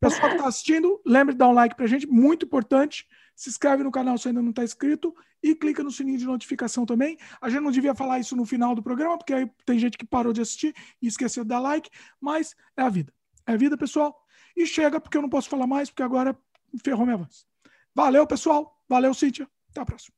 Pessoal 0.00 0.30
que 0.30 0.36
está 0.36 0.48
assistindo, 0.48 1.00
lembre 1.06 1.32
de 1.32 1.38
dar 1.38 1.48
um 1.48 1.52
like 1.52 1.76
para 1.76 1.84
a 1.84 1.88
gente, 1.88 2.08
muito 2.08 2.44
importante. 2.44 3.06
Se 3.36 3.48
inscreve 3.48 3.84
no 3.84 3.90
canal 3.90 4.18
se 4.18 4.28
ainda 4.28 4.42
não 4.42 4.50
está 4.50 4.64
inscrito 4.64 5.14
e 5.40 5.54
clica 5.54 5.82
no 5.82 5.90
sininho 5.90 6.18
de 6.18 6.24
notificação 6.24 6.84
também. 6.84 7.16
A 7.40 7.48
gente 7.48 7.62
não 7.62 7.70
devia 7.70 7.94
falar 7.94 8.18
isso 8.18 8.34
no 8.34 8.44
final 8.44 8.74
do 8.74 8.82
programa, 8.82 9.16
porque 9.16 9.32
aí 9.32 9.50
tem 9.64 9.78
gente 9.78 9.96
que 9.96 10.04
parou 10.04 10.32
de 10.32 10.40
assistir 10.40 10.74
e 11.00 11.06
esqueceu 11.06 11.44
de 11.44 11.50
dar 11.50 11.60
like, 11.60 11.88
mas 12.20 12.54
é 12.76 12.82
a 12.82 12.88
vida. 12.88 13.12
É 13.46 13.52
a 13.52 13.56
vida, 13.56 13.76
pessoal. 13.76 14.20
E 14.56 14.66
chega, 14.66 15.00
porque 15.00 15.16
eu 15.16 15.22
não 15.22 15.28
posso 15.28 15.48
falar 15.48 15.66
mais, 15.66 15.88
porque 15.88 16.02
agora 16.02 16.36
ferrou 16.84 17.06
minha 17.06 17.18
voz. 17.18 17.46
Valeu, 17.94 18.26
pessoal. 18.26 18.82
Valeu, 18.88 19.14
Cíntia. 19.14 19.48
Até 19.70 19.80
a 19.80 19.86
próxima. 19.86 20.14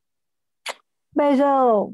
Beijão. 1.14 1.93